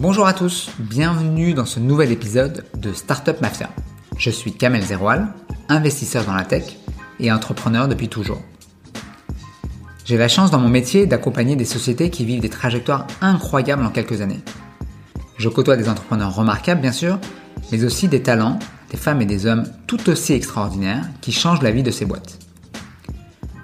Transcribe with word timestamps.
Bonjour 0.00 0.26
à 0.26 0.32
tous, 0.32 0.70
bienvenue 0.78 1.52
dans 1.52 1.66
ce 1.66 1.78
nouvel 1.78 2.10
épisode 2.10 2.64
de 2.74 2.94
Startup 2.94 3.38
Mafia. 3.42 3.68
Je 4.16 4.30
suis 4.30 4.54
Kamel 4.54 4.82
Zeroual, 4.82 5.28
investisseur 5.68 6.24
dans 6.24 6.32
la 6.32 6.46
tech 6.46 6.78
et 7.18 7.30
entrepreneur 7.30 7.86
depuis 7.86 8.08
toujours. 8.08 8.40
J'ai 10.06 10.16
la 10.16 10.28
chance 10.28 10.50
dans 10.50 10.58
mon 10.58 10.70
métier 10.70 11.04
d'accompagner 11.04 11.54
des 11.54 11.66
sociétés 11.66 12.08
qui 12.08 12.24
vivent 12.24 12.40
des 12.40 12.48
trajectoires 12.48 13.06
incroyables 13.20 13.84
en 13.84 13.90
quelques 13.90 14.22
années. 14.22 14.40
Je 15.36 15.50
côtoie 15.50 15.76
des 15.76 15.90
entrepreneurs 15.90 16.34
remarquables 16.34 16.80
bien 16.80 16.92
sûr, 16.92 17.18
mais 17.70 17.84
aussi 17.84 18.08
des 18.08 18.22
talents, 18.22 18.58
des 18.90 18.96
femmes 18.96 19.20
et 19.20 19.26
des 19.26 19.44
hommes 19.44 19.64
tout 19.86 20.08
aussi 20.08 20.32
extraordinaires 20.32 21.10
qui 21.20 21.30
changent 21.30 21.60
la 21.60 21.72
vie 21.72 21.82
de 21.82 21.90
ces 21.90 22.06
boîtes. 22.06 22.38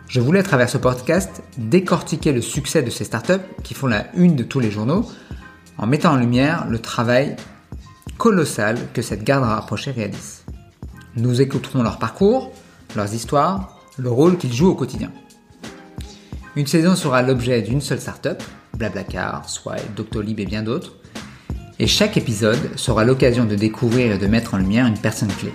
Je 0.06 0.20
voulais 0.20 0.40
à 0.40 0.42
travers 0.42 0.68
ce 0.68 0.76
podcast 0.76 1.42
décortiquer 1.56 2.32
le 2.32 2.42
succès 2.42 2.82
de 2.82 2.90
ces 2.90 3.04
startups 3.04 3.40
qui 3.62 3.72
font 3.72 3.86
la 3.86 4.14
une 4.14 4.36
de 4.36 4.42
tous 4.42 4.60
les 4.60 4.70
journaux 4.70 5.06
en 5.78 5.86
mettant 5.86 6.12
en 6.12 6.16
lumière 6.16 6.66
le 6.68 6.78
travail 6.78 7.36
colossal 8.18 8.78
que 8.92 9.02
cette 9.02 9.24
garde 9.24 9.44
rapprochée 9.44 9.90
réalise. 9.90 10.44
Nous 11.16 11.40
écouterons 11.40 11.82
leur 11.82 11.98
parcours, 11.98 12.52
leurs 12.94 13.14
histoires, 13.14 13.80
le 13.98 14.10
rôle 14.10 14.36
qu'ils 14.36 14.52
jouent 14.52 14.70
au 14.70 14.74
quotidien. 14.74 15.10
Une 16.56 16.66
saison 16.66 16.94
sera 16.94 17.22
l'objet 17.22 17.62
d'une 17.62 17.80
seule 17.80 18.00
startup, 18.00 18.42
Blablacar, 18.76 19.48
Swipe, 19.48 19.94
Doctolib 19.94 20.40
et 20.40 20.46
bien 20.46 20.62
d'autres, 20.62 20.94
et 21.78 21.86
chaque 21.86 22.16
épisode 22.16 22.76
sera 22.76 23.04
l'occasion 23.04 23.44
de 23.44 23.54
découvrir 23.54 24.12
et 24.12 24.18
de 24.18 24.26
mettre 24.26 24.54
en 24.54 24.58
lumière 24.58 24.86
une 24.86 24.98
personne 24.98 25.32
clé. 25.32 25.52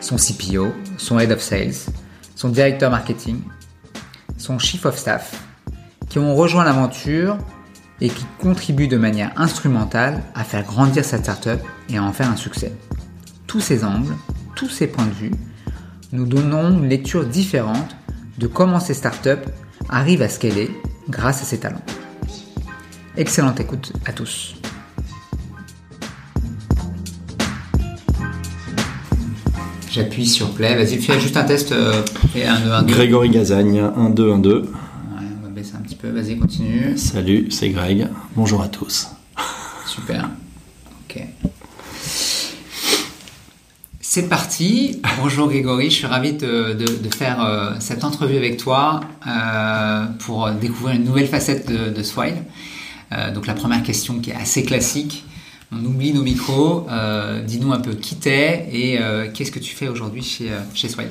Son 0.00 0.16
CPO, 0.16 0.72
son 0.96 1.20
Head 1.20 1.30
of 1.30 1.40
Sales, 1.40 1.92
son 2.34 2.48
directeur 2.48 2.90
marketing, 2.90 3.40
son 4.36 4.58
Chief 4.58 4.84
of 4.86 4.98
Staff, 4.98 5.40
qui 6.08 6.18
ont 6.18 6.34
rejoint 6.34 6.64
l'aventure 6.64 7.38
et 8.00 8.08
qui 8.08 8.24
contribuent 8.38 8.88
de 8.88 8.96
manière 8.96 9.32
instrumentale 9.36 10.22
à 10.34 10.44
faire 10.44 10.64
grandir 10.64 11.04
cette 11.04 11.22
startup 11.22 11.60
et 11.88 11.98
à 11.98 12.02
en 12.02 12.12
faire 12.12 12.30
un 12.30 12.36
succès. 12.36 12.72
Tous 13.46 13.60
ces 13.60 13.84
angles, 13.84 14.14
tous 14.54 14.68
ces 14.68 14.86
points 14.86 15.06
de 15.06 15.12
vue, 15.12 15.32
nous 16.12 16.26
donneront 16.26 16.70
une 16.70 16.88
lecture 16.88 17.26
différente 17.26 17.96
de 18.38 18.46
comment 18.46 18.80
ces 18.80 18.94
startups 18.94 19.46
arrivent 19.88 20.22
à 20.22 20.28
scaler 20.28 20.70
grâce 21.08 21.42
à 21.42 21.44
ces 21.44 21.58
talents. 21.58 21.82
Excellente 23.16 23.60
écoute 23.60 23.92
à 24.06 24.12
tous. 24.12 24.54
J'appuie 29.90 30.26
sur 30.26 30.50
play. 30.54 30.76
Vas-y, 30.76 30.98
fais 31.02 31.18
juste 31.18 31.36
un 31.36 31.42
test. 31.42 31.72
Euh, 31.72 32.02
et 32.36 32.46
un, 32.46 32.60
deux, 32.60 32.70
un, 32.70 32.82
deux. 32.82 32.94
Grégory 32.94 33.28
Gazagne, 33.28 33.80
1, 33.80 34.10
peu. 36.00 36.08
Vas-y, 36.10 36.38
continue. 36.38 36.96
Salut, 36.96 37.50
c'est 37.50 37.70
Greg. 37.70 38.08
Bonjour 38.34 38.62
à 38.62 38.68
tous. 38.68 39.08
Super. 39.86 40.30
Ok. 41.08 41.22
C'est 44.00 44.28
parti. 44.28 45.00
Bonjour 45.20 45.48
Grégory, 45.48 45.90
je 45.90 45.94
suis 45.94 46.06
ravi 46.06 46.32
de, 46.32 46.72
de, 46.72 46.84
de 46.84 47.14
faire 47.14 47.42
euh, 47.42 47.72
cette 47.78 48.02
entrevue 48.02 48.36
avec 48.36 48.56
toi 48.56 49.00
euh, 49.26 50.06
pour 50.20 50.50
découvrir 50.50 50.96
une 50.96 51.04
nouvelle 51.04 51.28
facette 51.28 51.70
de, 51.70 51.90
de 51.90 52.02
Swile. 52.02 52.42
Euh, 53.12 53.32
donc 53.32 53.46
la 53.46 53.54
première 53.54 53.82
question 53.82 54.18
qui 54.18 54.30
est 54.30 54.34
assez 54.34 54.64
classique, 54.64 55.24
on 55.70 55.84
oublie 55.84 56.12
nos 56.12 56.22
micros. 56.22 56.88
Dis-nous 57.46 57.72
un 57.72 57.78
peu 57.78 57.94
qui 57.94 58.16
t'es 58.16 58.68
et 58.72 58.98
qu'est-ce 59.32 59.52
que 59.52 59.60
tu 59.60 59.76
fais 59.76 59.86
aujourd'hui 59.86 60.22
chez, 60.22 60.50
chez 60.74 60.88
Swile? 60.88 61.10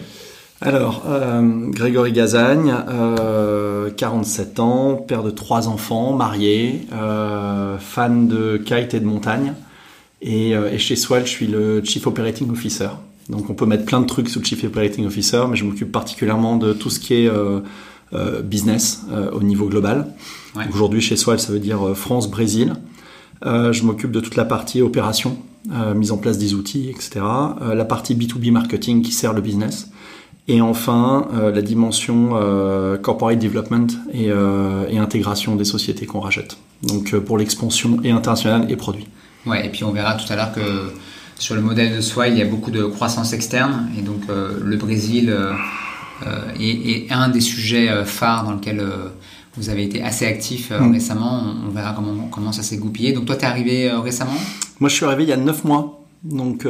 Alors, 0.61 1.03
euh, 1.07 1.69
Grégory 1.69 2.11
Gazagne, 2.11 2.73
euh, 2.89 3.89
47 3.95 4.59
ans, 4.59 4.95
père 4.95 5.23
de 5.23 5.31
trois 5.31 5.69
enfants, 5.69 6.13
marié, 6.13 6.85
euh, 6.91 7.77
fan 7.77 8.27
de 8.27 8.57
kite 8.57 8.93
et 8.93 8.99
de 8.99 9.05
montagne. 9.05 9.53
Et, 10.21 10.55
euh, 10.55 10.69
et 10.69 10.77
chez 10.77 10.97
Swell, 10.97 11.25
je 11.25 11.31
suis 11.31 11.47
le 11.47 11.81
Chief 11.83 12.05
Operating 12.05 12.51
Officer. 12.51 12.89
Donc 13.29 13.49
on 13.49 13.53
peut 13.53 13.65
mettre 13.65 13.85
plein 13.85 14.01
de 14.01 14.05
trucs 14.05 14.27
sous 14.27 14.39
le 14.39 14.45
Chief 14.45 14.63
Operating 14.63 15.05
Officer, 15.05 15.43
mais 15.49 15.55
je 15.55 15.63
m'occupe 15.63 15.91
particulièrement 15.91 16.57
de 16.57 16.73
tout 16.73 16.89
ce 16.89 16.99
qui 16.99 17.13
est 17.13 17.29
euh, 17.29 17.59
euh, 18.13 18.41
business 18.41 19.03
euh, 19.11 19.31
au 19.31 19.41
niveau 19.41 19.67
global. 19.67 20.07
Ouais. 20.55 20.63
Aujourd'hui 20.73 20.99
chez 20.99 21.15
Swell, 21.15 21.39
ça 21.39 21.53
veut 21.53 21.59
dire 21.59 21.87
euh, 21.87 21.93
France, 21.93 22.29
Brésil. 22.29 22.73
Euh, 23.45 23.71
je 23.71 23.83
m'occupe 23.83 24.11
de 24.11 24.19
toute 24.19 24.35
la 24.35 24.45
partie 24.45 24.81
opération, 24.81 25.37
euh, 25.71 25.93
mise 25.93 26.11
en 26.11 26.17
place 26.17 26.37
des 26.37 26.53
outils, 26.53 26.89
etc. 26.89 27.21
Euh, 27.61 27.75
la 27.75 27.85
partie 27.85 28.15
B2B 28.15 28.51
marketing 28.51 29.01
qui 29.01 29.11
sert 29.11 29.31
le 29.31 29.41
business. 29.41 29.91
Et 30.51 30.61
enfin, 30.61 31.27
euh, 31.35 31.51
la 31.51 31.61
dimension 31.61 32.31
euh, 32.33 32.97
corporate 32.97 33.37
development 33.37 33.87
et, 34.11 34.31
euh, 34.31 34.85
et 34.89 34.97
intégration 34.97 35.55
des 35.55 35.63
sociétés 35.63 36.07
qu'on 36.07 36.21
rachète. 36.21 36.57
Donc 36.81 37.15
pour 37.19 37.37
l'expansion 37.37 37.99
et 38.03 38.09
internationale 38.09 38.65
et 38.71 38.75
produit. 38.75 39.07
Ouais, 39.45 39.65
et 39.65 39.69
puis 39.69 39.83
on 39.83 39.91
verra 39.91 40.15
tout 40.15 40.25
à 40.33 40.35
l'heure 40.35 40.51
que 40.51 40.91
sur 41.37 41.53
le 41.53 41.61
modèle 41.61 41.95
de 41.95 42.01
Swile, 42.01 42.33
il 42.33 42.39
y 42.39 42.41
a 42.41 42.45
beaucoup 42.45 42.71
de 42.71 42.83
croissance 42.83 43.31
externe 43.31 43.89
et 43.97 44.01
donc 44.01 44.21
le 44.27 44.75
Brésil 44.75 45.33
est, 46.59 46.63
est 46.63 47.11
un 47.11 47.29
des 47.29 47.41
sujets 47.41 48.03
phares 48.05 48.43
dans 48.43 48.53
lequel 48.53 48.83
vous 49.55 49.69
avez 49.69 49.83
été 49.83 50.01
assez 50.03 50.25
actif 50.25 50.71
Mm. 50.71 50.91
récemment. 50.93 51.43
On, 51.45 51.67
on 51.67 51.71
verra 51.71 51.93
comment, 51.93 52.27
comment 52.31 52.51
ça 52.51 52.63
s'est 52.63 52.77
goupillé. 52.77 53.13
Donc 53.13 53.25
toi, 53.25 53.35
t'es 53.35 53.45
arrivé 53.45 53.89
euh, 53.89 53.99
récemment? 53.99 54.33
Moi, 54.79 54.89
je 54.89 54.95
suis 54.95 55.05
arrivé 55.05 55.23
il 55.23 55.29
y 55.29 55.33
a 55.33 55.37
9 55.37 55.63
mois, 55.63 56.01
donc 56.23 56.65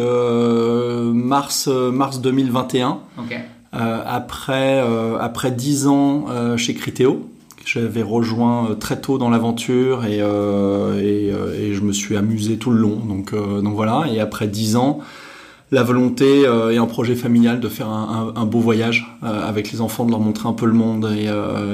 mars, 1.14 1.68
mars 1.68 2.20
2021. 2.22 3.00
Ok. 3.18 3.36
Euh, 3.74 4.02
après, 4.06 4.82
euh, 4.82 5.18
après 5.20 5.52
10 5.52 5.88
ans 5.88 6.26
euh, 6.30 6.58
chez 6.58 6.74
Criteo, 6.74 7.30
j'avais 7.66 8.02
rejoint 8.02 8.76
très 8.80 9.00
tôt 9.00 9.20
dans 9.20 9.30
l'aventure 9.30 10.06
et, 10.06 10.18
je 10.20 11.82
me 11.82 11.94
suis 11.94 12.16
amusé 12.18 12.58
tout 12.58 12.72
le 12.72 12.80
long. 12.80 12.96
Donc, 12.96 13.34
donc 13.34 13.76
voilà. 13.76 14.06
Et 14.12 14.20
après 14.20 14.48
10 14.48 14.76
ans, 14.76 15.00
la 15.72 15.84
volonté 15.84 16.42
et 16.42 16.78
un 16.78 16.86
projet 16.88 17.16
familial 17.16 17.60
de 17.60 17.70
faire 17.70 17.90
un, 17.90 18.46
beau 18.46 18.60
voyage 18.60 19.16
avec 19.22 19.72
les 19.72 19.82
enfants, 19.82 20.06
de 20.06 20.10
leur 20.10 20.20
montrer 20.20 20.50
un 20.50 20.54
peu 20.54 20.66
le 20.66 20.74
monde 20.74 21.16
et, 21.16 21.30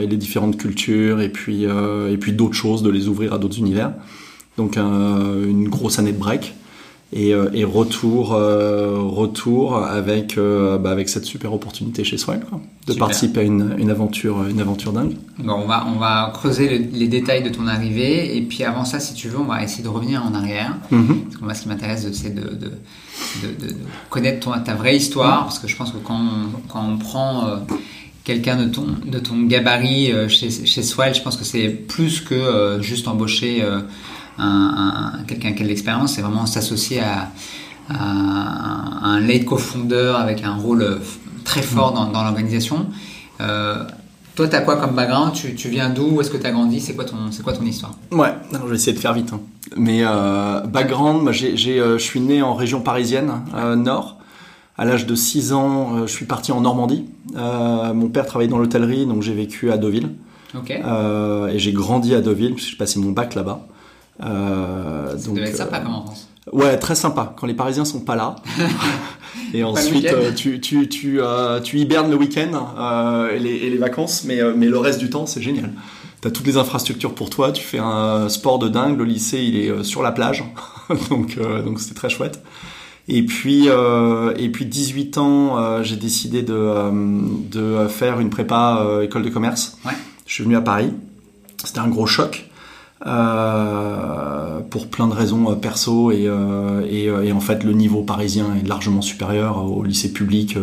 les 0.05 0.17
différentes 0.17 0.57
cultures 0.57 1.21
et 1.21 1.29
puis, 1.29 1.63
et 1.63 2.17
puis 2.17 2.33
d'autres 2.33 2.55
choses, 2.55 2.83
de 2.83 2.89
les 2.89 3.07
ouvrir 3.07 3.31
à 3.31 3.37
d'autres 3.37 3.59
univers. 3.59 3.93
Donc 4.57 4.75
une 4.75 5.69
grosse 5.69 5.97
année 5.97 6.11
de 6.11 6.19
break 6.19 6.55
et, 7.17 7.33
euh, 7.33 7.49
et 7.53 7.63
retour, 7.63 8.33
euh, 8.33 8.99
retour 8.99 9.77
avec, 9.77 10.37
euh, 10.37 10.77
bah, 10.77 10.91
avec 10.91 11.07
cette 11.09 11.23
super 11.25 11.53
opportunité 11.53 12.03
chez 12.03 12.17
Swell, 12.17 12.41
quoi, 12.49 12.59
de 12.85 12.91
Super. 12.91 13.07
participer 13.07 13.39
à 13.39 13.43
une, 13.43 13.73
une 13.79 13.89
aventure, 13.89 14.45
une 14.47 14.59
aventure 14.59 14.91
dingue. 14.91 15.13
Bon, 15.39 15.53
on 15.53 15.65
va, 15.65 15.87
on 15.87 15.97
va 15.97 16.29
creuser 16.33 16.67
le- 16.77 16.85
les 16.99 17.07
détails 17.07 17.41
de 17.41 17.49
ton 17.49 17.67
arrivée 17.67 18.35
et 18.37 18.41
puis 18.41 18.63
avant 18.65 18.83
ça, 18.85 18.99
si 18.99 19.13
tu 19.13 19.29
veux, 19.29 19.39
on 19.39 19.45
va 19.45 19.63
essayer 19.63 19.83
de 19.83 19.87
revenir 19.87 20.23
en 20.25 20.33
arrière. 20.35 20.75
Mhm. 20.91 21.21
Parce 21.23 21.37
que 21.37 21.43
moi, 21.45 21.53
ce 21.53 21.61
qui 21.63 21.69
m'intéresse, 21.69 22.05
c'est 22.11 22.35
de, 22.35 22.41
de, 22.41 22.49
de, 22.49 23.67
de- 23.67 23.67
de 23.69 23.75
connaître 24.09 24.41
ton, 24.51 24.59
ta 24.61 24.75
vraie 24.75 24.97
histoire, 24.97 25.45
parce 25.45 25.57
que 25.59 25.67
je 25.69 25.75
pense 25.77 25.91
que 25.91 25.97
quand 26.03 26.19
on, 26.19 26.59
quand 26.67 26.85
on 26.85 26.97
prend 26.97 27.47
euh, 27.47 27.55
quelqu'un 28.25 28.57
de 28.57 28.65
ton, 28.69 28.87
de 29.05 29.19
ton 29.19 29.41
gabarit 29.43 30.11
euh, 30.11 30.27
chez, 30.27 30.49
chez 30.49 30.83
Swell, 30.83 31.15
je 31.15 31.21
pense 31.21 31.37
que 31.37 31.45
c'est 31.45 31.69
plus 31.69 32.19
que 32.19 32.35
euh, 32.35 32.81
juste 32.81 33.07
embaucher 33.07 33.63
un, 34.37 35.13
un- 35.19 35.23
quelqu'un 35.25 35.53
qui 35.53 35.61
a 35.61 35.63
de 35.63 35.69
l'expérience, 35.69 36.13
c'est 36.15 36.21
vraiment 36.21 36.45
s'associer 36.45 36.99
à, 37.01 37.29
à 37.89 38.03
un- 38.03 39.03
un 39.03 39.19
late 39.19 39.45
co-founder 39.45 40.13
avec 40.17 40.43
un 40.43 40.55
rôle 40.55 40.81
euh, 40.81 40.97
très 41.43 41.61
fort 41.61 41.93
dans, 41.93 42.11
dans 42.11 42.23
l'organisation. 42.23 42.87
Euh, 43.41 43.83
toi, 44.35 44.47
tu 44.47 44.55
as 44.55 44.61
quoi 44.61 44.75
comme 44.77 44.95
background? 44.95 45.33
Tu, 45.33 45.55
tu 45.55 45.69
viens 45.69 45.89
d'où? 45.89 46.07
Où 46.15 46.21
est-ce 46.21 46.29
que 46.29 46.37
tu 46.37 46.45
as 46.45 46.51
grandi? 46.51 46.79
C'est 46.81 46.93
quoi, 46.95 47.05
ton, 47.05 47.15
c'est 47.31 47.43
quoi 47.43 47.53
ton 47.53 47.63
histoire? 47.65 47.93
Ouais, 48.11 48.33
alors 48.51 48.63
je 48.65 48.71
vais 48.71 48.75
essayer 48.75 48.93
de 48.93 48.99
faire 48.99 49.13
vite. 49.13 49.31
hein. 49.33 49.39
Mais 49.77 50.01
euh, 50.03 50.61
background, 50.61 51.21
moi, 51.23 51.31
j'ai, 51.31 51.55
j'ai, 51.55 51.79
euh, 51.79 51.97
je 51.97 52.03
suis 52.03 52.19
né 52.19 52.41
en 52.41 52.53
région 52.53 52.81
parisienne, 52.81 53.31
euh, 53.55 53.75
nord. 53.75 54.17
À 54.77 54.83
l'âge 54.83 55.05
de 55.05 55.15
6 55.15 55.53
ans, 55.53 56.05
je 56.05 56.11
suis 56.11 56.25
parti 56.25 56.51
en 56.51 56.59
Normandie. 56.59 57.05
Euh, 57.37 57.93
mon 57.93 58.09
père 58.09 58.25
travaillait 58.25 58.51
dans 58.51 58.57
l'hôtellerie, 58.57 59.05
donc 59.05 59.21
j'ai 59.21 59.33
vécu 59.33 59.71
à 59.71 59.77
Deauville. 59.77 60.09
Ok. 60.53 60.69
Euh, 60.71 61.47
et 61.47 61.59
j'ai 61.59 61.71
grandi 61.71 62.13
à 62.13 62.19
Deauville, 62.19 62.55
puisque 62.55 62.71
j'ai 62.71 62.77
passé 62.77 62.99
mon 62.99 63.11
bac 63.11 63.35
là-bas. 63.35 63.65
Euh, 64.23 65.17
ça 65.17 65.27
donc, 65.27 65.35
devait 65.35 65.49
être 65.49 65.55
euh, 65.55 65.57
sympa 65.57 65.79
comme 65.79 65.93
enfance. 65.93 66.27
Ouais, 66.51 66.77
très 66.77 66.95
sympa. 66.95 67.33
Quand 67.37 67.47
les 67.47 67.53
Parisiens 67.53 67.85
sont 67.85 68.01
pas 68.01 68.15
là. 68.15 68.35
et 69.53 69.63
ensuite, 69.63 70.05
euh, 70.05 70.31
tu, 70.31 70.61
tu, 70.61 70.87
tu, 70.87 71.19
euh, 71.19 71.59
tu 71.59 71.79
hibernes 71.79 72.09
le 72.09 72.15
week-end 72.15 72.51
euh, 72.77 73.35
et, 73.35 73.39
les, 73.39 73.55
et 73.55 73.69
les 73.69 73.77
vacances, 73.77 74.23
mais, 74.25 74.41
euh, 74.41 74.53
mais 74.55 74.67
le 74.67 74.77
reste 74.77 74.99
du 74.99 75.09
temps, 75.09 75.25
c'est 75.25 75.41
génial. 75.41 75.71
T'as 76.21 76.31
toutes 76.31 76.47
les 76.47 76.57
infrastructures 76.57 77.13
pour 77.13 77.29
toi, 77.29 77.51
tu 77.51 77.63
fais 77.63 77.79
un 77.79 78.29
sport 78.29 78.59
de 78.59 78.67
dingue, 78.67 78.97
le 78.97 79.05
lycée, 79.05 79.43
il 79.43 79.57
est 79.57 79.69
euh, 79.69 79.83
sur 79.83 80.01
la 80.01 80.11
plage, 80.11 80.43
donc 81.09 81.37
euh, 81.37 81.61
donc 81.61 81.79
c'était 81.79 81.95
très 81.95 82.09
chouette. 82.09 82.41
Et 83.07 83.23
puis, 83.23 83.65
euh, 83.67 84.33
et 84.35 84.49
puis 84.49 84.65
18 84.65 85.17
ans, 85.19 85.59
euh, 85.59 85.83
j'ai 85.83 85.95
décidé 85.95 86.41
de, 86.41 86.55
euh, 86.55 86.91
de 87.51 87.87
faire 87.87 88.19
une 88.19 88.31
prépa 88.31 88.79
euh, 88.81 89.03
école 89.03 89.21
de 89.21 89.29
commerce. 89.29 89.77
Ouais. 89.85 89.91
Je 90.25 90.33
suis 90.33 90.43
venu 90.43 90.55
à 90.55 90.61
Paris. 90.61 90.91
C'était 91.63 91.79
un 91.79 91.87
gros 91.87 92.07
choc. 92.07 92.44
Euh, 93.05 94.59
pour 94.69 94.87
plein 94.87 95.07
de 95.07 95.13
raisons 95.13 95.51
euh, 95.51 95.55
perso 95.55 96.11
et, 96.11 96.25
euh, 96.27 96.85
et, 96.89 97.05
et 97.05 97.31
en 97.31 97.39
fait 97.39 97.63
le 97.63 97.73
niveau 97.73 98.01
parisien 98.01 98.55
est 98.55 98.67
largement 98.67 99.01
supérieur 99.01 99.63
au 99.65 99.83
lycée 99.83 100.11
public 100.11 100.57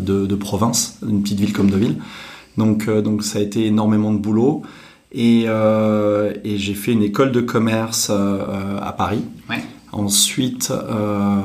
de, 0.00 0.26
de 0.26 0.34
province, 0.34 0.98
une 1.08 1.22
petite 1.22 1.40
ville 1.40 1.52
comme 1.52 1.70
Deauville. 1.70 1.96
Donc, 2.56 2.90
donc 2.90 3.22
ça 3.22 3.38
a 3.38 3.42
été 3.42 3.66
énormément 3.66 4.12
de 4.12 4.18
boulot. 4.18 4.62
Et, 5.12 5.44
et 5.44 6.58
j'ai 6.58 6.74
fait 6.74 6.92
une 6.92 7.02
école 7.02 7.32
de 7.32 7.40
commerce 7.40 8.10
à 8.10 8.92
Paris. 8.92 9.22
Ouais. 9.48 9.62
Ensuite, 9.90 10.70
euh, 10.70 11.40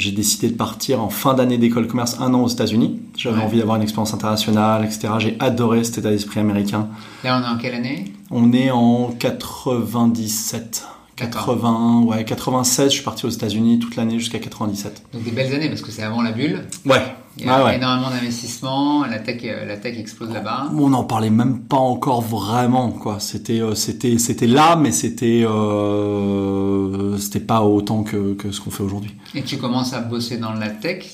j'ai 0.00 0.12
décidé 0.12 0.48
de 0.48 0.56
partir 0.56 1.02
en 1.02 1.08
fin 1.10 1.34
d'année 1.34 1.58
d'école 1.58 1.86
commerce 1.86 2.16
un 2.20 2.32
an 2.34 2.42
aux 2.42 2.48
États-Unis. 2.48 3.00
J'avais 3.16 3.36
Ouais. 3.38 3.42
envie 3.44 3.58
d'avoir 3.58 3.76
une 3.76 3.82
expérience 3.82 4.14
internationale, 4.14 4.84
etc. 4.84 5.08
J'ai 5.18 5.36
adoré 5.40 5.84
cet 5.84 5.98
état 5.98 6.10
d'esprit 6.10 6.40
américain. 6.40 6.88
Là, 7.22 7.38
on 7.40 7.46
est 7.46 7.54
en 7.54 7.58
quelle 7.58 7.74
année? 7.74 8.12
On 8.30 8.52
est 8.52 8.70
en 8.70 9.10
97. 9.18 10.84
D'accord. 11.20 11.46
80, 11.46 12.02
ouais, 12.06 12.24
96, 12.24 12.84
je 12.86 12.94
suis 12.96 13.04
parti 13.04 13.26
aux 13.26 13.30
États-Unis 13.30 13.78
toute 13.78 13.96
l'année 13.96 14.18
jusqu'à 14.18 14.38
97. 14.38 15.02
Donc 15.12 15.22
des 15.22 15.30
belles 15.30 15.54
années 15.54 15.68
parce 15.68 15.82
que 15.82 15.90
c'est 15.90 16.02
avant 16.02 16.22
la 16.22 16.32
bulle. 16.32 16.60
Ouais, 16.86 17.02
Il 17.38 17.46
y 17.46 17.48
a 17.48 17.64
ouais. 17.64 17.76
énormément 17.76 18.10
d'investissements. 18.10 19.04
La 19.04 19.18
tech, 19.18 19.40
euh, 19.44 19.64
la 19.66 19.76
tech 19.76 19.98
explose 19.98 20.30
là-bas. 20.32 20.68
On 20.76 20.88
n'en 20.90 21.04
parlait 21.04 21.30
même 21.30 21.60
pas 21.60 21.76
encore 21.76 22.22
vraiment, 22.22 22.90
quoi. 22.90 23.20
C'était, 23.20 23.60
euh, 23.60 23.74
c'était, 23.74 24.18
c'était 24.18 24.46
là, 24.46 24.76
mais 24.76 24.92
c'était, 24.92 25.44
euh, 25.44 27.16
c'était 27.18 27.40
pas 27.40 27.62
autant 27.62 28.02
que, 28.02 28.34
que 28.34 28.50
ce 28.50 28.60
qu'on 28.60 28.70
fait 28.70 28.82
aujourd'hui. 28.82 29.14
Et 29.34 29.42
tu 29.42 29.56
commences 29.58 29.92
à 29.92 30.00
bosser 30.00 30.38
dans 30.38 30.52
la 30.52 30.70
tech 30.70 31.04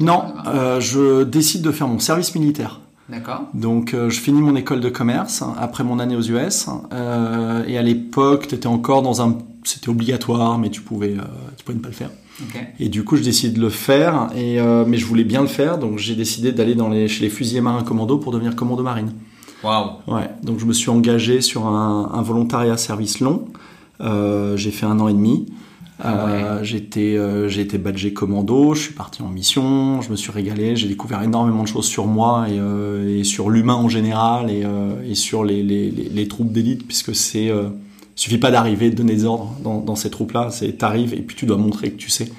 Non, 0.00 0.24
euh, 0.46 0.80
je 0.80 1.24
décide 1.24 1.62
de 1.62 1.72
faire 1.72 1.88
mon 1.88 1.98
service 1.98 2.34
militaire. 2.34 2.80
D'accord. 3.08 3.42
Donc, 3.54 3.94
euh, 3.94 4.10
je 4.10 4.20
finis 4.20 4.40
mon 4.40 4.56
école 4.56 4.80
de 4.80 4.88
commerce 4.88 5.44
après 5.58 5.84
mon 5.84 5.98
année 5.98 6.16
aux 6.16 6.22
US. 6.22 6.66
euh, 6.92 7.64
et 7.66 7.78
à 7.78 7.82
l'époque, 7.82 8.48
t'étais 8.48 8.66
encore 8.66 9.02
dans 9.02 9.22
un, 9.22 9.38
c'était 9.62 9.88
obligatoire, 9.88 10.58
mais 10.58 10.70
tu 10.70 10.80
pouvais, 10.80 11.12
euh, 11.12 11.22
tu 11.56 11.64
pouvais 11.64 11.78
ne 11.78 11.82
pas 11.82 11.88
le 11.88 11.94
faire. 11.94 12.10
Et 12.80 12.88
du 12.88 13.04
coup, 13.04 13.16
je 13.16 13.22
décide 13.22 13.54
de 13.54 13.60
le 13.60 13.70
faire. 13.70 14.28
Et 14.36 14.58
mais 14.86 14.98
je 14.98 15.06
voulais 15.06 15.24
bien 15.24 15.40
le 15.40 15.46
faire, 15.46 15.78
donc 15.78 15.98
j'ai 15.98 16.14
décidé 16.14 16.52
d'aller 16.52 16.74
dans 16.74 16.90
les, 16.90 17.08
chez 17.08 17.22
les 17.22 17.30
fusiliers 17.30 17.62
marins 17.62 17.82
commando 17.82 18.18
pour 18.18 18.30
devenir 18.30 18.54
commando 18.54 18.82
marine. 18.82 19.12
Waouh. 19.64 19.92
Ouais, 20.06 20.28
donc 20.42 20.58
je 20.58 20.66
me 20.66 20.74
suis 20.74 20.90
engagé 20.90 21.40
sur 21.40 21.66
un, 21.66 22.10
un 22.12 22.20
volontariat 22.20 22.76
service 22.76 23.20
long. 23.20 23.46
J'ai 24.00 24.70
fait 24.70 24.84
un 24.84 25.00
an 25.00 25.08
et 25.08 25.14
demi. 25.14 25.46
Euh, 26.04 26.62
J'étais 26.62 27.16
euh, 27.16 27.48
j'ai 27.48 27.62
été 27.62 27.78
badgé 27.78 28.12
commando, 28.12 28.74
je 28.74 28.82
suis 28.82 28.92
parti 28.92 29.22
en 29.22 29.28
mission, 29.28 30.02
je 30.02 30.10
me 30.10 30.16
suis 30.16 30.30
régalé, 30.30 30.76
j'ai 30.76 30.88
découvert 30.88 31.22
énormément 31.22 31.62
de 31.62 31.68
choses 31.68 31.86
sur 31.86 32.06
moi 32.06 32.46
et, 32.50 32.58
euh, 32.58 33.18
et 33.20 33.24
sur 33.24 33.48
l'humain 33.48 33.74
en 33.74 33.88
général 33.88 34.50
et, 34.50 34.62
euh, 34.64 34.94
et 35.08 35.14
sur 35.14 35.42
les, 35.42 35.62
les, 35.62 35.90
les, 35.90 36.08
les 36.10 36.28
troupes 36.28 36.52
d'élite 36.52 36.86
puisque 36.86 37.14
c'est 37.14 37.48
euh, 37.48 37.68
suffit 38.14 38.36
pas 38.36 38.50
d'arriver, 38.50 38.90
de 38.90 38.94
donner 38.96 39.14
des 39.14 39.24
ordres 39.24 39.54
dans, 39.64 39.80
dans 39.80 39.96
ces 39.96 40.10
troupes-là, 40.10 40.48
c'est 40.50 40.72
t'arrives 40.76 41.14
et 41.14 41.22
puis 41.22 41.34
tu 41.34 41.46
dois 41.46 41.56
montrer 41.56 41.90
que 41.90 41.96
tu 41.96 42.10
sais. 42.10 42.30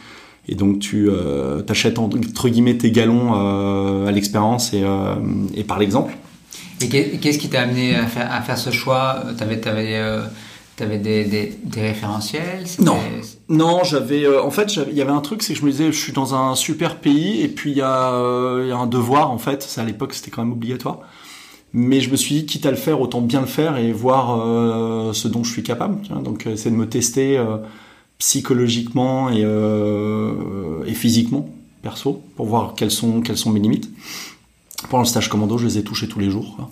Et 0.47 0.53
donc 0.55 0.77
tu 0.79 1.09
euh, 1.09 1.61
t'achètes 1.61 1.97
entre 1.97 2.49
guillemets 2.49 2.77
tes 2.77 2.91
galons 2.91 3.31
euh, 3.35 4.07
à 4.07 4.11
l'expérience 4.11 4.71
et, 4.73 4.83
euh, 4.83 5.15
et 5.55 5.63
par 5.63 5.79
l'exemple. 5.79 6.15
Et 6.79 6.89
qu'est- 6.89 7.17
qu'est-ce 7.19 7.39
qui 7.39 7.49
t'a 7.49 7.61
amené 7.61 7.95
à 7.95 8.05
faire, 8.05 8.31
à 8.31 8.39
faire 8.41 8.57
ce 8.57 8.69
choix? 8.69 9.23
T'avais, 9.35 9.59
t'avais, 9.59 9.95
euh, 10.81 10.85
t'avais 10.85 10.97
des, 10.97 11.23
des, 11.63 11.81
référentiels 11.81 12.65
Non. 12.79 12.97
Non, 13.49 13.83
j'avais. 13.83 14.23
euh, 14.25 14.43
en 14.43 14.51
fait, 14.51 14.75
il 14.89 14.95
y 14.95 15.01
avait 15.01 15.11
un 15.11 15.21
truc, 15.21 15.41
c'est 15.43 15.53
que 15.53 15.59
je 15.59 15.65
me 15.65 15.71
disais, 15.71 15.91
je 15.91 15.97
suis 15.97 16.13
dans 16.13 16.35
un 16.35 16.55
super 16.55 16.99
pays, 16.99 17.41
et 17.41 17.47
puis 17.47 17.71
il 17.71 17.77
y, 17.77 17.81
a, 17.81 18.13
euh, 18.13 18.61
il 18.63 18.69
y 18.69 18.71
a 18.71 18.77
un 18.77 18.87
devoir, 18.87 19.31
en 19.31 19.37
fait. 19.37 19.63
C'est 19.63 19.81
à 19.81 19.85
l'époque, 19.85 20.13
c'était 20.13 20.31
quand 20.31 20.43
même 20.43 20.53
obligatoire. 20.53 20.99
Mais 21.73 21.99
je 22.01 22.09
me 22.09 22.15
suis 22.15 22.35
dit, 22.35 22.45
quitte 22.45 22.65
à 22.65 22.71
le 22.71 22.77
faire, 22.77 23.01
autant 23.01 23.21
bien 23.21 23.41
le 23.41 23.47
faire 23.47 23.77
et 23.77 23.91
voir 23.91 24.39
euh, 24.39 25.13
ce 25.13 25.27
dont 25.27 25.43
je 25.43 25.51
suis 25.51 25.63
capable. 25.63 26.01
tu. 26.01 26.11
Donc, 26.23 26.47
essayer 26.47 26.71
de 26.71 26.75
me 26.75 26.87
tester 26.87 27.43
psychologiquement 28.19 29.29
et, 29.29 29.41
et 30.89 30.93
physiquement, 30.93 31.49
perso, 31.81 32.21
pour 32.35 32.45
voir 32.47 32.73
quelles 32.75 32.91
sont, 32.91 33.21
quelles 33.21 33.37
sont 33.37 33.51
mes 33.51 33.59
limites. 33.59 33.89
Pendant 34.89 35.03
le 35.03 35.07
stage 35.07 35.29
commando, 35.29 35.57
je 35.57 35.65
les 35.65 35.77
ai 35.77 35.83
touchés 35.83 36.07
tous 36.07 36.19
les 36.19 36.29
jours. 36.29 36.69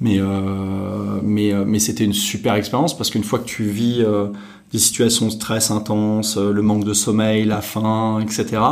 Mais, 0.00 0.18
euh, 0.20 1.18
mais, 1.22 1.52
euh, 1.52 1.64
mais 1.66 1.80
c'était 1.80 2.04
une 2.04 2.12
super 2.12 2.54
expérience 2.54 2.96
parce 2.96 3.10
qu'une 3.10 3.24
fois 3.24 3.40
que 3.40 3.46
tu 3.46 3.64
vis 3.64 3.98
euh, 4.00 4.28
des 4.72 4.78
situations 4.78 5.26
de 5.26 5.32
stress 5.32 5.70
intenses, 5.72 6.36
euh, 6.36 6.52
le 6.52 6.62
manque 6.62 6.84
de 6.84 6.92
sommeil, 6.92 7.44
la 7.44 7.60
faim, 7.60 8.20
etc., 8.20 8.62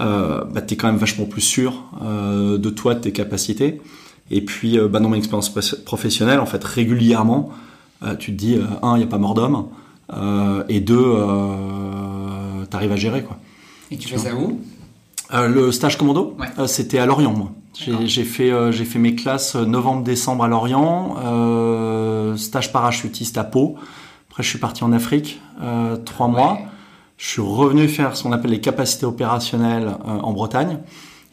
euh, 0.00 0.44
bah, 0.52 0.60
tu 0.62 0.74
es 0.74 0.76
quand 0.76 0.88
même 0.88 0.96
vachement 0.96 1.26
plus 1.26 1.40
sûr 1.42 1.84
euh, 2.02 2.58
de 2.58 2.70
toi, 2.70 2.94
de 2.94 3.00
tes 3.00 3.12
capacités. 3.12 3.80
Et 4.30 4.40
puis, 4.44 4.78
euh, 4.78 4.88
bah, 4.88 4.98
dans 5.00 5.08
mon 5.08 5.14
expérience 5.16 5.48
professionnelle, 5.84 6.40
en 6.40 6.46
fait, 6.46 6.62
régulièrement, 6.64 7.50
euh, 8.02 8.14
tu 8.16 8.32
te 8.32 8.36
dis, 8.36 8.54
euh, 8.56 8.62
un, 8.82 8.96
il 8.96 8.98
n'y 8.98 9.04
a 9.04 9.08
pas 9.08 9.18
mort 9.18 9.34
d'homme, 9.34 9.66
euh, 10.16 10.64
et 10.68 10.80
deux, 10.80 10.98
euh, 10.98 12.64
tu 12.70 12.76
arrives 12.76 12.92
à 12.92 12.96
gérer. 12.96 13.22
quoi. 13.22 13.36
Et 13.90 13.96
tu 13.96 14.08
fais 14.08 14.18
ça 14.18 14.34
où? 14.34 14.60
Euh, 15.34 15.46
le 15.48 15.72
stage 15.72 15.96
commando, 15.98 16.34
Ouais. 16.38 16.46
euh, 16.58 16.66
c'était 16.66 16.98
à 16.98 17.06
Lorient, 17.06 17.32
moi. 17.32 17.52
J'ai 18.06 18.24
fait, 18.24 18.50
euh, 18.50 18.72
j'ai 18.72 18.84
fait 18.84 18.98
mes 18.98 19.14
classes 19.14 19.54
euh, 19.54 19.64
novembre-décembre 19.64 20.44
à 20.44 20.48
Lorient, 20.48 21.16
euh, 21.24 22.36
stage 22.36 22.72
parachutiste 22.72 23.38
à 23.38 23.44
Pau. 23.44 23.76
Après, 24.30 24.42
je 24.42 24.48
suis 24.48 24.58
parti 24.58 24.82
en 24.84 24.92
Afrique, 24.92 25.40
euh, 25.62 25.96
trois 25.96 26.28
mois. 26.28 26.58
Je 27.18 27.26
suis 27.28 27.42
revenu 27.42 27.88
faire 27.88 28.16
ce 28.16 28.22
qu'on 28.24 28.32
appelle 28.32 28.50
les 28.52 28.60
capacités 28.60 29.06
opérationnelles 29.06 29.96
en 30.04 30.32
Bretagne. 30.32 30.78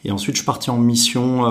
Et 0.04 0.10
ensuite, 0.10 0.34
je 0.34 0.40
suis 0.40 0.46
parti 0.46 0.68
en 0.70 0.78
mission 0.78 1.42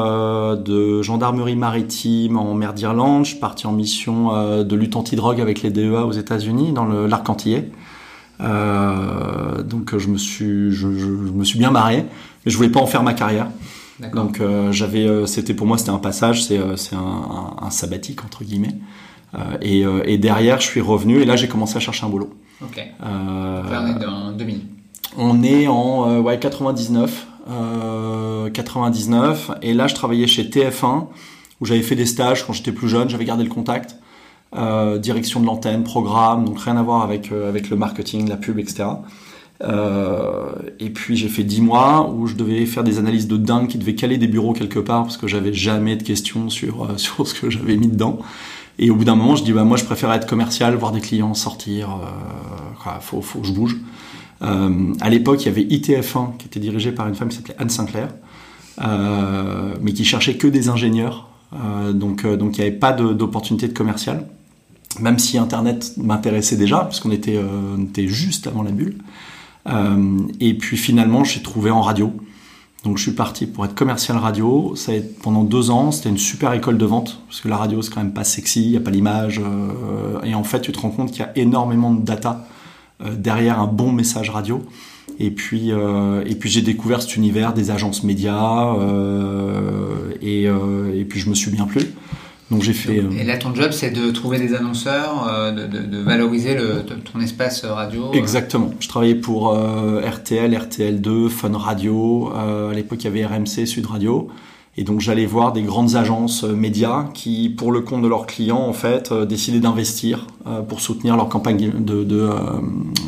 de 0.56 1.01
gendarmerie 1.01 1.56
maritime 1.56 2.38
en 2.38 2.53
mer 2.53 2.74
d'Irlande. 2.74 3.24
Je 3.25 3.31
suis 3.31 3.39
parti 3.39 3.65
en 3.65 3.71
mission 3.71 4.63
de 4.63 4.75
lutte 4.75 4.98
anti-drogue 4.98 5.39
avec 5.39 5.62
les 5.62 5.69
DEA 5.71 6.06
aux 6.06 6.12
États-Unis, 6.12 6.74
dans 6.74 6.83
l'arc 6.86 7.30
antillais. 7.30 7.69
Donc, 8.39 9.98
je 9.98 10.07
me 10.09 10.18
suis, 10.18 10.71
je, 10.71 10.91
je- 10.94 10.98
je 11.00 11.31
me 11.31 11.44
suis 11.45 11.57
bien 11.59 11.71
marré, 11.71 12.06
mais 12.45 12.51
je 12.51 12.57
voulais 12.57 12.69
pas 12.69 12.81
en 12.81 12.88
faire 12.88 13.03
ma 13.03 13.13
carrière. 13.13 13.48
Donc, 14.13 14.42
euh, 14.42 14.71
j'avais, 14.71 15.06
euh, 15.06 15.25
c'était 15.25 15.53
pour 15.53 15.68
moi, 15.68 15.77
c'était 15.77 15.92
un 15.92 16.00
passage, 16.00 16.44
c'est, 16.44 16.57
euh, 16.57 16.75
un, 16.94 17.69
sabbatique 17.69 18.24
entre 18.24 18.44
guillemets. 18.44 18.75
Et, 19.62 19.83
et 20.06 20.18
derrière, 20.18 20.62
je 20.62 20.65
suis 20.65 20.80
revenu 20.80 21.19
et 21.19 21.25
là, 21.25 21.36
j'ai 21.36 21.50
commencé 21.50 21.75
à 21.75 21.81
chercher 21.81 22.06
un 22.06 22.09
boulot. 22.09 22.33
Ok. 22.62 22.77
Donc 22.77 23.69
là, 23.69 23.83
on 23.83 23.88
est 23.88 24.00
dans 24.00 24.31
2000. 24.31 24.62
on 25.18 25.44
est 25.44 25.68
en 25.68 26.21
ouais, 26.21 26.39
99, 26.39 27.27
euh, 27.47 28.50
99, 28.50 29.51
et 29.62 29.74
là 29.75 29.86
je 29.86 29.94
travaillais 29.94 30.25
chez 30.25 30.45
TF1 30.45 31.06
où 31.62 31.65
j'avais 31.65 31.83
fait 31.83 31.95
des 31.95 32.07
stages 32.07 32.45
quand 32.45 32.53
j'étais 32.53 32.71
plus 32.71 32.89
jeune, 32.89 33.07
j'avais 33.07 33.25
gardé 33.25 33.44
le 33.44 33.51
contact, 33.51 33.98
euh, 34.56 34.98
direction 34.98 35.41
de 35.41 35.45
l'antenne, 35.45 35.83
programme, 35.83 36.44
donc 36.45 36.59
rien 36.59 36.75
à 36.75 36.81
voir 36.81 37.03
avec 37.03 37.31
euh, 37.31 37.48
avec 37.48 37.69
le 37.69 37.75
marketing, 37.75 38.27
la 38.27 38.38
pub, 38.38 38.57
etc. 38.57 38.86
Euh, 39.63 40.52
et 40.80 40.90
puis 40.90 41.16
j'ai 41.16 41.30
fait 41.30 41.44
10 41.44 41.62
mois 41.62 42.12
où 42.13 42.28
je 42.28 42.36
devais 42.36 42.66
faire 42.66 42.84
des 42.84 43.00
analyses 43.00 43.28
de 43.28 43.38
dingue 43.38 43.68
qui 43.68 43.78
devaient 43.78 43.96
caler 43.96 44.18
des 44.18 44.28
bureaux 44.28 44.52
quelque 44.52 44.80
part 44.80 45.04
parce 45.04 45.16
que 45.18 45.28
j'avais 45.28 45.54
jamais 45.54 45.96
de 45.96 46.04
questions 46.04 46.50
sur 46.50 46.84
euh, 46.84 46.94
sur 46.98 47.28
ce 47.28 47.34
que 47.34 47.50
j'avais 47.50 47.77
mis 47.77 47.88
dedans. 47.88 48.20
Et 48.77 48.89
au 48.89 48.96
bout 48.96 49.06
d'un 49.06 49.15
moment, 49.15 49.38
je 49.38 49.44
dis 49.44 49.53
bah 49.53 49.63
moi 49.63 49.77
je 49.77 49.86
préfère 49.86 50.12
être 50.12 50.27
commercial, 50.27 50.75
voir 50.75 50.91
des 50.91 51.00
clients 51.00 51.34
sortir, 51.34 51.89
euh, 51.89 52.89
faut 53.00 53.22
faut 53.22 53.39
que 53.39 53.48
je 53.48 53.53
bouge. 53.53 53.77
Euh, 54.41 54.94
à 55.00 55.10
l'époque, 55.10 55.44
il 55.44 55.46
y 55.46 55.50
avait 55.50 55.63
ITF1 55.63 56.36
qui 56.38 56.48
était 56.48 56.60
dirigé 56.60 56.91
par 56.91 57.08
une 57.08 57.15
femme 57.15 57.29
qui 57.29 57.38
s'appelait 57.38 57.56
Anne 57.58 57.70
Sinclair, 57.70 58.10
mais 59.82 59.94
qui 59.94 60.03
cherchait 60.03 60.36
que 60.36 60.48
des 60.48 60.68
ingénieurs. 60.68 61.29
Donc, 61.94 62.27
donc 62.27 62.58
il 62.58 62.62
n'y 62.62 62.68
avait 62.68 62.75
pas 62.75 62.91
d'opportunité 62.91 63.70
de, 63.70 63.74
commercial, 63.74 64.27
même 65.00 65.20
si 65.20 65.38
Internet 65.38 65.94
m'intéressait 65.96 66.58
déjà, 66.58 66.79
puisqu'on 66.84 67.12
était, 67.12 67.39
était 67.82 68.10
juste 68.10 68.48
avant 68.48 68.62
la 68.62 68.72
bulle. 68.72 68.98
Euh, 69.67 70.19
et 70.39 70.53
puis 70.53 70.77
finalement, 70.77 71.24
j'ai 71.24 71.41
trouvé 71.41 71.72
en 71.72 71.81
radio. 71.81 72.13
Donc 72.84 72.98
je 72.98 73.03
suis 73.03 73.13
parti 73.13 73.48
pour 73.48 73.65
être 73.65 73.74
commercial 73.74 74.17
radio. 74.17 74.74
Ça 74.75 74.91
a 74.91 74.95
été 74.95 75.10
pendant 75.22 75.43
deux 75.43 75.72
ans. 75.72 75.91
C'était 75.91 76.10
une 76.10 76.17
super 76.17 76.53
école 76.53 76.77
de 76.77 76.86
vente 76.86 77.19
parce 77.27 77.41
que 77.41 77.48
la 77.48 77.57
radio 77.57 77.81
c'est 77.81 77.91
quand 77.91 78.01
même 78.01 78.13
pas 78.13 78.24
sexy, 78.24 78.63
il 78.63 78.72
y 78.72 78.77
a 78.77 78.79
pas 78.79 78.91
l'image. 78.91 79.39
euh, 79.39 80.22
et 80.24 80.36
en 80.36 80.43
fait, 80.43 80.62
tu 80.62 80.72
te 80.72 80.79
rends 80.79 80.91
compte 80.91 81.12
qu'il 81.12 81.22
y 81.22 81.24
a 81.24 81.31
énormément 81.36 81.91
de 81.93 82.03
data 82.05 82.48
euh, 83.03 83.15
derrière 83.15 83.60
un 83.60 83.67
bon 83.67 83.91
message 83.91 84.29
radio. 84.29 84.63
Et 85.17 85.31
puis, 85.31 85.69
et 85.69 86.36
puis 86.36 86.50
j'ai 86.50 86.62
découvert 86.62 87.01
cet 87.01 87.15
univers 87.15 87.53
des 87.53 87.72
agences 87.72 88.03
médias 88.03 88.75
et, 90.22 90.43
et 90.43 91.05
puis 91.05 91.19
je 91.22 91.29
me 91.29 91.36
suis 91.36 91.51
bien 91.51 91.67
plu. 91.67 91.84
Donc 92.52 92.62
j'ai 92.62 92.74
fait. 92.74 93.00
euh, 93.00 93.10
Et 93.20 93.24
là, 93.24 93.38
ton 93.38 93.56
job, 93.56 93.72
c'est 93.72 93.90
de 93.90 94.12
trouver 94.12 94.38
des 94.38 94.54
annonceurs, 94.54 95.28
euh, 95.28 95.52
de, 95.52 95.66
de- 95.66 95.84
de 95.86 95.98
valoriser 95.98 96.54
le, 96.56 96.84
ton 97.12 97.20
espace 97.20 97.66
radio. 97.66 98.10
euh. 98.10 98.14
Exactement. 98.14 98.70
Je 98.80 98.88
travaillais 98.88 99.16
pour 99.16 99.50
euh, 99.56 100.02
RTL, 100.08 100.52
RTL2, 100.54 101.30
Fun 101.30 101.58
Radio. 101.58 102.32
Euh, 102.36 102.70
à 102.70 102.74
l'époque, 102.74 103.00
il 103.04 103.06
y 103.06 103.08
avait 103.08 103.25
RMC, 103.25 103.66
Sud 103.66 103.88
Radio. 103.88 104.28
Et 104.78 104.84
donc, 104.84 105.00
j'allais 105.00 105.25
voir 105.25 105.54
des 105.54 105.64
grandes 105.64 105.96
agences 105.96 106.44
euh, 106.44 106.54
médias 106.54 107.06
qui, 107.16 107.50
pour 107.50 107.72
le 107.72 107.82
compte 107.82 108.04
de 108.04 108.08
leurs 108.08 108.28
clients, 108.28 108.60
en 108.62 108.74
fait, 108.74 109.12
euh, 109.12 109.25
décidaient 109.25 109.62
d'investir 109.62 110.28
euh, 110.46 110.62
pour 110.62 110.82
soutenir 110.82 111.16
leur 111.16 111.30
campagne 111.30 111.72
de, 111.80 112.04
de, 112.04 112.20
euh, 112.20 112.34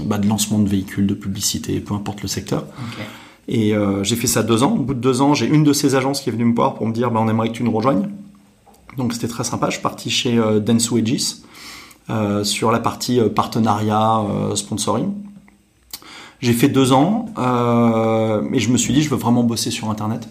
bah, 0.05 0.17
de 0.17 0.27
lancement 0.27 0.57
de 0.59 0.67
véhicules, 0.69 1.05
de 1.05 1.13
publicité, 1.13 1.79
peu 1.79 1.93
importe 1.93 2.21
le 2.23 2.27
secteur. 2.27 2.63
Et 3.49 3.75
euh, 3.75 4.03
j'ai 4.03 4.15
fait 4.15 4.27
ça 4.27 4.43
deux 4.43 4.63
ans. 4.63 4.71
Au 4.73 4.81
bout 4.83 4.93
de 4.93 4.99
deux 4.99 5.21
ans, 5.21 5.33
j'ai 5.33 5.45
une 5.45 5.63
de 5.63 5.73
ces 5.73 5.93
agences 5.95 6.21
qui 6.21 6.29
est 6.29 6.33
venue 6.33 6.45
me 6.45 6.55
voir 6.55 6.73
pour 6.73 6.87
me 6.87 6.93
dire 6.93 7.11
bah, 7.11 7.19
on 7.23 7.29
aimerait 7.29 7.49
que 7.49 7.53
tu 7.53 7.63
nous 7.63 7.71
rejoignes. 7.71 8.09
Donc 8.95 9.13
c'était 9.13 9.27
très 9.27 9.43
sympa. 9.43 9.67
Je 9.67 9.73
suis 9.73 9.81
parti 9.81 10.09
chez 10.09 10.37
euh, 10.37 10.59
euh, 12.09 12.43
sur 12.45 12.71
la 12.71 12.79
partie 12.79 13.19
euh, 13.19 13.27
partenariat, 13.27 14.19
euh, 14.19 14.55
sponsoring. 14.55 15.11
J'ai 16.39 16.53
fait 16.53 16.69
deux 16.69 16.93
ans, 16.93 17.25
mais 17.35 18.59
je 18.59 18.69
me 18.69 18.77
suis 18.77 18.93
dit 18.93 19.01
je 19.01 19.09
veux 19.09 19.17
vraiment 19.17 19.43
bosser 19.43 19.71
sur 19.71 19.89
Internet. 19.89 20.29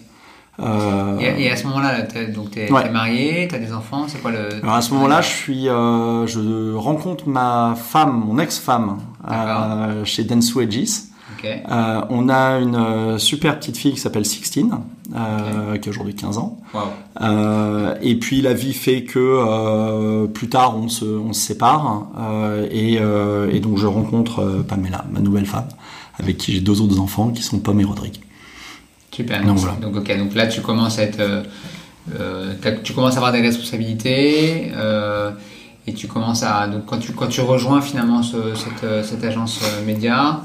Et, 0.59 1.43
et, 1.43 1.51
à 1.51 1.55
ce 1.55 1.67
moment-là, 1.67 2.01
donc 2.33 2.51
t'es 2.51 2.71
ouais. 2.71 2.89
marié, 2.89 3.47
t'as 3.47 3.59
des 3.59 3.73
enfants, 3.73 4.05
c'est 4.07 4.19
quoi 4.19 4.31
le 4.31 4.55
Alors 4.63 4.75
à 4.75 4.81
ce 4.81 4.93
moment-là, 4.93 5.21
je 5.21 5.27
suis, 5.27 5.65
je 5.65 6.73
rencontre 6.73 7.27
ma 7.27 7.75
femme, 7.75 8.23
mon 8.25 8.39
ex-femme, 8.39 8.99
chez 10.05 10.23
Dentsu 10.23 10.61
Edges. 10.61 11.06
Okay. 11.37 11.61
Euh, 11.69 12.01
on 12.09 12.29
a 12.29 12.57
une 12.57 12.75
euh, 12.75 13.17
super 13.19 13.59
petite 13.59 13.77
fille 13.77 13.93
qui 13.93 13.99
s'appelle 13.99 14.25
Sixtine, 14.25 14.79
euh, 15.15 15.71
okay. 15.71 15.79
qui 15.79 15.89
a 15.89 15.91
aujourd'hui 15.91 16.15
15 16.15 16.37
ans. 16.39 16.57
Wow. 16.73 16.81
Euh, 17.21 17.95
et 18.01 18.15
puis 18.15 18.41
la 18.41 18.53
vie 18.53 18.73
fait 18.73 19.03
que 19.03 20.25
plus 20.27 20.49
tard 20.49 20.77
on 20.77 20.89
se, 20.89 21.05
on 21.05 21.33
se 21.33 21.41
sépare 21.41 22.07
et, 22.71 22.95
et, 22.95 23.59
donc 23.59 23.77
je 23.77 23.87
rencontre 23.87 24.63
Pamela, 24.67 25.05
ma 25.11 25.19
nouvelle 25.19 25.45
femme, 25.45 25.67
avec 26.19 26.37
qui 26.37 26.53
j'ai 26.53 26.59
deux 26.59 26.81
autres 26.81 26.99
enfants 26.99 27.29
qui 27.29 27.43
sont 27.43 27.59
Pomme 27.59 27.79
et 27.79 27.85
Rodrigue. 27.85 28.17
Super. 29.11 29.43
Donc, 29.43 29.57
voilà. 29.57 29.75
donc, 29.81 29.95
ok, 29.95 30.17
donc 30.17 30.35
là 30.35 30.47
tu 30.47 30.61
commences 30.61 30.99
à 30.99 31.03
être, 31.03 31.43
tu 32.83 32.93
commences 32.93 33.13
à 33.13 33.17
avoir 33.17 33.31
des 33.31 33.41
responsabilités 33.41 34.71
et 35.87 35.93
tu 35.93 36.07
commences 36.07 36.43
à 36.43 36.67
donc 36.67 36.85
quand 36.85 36.99
tu 36.99 37.13
quand 37.13 37.27
tu 37.27 37.41
rejoins 37.41 37.81
finalement 37.81 38.21
ce, 38.23 38.37
cette, 38.55 39.05
cette 39.05 39.23
agence 39.23 39.61
média 39.85 40.41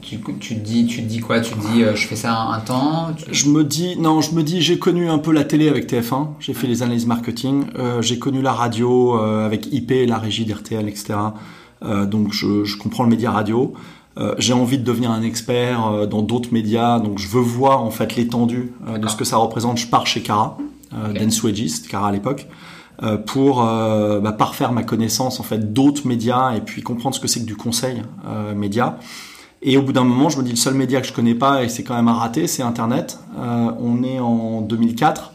tu, 0.00 0.20
tu, 0.40 0.54
te 0.56 0.60
dis, 0.60 0.86
tu 0.86 1.02
dis 1.02 1.20
quoi? 1.20 1.40
Tu 1.40 1.52
te 1.52 1.72
dis, 1.72 1.82
euh, 1.82 1.94
je 1.94 2.06
fais 2.06 2.16
ça 2.16 2.34
un, 2.34 2.60
temps 2.60 3.08
Je 3.30 3.48
me 3.48 3.64
dis, 3.64 3.96
non, 3.98 4.20
je 4.20 4.34
me 4.34 4.42
dis, 4.42 4.60
j'ai 4.62 4.78
connu 4.78 5.08
un 5.08 5.18
peu 5.18 5.32
la 5.32 5.44
télé 5.44 5.68
avec 5.68 5.90
TF1, 5.90 6.28
j'ai 6.40 6.54
fait 6.54 6.66
les 6.66 6.82
analyses 6.82 7.06
marketing, 7.06 7.64
euh, 7.78 8.00
j'ai 8.02 8.18
connu 8.18 8.42
la 8.42 8.52
radio 8.52 9.18
euh, 9.18 9.44
avec 9.44 9.72
IP, 9.72 9.92
la 10.06 10.18
régie 10.18 10.44
d'RTL, 10.44 10.88
etc. 10.88 11.14
Euh, 11.82 12.06
donc 12.06 12.32
je, 12.32 12.64
je, 12.64 12.76
comprends 12.78 13.04
le 13.04 13.10
média 13.10 13.30
radio. 13.30 13.74
Euh, 14.16 14.34
j'ai 14.38 14.52
envie 14.52 14.78
de 14.78 14.84
devenir 14.84 15.10
un 15.10 15.22
expert 15.22 16.06
dans 16.06 16.22
d'autres 16.22 16.52
médias, 16.52 17.00
donc 17.00 17.18
je 17.18 17.28
veux 17.28 17.42
voir 17.42 17.82
en 17.82 17.90
fait 17.90 18.16
l'étendue 18.16 18.72
de 18.86 19.08
ce 19.08 19.16
que 19.16 19.24
ça 19.24 19.36
représente. 19.36 19.78
Je 19.78 19.88
pars 19.88 20.06
chez 20.06 20.22
Cara, 20.22 20.56
okay. 20.92 21.18
Dan 21.18 21.30
c'était 21.30 21.88
Cara 21.88 22.08
à 22.08 22.12
l'époque. 22.12 22.46
pour 23.26 23.56
bah, 23.56 24.32
parfaire 24.32 24.70
ma 24.70 24.84
connaissance 24.84 25.40
en 25.40 25.42
fait 25.42 25.72
d'autres 25.72 26.06
médias 26.06 26.54
et 26.54 26.60
puis 26.60 26.82
comprendre 26.82 27.16
ce 27.16 27.20
que 27.20 27.26
c'est 27.26 27.40
que 27.40 27.46
du 27.46 27.56
conseil 27.56 28.02
média. 28.54 28.98
Et 29.66 29.78
au 29.78 29.82
bout 29.82 29.94
d'un 29.94 30.04
moment, 30.04 30.28
je 30.28 30.36
me 30.36 30.42
dis 30.42 30.50
le 30.50 30.56
seul 30.56 30.74
média 30.74 31.00
que 31.00 31.06
je 31.06 31.12
connais 31.14 31.34
pas 31.34 31.64
et 31.64 31.70
c'est 31.70 31.82
quand 31.82 31.96
même 31.96 32.08
un 32.08 32.12
raté, 32.12 32.46
c'est 32.46 32.62
Internet. 32.62 33.18
Euh, 33.38 33.70
on 33.80 34.02
est 34.04 34.20
en 34.20 34.60
2004 34.60 35.32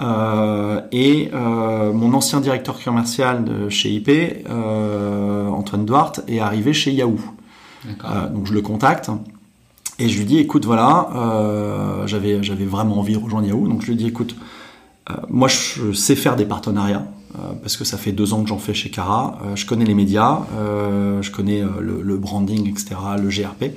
euh, 0.00 0.80
et 0.90 1.30
euh, 1.32 1.92
mon 1.92 2.12
ancien 2.14 2.40
directeur 2.40 2.82
commercial 2.82 3.44
de 3.44 3.68
chez 3.68 3.90
IP, 3.90 4.10
Antoine 4.48 5.86
Duarte, 5.86 6.20
est 6.26 6.40
arrivé 6.40 6.72
chez 6.72 6.90
Yahoo. 6.90 7.20
Donc 8.32 8.46
je 8.46 8.52
le 8.52 8.60
contacte 8.60 9.08
et 10.00 10.08
je 10.08 10.18
lui 10.18 10.24
dis 10.24 10.38
écoute 10.38 10.64
voilà, 10.66 11.08
j'avais 12.06 12.42
j'avais 12.42 12.64
vraiment 12.64 12.98
envie 12.98 13.14
de 13.14 13.22
rejoindre 13.22 13.46
Yahoo, 13.46 13.68
donc 13.68 13.82
je 13.82 13.86
lui 13.86 13.96
dis 13.96 14.08
écoute, 14.08 14.34
moi 15.28 15.46
je 15.46 15.92
sais 15.92 16.16
faire 16.16 16.34
des 16.34 16.44
partenariats. 16.44 17.06
Euh, 17.40 17.52
parce 17.60 17.76
que 17.76 17.84
ça 17.84 17.96
fait 17.96 18.12
deux 18.12 18.32
ans 18.32 18.42
que 18.42 18.48
j'en 18.48 18.58
fais 18.58 18.74
chez 18.74 18.90
Cara. 18.90 19.38
Euh, 19.44 19.56
je 19.56 19.66
connais 19.66 19.84
les 19.84 19.94
médias, 19.94 20.40
euh, 20.56 21.22
je 21.22 21.30
connais 21.30 21.62
le, 21.80 22.16
branding, 22.16 22.68
etc., 22.68 22.96
le 23.20 23.28
GRP. 23.28 23.76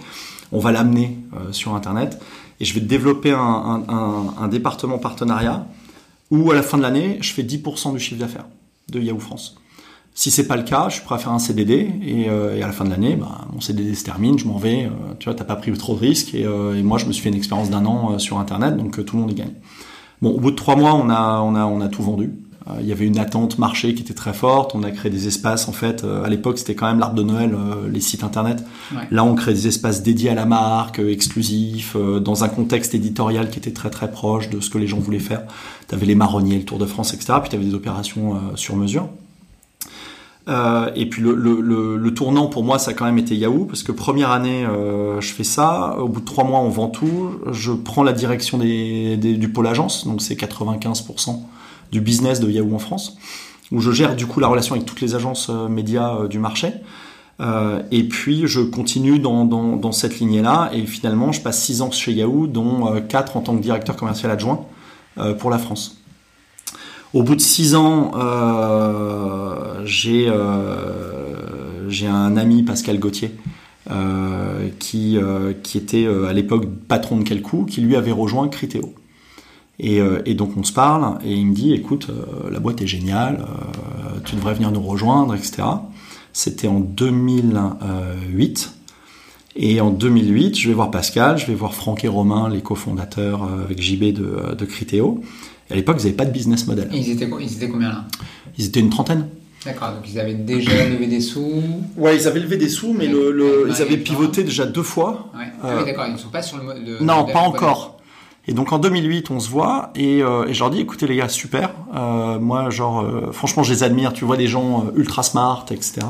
On 0.51 0.59
va 0.59 0.71
l'amener 0.71 1.17
sur 1.51 1.73
Internet 1.73 2.21
et 2.59 2.65
je 2.65 2.75
vais 2.75 2.79
développer 2.79 3.31
un, 3.31 4.47
département 4.51 4.99
partenariat 4.99 5.65
où 6.29 6.51
à 6.51 6.55
la 6.55 6.61
fin 6.61 6.77
de 6.77 6.83
l'année, 6.83 7.17
je 7.21 7.33
fais 7.33 7.41
10% 7.41 7.93
du 7.93 7.99
chiffre 7.99 8.19
d'affaires 8.19 8.45
de 8.89 8.99
Yahoo 8.99 9.19
France. 9.19 9.55
Si 10.13 10.29
c'est 10.29 10.45
pas 10.45 10.55
le 10.55 10.61
cas, 10.61 10.89
je 10.89 10.95
suis 10.95 11.03
prêt 11.03 11.15
à 11.15 11.17
faire 11.17 11.31
un 11.31 11.39
CDD 11.39 11.89
et, 12.05 12.29
à 12.29 12.67
la 12.67 12.71
fin 12.71 12.85
de 12.85 12.91
l'année, 12.91 13.15
bah, 13.15 13.47
mon 13.51 13.61
CDD 13.61 13.95
se 13.95 14.03
termine, 14.03 14.37
je 14.37 14.45
m'en 14.45 14.59
vais. 14.59 14.91
Tu 15.17 15.25
vois, 15.25 15.33
t'as 15.33 15.43
pas 15.43 15.55
pris 15.55 15.71
trop 15.73 15.95
de 15.95 15.99
risques 15.99 16.35
et, 16.35 16.45
moi, 16.83 16.99
je 16.99 17.07
me 17.07 17.13
suis 17.13 17.23
fait 17.23 17.29
une 17.29 17.35
expérience 17.35 17.71
d'un 17.71 17.85
an 17.87 18.19
sur 18.19 18.37
Internet, 18.37 18.77
donc 18.77 19.03
tout 19.03 19.15
le 19.15 19.23
monde 19.23 19.31
y 19.31 19.35
gagne. 19.35 19.53
Bon, 20.21 20.29
au 20.29 20.39
bout 20.39 20.51
de 20.51 20.55
trois 20.55 20.75
mois, 20.75 20.93
on 20.93 21.09
a 21.09 21.87
tout 21.87 22.03
vendu. 22.03 22.31
Euh, 22.67 22.73
il 22.79 22.87
y 22.87 22.91
avait 22.91 23.05
une 23.05 23.19
attente 23.19 23.59
marché 23.59 23.93
qui 23.93 24.03
était 24.03 24.13
très 24.13 24.33
forte. 24.33 24.73
On 24.75 24.83
a 24.83 24.91
créé 24.91 25.11
des 25.11 25.27
espaces, 25.27 25.67
en 25.67 25.71
fait. 25.71 26.03
Euh, 26.03 26.23
à 26.23 26.29
l'époque, 26.29 26.57
c'était 26.57 26.75
quand 26.75 26.87
même 26.87 26.99
l'arbre 26.99 27.15
de 27.15 27.23
Noël, 27.23 27.53
euh, 27.53 27.89
les 27.89 28.01
sites 28.01 28.23
internet. 28.23 28.63
Ouais. 28.93 29.07
Là, 29.11 29.23
on 29.23 29.35
crée 29.35 29.53
des 29.53 29.67
espaces 29.67 30.03
dédiés 30.03 30.29
à 30.29 30.35
la 30.35 30.45
marque, 30.45 30.99
exclusifs, 30.99 31.95
dans 31.95 32.43
un 32.43 32.49
contexte 32.49 32.95
éditorial 32.95 33.49
qui 33.49 33.59
était 33.59 33.73
très 33.73 33.89
très 33.89 34.11
proche 34.11 34.49
de 34.49 34.59
ce 34.59 34.69
que 34.69 34.77
les 34.77 34.87
gens 34.87 34.99
voulaient 34.99 35.19
faire. 35.19 35.43
Tu 35.87 35.95
avais 35.95 36.05
les 36.05 36.15
marronniers, 36.15 36.57
le 36.57 36.65
Tour 36.65 36.77
de 36.77 36.85
France, 36.85 37.13
etc. 37.13 37.33
Puis 37.41 37.49
tu 37.49 37.55
avais 37.55 37.65
des 37.65 37.75
opérations 37.75 38.39
sur 38.55 38.75
mesure. 38.75 39.09
Euh, 40.49 40.91
et 40.95 41.07
puis 41.07 41.21
le, 41.21 41.35
le, 41.35 41.61
le, 41.61 41.97
le, 41.97 42.13
tournant 42.13 42.47
pour 42.47 42.63
moi, 42.63 42.77
ça 42.77 42.91
a 42.91 42.93
quand 42.93 43.05
même 43.05 43.17
été 43.17 43.35
Yahoo, 43.35 43.65
parce 43.65 43.81
que 43.81 43.93
première 43.93 44.31
année, 44.31 44.65
euh, 44.65 45.21
je 45.21 45.33
fais 45.33 45.45
ça. 45.45 45.97
Au 45.99 46.09
bout 46.09 46.19
de 46.19 46.25
trois 46.25 46.43
mois, 46.43 46.59
on 46.59 46.69
vend 46.69 46.89
tout. 46.89 47.39
Je 47.51 47.71
prends 47.71 48.03
la 48.03 48.11
direction 48.11 48.57
des, 48.57 49.15
des, 49.15 49.35
du 49.35 49.49
pôle 49.49 49.67
agence, 49.67 50.05
donc 50.05 50.21
c'est 50.21 50.35
95% 50.35 51.39
du 51.93 52.01
business 52.01 52.41
de 52.41 52.49
Yahoo 52.49 52.75
en 52.75 52.79
France, 52.79 53.17
où 53.71 53.79
je 53.79 53.91
gère 53.91 54.15
du 54.15 54.25
coup 54.25 54.39
la 54.39 54.47
relation 54.47 54.75
avec 54.75 54.85
toutes 54.85 54.99
les 54.99 55.15
agences 55.15 55.47
euh, 55.49 55.69
médias 55.69 56.15
euh, 56.15 56.27
du 56.27 56.39
marché. 56.39 56.73
Euh, 57.39 57.81
et 57.91 58.03
puis 58.03 58.47
je 58.47 58.61
continue 58.61 59.19
dans, 59.19 59.91
cette 59.91 60.19
lignée-là, 60.19 60.71
et 60.73 60.85
finalement 60.85 61.31
je 61.31 61.41
passe 61.41 61.63
six 61.63 61.81
ans 61.81 61.91
chez 61.91 62.11
Yahoo, 62.11 62.47
dont 62.47 62.93
euh, 62.93 62.99
quatre 62.99 63.37
en 63.37 63.41
tant 63.41 63.55
que 63.55 63.61
directeur 63.61 63.95
commercial 63.95 64.31
adjoint 64.31 64.65
pour 65.37 65.51
la 65.51 65.59
France. 65.59 65.97
Au 67.13 67.21
bout 67.21 67.35
de 67.35 67.41
six 67.41 67.75
ans, 67.75 68.13
j'ai 69.85 70.27
un 72.07 72.37
ami 72.37 72.63
Pascal 72.63 72.97
Gauthier 72.97 73.31
qui 74.79 75.17
était 75.75 76.07
à 76.07 76.33
l'époque 76.33 76.65
patron 76.87 77.17
de 77.17 77.23
Quelcou, 77.23 77.65
qui 77.65 77.81
lui 77.81 77.95
avait 77.95 78.11
rejoint 78.11 78.47
Criteo. 78.47 78.95
Et, 79.79 79.99
euh, 79.99 80.21
et, 80.25 80.35
donc 80.35 80.55
on 80.55 80.63
se 80.63 80.71
parle 80.71 81.17
et 81.25 81.33
il 81.33 81.47
me 81.47 81.53
dit 81.53 81.73
écoute 81.73 82.07
euh, 82.09 82.49
la 82.51 82.59
boîte 82.59 82.81
est 82.81 82.87
géniale, 82.87 83.39
euh, 83.41 84.19
tu 84.23 84.35
devrais 84.35 84.53
venir 84.53 84.71
nous 84.71 84.81
rejoindre, 84.81 85.33
etc. 85.33 85.63
C'était 86.31 86.67
en 86.67 86.79
2008. 86.79 88.73
Et 89.55 89.81
en 89.81 89.91
2008, 89.91 90.57
je 90.57 90.67
vais 90.67 90.73
voir 90.73 90.89
Pascal, 90.89 91.37
je 91.37 91.45
vais 91.45 91.53
voir 91.53 91.75
Franck 91.75 92.03
et 92.03 92.07
Romain, 92.07 92.49
les 92.49 92.61
cofondateurs 92.61 93.43
avec 93.43 93.79
JB 93.79 94.05
de, 94.05 94.55
de 94.55 94.65
Criteo. 94.65 95.21
Et 95.69 95.73
à 95.73 95.75
l'époque, 95.75 95.97
ils 95.99 96.05
n'avaient 96.05 96.15
pas 96.15 96.25
de 96.25 96.31
business 96.31 96.65
model. 96.65 96.89
Et 96.91 96.97
ils 96.97 97.11
étaient, 97.11 97.29
ils 97.39 97.53
étaient 97.53 97.69
combien 97.69 97.89
là? 97.89 98.05
Ils 98.57 98.65
étaient 98.65 98.79
une 98.79 98.89
trentaine. 98.89 99.27
D'accord, 99.63 99.93
donc 99.93 100.09
ils 100.11 100.19
avaient 100.19 100.33
déjà 100.33 100.71
levé 100.89 101.05
des 101.05 101.21
sous? 101.21 101.63
Ouais, 101.97 102.15
ils 102.15 102.27
avaient 102.27 102.39
levé 102.39 102.57
des 102.57 102.67
sous, 102.69 102.93
mais 102.93 103.07
le, 103.07 103.31
le, 103.31 103.67
ils 103.69 103.81
avaient 103.81 103.97
pivoté 103.97 104.43
déjà 104.43 104.65
deux 104.65 104.83
fois. 104.83 105.29
Ouais. 105.37 105.45
Ah 105.61 105.75
oui, 105.77 105.85
d'accord, 105.85 106.05
ils 106.07 106.13
ne 106.13 106.17
sont 106.17 106.29
pas 106.29 106.41
sur 106.41 106.57
le. 106.57 106.63
Le, 106.73 107.03
non, 107.03 107.25
pas 107.25 107.41
encore. 107.41 107.99
Et 108.47 108.53
donc 108.53 108.73
en 108.73 108.79
2008, 108.79 109.31
on 109.31 109.39
se 109.39 109.49
voit 109.49 109.91
et, 109.95 110.21
euh, 110.21 110.45
et 110.47 110.53
je 110.53 110.59
leur 110.59 110.69
dis, 110.69 110.79
écoutez 110.79 111.07
les 111.07 111.15
gars, 111.15 111.29
super. 111.29 111.71
Euh, 111.95 112.39
moi, 112.39 112.69
genre, 112.69 113.01
euh, 113.01 113.31
franchement, 113.31 113.63
je 113.63 113.73
les 113.73 113.83
admire. 113.83 114.11
Tu 114.11 114.25
vois 114.25 114.35
des 114.35 114.47
gens 114.47 114.87
ultra 114.95 115.23
smart, 115.23 115.65
etc. 115.71 116.01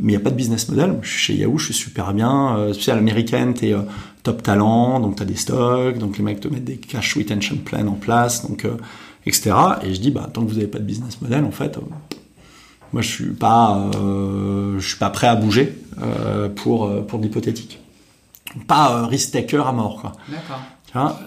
Mais 0.00 0.14
il 0.14 0.16
n'y 0.16 0.20
a 0.20 0.24
pas 0.24 0.30
de 0.30 0.34
business 0.34 0.68
model. 0.68 0.98
Je 1.02 1.10
suis 1.10 1.18
chez 1.18 1.34
Yahoo, 1.34 1.58
je 1.58 1.66
suis 1.66 1.74
super 1.74 2.12
bien. 2.14 2.70
Tu 2.74 2.80
sais, 2.80 2.90
à 2.90 2.96
l'américaine, 2.96 3.54
t'es 3.54 3.72
euh, 3.72 3.82
top 4.24 4.42
talent, 4.42 4.98
donc 4.98 5.16
t'as 5.16 5.24
des 5.24 5.36
stocks, 5.36 5.98
donc 5.98 6.18
les 6.18 6.24
mecs 6.24 6.40
te 6.40 6.48
mettent 6.48 6.64
des 6.64 6.78
cash 6.78 7.16
retention 7.16 7.56
plan 7.58 7.86
en 7.86 7.92
place, 7.92 8.48
donc 8.48 8.66
etc. 9.26 9.52
Et 9.84 9.94
je 9.94 10.00
dis, 10.00 10.10
bah 10.10 10.28
tant 10.32 10.42
que 10.42 10.48
vous 10.48 10.54
n'avez 10.54 10.66
pas 10.66 10.78
de 10.78 10.84
business 10.84 11.20
model, 11.20 11.44
en 11.44 11.50
fait, 11.52 11.78
moi 12.92 13.02
je 13.02 13.08
suis 13.08 13.30
pas, 13.30 13.90
suis 14.80 14.96
pas 14.96 15.10
prêt 15.10 15.26
à 15.26 15.34
bouger 15.34 15.76
pour 16.56 16.90
pour 17.06 17.18
de 17.18 17.24
l'hypothétique. 17.24 17.78
Pas 18.68 19.06
risk 19.06 19.32
taker 19.32 19.66
à 19.66 19.72
mort, 19.72 20.00
quoi. 20.00 20.12
D'accord. 20.28 20.60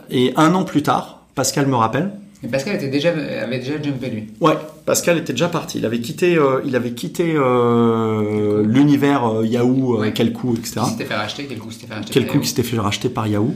Et 0.10 0.34
un 0.36 0.54
an 0.54 0.64
plus 0.64 0.84
tard, 0.84 1.22
Pascal 1.36 1.68
me 1.68 1.76
rappelle. 1.76 2.12
Et 2.44 2.48
Pascal 2.48 2.76
était 2.76 2.90
déjà, 2.90 3.10
avait 3.10 3.60
déjà 3.60 3.82
jumpé 3.82 4.10
lui. 4.10 4.28
Ouais, 4.40 4.58
Pascal 4.86 5.18
était 5.18 5.34
déjà 5.34 5.50
parti. 5.50 5.80
Il 5.80 5.86
avait 5.86 6.00
quitté, 6.00 6.38
euh, 6.38 6.62
il 6.66 6.76
avait 6.76 6.92
quitté 6.92 7.34
euh, 7.36 8.64
l'univers 8.64 9.26
euh, 9.26 9.46
Yahoo, 9.46 10.00
ouais. 10.00 10.14
quel 10.14 10.32
coup, 10.32 10.54
etc. 10.54 10.82
Il 10.84 10.92
s'était 10.92 11.06
fait 11.06 11.16
racheter, 11.16 11.46
quel 11.48 11.58
coup 11.58 11.72
s'était 11.72 11.88
fait 11.88 11.96
racheter 11.96 12.14
Quel 12.14 12.28
coup 12.28 12.40
qui 12.40 12.48
s'était 12.48 12.64
fait 12.64 12.78
racheter 12.78 13.10
par 13.10 13.28
Yahoo. 13.28 13.56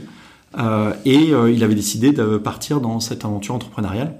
Et 1.05 1.29
il 1.29 1.63
avait 1.63 1.75
décidé 1.75 2.11
de 2.11 2.37
partir 2.37 2.81
dans 2.81 2.99
cette 2.99 3.23
aventure 3.25 3.53
entrepreneuriale. 3.53 4.15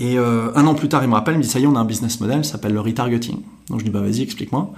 Et 0.00 0.18
un 0.18 0.66
an 0.66 0.74
plus 0.74 0.88
tard, 0.88 1.04
il 1.04 1.08
me 1.08 1.14
rappelle, 1.14 1.34
il 1.34 1.38
me 1.38 1.42
dit 1.44 1.48
ça 1.48 1.60
y 1.60 1.62
est, 1.62 1.66
on 1.66 1.76
a 1.76 1.80
un 1.80 1.84
business 1.84 2.20
model, 2.20 2.44
ça 2.44 2.52
s'appelle 2.52 2.72
le 2.72 2.80
retargeting. 2.80 3.36
Donc 3.68 3.78
je 3.78 3.84
dis 3.84 3.90
bah 3.90 4.00
vas-y, 4.00 4.22
explique-moi. 4.22 4.72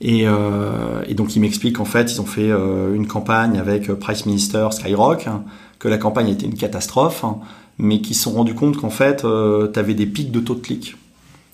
Et, 0.00 0.26
euh, 0.26 1.02
et, 1.06 1.14
donc 1.14 1.36
il 1.36 1.40
m'explique 1.40 1.80
en 1.80 1.86
fait, 1.86 2.12
ils 2.12 2.20
ont 2.20 2.26
fait 2.26 2.50
euh, 2.50 2.94
une 2.94 3.06
campagne 3.06 3.58
avec 3.58 3.90
Price 3.94 4.26
Minister, 4.26 4.68
Skyrock, 4.70 5.26
hein, 5.26 5.44
que 5.78 5.88
la 5.88 5.96
campagne 5.96 6.28
était 6.28 6.44
une 6.44 6.54
catastrophe, 6.54 7.24
hein, 7.24 7.38
mais 7.78 8.00
qu'ils 8.00 8.16
se 8.16 8.24
sont 8.24 8.32
rendus 8.32 8.54
compte 8.54 8.76
qu'en 8.76 8.90
fait, 8.90 9.24
euh, 9.24 9.70
tu 9.72 9.78
avais 9.78 9.94
des 9.94 10.06
pics 10.06 10.30
de 10.30 10.40
taux 10.40 10.54
de 10.54 10.60
clic 10.60 10.96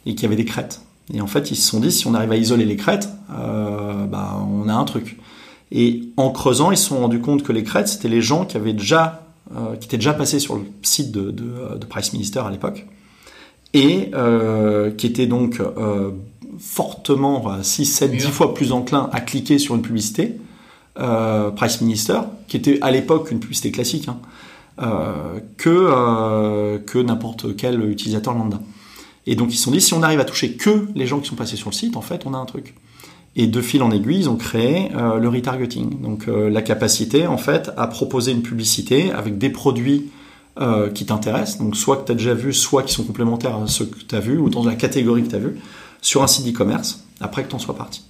et 0.06 0.14
qu'il 0.14 0.22
y 0.24 0.26
avait 0.26 0.36
des 0.36 0.44
crêtes. 0.44 0.82
Et 1.12 1.20
en 1.20 1.26
fait, 1.26 1.50
ils 1.50 1.56
se 1.56 1.68
sont 1.68 1.80
dit, 1.80 1.92
si 1.92 2.06
on 2.06 2.14
arrive 2.14 2.32
à 2.32 2.36
isoler 2.36 2.64
les 2.64 2.76
crêtes, 2.76 3.08
euh, 3.36 4.06
bah, 4.06 4.38
on 4.48 4.68
a 4.68 4.74
un 4.74 4.84
truc. 4.84 5.18
Et 5.70 6.02
en 6.16 6.30
creusant, 6.30 6.70
ils 6.70 6.76
se 6.76 6.88
sont 6.88 7.00
rendus 7.00 7.20
compte 7.20 7.42
que 7.42 7.52
les 7.52 7.64
crêtes, 7.64 7.88
c'était 7.88 8.08
les 8.08 8.22
gens 8.22 8.44
qui 8.44 8.56
avaient 8.56 8.72
déjà, 8.72 9.26
euh, 9.56 9.76
qui 9.76 9.86
étaient 9.86 9.96
déjà 9.96 10.12
passés 10.12 10.38
sur 10.38 10.56
le 10.56 10.62
site 10.82 11.12
de, 11.12 11.34
Price 11.88 12.12
Minister 12.12 12.40
à 12.40 12.50
l'époque, 12.50 12.86
et 13.74 14.10
euh, 14.14 14.90
qui 14.90 15.06
étaient 15.06 15.26
donc 15.26 15.60
fortement, 16.58 17.62
6, 17.62 17.86
7, 17.86 18.10
10 18.10 18.26
fois 18.28 18.54
plus 18.54 18.72
enclin 18.72 19.08
à 19.12 19.20
cliquer 19.20 19.58
sur 19.58 19.74
une 19.74 19.82
publicité, 19.82 20.36
euh, 20.98 21.50
Price 21.50 21.80
Minister, 21.80 22.20
qui 22.48 22.56
était 22.56 22.78
à 22.82 22.90
l'époque 22.90 23.30
une 23.30 23.40
publicité 23.40 23.70
classique, 23.70 24.08
hein, 24.08 24.18
que, 25.56 26.78
que 26.78 26.98
n'importe 26.98 27.56
quel 27.56 27.88
utilisateur 27.88 28.34
lambda. 28.34 28.60
Et 29.26 29.36
donc 29.36 29.52
ils 29.52 29.56
se 29.56 29.64
sont 29.64 29.70
dit, 29.70 29.80
si 29.80 29.94
on 29.94 30.02
arrive 30.02 30.20
à 30.20 30.24
toucher 30.24 30.54
que 30.54 30.86
les 30.94 31.06
gens 31.06 31.20
qui 31.20 31.28
sont 31.28 31.36
passés 31.36 31.56
sur 31.56 31.70
le 31.70 31.74
site, 31.74 31.96
en 31.96 32.00
fait, 32.00 32.22
on 32.26 32.34
a 32.34 32.38
un 32.38 32.46
truc. 32.46 32.74
Et 33.36 33.46
de 33.46 33.60
fil 33.62 33.82
en 33.82 33.90
aiguille, 33.90 34.20
ils 34.20 34.28
ont 34.28 34.36
créé 34.36 34.90
le 34.90 35.28
retargeting, 35.28 36.02
donc 36.02 36.26
la 36.26 36.62
capacité 36.62 37.26
en 37.26 37.38
fait 37.38 37.70
à 37.76 37.86
proposer 37.86 38.32
une 38.32 38.42
publicité 38.42 39.10
avec 39.12 39.38
des 39.38 39.50
produits 39.50 40.10
qui 40.94 41.06
t'intéressent, 41.06 41.58
donc 41.58 41.76
soit 41.76 41.98
que 41.98 42.06
tu 42.06 42.12
as 42.12 42.14
déjà 42.14 42.34
vu, 42.34 42.52
soit 42.52 42.82
qui 42.82 42.92
sont 42.92 43.04
complémentaires 43.04 43.56
à 43.56 43.66
ceux 43.68 43.86
que 43.86 43.98
tu 43.98 44.14
as 44.14 44.20
vu, 44.20 44.36
ou 44.36 44.50
dans 44.50 44.64
la 44.64 44.74
catégorie 44.74 45.22
que 45.22 45.30
tu 45.30 45.36
as 45.36 45.38
vu, 45.38 45.56
sur 46.02 46.22
un 46.22 46.26
site 46.26 46.46
e-commerce, 46.46 47.04
après 47.20 47.44
que 47.44 47.48
tu 47.48 47.54
en 47.54 47.58
sois 47.58 47.76
parti. 47.76 48.02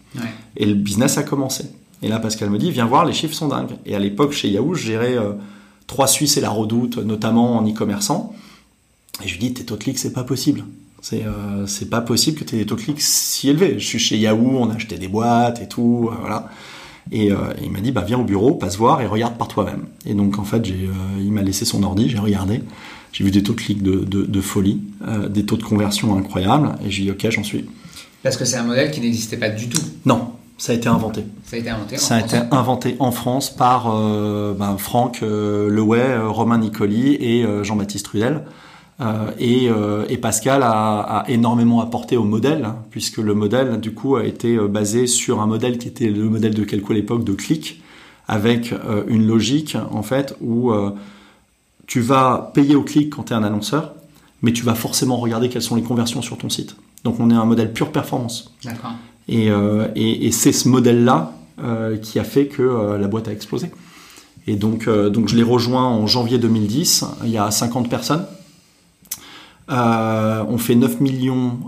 Et 0.57 0.67
le 0.67 0.75
business 0.75 1.19
a 1.19 1.23
commencé. 1.23 1.65
Et 2.03 2.09
là, 2.09 2.19
Pascal 2.19 2.51
me 2.51 2.59
dit, 2.59 2.71
viens 2.71 2.87
voir, 2.87 3.05
les 3.05 3.13
chiffres 3.13 3.35
sont 3.35 3.49
dingues. 3.49 3.77
Et 3.87 3.95
à 3.95 3.99
l'époque, 3.99 4.33
chez 4.33 4.49
Yahoo, 4.49 4.75
je 4.75 4.85
gérais 4.85 5.17
euh, 5.17 5.33
trois 5.87 6.09
Suisses 6.09 6.37
et 6.37 6.41
la 6.41 6.51
Redoute, 6.51 6.99
notamment 6.99 7.59
en 7.59 7.69
e-commerçant. 7.69 8.35
Et 9.25 9.29
je 9.29 9.35
lui 9.35 9.41
dis, 9.41 9.55
tes 9.55 9.65
taux 9.65 9.77
de 9.77 9.85
clics, 9.85 9.99
c'est 9.99 10.13
pas 10.13 10.25
possible. 10.25 10.65
C'est 11.01 11.25
euh, 11.25 11.67
pas 11.91 12.01
possible 12.01 12.39
que 12.39 12.45
tu 12.45 12.57
aies 12.57 12.59
des 12.59 12.67
taux 12.67 12.77
de 12.77 12.81
clics 12.81 13.01
si 13.01 13.49
élevés. 13.51 13.79
Je 13.79 13.87
suis 13.87 13.99
chez 13.99 14.19
Yahoo, 14.19 14.59
on 14.59 14.71
a 14.71 14.75
acheté 14.75 14.99
des 14.99 15.09
boîtes 15.09 15.61
et 15.61 15.69
tout, 15.69 16.11
euh, 16.11 16.17
voilà. 16.21 16.49
Et, 17.11 17.31
il 17.61 17.71
m'a 17.73 17.81
dit, 17.81 17.91
bah 17.91 18.03
viens 18.03 18.21
au 18.21 18.25
bureau, 18.25 18.55
passe 18.55 18.77
voir 18.77 19.01
et 19.01 19.09
regarde 19.09 19.37
par 19.37 19.49
toi-même. 19.49 19.87
Et 20.07 20.15
donc 20.15 20.39
en 20.39 20.45
fait, 20.45 20.65
j'ai, 20.65 20.89
il 21.19 21.33
m'a 21.33 21.43
laissé 21.43 21.65
son 21.65 21.83
ordi, 21.83 22.09
j'ai 22.09 22.19
regardé, 22.19 22.63
j'ai 23.12 23.25
vu 23.25 23.31
des 23.31 23.42
taux 23.42 23.52
de 23.52 23.59
clics 23.59 23.83
de, 23.83 23.97
de, 24.00 24.23
de 24.25 24.40
folie, 24.40 24.81
des 25.28 25.45
taux 25.45 25.57
de 25.57 25.62
conversion 25.62 26.16
incroyables, 26.16 26.76
et 26.85 26.90
j'ai 26.90 27.04
dit, 27.04 27.11
ok, 27.11 27.31
j'en 27.31 27.45
suis. 27.45 27.66
Parce 28.23 28.37
que 28.37 28.45
c'est 28.45 28.57
un 28.57 28.64
modèle 28.64 28.90
qui 28.90 29.00
n'existait 29.00 29.37
pas 29.37 29.49
du 29.49 29.69
tout. 29.69 29.83
Non, 30.07 30.33
ça 30.62 30.73
a 30.73 30.76
été 30.76 30.88
inventé. 30.88 31.25
Ça 31.45 31.57
a 31.57 31.59
été 31.59 31.71
inventé. 31.71 31.97
En 31.97 31.99
ça 31.99 32.14
a 32.14 32.21
été 32.21 32.37
inventé 32.52 32.97
en 33.00 33.11
France 33.11 33.50
par 33.50 33.92
euh, 33.92 34.54
ben, 34.54 34.76
Franck 34.78 35.21
euh, 35.25 35.69
Leway, 35.69 35.99
euh, 35.99 36.28
Romain 36.28 36.59
Nicoli 36.59 37.14
et 37.14 37.45
Jean-Baptiste 37.64 38.07
Rudel. 38.07 38.42
Et, 39.40 39.69
et, 40.09 40.16
Pascal 40.19 40.62
a, 40.62 41.00
a, 41.00 41.28
énormément 41.28 41.81
apporté 41.81 42.16
au 42.16 42.23
modèle, 42.23 42.64
hein, 42.64 42.76
puisque 42.90 43.16
le 43.16 43.35
modèle, 43.35 43.81
du 43.81 43.92
coup, 43.92 44.14
a 44.14 44.25
été 44.25 44.57
basé 44.57 45.09
sur 45.09 45.40
un 45.40 45.47
modèle 45.47 45.78
qui 45.78 45.88
était 45.88 46.09
le 46.09 46.28
modèle 46.28 46.54
de 46.54 46.62
Quelco 46.62 46.92
à 46.92 46.95
l'époque, 46.95 47.25
de 47.25 47.33
clic, 47.33 47.83
avec 48.28 48.73
une 49.09 49.26
logique, 49.26 49.76
en 49.90 50.04
fait, 50.04 50.37
où 50.40 50.73
tu 51.93 52.01
vas 52.01 52.51
payer 52.55 52.75
au 52.75 52.85
clic 52.85 53.11
quand 53.11 53.25
tu 53.25 53.35
es 53.35 53.37
un 53.37 53.43
annonceur, 53.43 53.93
mais 54.41 54.55
tu 54.55 54.65
vas 54.65 54.75
forcément 54.75 55.19
regarder 55.19 55.51
quelles 55.51 55.61
sont 55.61 55.77
les 55.77 55.83
conversions 55.83 56.23
sur 56.23 56.39
ton 56.39 56.49
site. 56.49 56.75
Donc 57.05 57.21
on 57.21 57.29
est 57.29 57.35
un 57.35 57.45
modèle 57.45 57.71
pure 57.71 57.93
performance. 57.93 58.55
D'accord. 58.65 58.93
Euh, 59.29 59.89
et, 59.95 60.27
et, 60.27 60.33
c'est 60.33 60.53
ce 60.53 60.71
modèle-là 60.71 61.35
euh, 61.63 61.99
qui 61.99 62.19
a 62.19 62.25
fait 62.25 62.47
que 62.47 62.63
euh, 62.63 62.97
la 62.97 63.09
boîte 63.09 63.29
a 63.29 63.33
explosé. 63.33 63.71
Et 64.47 64.57
donc, 64.57 64.89
donc 64.89 65.29
je 65.29 65.37
l'ai 65.37 65.43
rejoint 65.43 65.85
en 65.85 66.07
janvier 66.07 66.39
2010, 66.39 67.05
il 67.25 67.31
y 67.31 67.37
a 67.37 67.51
50 67.51 67.91
personnes. 67.91 68.25
on 69.69 70.57
fait 70.59 70.75
9 70.75 70.99
millions 71.01 71.59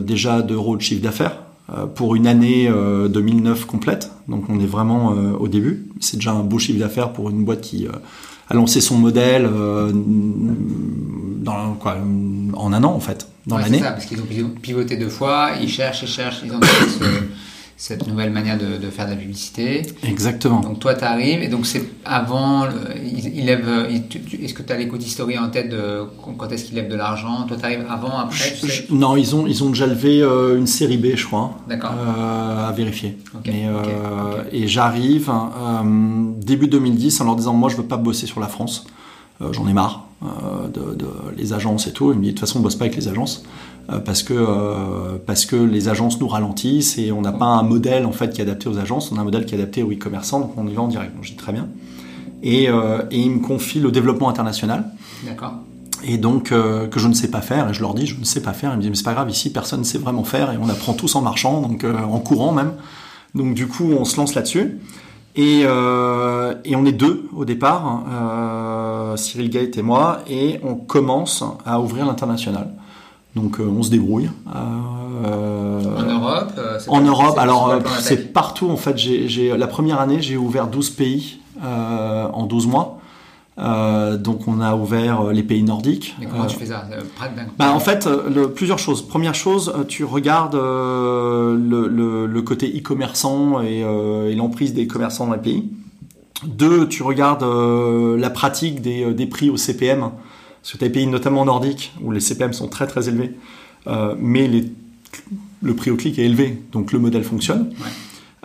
déjà 0.00 0.42
d'euros 0.42 0.76
de 0.76 0.82
chiffre 0.82 1.02
d'affaires 1.02 1.38
pour 1.94 2.16
une 2.16 2.26
année 2.26 2.68
2009 3.08 3.64
complète. 3.66 4.10
Donc 4.26 4.50
on 4.50 4.58
est 4.58 4.66
vraiment 4.66 5.10
au 5.38 5.46
début. 5.46 5.86
C'est 6.00 6.16
déjà 6.16 6.32
un 6.32 6.42
beau 6.42 6.58
chiffre 6.58 6.80
d'affaires 6.80 7.12
pour 7.12 7.30
une 7.30 7.44
boîte 7.44 7.60
qui 7.60 7.86
a 8.48 8.54
lancé 8.54 8.80
son 8.80 8.98
modèle 8.98 9.48
dans, 11.44 11.74
quoi, 11.74 11.96
en 12.54 12.72
un 12.72 12.84
an 12.84 12.92
en 12.92 13.00
fait 13.00 13.28
dans 13.46 13.58
l'année. 13.58 13.78
C'est 13.78 13.84
ça, 13.84 13.92
parce 13.92 14.06
qu'ils 14.06 14.20
ont 14.20 14.50
pivoté 14.50 14.96
deux 14.96 15.08
fois, 15.08 15.52
ils 15.60 15.68
cherchent, 15.68 16.02
ils 16.02 16.08
cherchent, 16.08 16.42
ils 16.44 16.52
ont 16.52 16.60
cette 17.86 18.06
nouvelle 18.06 18.30
manière 18.30 18.56
de, 18.56 18.78
de, 18.82 18.88
faire 18.88 19.04
de 19.04 19.10
la 19.10 19.16
publicité. 19.18 19.82
Exactement. 20.04 20.60
Donc 20.60 20.78
toi, 20.78 20.94
tu 20.94 21.04
arrives, 21.04 21.42
et 21.42 21.48
donc 21.48 21.66
c'est 21.66 21.84
avant, 22.06 22.66
il, 22.96 23.44
lève, 23.44 23.68
est-ce 24.42 24.54
que 24.54 24.62
tu 24.62 24.72
as 24.72 24.76
l'éco-historien 24.78 25.44
en 25.44 25.50
tête 25.50 25.68
de 25.68 26.04
quand 26.38 26.50
est-ce 26.50 26.64
qu'il 26.64 26.76
lève 26.76 26.88
de 26.88 26.94
l'argent? 26.94 27.44
Toi, 27.46 27.58
tu 27.58 27.64
arrives 27.66 27.84
avant, 27.86 28.16
après 28.16 28.54
Non, 28.88 29.18
ils 29.18 29.36
ont, 29.36 29.46
ils 29.46 29.62
ont 29.62 29.68
déjà 29.68 29.86
levé 29.86 30.22
euh, 30.22 30.56
une 30.56 30.66
série 30.66 30.96
B, 30.96 31.08
je 31.14 31.26
crois. 31.26 31.58
D'accord. 31.68 31.92
Euh, 31.92 32.68
à 32.70 32.72
vérifier. 32.72 33.18
Euh, 33.48 34.42
et 34.50 34.66
j'arrive 34.66 35.30
début 36.38 36.68
2010 36.68 37.20
en 37.20 37.26
leur 37.26 37.36
disant, 37.36 37.52
moi, 37.52 37.68
je 37.68 37.76
veux 37.76 37.84
pas 37.84 37.98
bosser 37.98 38.26
sur 38.26 38.40
la 38.40 38.48
France. 38.48 38.86
J'en 39.50 39.68
ai 39.68 39.74
marre. 39.74 40.06
De, 40.72 40.96
les 41.36 41.52
agences 41.52 41.86
et 41.86 41.92
tout. 41.92 42.12
Il 42.12 42.18
me 42.18 42.22
dit 42.22 42.28
de 42.28 42.32
toute 42.32 42.40
façon 42.40 42.60
on 42.60 42.62
bosse 42.62 42.76
pas 42.76 42.86
avec 42.86 42.96
les 42.96 43.08
agences 43.08 43.42
parce 44.04 44.22
que 44.22 44.34
euh, 44.34 45.18
parce 45.26 45.46
que 45.46 45.56
les 45.56 45.88
agences 45.88 46.20
nous 46.20 46.28
ralentissent 46.28 46.98
et 46.98 47.12
on 47.12 47.20
n'a 47.20 47.32
pas 47.32 47.46
un 47.46 47.62
modèle 47.62 48.06
en 48.06 48.12
fait 48.12 48.30
qui 48.30 48.40
est 48.40 48.44
adapté 48.44 48.68
aux 48.68 48.78
agences, 48.78 49.12
on 49.12 49.18
a 49.18 49.20
un 49.20 49.24
modèle 49.24 49.46
qui 49.46 49.54
est 49.54 49.58
adapté 49.58 49.82
aux 49.82 49.90
e-commerçants, 49.90 50.40
donc 50.40 50.52
on 50.56 50.66
y 50.66 50.74
va 50.74 50.82
en 50.82 50.88
direct. 50.88 51.14
Donc 51.14 51.24
je 51.24 51.30
dis 51.30 51.36
très 51.36 51.52
bien. 51.52 51.68
Et, 52.42 52.64
et 52.64 52.70
il 53.10 53.30
me 53.30 53.38
confie 53.40 53.80
le 53.80 53.90
développement 53.90 54.28
international. 54.28 54.84
D'accord. 55.24 55.54
Et 56.06 56.18
donc 56.18 56.50
que 56.50 56.98
je 56.98 57.08
ne 57.08 57.14
sais 57.14 57.28
pas 57.28 57.40
faire, 57.40 57.70
et 57.70 57.74
je 57.74 57.80
leur 57.80 57.94
dis 57.94 58.06
je 58.06 58.18
ne 58.18 58.24
sais 58.24 58.42
pas 58.42 58.52
faire. 58.52 58.72
Ils 58.72 58.76
me 58.76 58.82
disent 58.82 58.90
mais 58.90 58.96
c'est 58.96 59.04
pas 59.04 59.14
grave 59.14 59.30
ici 59.30 59.50
personne 59.50 59.80
ne 59.80 59.84
sait 59.84 59.96
vraiment 59.96 60.24
faire 60.24 60.52
et 60.52 60.58
on 60.58 60.68
apprend 60.68 60.92
tous 60.92 61.14
en 61.14 61.22
marchant, 61.22 61.62
donc 61.62 61.84
en 61.84 62.18
courant 62.18 62.52
même. 62.52 62.72
Donc 63.34 63.54
du 63.54 63.66
coup 63.66 63.92
on 63.98 64.04
se 64.04 64.16
lance 64.18 64.34
là-dessus. 64.34 64.78
Et, 65.36 65.62
euh, 65.64 66.54
et, 66.64 66.76
on 66.76 66.84
est 66.84 66.92
deux 66.92 67.28
au 67.34 67.44
départ, 67.44 68.04
euh, 68.08 69.16
Cyril 69.16 69.50
Gate 69.50 69.76
et 69.76 69.82
moi, 69.82 70.20
et 70.28 70.60
on 70.62 70.76
commence 70.76 71.42
à 71.66 71.80
ouvrir 71.80 72.06
l'international. 72.06 72.70
Donc 73.34 73.58
euh, 73.58 73.64
on 73.64 73.82
se 73.82 73.90
débrouille. 73.90 74.30
Euh, 74.54 75.80
en 75.96 76.02
Europe 76.02 76.52
En 76.88 77.00
Europe, 77.00 77.38
alors 77.38 77.78
c'est 78.00 78.32
partout 78.32 78.70
en 78.70 78.76
fait. 78.76 78.96
J'ai, 78.96 79.56
la 79.56 79.66
première 79.66 80.00
année, 80.00 80.20
j'ai 80.20 80.36
ouvert 80.36 80.68
12 80.68 80.90
pays 80.90 81.38
en 81.62 82.46
12 82.46 82.66
mois. 82.66 83.00
Euh, 83.56 84.16
donc 84.16 84.48
on 84.48 84.60
a 84.60 84.74
ouvert 84.74 85.20
euh, 85.20 85.32
les 85.32 85.44
pays 85.44 85.62
nordiques. 85.62 86.16
Mais 86.18 86.26
comment 86.26 86.46
tu 86.46 86.56
fais 86.56 86.66
ça 86.66 86.88
bah, 87.56 87.72
En 87.72 87.78
fait, 87.78 88.06
le, 88.06 88.50
plusieurs 88.50 88.80
choses. 88.80 89.06
Première 89.06 89.34
chose, 89.34 89.72
tu 89.86 90.04
regardes 90.04 90.56
le, 90.56 91.86
le, 91.88 92.26
le, 92.26 92.42
côté 92.42 92.66
e-commerçant 92.76 93.62
et, 93.62 93.80
et 93.80 94.34
l'emprise 94.34 94.74
des 94.74 94.86
commerçants 94.86 95.26
dans 95.26 95.34
les 95.34 95.40
pays. 95.40 95.70
Deux, 96.44 96.88
tu 96.88 97.02
regardes 97.02 97.44
la 97.44 98.30
pratique 98.30 98.82
des, 98.82 99.14
des, 99.14 99.26
prix 99.26 99.50
au 99.50 99.56
CPM. 99.56 100.10
Parce 100.64 100.72
que 100.72 100.78
tu 100.78 100.84
as 100.84 100.88
des 100.88 100.92
pays 100.92 101.06
notamment 101.06 101.44
nordiques 101.44 101.92
où 102.00 102.10
les 102.10 102.20
CPM 102.20 102.54
sont 102.54 102.66
très 102.66 102.86
très 102.86 103.08
élevés, 103.08 103.32
mais 104.18 104.48
les, 104.48 104.64
le 105.62 105.74
prix 105.74 105.90
au 105.90 105.96
clic 105.96 106.18
est 106.18 106.24
élevé, 106.24 106.62
donc 106.72 106.90
le 106.92 106.98
modèle 106.98 107.22
fonctionne. 107.22 107.68
Ouais. 107.78 107.90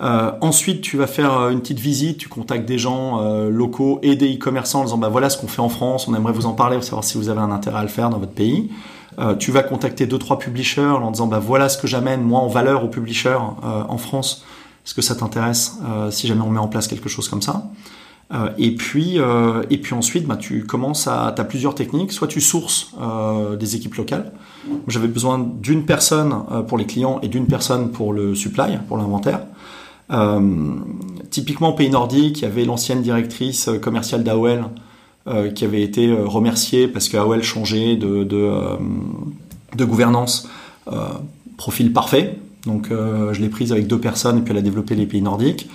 Euh, 0.01 0.31
ensuite, 0.39 0.81
tu 0.81 0.97
vas 0.97 1.07
faire 1.07 1.37
euh, 1.37 1.49
une 1.49 1.59
petite 1.59 1.79
visite, 1.79 2.17
tu 2.17 2.29
contactes 2.29 2.65
des 2.65 2.77
gens 2.77 3.21
euh, 3.21 3.49
locaux 3.49 3.99
et 4.01 4.15
des 4.15 4.33
e-commerçants 4.33 4.81
en 4.81 4.83
disant 4.85 4.97
bah 4.97 5.09
voilà 5.09 5.29
ce 5.29 5.37
qu'on 5.37 5.47
fait 5.47 5.61
en 5.61 5.67
France, 5.67 6.07
on 6.07 6.15
aimerait 6.15 6.31
vous 6.31 6.45
en 6.45 6.53
parler, 6.53 6.77
pour 6.77 6.85
savoir 6.85 7.03
si 7.03 7.17
vous 7.17 7.27
avez 7.27 7.41
un 7.41 7.51
intérêt 7.51 7.79
à 7.79 7.81
le 7.81 7.89
faire 7.89 8.09
dans 8.09 8.19
votre 8.19 8.31
pays. 8.31 8.71
Euh, 9.17 9.35
tu 9.35 9.51
vas 9.51 9.61
contacter 9.61 10.05
deux 10.05 10.17
trois 10.17 10.39
publishers 10.39 10.81
en 10.81 11.11
disant 11.11 11.27
bah 11.27 11.39
voilà 11.39 11.67
ce 11.67 11.77
que 11.77 11.87
j'amène 11.87 12.21
moi 12.21 12.39
en 12.39 12.47
valeur 12.47 12.85
aux 12.85 12.87
publishers 12.87 13.37
en 13.61 13.97
France. 13.97 14.45
Est-ce 14.85 14.93
que 14.93 15.01
ça 15.01 15.15
t'intéresse 15.15 15.77
si 16.09 16.25
jamais 16.25 16.41
on 16.41 16.49
met 16.49 16.59
en 16.59 16.69
place 16.69 16.87
quelque 16.87 17.09
chose 17.09 17.27
comme 17.27 17.41
ça? 17.41 17.69
Et 18.59 18.75
puis 18.75 19.17
et 19.69 19.77
puis 19.79 19.95
ensuite 19.95 20.27
bah 20.27 20.37
tu 20.37 20.63
commences 20.63 21.07
à 21.07 21.33
as 21.35 21.43
plusieurs 21.43 21.73
techniques. 21.73 22.11
Soit 22.11 22.27
tu 22.27 22.41
sources 22.41 22.93
des 23.59 23.75
équipes 23.75 23.95
locales. 23.95 24.31
J'avais 24.87 25.07
besoin 25.07 25.39
d'une 25.39 25.83
personne 25.83 26.43
pour 26.67 26.77
les 26.77 26.85
clients 26.85 27.19
et 27.23 27.27
d'une 27.27 27.47
personne 27.47 27.91
pour 27.91 28.13
le 28.13 28.35
supply, 28.35 28.77
pour 28.87 28.97
l'inventaire. 28.97 29.39
Euh, 30.11 30.75
typiquement, 31.29 31.73
pays 31.73 31.89
nordique, 31.89 32.39
il 32.39 32.41
y 32.43 32.45
avait 32.45 32.65
l'ancienne 32.65 33.01
directrice 33.01 33.67
euh, 33.67 33.77
commerciale 33.77 34.23
d'AOL 34.23 34.65
euh, 35.27 35.51
qui 35.51 35.65
avait 35.65 35.81
été 35.81 36.11
remerciée 36.11 36.87
parce 36.87 37.09
qu'AOL 37.09 37.43
changeait 37.43 37.95
de 37.95 38.25
gouvernance. 39.77 40.47
profil 41.57 41.93
parfait. 41.93 42.37
Donc 42.65 42.87
je 42.89 43.39
l'ai 43.39 43.49
prise 43.49 43.71
avec 43.71 43.87
deux 43.87 43.99
personnes 43.99 44.39
et 44.39 44.41
puis 44.41 44.51
elle 44.51 44.57
a 44.57 44.61
développé 44.61 44.95
les 44.95 45.05
pays 45.05 45.21
nordiques. 45.21 45.69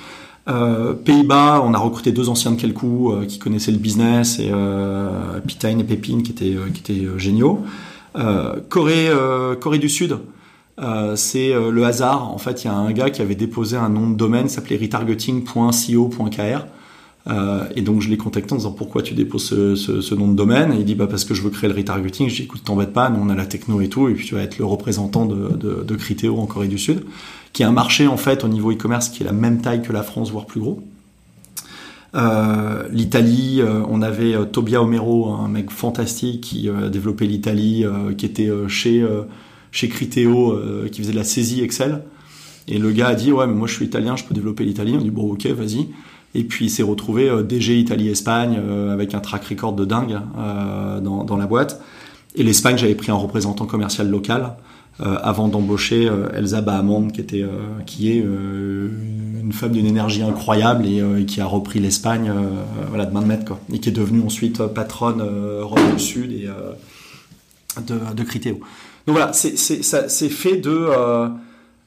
Euh, 0.46 0.92
Pays-Bas, 0.92 1.62
on 1.64 1.72
a 1.72 1.78
recruté 1.78 2.12
deux 2.12 2.28
anciens 2.28 2.50
de 2.52 2.60
Kelkou 2.60 3.12
euh, 3.12 3.24
qui 3.24 3.38
connaissaient 3.38 3.72
le 3.72 3.78
business 3.78 4.38
et 4.38 4.50
euh, 4.52 5.40
Pitine 5.46 5.80
et 5.80 5.84
Pépine 5.84 6.22
qui 6.22 6.32
étaient, 6.32 6.56
qui 6.72 6.80
étaient 6.80 7.08
géniaux. 7.18 7.64
Corée, 8.68 9.10
Corée 9.60 9.78
du 9.78 9.88
Sud, 9.88 10.18
euh, 10.80 11.14
c'est 11.16 11.52
euh, 11.52 11.70
le 11.70 11.84
hasard. 11.84 12.32
En 12.32 12.38
fait, 12.38 12.64
il 12.64 12.66
y 12.66 12.70
a 12.70 12.74
un 12.74 12.90
gars 12.92 13.10
qui 13.10 13.22
avait 13.22 13.34
déposé 13.34 13.76
un 13.76 13.88
nom 13.88 14.10
de 14.10 14.16
domaine, 14.16 14.48
s'appelait 14.48 14.76
retargeting.co.kr. 14.76 16.66
Euh, 17.26 17.64
et 17.74 17.80
donc 17.80 18.02
je 18.02 18.10
l'ai 18.10 18.18
contacté 18.18 18.52
en 18.52 18.56
disant 18.56 18.72
pourquoi 18.72 19.00
tu 19.00 19.14
déposes 19.14 19.48
ce, 19.48 20.14
nom 20.14 20.28
de 20.28 20.36
domaine? 20.36 20.72
Et 20.72 20.76
il 20.76 20.84
dit 20.84 20.94
bah 20.94 21.06
parce 21.06 21.24
que 21.24 21.32
je 21.32 21.42
veux 21.42 21.50
créer 21.50 21.70
le 21.70 21.76
retargeting. 21.76 22.28
Je 22.28 22.36
dis 22.36 22.42
écoute 22.42 22.62
t'embête 22.64 22.92
pas, 22.92 23.08
nous 23.08 23.20
on 23.22 23.30
a 23.30 23.34
la 23.34 23.46
techno 23.46 23.80
et 23.80 23.88
tout 23.88 24.08
et 24.08 24.14
puis 24.14 24.26
tu 24.26 24.34
vas 24.34 24.42
être 24.42 24.58
le 24.58 24.66
représentant 24.66 25.24
de, 25.24 25.56
de, 25.56 25.84
de 25.84 26.28
en 26.28 26.46
Corée 26.46 26.68
du 26.68 26.76
Sud, 26.76 27.04
qui 27.54 27.62
est 27.62 27.66
un 27.66 27.72
marché 27.72 28.06
en 28.06 28.18
fait 28.18 28.44
au 28.44 28.48
niveau 28.48 28.70
e-commerce 28.72 29.08
qui 29.08 29.22
est 29.22 29.26
la 29.26 29.32
même 29.32 29.62
taille 29.62 29.80
que 29.80 29.92
la 29.94 30.02
France 30.02 30.30
voire 30.30 30.44
plus 30.44 30.60
gros. 30.60 30.82
Euh, 32.14 32.86
L'Italie, 32.92 33.62
on 33.88 34.02
avait 34.02 34.34
Tobia 34.52 34.82
Omero, 34.82 35.32
un 35.32 35.48
mec 35.48 35.70
fantastique 35.70 36.42
qui 36.42 36.68
a 36.68 36.88
développé 36.90 37.26
l'Italie, 37.26 37.86
qui 38.18 38.26
était 38.26 38.50
chez 38.68 39.02
chez 39.74 39.88
Criteo 39.88 40.52
euh, 40.52 40.88
qui 40.90 41.00
faisait 41.00 41.12
de 41.12 41.16
la 41.16 41.24
saisie 41.24 41.62
Excel. 41.62 42.02
Et 42.68 42.78
le 42.78 42.92
gars 42.92 43.08
a 43.08 43.14
dit 43.14 43.32
ouais 43.32 43.46
mais 43.46 43.54
moi 43.54 43.66
je 43.66 43.74
suis 43.74 43.84
italien, 43.84 44.16
je 44.16 44.24
peux 44.24 44.34
développer 44.34 44.64
l'italien. 44.64 44.98
On 44.98 45.02
dit 45.02 45.10
bon 45.10 45.32
ok 45.32 45.46
vas-y. 45.46 45.88
Et 46.36 46.44
puis 46.44 46.66
il 46.66 46.70
s'est 46.70 46.82
retrouvé 46.82 47.30
DG 47.44 47.78
Italie-Espagne 47.78 48.60
avec 48.90 49.14
un 49.14 49.20
track 49.20 49.44
record 49.44 49.72
de 49.72 49.84
dingue 49.84 50.18
dans, 50.36 51.22
dans, 51.22 51.36
la 51.36 51.46
boîte. 51.46 51.80
Et 52.34 52.42
l'Espagne, 52.42 52.76
j'avais 52.76 52.96
pris 52.96 53.12
un 53.12 53.16
représentant 53.16 53.66
commercial 53.66 54.10
local. 54.10 54.56
Euh, 55.00 55.16
avant 55.24 55.48
d'embaucher 55.48 56.06
euh, 56.06 56.28
Elsa 56.32 56.60
Bahamond, 56.60 57.08
qui 57.08 57.20
était, 57.20 57.42
euh, 57.42 57.48
qui 57.84 58.12
est 58.12 58.18
une 58.18 59.52
femme 59.52 59.72
d'une 59.72 59.86
énergie 59.86 60.22
incroyable 60.22 60.86
et, 60.86 61.24
qui 61.26 61.40
a 61.40 61.46
repris 61.46 61.80
l'Espagne, 61.80 62.32
voilà, 62.88 63.04
de 63.04 63.12
main 63.12 63.22
de 63.22 63.26
maître, 63.26 63.44
quoi, 63.44 63.58
et 63.72 63.80
qui 63.80 63.88
est 63.88 63.92
devenue 63.92 64.22
ensuite 64.24 64.62
patronne 64.66 65.20
Europe 65.20 65.80
du 65.92 65.98
Sud 66.00 66.32
et 66.32 66.48
de, 67.86 68.14
de 68.14 68.22
Criteo. 68.22 68.60
Donc 69.06 69.16
voilà, 69.16 69.32
c'est 69.32 70.28
fait 70.28 70.56
de 70.56 70.88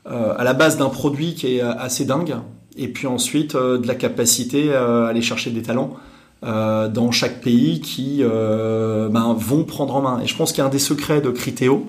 à 0.06 0.44
la 0.44 0.54
base 0.54 0.78
d'un 0.78 0.90
produit 0.90 1.34
qui 1.34 1.56
est 1.56 1.62
assez 1.62 2.06
dingue, 2.06 2.36
et 2.78 2.90
puis 2.90 3.08
ensuite 3.08 3.56
de 3.56 3.88
la 3.88 3.96
capacité 3.96 4.74
à 4.74 5.08
aller 5.08 5.22
chercher 5.22 5.50
des 5.50 5.64
talents. 5.64 5.96
dans 6.44 7.12
chaque 7.12 7.42
pays 7.42 7.82
qui 7.82 8.22
ben, 8.22 9.36
vont 9.36 9.64
prendre 9.64 9.96
en 9.96 10.02
main. 10.02 10.22
Et 10.22 10.28
je 10.28 10.36
pense 10.36 10.52
qu'il 10.52 10.60
y 10.60 10.62
a 10.62 10.68
un 10.68 10.70
des 10.70 10.78
secrets 10.78 11.22
de 11.22 11.32
Criteo, 11.32 11.88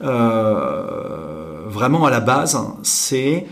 vraiment 0.00 2.06
à 2.06 2.10
la 2.10 2.20
base, 2.20 2.58
c'est 2.82 3.46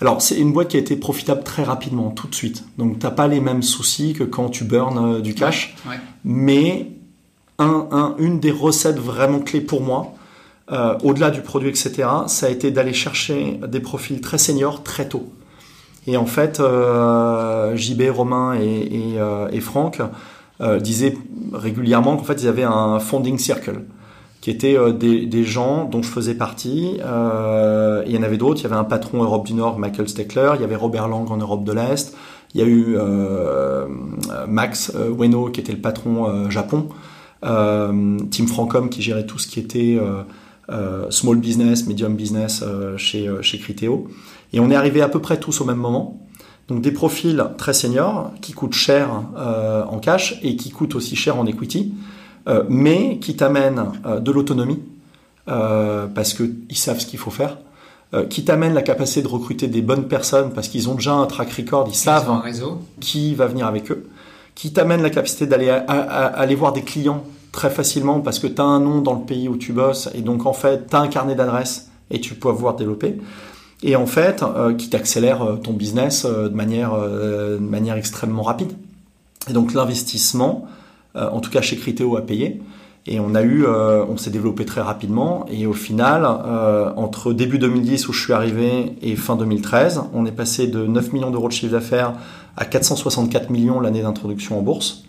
alors 0.00 0.22
c'est 0.22 0.38
une 0.38 0.52
boîte 0.52 0.68
qui 0.68 0.76
a 0.76 0.80
été 0.80 0.96
profitable 0.96 1.42
très 1.42 1.64
rapidement, 1.64 2.10
tout 2.10 2.28
de 2.28 2.34
suite. 2.34 2.64
Donc 2.78 2.98
t'as 2.98 3.10
pas 3.10 3.26
les 3.26 3.40
mêmes 3.40 3.62
soucis 3.62 4.12
que 4.12 4.24
quand 4.24 4.48
tu 4.48 4.64
burns 4.64 5.16
euh, 5.16 5.20
du 5.20 5.34
cash. 5.34 5.76
Mais 6.24 6.92
un, 7.58 8.14
une 8.18 8.38
des 8.38 8.52
recettes 8.52 8.98
vraiment 8.98 9.40
clés 9.40 9.60
pour 9.60 9.82
moi, 9.82 10.14
euh, 10.70 10.96
au-delà 11.02 11.30
du 11.30 11.40
produit, 11.40 11.68
etc., 11.68 12.08
ça 12.28 12.46
a 12.46 12.50
été 12.50 12.70
d'aller 12.70 12.92
chercher 12.92 13.58
des 13.66 13.80
profils 13.80 14.20
très 14.20 14.38
seniors 14.38 14.84
très 14.84 15.08
tôt. 15.08 15.32
Et 16.06 16.16
en 16.16 16.26
fait, 16.26 16.62
JB, 17.74 18.02
Romain 18.10 18.54
et, 18.54 19.18
et 19.52 19.60
Franck 19.60 20.00
disaient 20.80 21.18
régulièrement 21.52 22.16
qu'en 22.16 22.24
fait 22.24 22.42
ils 22.42 22.48
avaient 22.48 22.62
un 22.62 22.98
funding 22.98 23.36
circle 23.36 23.82
qui 24.48 24.54
étaient 24.54 24.78
euh, 24.78 24.92
des, 24.92 25.44
gens 25.44 25.84
dont 25.84 26.02
je 26.02 26.08
faisais 26.08 26.34
partie. 26.34 26.96
Euh, 27.04 28.02
il 28.06 28.14
y 28.14 28.18
en 28.18 28.22
avait 28.22 28.38
d'autres. 28.38 28.60
Il 28.60 28.62
y 28.62 28.66
avait 28.66 28.76
un 28.76 28.84
patron 28.84 29.22
Europe 29.22 29.46
du 29.46 29.52
Nord, 29.52 29.78
Michael 29.78 30.08
Steckler. 30.08 30.52
Il 30.54 30.62
y 30.62 30.64
avait 30.64 30.74
Robert 30.74 31.06
Lang 31.06 31.30
en 31.30 31.36
Europe 31.36 31.64
de 31.64 31.72
l'Est. 31.72 32.16
Il 32.54 32.60
y 32.62 32.64
a 32.64 32.66
eu 32.66 32.96
euh, 32.96 33.86
Max 34.48 34.90
Ueno 34.96 35.50
qui 35.50 35.60
était 35.60 35.72
le 35.72 35.80
patron 35.80 36.48
Japon. 36.48 36.88
Tim 37.42 38.46
Francom 38.46 38.88
qui 38.88 39.02
gérait 39.02 39.26
tout 39.26 39.38
ce 39.38 39.46
qui 39.46 39.60
était 39.60 39.98
small 41.10 41.36
business, 41.36 41.86
medium 41.86 42.14
business 42.16 42.64
chez, 42.96 43.30
chez 43.42 43.58
Criteo. 43.58 44.08
Et 44.54 44.60
on 44.60 44.70
est 44.70 44.76
arrivé 44.76 45.02
à 45.02 45.10
peu 45.10 45.20
près 45.20 45.38
tous 45.38 45.60
au 45.60 45.66
même 45.66 45.76
moment. 45.76 46.26
Donc 46.68 46.80
des 46.80 46.90
profils 46.90 47.44
très 47.58 47.74
seniors 47.74 48.32
qui 48.40 48.54
coûtent 48.54 48.72
cher 48.72 49.10
en 49.36 49.98
cash 49.98 50.38
et 50.42 50.56
qui 50.56 50.70
coûtent 50.70 50.94
aussi 50.94 51.16
cher 51.16 51.38
en 51.38 51.46
equity. 51.46 51.92
Euh, 52.48 52.64
mais 52.68 53.18
qui 53.18 53.36
t'amène 53.36 53.92
euh, 54.06 54.20
de 54.20 54.32
l'autonomie, 54.32 54.82
euh, 55.48 56.06
parce 56.06 56.32
qu'ils 56.32 56.76
savent 56.76 56.98
ce 56.98 57.06
qu'il 57.06 57.18
faut 57.18 57.30
faire, 57.30 57.58
qui 58.30 58.42
t'amène 58.42 58.72
la 58.72 58.80
capacité 58.80 59.20
de 59.20 59.28
recruter 59.28 59.68
des 59.68 59.82
bonnes 59.82 60.08
personnes, 60.08 60.54
parce 60.54 60.68
qu'ils 60.68 60.88
ont 60.88 60.94
déjà 60.94 61.12
un 61.12 61.26
track 61.26 61.52
record, 61.52 61.88
ils 61.90 61.94
savent 61.94 62.30
un 62.30 62.38
réseau. 62.38 62.78
qui 63.00 63.34
va 63.34 63.44
venir 63.44 63.66
avec 63.66 63.90
eux, 63.90 64.08
qui 64.54 64.72
t'amène 64.72 65.02
la 65.02 65.10
capacité 65.10 65.46
d'aller 65.46 65.68
aller 65.68 66.54
voir 66.54 66.72
des 66.72 66.80
clients 66.80 67.22
très 67.52 67.68
facilement, 67.68 68.20
parce 68.20 68.38
que 68.38 68.46
tu 68.46 68.62
as 68.62 68.64
un 68.64 68.80
nom 68.80 69.02
dans 69.02 69.12
le 69.12 69.26
pays 69.26 69.46
où 69.46 69.58
tu 69.58 69.74
bosses, 69.74 70.08
et 70.14 70.22
donc 70.22 70.46
en 70.46 70.54
fait, 70.54 70.88
tu 70.88 70.96
as 70.96 71.00
un 71.00 71.08
carnet 71.08 71.34
d'adresses, 71.34 71.90
et 72.10 72.18
tu 72.18 72.34
peux 72.34 72.50
pouvoir 72.50 72.76
développer 72.76 73.18
et 73.82 73.94
en 73.94 74.06
fait 74.06 74.42
qui 74.78 74.88
t'accélère 74.88 75.58
ton 75.62 75.74
business 75.74 76.24
de 76.24 76.48
manière 76.48 76.96
de 76.96 77.58
manière 77.58 77.96
extrêmement 77.96 78.42
rapide. 78.42 78.72
Et 79.50 79.52
donc 79.52 79.74
l'investissement, 79.74 80.66
en 81.18 81.40
tout 81.40 81.50
cas 81.50 81.60
chez 81.60 81.76
Criteo 81.76 82.16
à 82.16 82.22
payer. 82.22 82.60
Et 83.10 83.20
on 83.20 83.34
a 83.34 83.42
eu, 83.42 83.64
euh, 83.64 84.04
on 84.06 84.18
s'est 84.18 84.30
développé 84.30 84.66
très 84.66 84.82
rapidement. 84.82 85.46
Et 85.50 85.66
au 85.66 85.72
final, 85.72 86.26
euh, 86.26 86.90
entre 86.96 87.32
début 87.32 87.58
2010 87.58 88.06
où 88.08 88.12
je 88.12 88.22
suis 88.22 88.34
arrivé 88.34 88.92
et 89.00 89.16
fin 89.16 89.34
2013, 89.34 90.02
on 90.12 90.26
est 90.26 90.32
passé 90.32 90.66
de 90.66 90.86
9 90.86 91.14
millions 91.14 91.30
d'euros 91.30 91.48
de 91.48 91.54
chiffre 91.54 91.72
d'affaires 91.72 92.12
à 92.58 92.66
464 92.66 93.48
millions 93.48 93.80
l'année 93.80 94.02
d'introduction 94.02 94.58
en 94.58 94.62
bourse. 94.62 95.04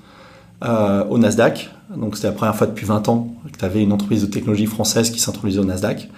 au 0.62 1.18
Nasdaq. 1.18 1.72
Donc 1.96 2.16
c'était 2.16 2.28
la 2.28 2.34
première 2.34 2.56
fois 2.56 2.68
depuis 2.68 2.86
20 2.86 3.10
ans 3.10 3.34
que 3.52 3.58
tu 3.58 3.66
avais 3.66 3.82
une 3.82 3.92
entreprise 3.92 4.22
de 4.22 4.32
technologie 4.32 4.66
française 4.66 5.10
qui 5.10 5.20
s'introduisait 5.20 5.60
au 5.60 5.66
Nasdaq. 5.66 6.10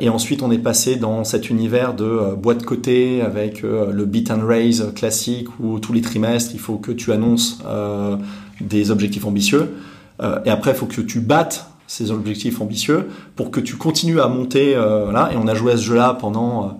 et 0.00 0.08
ensuite 0.08 0.42
on 0.42 0.50
est 0.50 0.58
passé 0.58 0.96
dans 0.96 1.22
cet 1.22 1.48
univers 1.48 1.94
de 1.94 2.34
boîte 2.34 2.64
cotée 2.64 3.22
avec 3.22 3.62
le 3.62 4.04
beat 4.04 4.32
and 4.32 4.44
raise 4.44 4.92
classique 4.96 5.46
où 5.60 5.78
tous 5.78 5.92
les 5.92 6.00
trimestres 6.00 6.50
il 6.54 6.58
faut 6.58 6.76
que 6.76 6.90
tu 6.90 7.12
annonces 7.12 7.62
des 8.62 8.90
objectifs 8.90 9.24
ambitieux. 9.24 9.74
Euh, 10.22 10.38
et 10.44 10.50
après, 10.50 10.72
il 10.72 10.76
faut 10.76 10.86
que 10.86 11.00
tu 11.00 11.20
battes 11.20 11.66
ces 11.86 12.10
objectifs 12.10 12.60
ambitieux 12.60 13.08
pour 13.36 13.50
que 13.50 13.60
tu 13.60 13.76
continues 13.76 14.20
à 14.20 14.28
monter. 14.28 14.74
Euh, 14.74 15.12
là. 15.12 15.30
Et 15.32 15.36
on 15.36 15.46
a 15.46 15.54
joué 15.54 15.72
à 15.72 15.76
ce 15.76 15.82
jeu-là 15.82 16.16
pendant 16.18 16.78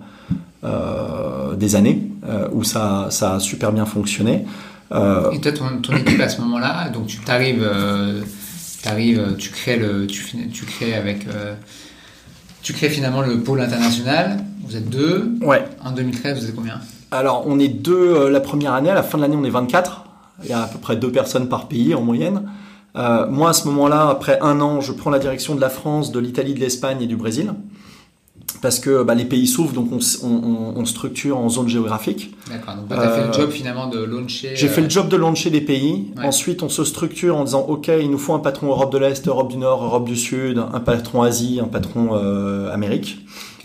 euh, 0.63 1.55
des 1.55 1.75
années 1.75 2.09
où 2.53 2.63
ça, 2.63 3.07
ça 3.09 3.35
a 3.35 3.39
super 3.39 3.73
bien 3.73 3.85
fonctionné. 3.85 4.45
et 4.91 5.41
toi, 5.41 5.51
ton, 5.81 5.93
équipe 5.97 6.21
à 6.21 6.29
ce 6.29 6.39
moment-là, 6.41 6.87
donc 6.87 7.07
tu 7.07 7.17
t'arrives, 7.17 7.69
arrives, 8.85 9.35
tu 9.37 9.49
crées 9.49 9.75
le, 9.75 10.07
tu, 10.07 10.23
tu 10.49 10.65
crées 10.65 10.93
avec, 10.93 11.27
tu 12.61 12.71
crées 12.71 12.89
finalement 12.89 13.21
le 13.21 13.41
pôle 13.41 13.59
international. 13.59 14.41
Vous 14.65 14.77
êtes 14.77 14.89
deux. 14.89 15.33
Ouais. 15.41 15.65
En 15.83 15.91
2013, 15.91 16.39
vous 16.39 16.45
êtes 16.47 16.55
combien? 16.55 16.79
Alors, 17.11 17.43
on 17.45 17.59
est 17.59 17.67
deux 17.67 18.29
la 18.29 18.39
première 18.39 18.73
année. 18.73 18.89
À 18.89 18.95
la 18.95 19.03
fin 19.03 19.17
de 19.17 19.23
l'année, 19.23 19.35
on 19.37 19.43
est 19.43 19.49
24. 19.49 20.05
Il 20.41 20.49
y 20.49 20.53
a 20.53 20.63
à 20.63 20.67
peu 20.67 20.79
près 20.79 20.95
deux 20.95 21.11
personnes 21.11 21.49
par 21.49 21.67
pays 21.67 21.93
en 21.93 22.01
moyenne. 22.01 22.49
Euh, 22.95 23.27
moi, 23.27 23.49
à 23.49 23.53
ce 23.53 23.67
moment-là, 23.67 24.09
après 24.09 24.39
un 24.41 24.61
an, 24.61 24.81
je 24.81 24.91
prends 24.91 25.09
la 25.09 25.19
direction 25.19 25.55
de 25.55 25.61
la 25.61 25.69
France, 25.69 26.11
de 26.11 26.19
l'Italie, 26.19 26.53
de 26.53 26.59
l'Espagne 26.59 27.01
et 27.01 27.07
du 27.07 27.15
Brésil. 27.15 27.53
Parce 28.61 28.79
que 28.79 29.03
bah, 29.03 29.13
les 29.13 29.25
pays 29.25 29.47
s'ouvrent, 29.47 29.73
donc 29.73 29.89
on, 29.91 30.85
structure 30.85 31.37
en 31.37 31.49
zone 31.49 31.67
géographique. 31.67 32.33
D'accord, 32.49 32.75
donc 32.75 32.87
tu 32.87 32.93
as 32.93 33.09
fait 33.09 33.21
le 33.21 33.27
euh, 33.27 33.33
job 33.33 33.49
finalement 33.51 33.87
de 33.87 34.01
launcher. 34.03 34.51
J'ai 34.55 34.67
fait 34.69 34.81
le 34.81 34.87
euh, 34.87 34.89
job 34.89 35.09
de 35.09 35.17
launcher 35.17 35.49
des 35.49 35.61
pays. 35.61 36.11
Ensuite, 36.23 36.63
on 36.63 36.69
se 36.69 36.83
structure 36.83 37.35
en 37.35 37.43
disant 37.43 37.65
Ok, 37.67 37.89
il 37.89 38.09
nous 38.09 38.17
faut 38.17 38.33
un 38.33 38.39
patron 38.39 38.67
Europe 38.67 38.93
de 38.93 38.99
l'Est, 38.99 39.27
Europe 39.27 39.49
du 39.49 39.57
Nord, 39.57 39.83
Europe 39.83 40.05
du 40.05 40.15
Sud, 40.15 40.59
un 40.59 40.79
patron 40.79 41.23
Asie, 41.23 41.59
un 41.61 41.67
patron 41.67 42.13
Amérique. 42.71 43.17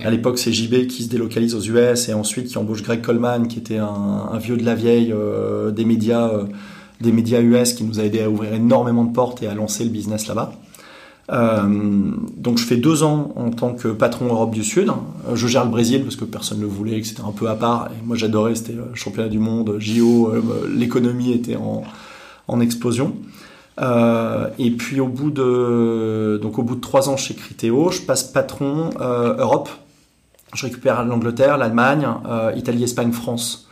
À 0.05 0.11
l'époque, 0.11 0.39
c'est 0.39 0.53
JB 0.53 0.87
qui 0.87 1.05
se 1.05 1.09
délocalise 1.09 1.55
aux 1.55 1.61
US 1.61 2.09
et 2.09 2.15
ensuite 2.15 2.49
qui 2.49 2.59
embauche 2.59 2.83
Greg 2.83 3.01
Coleman, 3.01 3.49
qui 3.49 3.59
était 3.59 3.79
un, 3.79 4.39
vieux 4.39 4.57
de 4.57 4.65
la 4.65 4.75
vieille 4.75 5.13
euh, 5.13 5.71
des 5.73 5.85
médias, 5.85 6.29
euh, 6.29 6.45
des 7.01 7.11
médias 7.11 7.41
US, 7.41 7.73
qui 7.73 7.83
nous 7.83 7.99
a 7.99 8.05
aidé 8.05 8.23
à 8.23 8.31
ouvrir 8.31 8.55
énormément 8.55 9.05
de 9.05 9.13
portes 9.13 9.43
et 9.43 9.49
à 9.49 9.55
lancer 9.55 9.83
le 9.83 9.91
business 9.91 10.29
là-bas. 10.29 10.53
Euh, 11.31 12.13
donc 12.37 12.59
je 12.59 12.65
fais 12.65 12.77
deux 12.77 13.03
ans 13.03 13.33
en 13.37 13.51
tant 13.51 13.75
que 13.75 13.89
patron 13.89 14.27
Europe 14.27 14.53
du 14.53 14.65
Sud. 14.65 14.91
Je 15.35 15.47
gère 15.47 15.65
le 15.65 15.71
Brésil 15.71 16.03
parce 16.03 16.17
que 16.17 16.25
personne 16.25 16.59
ne 16.59 16.63
le 16.63 16.69
voulait, 16.69 17.01
que 17.01 17.07
c'était 17.07 17.23
un 17.23 17.33
peu 17.33 17.49
à 17.49 17.55
part. 17.55 17.91
Moi 18.05 18.17
j'adorais, 18.17 18.55
c'était 18.55 18.73
le 18.73 18.87
championnat 18.95 19.29
du 19.29 19.39
monde, 19.39 19.77
JO, 19.79 20.33
l'économie 20.75 21.33
était 21.33 21.57
en, 21.57 22.61
explosion. 22.61 23.15
Euh, 23.81 24.49
et 24.59 24.73
puis 24.73 24.99
au 25.01 25.07
bout 25.07 25.31
de 25.31 26.41
donc 26.43 26.59
au 26.59 26.63
bout 26.63 26.75
de 26.75 26.81
trois 26.81 27.09
ans 27.09 27.17
chez 27.17 27.35
Criteo, 27.35 27.91
je 27.91 28.01
passe 28.01 28.25
patron 28.25 28.91
euh, 29.01 29.37
Europe 29.37 29.69
je 30.55 30.67
récupère 30.67 31.05
l'Angleterre, 31.05 31.59
l'Allemagne, 31.59 32.07
euh, 32.27 32.53
Italie, 32.57 32.85
Espagne, 32.85 33.13
France, 33.13 33.69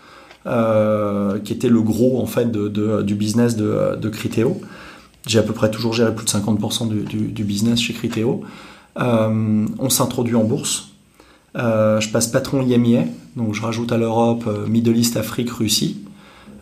euh, 0.47 1.39
qui 1.39 1.53
était 1.53 1.69
le 1.69 1.81
gros 1.81 2.21
en 2.21 2.27
fait 2.27 2.51
du 2.51 3.15
business 3.15 3.57
de, 3.57 3.97
de 3.97 4.09
Criteo. 4.09 4.61
J'ai 5.27 5.39
à 5.39 5.43
peu 5.43 5.53
près 5.53 5.71
toujours 5.71 5.93
géré 5.93 6.15
plus 6.15 6.25
de 6.25 6.31
50% 6.31 6.89
du, 6.89 7.45
business 7.45 7.81
chez 7.81 7.93
Criteo. 7.93 8.43
Euh, 8.99 9.67
on 9.79 9.91
s'introduit 9.91 10.37
en 10.37 10.45
bourse. 10.45 10.91
je 11.55 12.09
passe 12.11 12.29
patron 12.29 12.63
IMIA, 12.63 13.05
donc 13.37 13.55
je 13.55 13.63
rajoute 13.63 13.93
à 13.93 13.99
l'Europe 13.99 14.49
Middle 14.69 14.97
East, 14.97 15.17
Afrique, 15.17 15.51
Russie. 15.51 16.07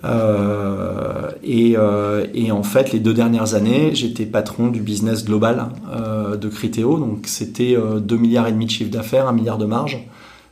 Euh, 0.04 1.30
et, 1.42 1.74
euh, 1.76 2.26
en 2.50 2.62
fait, 2.62 2.92
les 2.92 3.00
deux 3.00 3.14
dernières 3.14 3.54
années, 3.54 3.94
j'étais 3.94 4.26
patron 4.26 4.68
du 4.68 4.80
business 4.80 5.24
global 5.24 5.68
euh, 5.92 6.36
de 6.36 6.48
Criteo. 6.48 6.98
Donc, 6.98 7.26
c'était 7.26 7.76
2 7.76 8.16
milliards 8.16 8.50
de 8.50 8.68
chiffre 8.68 8.90
d'affaires, 8.90 9.28
1 9.28 9.32
milliard 9.32 9.58
de 9.58 9.66
marge, 9.66 10.06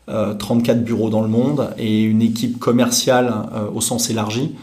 34 0.08 0.84
bureaux 0.84 1.10
dans 1.10 1.22
le 1.22 1.28
monde 1.28 1.70
et 1.78 2.02
une 2.02 2.22
équipe 2.22 2.58
commerciale 2.58 3.32
au 3.74 3.80
sens 3.80 4.10
élargi 4.10 4.54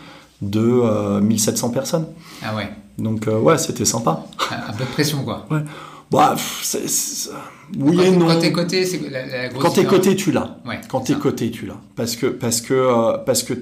de 0.41 1.19
1700 1.21 1.69
personnes. 1.69 2.05
Ah 2.43 2.55
ouais. 2.55 2.69
Donc, 2.99 3.27
ouais, 3.27 3.57
c'était 3.57 3.85
sympa. 3.85 4.25
Un 4.51 4.73
peu 4.73 4.83
de 4.83 4.89
pression, 4.89 5.23
quoi. 5.23 5.45
Ouais. 5.49 5.61
Bah, 6.11 6.35
oui 7.77 7.97
quand 7.97 8.03
et 8.03 8.11
non. 8.11 8.27
Quand 8.27 8.39
t'es 8.39 8.51
coté, 8.51 8.85
c'est 8.85 8.99
la, 9.09 9.25
la 9.25 9.49
Quand 9.49 9.71
t'es 9.71 9.85
coté, 9.85 10.15
tu 10.15 10.31
l'as. 10.31 10.57
Ouais, 10.65 10.81
quand 10.89 11.01
t'es 11.01 11.13
coté, 11.13 11.51
tu 11.51 11.65
l'as. 11.65 11.77
Parce 11.95 12.15
que, 12.15 12.25
parce 12.25 12.61
que, 12.61 13.17
parce 13.25 13.43
que 13.43 13.53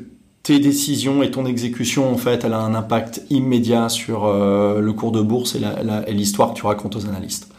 tes 0.47 0.59
décisions 0.59 1.23
et 1.23 1.31
ton 1.31 1.45
exécution, 1.45 2.09
en 2.09 2.15
fait, 2.15 2.45
elle 2.45 2.53
a 2.53 2.59
un 2.59 2.73
impact 2.73 3.21
immédiat 3.29 3.89
sur 3.89 4.25
euh, 4.25 4.79
le 4.79 4.93
cours 4.93 5.11
de 5.11 5.21
bourse 5.21 5.55
et 5.55 6.13
l'histoire 6.13 6.53
que 6.53 6.59
tu 6.59 6.65
racontes 6.65 6.95
aux 6.95 7.05
analystes. 7.05 7.49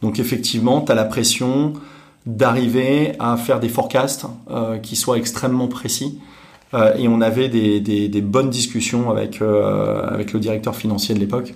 Donc 0.00 0.20
effectivement, 0.20 0.80
tu 0.80 0.92
as 0.92 0.94
la 0.94 1.06
pression 1.06 1.72
d'arriver 2.24 3.14
à 3.18 3.36
faire 3.36 3.58
des 3.58 3.68
forecasts 3.68 4.26
euh, 4.50 4.78
qui 4.78 4.94
soient 4.94 5.18
extrêmement 5.18 5.66
précis 5.66 6.20
et 6.72 7.08
on 7.08 7.20
avait 7.20 7.48
des, 7.48 8.20
bonnes 8.22 8.50
discussions 8.50 9.10
avec, 9.10 9.40
avec 9.40 10.32
le 10.32 10.40
directeur 10.40 10.76
financier 10.76 11.14
de 11.14 11.20
l'époque 11.20 11.54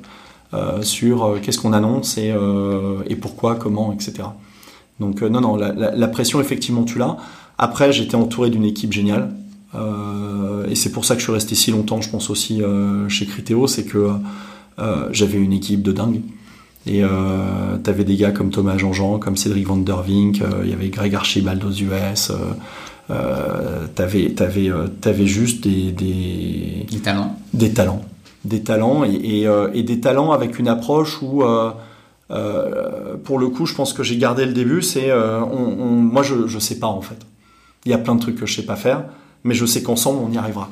sur 0.83 1.39
qu'est-ce 1.43 1.59
qu'on 1.59 1.73
annonce 1.73 2.17
et, 2.17 2.33
pourquoi, 3.21 3.57
comment, 3.57 3.93
etc. 3.93 4.29
Donc 4.99 5.23
non, 5.23 5.41
non, 5.41 5.57
la, 5.57 6.09
pression, 6.09 6.41
effectivement, 6.41 6.85
tu 6.85 6.99
l'as. 6.99 7.17
Après, 7.59 7.93
j'étais 7.93 8.15
entouré 8.15 8.51
d'une 8.51 8.65
équipe 8.65 8.93
géniale. 8.93 9.31
et 9.75 10.75
c'est 10.75 10.93
pour 10.93 11.05
ça 11.05 11.15
que 11.15 11.21
je 11.21 11.25
suis 11.25 11.33
resté 11.33 11.55
si 11.55 11.71
longtemps, 11.71 12.01
je 12.01 12.09
pense 12.09 12.31
aussi, 12.31 12.63
chez 13.09 13.27
Criteo, 13.27 13.67
c'est 13.67 13.85
que 13.85 14.11
j'avais 15.11 15.39
une 15.39 15.53
équipe 15.53 15.83
de 15.83 15.93
dingue. 15.93 16.23
Et 16.87 17.05
euh, 17.05 17.77
t'avais 17.83 18.05
des 18.05 18.17
gars 18.17 18.31
comme 18.31 18.51
Thomas 18.51 18.79
Jean-Jean, 18.79 19.19
comme 19.19 19.37
Cédric 19.37 19.67
Van 19.67 19.77
Der 19.77 20.03
Vink, 20.03 20.41
euh, 20.41 20.63
il 20.65 20.71
y 20.71 20.73
avait 20.73 20.89
Greg 20.89 21.15
Archibald 21.15 21.63
aux 21.63 21.73
US. 21.73 22.31
Euh, 22.31 22.37
euh, 23.11 23.87
t'avais, 23.95 24.31
t'avais, 24.31 24.71
euh, 24.71 24.87
juste 25.27 25.65
des, 25.65 25.93
des, 25.93 26.87
des 26.91 26.99
talents. 27.01 27.37
Des 27.53 27.73
talents. 27.73 28.03
Des 28.45 28.63
talents 28.63 29.05
et, 29.05 29.13
et, 29.13 29.49
et 29.75 29.83
des 29.83 30.01
talents 30.01 30.33
avec 30.33 30.59
une 30.59 30.69
approche 30.69 31.21
où, 31.21 31.43
pour 32.29 33.39
le 33.39 33.49
coup, 33.49 33.67
je 33.67 33.75
pense 33.75 33.93
que 33.93 34.03
j'ai 34.03 34.17
gardé 34.17 34.47
le 34.47 34.53
début. 34.55 34.81
C'est, 34.81 35.11
moi, 35.13 36.23
je, 36.23 36.47
je 36.47 36.59
sais 36.59 36.79
pas 36.79 36.87
en 36.87 37.03
fait. 37.03 37.19
Il 37.85 37.91
y 37.91 37.95
a 37.95 37.99
plein 37.99 38.15
de 38.15 38.21
trucs 38.21 38.37
que 38.37 38.47
je 38.47 38.55
sais 38.55 38.67
pas 38.67 38.77
faire, 38.77 39.05
mais 39.45 39.55
je 39.55 39.67
sais 39.67 39.83
qu'ensemble, 39.83 40.21
on 40.27 40.33
y 40.33 40.39
arrivera. 40.39 40.71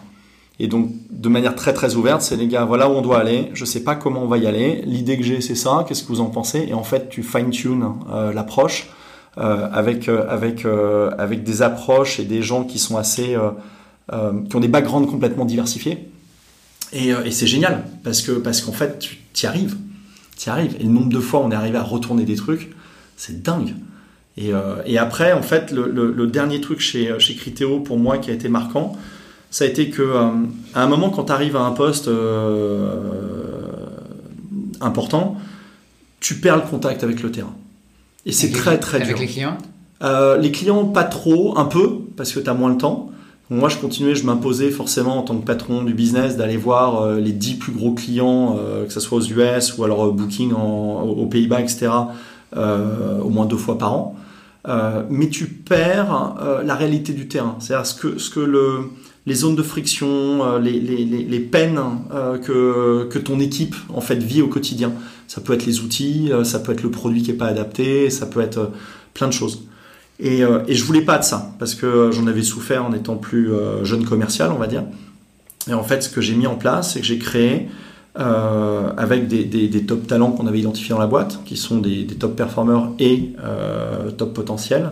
Et 0.61 0.67
donc, 0.67 0.91
de 1.11 1.29
manière 1.29 1.55
très 1.55 1.73
très 1.73 1.95
ouverte, 1.95 2.21
c'est 2.23 2.37
les 2.37 2.49
gars, 2.49 2.65
voilà 2.65 2.89
où 2.89 2.93
on 2.93 3.01
doit 3.03 3.19
aller. 3.21 3.51
Je 3.55 3.65
sais 3.65 3.85
pas 3.85 3.95
comment 3.95 4.23
on 4.23 4.27
va 4.27 4.39
y 4.39 4.47
aller. 4.47 4.83
L'idée 4.87 5.17
que 5.17 5.23
j'ai, 5.23 5.41
c'est 5.41 5.55
ça. 5.55 5.85
Qu'est-ce 5.87 6.03
que 6.03 6.09
vous 6.09 6.21
en 6.21 6.31
pensez? 6.31 6.67
Et 6.69 6.75
en 6.75 6.83
fait, 6.83 7.09
tu 7.09 7.23
fine 7.23 7.51
tune 7.51 7.85
euh, 8.13 8.33
l'approche 8.33 8.89
euh, 8.89 8.93
avec 9.37 10.09
euh, 10.09 10.27
avec 10.29 10.65
euh, 10.65 11.11
avec 11.19 11.45
des 11.45 11.63
approches 11.63 12.19
et 12.19 12.25
des 12.25 12.43
gens 12.43 12.65
qui 12.65 12.79
sont 12.79 12.97
assez 12.97 13.37
euh, 13.37 14.33
qui 14.49 14.57
ont 14.57 14.61
des 14.61 14.69
backgrounds 14.69 15.11
complètement 15.11 15.45
diversifiés. 15.45 16.09
Et, 16.93 17.13
c'est 17.31 17.47
génial 17.47 17.85
parce 18.03 18.23
que 18.23 18.33
parce 18.33 18.63
qu'en 18.63 18.73
fait, 18.73 18.99
tu 18.99 19.45
y 19.45 19.47
arrives, 19.47 19.77
tu 20.39 20.49
y 20.49 20.51
arrives. 20.51 20.77
Et 20.81 20.85
le 20.85 20.89
nombre 20.89 21.11
de 21.11 21.21
fois 21.21 21.41
on 21.41 21.51
est 21.51 21.55
arrivé 21.55 21.77
à 21.77 21.83
retourner 21.83 22.25
des 22.25 22.37
trucs, 22.37 22.71
c'est 23.17 23.43
dingue. 23.43 23.75
Et, 24.37 24.99
après, 24.99 25.33
en 25.33 25.43
fait, 25.43 25.73
le, 25.73 26.27
dernier 26.29 26.61
truc 26.61 26.79
chez 26.79 27.13
chez 27.19 27.35
Criteo 27.35 27.81
pour 27.81 27.99
moi 27.99 28.19
qui 28.19 28.31
a 28.31 28.35
été 28.35 28.49
marquant 28.49 28.97
ça 29.51 29.65
a 29.65 29.69
été 29.69 29.91
que 29.91 30.03
euh, 30.03 30.31
à 30.75 30.83
un 30.83 30.87
moment 30.87 31.11
quand 31.11 31.25
tu 31.25 31.33
arrives 31.33 31.57
à 31.57 31.61
un 31.61 31.73
poste 31.73 32.09
euh, 32.09 32.91
important, 34.81 35.37
tu 36.21 36.37
perds 36.37 36.57
le 36.57 36.63
contact 36.63 37.03
avec 37.03 37.23
le 37.23 37.31
terrain. 37.31 37.55
Et 38.27 38.33
c'est 38.33 38.51
très 38.51 38.79
très 38.79 38.99
dur. 38.99 39.09
Avec 39.09 39.21
les 39.21 39.27
clients 39.27 39.59
euh, 40.03 40.37
Les 40.37 40.53
clients 40.53 40.85
pas 40.87 41.05
trop, 41.05 41.57
un 41.59 41.65
peu 41.65 41.99
parce 42.17 42.33
que 42.33 42.41
tu 42.41 42.49
as 42.49 42.55
moins 42.55 42.71
le 42.71 42.79
temps. 42.79 43.11
Moi, 43.51 43.71
je 43.71 43.79
continuais, 43.79 44.15
je 44.15 44.27
m'imposais 44.27 44.71
forcément 44.71 45.17
en 45.19 45.23
tant 45.23 45.37
que 45.39 45.47
patron 45.47 45.83
du 45.83 45.95
business 45.95 46.37
d'aller 46.37 46.59
voir 46.59 47.15
les 47.15 47.33
10 47.33 47.55
plus 47.55 47.73
gros 47.73 47.93
clients, 47.93 48.59
que 48.87 48.93
ce 48.93 49.01
soit 49.01 49.17
aux 49.17 49.23
US 49.23 49.79
ou 49.79 49.85
alors 49.85 50.13
Booking 50.13 50.53
aux 50.53 51.25
Pays-Bas, 51.25 51.63
etc., 51.63 51.89
au 52.55 53.29
moins 53.31 53.47
deux 53.47 53.57
fois 53.57 53.79
par 53.79 53.95
an. 53.95 54.17
mais 55.09 55.31
tu 55.31 55.47
perds 55.47 56.35
la 56.63 56.75
réalité 56.75 57.15
du 57.15 57.27
terrain. 57.27 57.57
C'est-à-dire 57.59 57.87
ce 57.87 57.95
que, 57.95 58.19
ce 58.19 58.29
que 58.29 58.41
le, 58.41 58.91
les 59.29 59.35
zones 59.35 59.55
de 59.55 59.63
friction, 59.63 60.43
euh, 60.43 60.59
les, 60.59 61.41
peines 61.41 61.79
euh, 62.13 62.39
que, 62.39 63.05
que, 63.05 63.19
ton 63.19 63.39
équipe 63.41 63.77
en 63.95 64.01
fait 64.01 64.17
vit 64.17 64.41
au 64.41 64.49
quotidien. 64.49 64.93
Ça 65.27 65.43
peut 65.43 65.53
être 65.53 65.67
les 65.67 65.81
outils, 65.81 66.33
euh, 66.33 66.45
ça 66.45 66.59
peut 66.59 66.73
être 66.73 66.83
le 66.83 66.91
produit 66.91 67.23
qui 67.23 67.31
est 67.31 67.35
pas 67.35 67.47
adapté, 67.47 68.09
ça 68.09 68.25
peut 68.25 68.41
être 68.41 68.73
plein 69.13 69.29
de 69.29 69.33
choses. 69.33 69.65
Et, 70.19 70.41
et 70.41 70.75
je 70.75 70.83
voulais 70.83 71.03
pas 71.03 71.19
de 71.19 71.23
ça 71.23 71.53
parce 71.61 71.77
que 71.77 72.11
j'en 72.11 72.27
avais 72.27 72.43
souffert 72.43 72.85
en 72.85 72.93
étant 72.93 73.15
plus 73.15 73.53
jeune 73.85 74.05
commercial, 74.05 74.51
on 74.51 74.59
va 74.59 74.67
dire. 74.67 74.83
Et 75.71 75.75
en 75.75 75.85
fait, 75.85 76.03
ce 76.03 76.09
que 76.09 76.21
j'ai 76.21 76.35
mis 76.35 76.49
en 76.49 76.57
place, 76.57 76.95
c'est 76.95 77.01
que 77.01 77.07
j'ai 77.07 77.19
créé 77.19 77.69
avec 78.17 79.29
des, 79.29 79.45
des, 79.45 79.83
top 79.85 80.09
talents 80.09 80.33
qu'on 80.33 80.49
avait 80.49 80.59
identifiés 80.59 80.93
dans 80.93 80.99
la 80.99 81.07
boîte, 81.07 81.39
qui 81.45 81.57
sont 81.57 81.79
des, 81.79 82.03
des 82.03 82.17
top 82.17 82.35
performers 82.35 82.91
et 82.99 83.31
top 84.17 84.35
potentiels. 84.35 84.91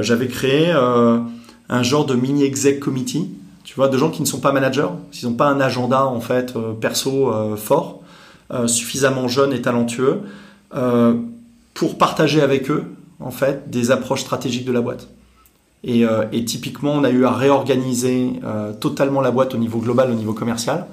J'avais 0.00 0.28
créé 0.28 0.70
un 0.70 1.82
genre 1.82 2.06
de 2.06 2.14
mini 2.14 2.44
exec 2.44 2.78
committee 2.78 3.30
tu 3.64 3.74
vois, 3.74 3.88
de 3.88 3.96
gens 3.96 4.10
qui 4.10 4.22
ne 4.22 4.26
sont 4.26 4.40
pas 4.40 4.52
managers, 4.52 4.88
s'ils 5.10 5.28
n'ont 5.28 5.34
pas 5.34 5.48
un 5.48 5.60
agenda 5.60 6.04
en 6.04 6.20
fait 6.20 6.56
euh, 6.56 6.72
perso 6.72 7.32
euh, 7.32 7.56
fort, 7.56 8.00
euh, 8.52 8.66
suffisamment 8.66 9.28
jeunes 9.28 9.52
et 9.52 9.62
talentueux, 9.62 10.22
pour 11.74 11.98
partager 11.98 12.40
avec 12.40 12.70
eux 12.70 12.84
en 13.20 13.30
fait 13.30 13.68
des 13.68 13.90
approches 13.90 14.22
stratégiques 14.22 14.64
de 14.64 14.72
la 14.72 14.80
boîte. 14.80 15.08
Et, 15.84 16.06
typiquement, 16.46 16.92
on 16.92 17.04
a 17.04 17.10
eu 17.10 17.26
à 17.26 17.32
réorganiser 17.32 18.40
totalement 18.80 19.20
la 19.20 19.30
boîte 19.30 19.54
au 19.54 19.58
niveau 19.58 19.80
global, 19.80 20.10
au 20.10 20.14
niveau 20.14 20.32
commercial. 20.32 20.86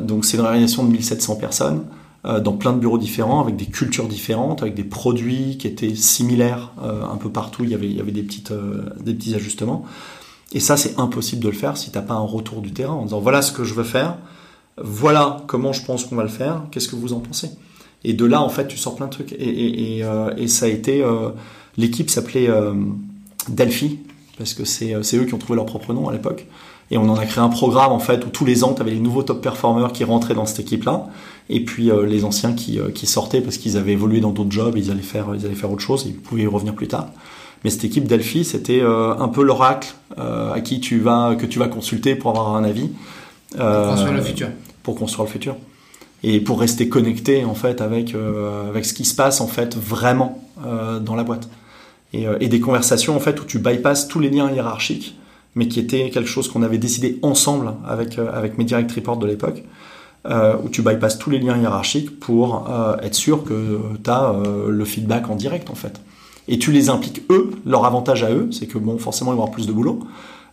donc 0.00 0.26
c'est 0.26 0.36
une 0.36 0.42
organisation 0.42 0.84
de 0.84 0.90
1700 0.90 1.36
personnes 1.36 1.84
dans 2.24 2.52
plein 2.52 2.74
de 2.74 2.78
bureaux 2.78 2.98
différents, 2.98 3.40
avec 3.40 3.56
des 3.56 3.64
cultures 3.64 4.06
différentes, 4.06 4.60
avec 4.60 4.74
des 4.74 4.84
produits 4.84 5.56
qui 5.56 5.66
étaient 5.66 5.94
similaires 5.94 6.72
un 6.82 7.16
peu 7.16 7.30
partout. 7.30 7.64
Il 7.64 7.70
y 7.70 7.74
avait, 7.74 8.12
des 8.12 8.22
petits 8.22 9.34
ajustements. 9.34 9.86
Et 10.54 10.60
ça, 10.60 10.76
c'est 10.76 10.98
impossible 10.98 11.42
de 11.42 11.48
le 11.48 11.54
faire 11.54 11.76
si 11.76 11.90
tu 11.90 11.98
n'as 11.98 12.04
pas 12.04 12.14
un 12.14 12.20
retour 12.20 12.62
du 12.62 12.72
terrain 12.72 12.94
en 12.94 13.02
disant 13.02 13.18
voilà 13.18 13.42
ce 13.42 13.52
que 13.52 13.64
je 13.64 13.74
veux 13.74 13.84
faire, 13.84 14.16
voilà 14.80 15.38
comment 15.48 15.72
je 15.72 15.84
pense 15.84 16.04
qu'on 16.04 16.14
va 16.14 16.22
le 16.22 16.28
faire, 16.28 16.62
qu'est-ce 16.70 16.88
que 16.88 16.96
vous 16.96 17.12
en 17.12 17.18
pensez 17.20 17.50
Et 18.04 18.12
de 18.12 18.24
là, 18.24 18.40
en 18.40 18.48
fait, 18.48 18.68
tu 18.68 18.78
sors 18.78 18.94
plein 18.94 19.06
de 19.06 19.10
trucs. 19.10 19.32
Et, 19.32 20.02
euh, 20.04 20.46
ça 20.46 20.66
a 20.66 20.68
été. 20.68 21.02
Euh, 21.02 21.30
l'équipe 21.76 22.08
s'appelait 22.08 22.48
euh, 22.48 22.72
Delphi, 23.48 23.98
parce 24.38 24.54
que 24.54 24.64
c'est 24.64 24.94
eux 24.94 25.24
qui 25.24 25.34
ont 25.34 25.38
trouvé 25.38 25.56
leur 25.56 25.66
propre 25.66 25.92
nom 25.92 26.08
à 26.08 26.12
l'époque. 26.12 26.46
Et 26.90 26.98
on 26.98 27.08
en 27.08 27.16
a 27.16 27.26
créé 27.26 27.42
un 27.42 27.48
programme 27.48 27.92
en 27.92 27.98
fait 27.98 28.24
où 28.24 28.28
tous 28.28 28.44
les 28.44 28.62
ans, 28.62 28.74
tu 28.74 28.82
avais 28.82 28.92
les 28.92 29.00
nouveaux 29.00 29.22
top 29.22 29.42
performers 29.42 29.90
qui 29.92 30.04
rentraient 30.04 30.34
dans 30.34 30.46
cette 30.46 30.60
équipe-là, 30.60 31.08
et 31.48 31.64
puis 31.64 31.90
les 32.06 32.24
anciens 32.24 32.52
qui, 32.52 32.78
qui 32.94 33.06
sortaient 33.06 33.40
parce 33.40 33.56
qu'ils 33.56 33.78
avaient 33.78 33.92
évolué 33.92 34.20
dans 34.20 34.30
d'autres 34.30 34.52
jobs, 34.52 34.76
ils 34.76 34.90
allaient 34.90 35.00
faire, 35.00 35.28
ils 35.34 35.46
allaient 35.46 35.54
faire 35.54 35.72
autre 35.72 35.82
chose, 35.82 36.04
ils 36.06 36.14
pouvaient 36.14 36.42
y 36.42 36.46
revenir 36.46 36.74
plus 36.74 36.86
tard. 36.86 37.08
Mais 37.64 37.70
cette 37.70 37.84
équipe 37.84 38.06
Delphi, 38.06 38.44
c'était 38.44 38.80
euh, 38.80 39.16
un 39.16 39.28
peu 39.28 39.42
l'oracle 39.42 39.94
euh, 40.18 40.52
à 40.52 40.60
qui 40.60 40.80
tu 40.80 41.00
vas, 41.00 41.34
que 41.34 41.46
tu 41.46 41.58
vas 41.58 41.68
consulter 41.68 42.14
pour 42.14 42.30
avoir 42.30 42.54
un 42.56 42.64
avis. 42.64 42.90
pour 43.56 43.86
construire 43.88 44.12
le 44.12 44.22
futur. 44.22 44.48
Pour 44.82 44.94
construire 44.94 45.24
le 45.26 45.32
futur. 45.32 45.56
Et 46.22 46.40
pour 46.40 46.60
rester 46.60 46.88
connecté 46.88 47.44
en 47.44 47.54
fait 47.54 47.80
avec, 47.80 48.14
avec 48.68 48.86
ce 48.86 48.94
qui 48.94 49.04
se 49.04 49.14
passe 49.14 49.42
en 49.42 49.46
fait 49.46 49.76
vraiment 49.76 50.42
dans 50.56 51.14
la 51.14 51.22
boîte. 51.22 51.50
Et, 52.14 52.24
et, 52.40 52.48
des 52.48 52.60
conversations 52.60 53.14
en 53.14 53.20
fait 53.20 53.42
où 53.42 53.44
tu 53.44 53.58
bypasses 53.58 54.08
tous 54.08 54.20
les 54.20 54.30
liens 54.30 54.50
hiérarchiques, 54.50 55.18
mais 55.54 55.68
qui 55.68 55.80
était 55.80 56.08
quelque 56.08 56.28
chose 56.28 56.48
qu'on 56.48 56.62
avait 56.62 56.78
décidé 56.78 57.18
ensemble 57.20 57.74
avec, 57.86 58.18
avec 58.18 58.56
mes 58.56 58.64
direct 58.64 58.90
reports 58.92 59.18
de 59.18 59.26
l'époque. 59.26 59.64
Euh, 60.26 60.56
où 60.64 60.70
tu 60.70 60.80
bypasses 60.80 61.18
tous 61.18 61.28
les 61.28 61.38
liens 61.38 61.58
hiérarchiques 61.58 62.18
pour 62.18 62.70
euh, 62.70 62.96
être 63.02 63.14
sûr 63.14 63.44
que 63.44 63.78
tu 64.02 64.08
as 64.08 64.30
euh, 64.30 64.70
le 64.70 64.84
feedback 64.86 65.28
en 65.28 65.36
direct 65.36 65.68
en 65.68 65.74
fait 65.74 66.00
et 66.48 66.58
tu 66.58 66.72
les 66.72 66.90
impliques 66.90 67.22
eux, 67.30 67.52
leur 67.64 67.84
avantage 67.84 68.22
à 68.22 68.30
eux, 68.30 68.48
c'est 68.52 68.66
que 68.66 68.78
bon, 68.78 68.98
forcément 68.98 69.32
ils 69.32 69.36
vont 69.36 69.42
avoir 69.42 69.54
plus 69.54 69.66
de 69.66 69.72
boulot. 69.72 70.00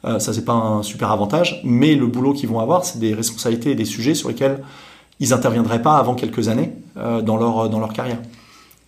Euh, 0.04 0.20
ça 0.20 0.34
c'est 0.34 0.46
pas 0.46 0.54
un 0.54 0.84
super 0.84 1.12
avantage, 1.12 1.62
mais 1.64 1.96
le 1.96 2.08
boulot 2.08 2.34
qu'ils 2.34 2.50
vont 2.50 2.60
avoir, 2.60 2.86
c'est 2.86 3.00
des 3.00 3.14
responsabilités 3.14 3.72
et 3.72 3.76
des 3.76 3.86
sujets 3.86 4.16
sur 4.16 4.30
lesquels 4.30 4.64
ils 5.22 5.34
interviendraient 5.34 5.82
pas 5.82 5.98
avant 5.98 6.16
quelques 6.16 6.50
années 6.50 6.74
euh, 6.98 7.22
dans 7.22 7.38
leur 7.38 7.70
dans 7.70 7.80
leur 7.80 7.94
carrière. 7.94 8.18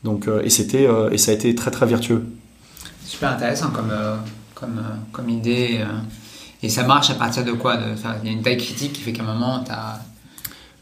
Donc 0.04 0.28
euh, 0.28 0.42
et 0.44 0.50
c'était 0.50 0.88
euh, 0.88 1.12
et 1.12 1.18
ça 1.18 1.32
a 1.32 1.36
été 1.36 1.54
très 1.56 1.72
très 1.72 1.86
vertueux. 1.86 2.26
Super 3.06 3.32
intéressant 3.32 3.70
comme 3.70 3.94
comme 4.56 4.82
comme 5.12 5.30
idée. 5.30 5.80
Et 6.64 6.70
ça 6.70 6.84
marche 6.84 7.10
à 7.10 7.16
partir 7.16 7.44
de 7.44 7.52
quoi? 7.52 7.78
Il 8.24 8.28
y 8.28 8.32
a 8.32 8.36
une 8.38 8.42
taille 8.42 8.58
critique 8.58 8.94
qui 8.94 9.02
fait 9.02 9.12
qu'à 9.12 9.24
un 9.24 9.34
moment, 9.34 9.62
tu 9.66 9.72
as, 9.72 10.00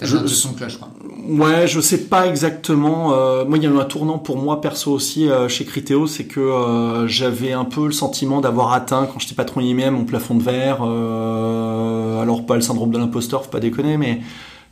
je, 0.02 0.78
quoi. 0.78 0.90
Ouais, 1.28 1.68
je 1.68 1.80
sais 1.80 2.06
pas 2.06 2.28
exactement. 2.28 3.14
Euh, 3.14 3.46
moi, 3.46 3.58
il 3.58 3.64
y 3.64 3.68
a 3.68 3.70
eu 3.70 3.78
un 3.78 3.86
tournant 3.86 4.18
pour 4.18 4.38
moi 4.38 4.60
perso 4.60 4.92
aussi 4.92 5.30
euh, 5.30 5.48
chez 5.48 5.66
Criteo, 5.66 6.08
c'est 6.08 6.26
que 6.26 6.40
euh, 6.40 7.08
j'avais 7.08 7.52
un 7.52 7.66
peu 7.66 7.86
le 7.86 7.92
sentiment 7.92 8.42
d'avoir 8.42 8.74
atteint 8.74 9.06
quand 9.06 9.20
j'étais 9.20 9.36
patron 9.36 9.62
IMM 9.62 9.94
mon 9.94 10.06
plafond 10.06 10.36
de 10.36 10.44
verre. 10.44 10.82
alors 10.82 12.46
pas 12.46 12.56
le 12.56 12.62
syndrome 12.62 12.92
de 12.92 12.98
l'imposteur, 12.98 13.44
faut 13.44 13.52
pas 13.52 13.60
déconner, 13.60 13.98
mais 13.98 14.22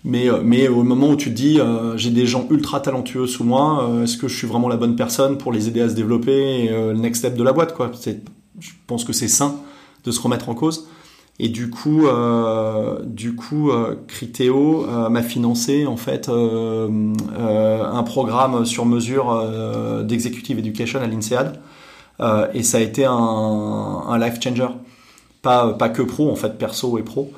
mais 0.06 0.28
mais 0.44 0.68
au 0.68 0.84
moment 0.84 1.10
où 1.10 1.16
tu 1.16 1.30
te 1.30 1.36
dis 1.36 1.60
j'ai 1.96 2.10
des 2.10 2.26
gens 2.26 2.48
ultra 2.50 2.80
talentueux 2.80 3.28
sous 3.28 3.44
moi, 3.44 3.90
est-ce 4.04 4.18
que 4.18 4.28
je 4.28 4.36
suis 4.36 4.48
vraiment 4.48 4.70
la 4.70 4.78
bonne 4.78 4.96
personne 4.96 5.38
pour 5.38 5.52
les 5.52 5.68
aider 5.68 5.82
à 5.82 5.90
se 5.90 5.94
développer 5.96 6.64
et, 6.64 6.70
le 6.70 6.94
next 6.94 7.20
step 7.20 7.36
de 7.36 7.44
la 7.44 7.54
boîte 7.54 7.76
quoi? 7.76 7.92
Je 8.60 8.70
pense 8.88 9.04
que 9.04 9.14
c'est 9.14 9.28
sain 9.28 9.56
de 10.04 10.12
se 10.12 10.22
remettre 10.22 10.50
en 10.50 10.56
cause. 10.56 10.88
Et 11.42 11.48
du 11.48 11.70
coup, 11.70 12.06
euh, 12.06 13.00
du 13.06 13.36
coup, 13.36 13.72
euh, 13.72 13.96
Criteo 14.08 14.86
euh, 14.86 15.08
m'a 15.08 15.24
financé 15.24 15.88
en 15.88 15.96
fait 15.96 16.28
euh, 16.28 17.14
un 17.38 18.04
programme 18.04 18.66
sur 18.66 18.86
mesure 18.86 20.04
d'executive 20.04 20.60
education 20.60 21.00
à 21.02 21.08
l'INSEAD, 21.08 21.60
et 22.54 22.64
ça 22.64 22.80
a 22.80 22.82
été 22.82 23.06
un, 23.06 24.18
life 24.20 24.42
changer, 24.44 24.68
pas 25.42 25.72
pas 25.74 25.88
que 25.88 26.02
pro 26.02 26.30
en 26.30 26.36
fait, 26.36 26.58
perso 26.58 26.98
et 26.98 27.04
pro. 27.04 27.32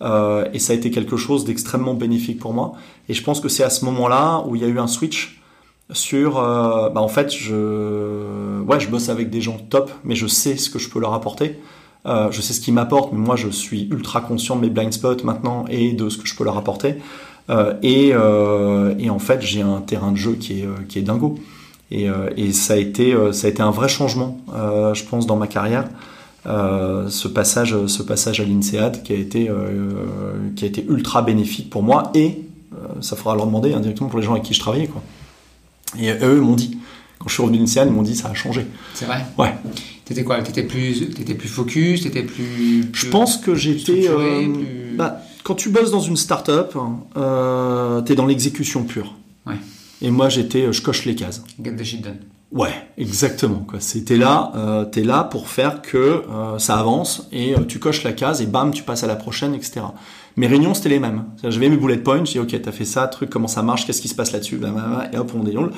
et 0.00 0.58
ça 0.60 0.72
a 0.72 0.76
été 0.76 0.92
quelque 0.92 1.16
chose 1.16 1.44
d'extrêmement 1.44 1.94
bénéfique 1.94 2.38
pour 2.38 2.52
moi. 2.52 2.74
Et 3.08 3.14
je 3.14 3.24
pense 3.24 3.40
que 3.40 3.48
c'est 3.48 3.64
à 3.64 3.70
ce 3.70 3.84
moment-là 3.86 4.44
où 4.46 4.54
il 4.54 4.62
y 4.62 4.64
a 4.64 4.68
eu 4.68 4.78
un 4.78 4.86
switch 4.86 5.42
sur, 5.90 6.34
bah 6.34 7.00
en 7.00 7.08
fait, 7.08 7.26
ouais, 7.26 8.80
je 8.80 8.88
bosse 8.88 9.08
avec 9.08 9.30
des 9.30 9.40
gens 9.40 9.58
top, 9.58 9.90
mais 10.04 10.14
je 10.14 10.28
sais 10.28 10.56
ce 10.56 10.70
que 10.70 10.78
je 10.78 10.88
peux 10.88 11.00
leur 11.00 11.14
apporter. 11.14 11.58
Euh, 12.08 12.30
je 12.30 12.40
sais 12.40 12.54
ce 12.54 12.60
qu'ils 12.60 12.74
m'apportent, 12.74 13.12
mais 13.12 13.18
moi 13.18 13.36
je 13.36 13.48
suis 13.48 13.86
ultra 13.90 14.20
conscient 14.20 14.56
de 14.56 14.62
mes 14.62 14.70
blind 14.70 14.92
spots 14.92 15.24
maintenant 15.24 15.66
et 15.68 15.92
de 15.92 16.08
ce 16.08 16.16
que 16.16 16.26
je 16.26 16.34
peux 16.34 16.44
leur 16.44 16.56
apporter. 16.56 16.96
Euh, 17.50 17.74
et, 17.82 18.10
euh, 18.12 18.94
et, 18.98 19.10
en 19.10 19.18
fait, 19.18 19.40
j'ai 19.40 19.62
un 19.62 19.80
terrain 19.80 20.12
de 20.12 20.16
jeu 20.16 20.32
qui 20.32 20.60
est, 20.60 20.68
qui 20.88 20.98
est 20.98 21.02
dingo. 21.02 21.38
Et, 21.90 22.08
et 22.36 22.52
ça, 22.52 22.74
a 22.74 22.76
été, 22.76 23.16
ça 23.32 23.46
a 23.46 23.50
été 23.50 23.62
un 23.62 23.70
vrai 23.70 23.88
changement, 23.88 24.38
je 24.52 25.02
pense, 25.04 25.26
dans 25.26 25.36
ma 25.36 25.46
carrière. 25.46 25.88
ce 26.44 27.28
passage, 27.28 27.74
ce 27.86 28.02
passage 28.02 28.40
à 28.40 28.44
l'INSEAD 28.44 29.02
qui 29.02 29.14
a 29.14 29.16
été, 29.16 29.50
qui 30.54 30.64
a 30.64 30.68
été 30.68 30.84
ultra 30.86 31.22
bénéfique 31.22 31.70
pour 31.70 31.82
moi 31.82 32.10
et 32.14 32.42
ça 33.00 33.16
faudra 33.16 33.36
leur 33.36 33.46
demander 33.46 33.72
indirectement 33.72 34.10
pour 34.10 34.18
les 34.18 34.26
gens 34.26 34.32
avec 34.32 34.44
qui 34.44 34.52
je 34.52 34.60
travaillais, 34.60 34.88
quoi. 34.88 35.02
Et 35.98 36.12
eux 36.22 36.42
m'ont 36.42 36.56
dit, 36.56 36.78
quand 37.18 37.28
je 37.28 37.32
suis 37.32 37.42
revenu 37.42 37.56
de 37.56 37.62
l'INSEAD, 37.62 37.88
ils 37.88 37.94
m'ont 37.94 38.02
dit 38.02 38.14
ça 38.14 38.28
a 38.28 38.34
changé. 38.34 38.66
C'est 38.92 39.06
vrai? 39.06 39.24
Ouais. 39.38 39.54
T'étais 40.08 40.24
quoi 40.24 40.40
T'étais 40.40 40.62
plus, 40.62 41.02
étais 41.02 41.34
plus 41.34 41.48
focus 41.48 42.02
T'étais 42.02 42.22
plus, 42.22 42.86
plus, 42.90 43.06
Je 43.06 43.10
pense 43.10 43.36
que 43.36 43.54
j'étais. 43.54 44.08
Euh, 44.08 44.96
bah, 44.96 45.20
quand 45.44 45.54
tu 45.54 45.68
bosses 45.68 45.90
dans 45.90 46.00
une 46.00 46.16
start-up, 46.16 46.74
euh, 47.18 48.00
t'es 48.00 48.14
dans 48.14 48.24
l'exécution 48.24 48.84
pure. 48.84 49.14
Ouais. 49.46 49.56
Et 50.00 50.10
moi, 50.10 50.30
j'étais, 50.30 50.62
euh, 50.62 50.72
je 50.72 50.80
coche 50.80 51.04
les 51.04 51.14
cases. 51.14 51.44
Get 51.62 51.76
the 51.76 51.84
shit 51.84 52.00
done. 52.00 52.16
Ouais, 52.50 52.72
exactement. 52.96 53.66
Quoi. 53.68 53.80
C'était 53.80 54.16
là, 54.16 54.50
euh, 54.56 54.86
t'es 54.86 55.04
là 55.04 55.24
pour 55.24 55.50
faire 55.50 55.82
que 55.82 56.22
ça 56.56 56.78
avance 56.78 57.28
et 57.30 57.54
tu 57.68 57.78
coches 57.78 58.02
la 58.02 58.12
case 58.12 58.40
et 58.40 58.46
bam, 58.46 58.72
tu 58.72 58.84
passes 58.84 59.04
à 59.04 59.06
la 59.06 59.16
prochaine, 59.16 59.54
etc. 59.54 59.82
Mes 60.36 60.46
réunions, 60.46 60.72
c'était 60.72 60.88
les 60.88 61.00
mêmes. 61.00 61.24
J'avais 61.42 61.68
mes 61.68 61.76
bullet 61.76 61.98
points, 61.98 62.24
je 62.24 62.32
dis 62.32 62.38
ok, 62.38 62.58
t'as 62.62 62.72
fait 62.72 62.86
ça, 62.86 63.06
truc, 63.08 63.28
comment 63.28 63.48
ça 63.48 63.62
marche, 63.62 63.86
qu'est-ce 63.86 64.00
qui 64.00 64.08
se 64.08 64.14
passe 64.14 64.32
là-dessus, 64.32 64.58
et 65.12 65.18
hop, 65.18 65.32
on 65.34 65.42
déroule. 65.42 65.72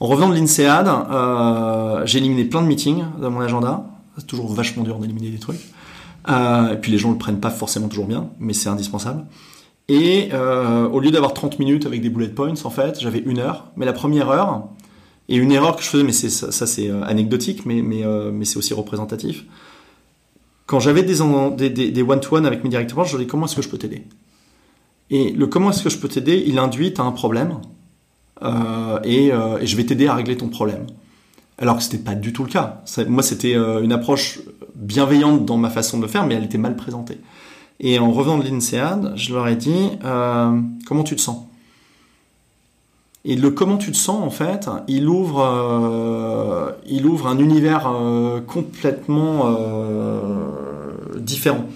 En 0.00 0.06
revenant 0.06 0.28
de 0.28 0.34
l'INSEAD, 0.34 0.88
euh, 0.88 2.06
j'ai 2.06 2.18
éliminé 2.18 2.44
plein 2.44 2.62
de 2.62 2.66
meetings 2.66 3.04
dans 3.20 3.30
mon 3.30 3.40
agenda. 3.40 3.86
C'est 4.18 4.26
toujours 4.26 4.52
vachement 4.52 4.82
dur 4.82 4.98
d'éliminer 4.98 5.30
des 5.30 5.38
trucs. 5.38 5.60
Euh, 6.28 6.72
et 6.72 6.76
puis 6.76 6.92
les 6.92 6.98
gens 6.98 7.10
le 7.10 7.18
prennent 7.18 7.40
pas 7.40 7.50
forcément 7.50 7.88
toujours 7.88 8.06
bien, 8.06 8.28
mais 8.38 8.52
c'est 8.52 8.68
indispensable. 8.68 9.24
Et 9.88 10.30
euh, 10.32 10.88
au 10.88 11.00
lieu 11.00 11.10
d'avoir 11.10 11.34
30 11.34 11.58
minutes 11.58 11.86
avec 11.86 12.00
des 12.00 12.10
bullet 12.10 12.28
points, 12.28 12.54
en 12.64 12.70
fait, 12.70 13.00
j'avais 13.00 13.20
une 13.20 13.38
heure. 13.38 13.66
Mais 13.76 13.86
la 13.86 13.92
première 13.92 14.30
heure, 14.30 14.68
et 15.28 15.36
une 15.36 15.52
erreur 15.52 15.76
que 15.76 15.82
je 15.82 15.88
faisais, 15.88 16.04
mais 16.04 16.12
ça, 16.12 16.66
c'est 16.66 16.90
anecdotique, 16.90 17.64
mais, 17.64 18.44
c'est 18.44 18.56
aussi 18.56 18.74
représentatif. 18.74 19.44
Quand 20.66 20.80
j'avais 20.80 21.02
des 21.02 21.20
one-to-one 22.02 22.46
avec 22.46 22.64
mes 22.64 22.70
directeurs, 22.70 23.04
je 23.04 23.12
leur 23.12 23.20
dis 23.20 23.26
comment 23.26 23.46
est-ce 23.46 23.56
que 23.56 23.62
je 23.62 23.68
peux 23.68 23.78
t'aider? 23.78 24.04
Et 25.10 25.30
le 25.30 25.46
comment 25.46 25.70
est-ce 25.70 25.82
que 25.82 25.90
je 25.90 25.98
peux 25.98 26.08
t'aider, 26.08 26.42
il 26.46 26.58
induit 26.58 26.94
à 26.96 27.02
un 27.02 27.12
problème 27.12 27.58
euh, 28.42 28.98
euh, 29.04 29.58
et, 29.58 29.66
je 29.66 29.76
vais 29.76 29.84
t'aider 29.84 30.06
à 30.06 30.14
régler 30.14 30.36
ton 30.36 30.48
problème. 30.48 30.86
Alors 31.58 31.76
que 31.76 31.82
c'était 31.82 31.98
pas 31.98 32.14
du 32.14 32.32
tout 32.32 32.44
le 32.44 32.50
cas. 32.50 32.82
moi, 33.08 33.22
c'était 33.22 33.54
euh, 33.54 33.82
une 33.82 33.92
approche 33.92 34.40
bienveillante 34.74 35.44
dans 35.44 35.56
ma 35.56 35.70
façon 35.70 35.98
de 35.98 36.02
le 36.02 36.08
faire, 36.08 36.26
mais 36.26 36.34
elle 36.34 36.44
était 36.44 36.58
mal 36.58 36.76
présentée. 36.76 37.18
Et 37.80 37.98
en 37.98 38.10
revenant 38.10 38.38
de 38.38 38.44
l'INSEAD, 38.44 39.12
je 39.16 39.34
leur 39.34 39.48
ai 39.48 39.56
dit 39.56 39.90
comment 40.02 41.04
tu 41.04 41.16
te 41.16 41.20
sens? 41.20 41.46
Et 43.24 43.36
le 43.36 43.50
comment 43.50 43.76
tu 43.76 43.92
te 43.92 43.96
sens, 43.96 44.20
en 44.24 44.30
fait, 44.30 44.68
il 44.88 45.08
ouvre, 45.08 46.76
il 46.86 47.06
ouvre 47.06 47.26
un 47.26 47.38
univers 47.38 47.92
complètement 48.46 49.52
différent. 51.16 51.66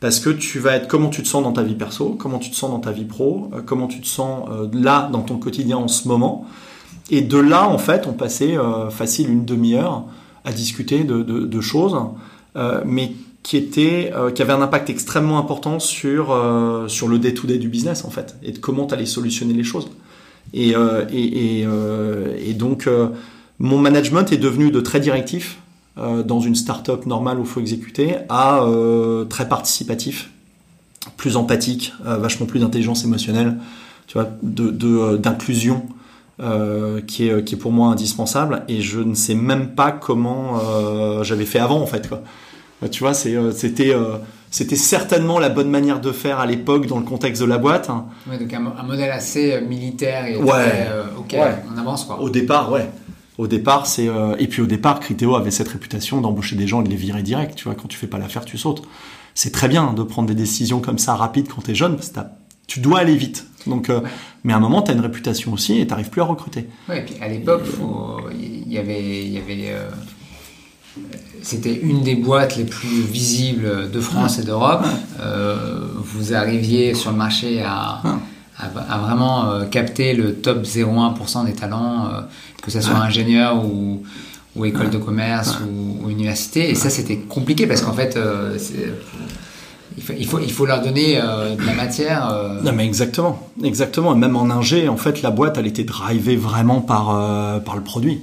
Parce 0.00 0.20
que 0.20 0.30
tu 0.30 0.60
vas 0.60 0.76
être 0.76 0.86
comment 0.86 1.08
tu 1.08 1.22
te 1.22 1.28
sens 1.28 1.42
dans 1.42 1.52
ta 1.52 1.62
vie 1.62 1.74
perso, 1.74 2.16
comment 2.18 2.38
tu 2.38 2.50
te 2.50 2.56
sens 2.56 2.70
dans 2.70 2.78
ta 2.78 2.92
vie 2.92 3.04
pro, 3.04 3.50
euh, 3.52 3.60
comment 3.64 3.88
tu 3.88 4.00
te 4.00 4.06
sens 4.06 4.48
euh, 4.50 4.68
là 4.72 5.08
dans 5.12 5.22
ton 5.22 5.38
quotidien 5.38 5.76
en 5.76 5.88
ce 5.88 6.06
moment. 6.06 6.46
Et 7.10 7.20
de 7.20 7.38
là, 7.38 7.68
en 7.68 7.78
fait, 7.78 8.06
on 8.06 8.12
passait 8.12 8.56
euh, 8.56 8.90
facile 8.90 9.28
une 9.30 9.44
demi-heure 9.44 10.04
à 10.44 10.52
discuter 10.52 11.04
de, 11.04 11.60
choses, 11.60 11.94
mais 12.86 13.12
qui, 13.42 13.56
était, 13.58 14.12
qui 14.34 14.40
avaient 14.40 14.52
un 14.52 14.62
impact 14.62 14.88
extrêmement 14.88 15.38
important 15.38 15.78
sur, 15.78 16.34
sur 16.86 17.08
le 17.08 17.18
day-to-day 17.18 17.58
du 17.58 17.68
business, 17.68 18.06
en 18.06 18.10
fait, 18.10 18.36
et 18.42 18.52
de 18.52 18.58
comment 18.58 18.86
tu 18.86 18.94
allais 18.94 19.04
solutionner 19.04 19.52
les 19.52 19.64
choses. 19.64 19.90
Et, 20.54 20.74
et, 21.12 21.66
et 22.46 22.54
donc, 22.54 22.88
mon 23.58 23.78
management 23.78 24.32
est 24.32 24.38
devenu 24.38 24.70
de 24.70 24.80
très 24.80 25.00
directif 25.00 25.58
dans 25.98 26.40
une 26.40 26.54
start-up 26.54 27.06
normale 27.06 27.38
où 27.38 27.42
il 27.42 27.46
faut 27.46 27.60
exécuter 27.60 28.16
à 28.28 28.62
euh, 28.62 29.24
très 29.24 29.48
participatif, 29.48 30.30
plus 31.16 31.36
empathique, 31.36 31.92
euh, 32.06 32.16
vachement 32.16 32.46
plus 32.46 32.60
d'intelligence 32.60 33.04
émotionnelle, 33.04 33.56
tu 34.06 34.14
vois, 34.14 34.28
de, 34.42 35.16
d'inclusion. 35.16 35.86
qui, 37.08 37.28
est, 37.28 37.44
qui 37.44 37.54
est 37.56 37.58
pour 37.58 37.72
moi 37.72 37.88
indispensable 37.88 38.62
et 38.68 38.80
je 38.80 39.00
ne 39.00 39.14
sais 39.14 39.34
même 39.34 39.74
pas 39.74 39.90
comment 39.90 40.60
j'avais 41.24 41.46
fait 41.46 41.58
avant 41.58 41.80
en 41.80 41.86
fait 41.86 42.08
quoi. 42.08 42.22
Tu 42.92 43.00
vois, 43.00 43.12
c'était 43.12 43.92
c'était 44.48 44.76
certainement 44.76 45.40
la 45.40 45.48
bonne 45.48 45.68
manière 45.68 46.00
de 46.00 46.12
faire 46.12 46.38
à 46.38 46.46
l'époque 46.46 46.86
dans 46.86 46.98
le 46.98 47.04
contexte 47.04 47.42
de 47.42 47.46
la 47.48 47.58
boîte. 47.58 47.90
Ouais, 48.30 48.38
donc 48.38 48.54
un, 48.54 48.82
modèle 48.84 49.10
assez 49.10 49.60
militaire 49.62 50.26
et 50.26 50.36
ouais, 50.36 50.88
ok, 51.18 51.36
on 51.74 51.76
avance 51.76 52.04
quoi. 52.04 52.20
Au 52.20 52.30
départ, 52.30 52.70
ouais. 52.70 52.88
Au 53.38 53.46
départ, 53.46 53.86
c'est 53.86 54.08
euh, 54.08 54.34
et 54.40 54.48
puis 54.48 54.60
au 54.60 54.66
départ, 54.66 54.98
Criteo 54.98 55.36
avait 55.36 55.52
cette 55.52 55.68
réputation 55.68 56.20
d'embaucher 56.20 56.56
des 56.56 56.66
gens 56.66 56.80
et 56.80 56.84
de 56.84 56.90
les 56.90 56.96
virer 56.96 57.22
direct. 57.22 57.54
Tu 57.54 57.64
vois, 57.64 57.76
quand 57.76 57.86
tu 57.86 57.96
fais 57.96 58.08
pas 58.08 58.18
l'affaire, 58.18 58.44
tu 58.44 58.58
sautes. 58.58 58.82
C'est 59.34 59.52
très 59.52 59.68
bien 59.68 59.92
de 59.92 60.02
prendre 60.02 60.26
des 60.26 60.34
décisions 60.34 60.80
comme 60.80 60.98
ça 60.98 61.14
rapides 61.14 61.46
quand 61.48 61.62
tu 61.62 61.70
es 61.70 61.74
jeune, 61.76 61.94
parce 61.94 62.08
que 62.08 62.18
tu 62.66 62.80
dois 62.80 62.98
aller 62.98 63.14
vite. 63.14 63.46
Donc, 63.68 63.90
euh, 63.90 64.00
mais 64.42 64.52
à 64.52 64.56
un 64.56 64.60
moment, 64.60 64.82
tu 64.82 64.90
as 64.90 64.94
une 64.94 65.00
réputation 65.00 65.52
aussi 65.52 65.78
et 65.78 65.86
tu 65.86 65.90
n'arrives 65.90 66.10
plus 66.10 66.20
à 66.20 66.24
recruter. 66.24 66.68
Ouais, 66.88 66.98
et 66.98 67.02
puis 67.02 67.14
à 67.20 67.28
l'époque, 67.28 67.62
il 68.36 68.72
y 68.72 68.76
avait, 68.76 69.24
il 69.24 69.32
y 69.32 69.38
avait 69.38 69.68
euh, 69.68 69.88
c'était 71.40 71.74
une 71.74 72.02
des 72.02 72.16
boîtes 72.16 72.56
les 72.56 72.64
plus 72.64 73.02
visibles 73.02 73.88
de 73.88 74.00
France 74.00 74.40
et 74.40 74.42
d'Europe. 74.42 74.84
vous 75.94 76.34
arriviez 76.34 76.94
sur 76.94 77.12
le 77.12 77.16
marché 77.16 77.62
à, 77.62 78.02
à, 78.58 78.98
vraiment 78.98 79.64
capter 79.70 80.14
le 80.14 80.34
top 80.34 80.64
0,1% 80.64 81.46
des 81.46 81.52
talents 81.52 82.10
que 82.62 82.70
ce 82.70 82.80
soit 82.80 82.96
ingénieur 82.96 83.64
ou, 83.64 84.02
ou 84.56 84.64
école 84.64 84.90
de 84.90 84.98
commerce 84.98 85.58
ou, 85.60 86.08
université. 86.08 86.70
Et 86.70 86.74
ça, 86.74 86.90
c'était 86.90 87.16
compliqué 87.16 87.66
parce 87.66 87.82
qu'en 87.82 87.92
fait, 87.92 88.16
euh, 88.16 88.58
il, 89.96 90.02
faut, 90.02 90.12
il, 90.18 90.26
faut, 90.26 90.38
il, 90.40 90.52
faut, 90.52 90.66
leur 90.66 90.82
donner 90.82 91.20
euh, 91.20 91.54
de 91.54 91.64
la 91.64 91.74
matière. 91.74 92.30
Euh. 92.30 92.60
Non, 92.62 92.72
mais 92.72 92.84
exactement. 92.84 93.48
Exactement. 93.62 94.14
Et 94.14 94.18
même 94.18 94.36
en 94.36 94.50
ingé, 94.50 94.88
en 94.88 94.96
fait, 94.96 95.22
la 95.22 95.30
boîte, 95.30 95.58
elle 95.58 95.66
était 95.66 95.84
drivée 95.84 96.36
vraiment 96.36 96.80
par, 96.80 97.62
par 97.62 97.76
le 97.76 97.82
produit, 97.82 98.20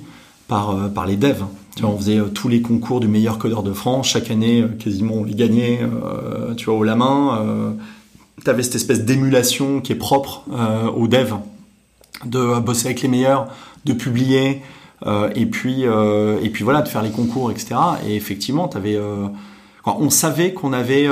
par, 0.47 0.75
par 0.93 1.05
les 1.05 1.15
devs. 1.15 1.45
Tu 1.75 1.81
vois, 1.81 1.91
on 1.91 1.97
faisait 1.97 2.19
tous 2.33 2.47
les 2.47 2.61
concours 2.61 3.01
du 3.01 3.07
meilleur 3.07 3.37
codeur 3.37 3.61
de 3.61 3.73
France. 3.73 4.07
Chaque 4.07 4.31
année, 4.31 4.65
quasiment, 4.79 5.15
on 5.15 5.23
les 5.23 5.35
gagnait, 5.35 5.81
tu 6.57 6.65
vois, 6.65 6.75
au 6.75 6.83
la 6.83 6.95
main. 6.95 7.75
tu 8.43 8.49
avais 8.49 8.63
cette 8.63 8.75
espèce 8.75 9.01
d'émulation 9.01 9.81
qui 9.81 9.91
est 9.91 9.97
propre 9.97 10.45
aux 10.95 11.07
devs 11.07 11.35
de 12.25 12.59
bosser 12.59 12.87
avec 12.87 13.01
les 13.01 13.09
meilleurs, 13.09 13.47
de 13.85 13.93
publier, 13.93 14.61
euh, 15.05 15.29
et 15.35 15.45
puis 15.45 15.85
euh, 15.85 16.39
et 16.41 16.49
puis 16.49 16.63
voilà, 16.63 16.81
de 16.81 16.87
faire 16.87 17.01
les 17.01 17.11
concours, 17.11 17.51
etc. 17.51 17.75
Et 18.07 18.15
effectivement, 18.15 18.69
euh, 18.75 19.27
on 19.85 20.09
savait 20.09 20.53
qu'on 20.53 20.73
avait 20.73 21.07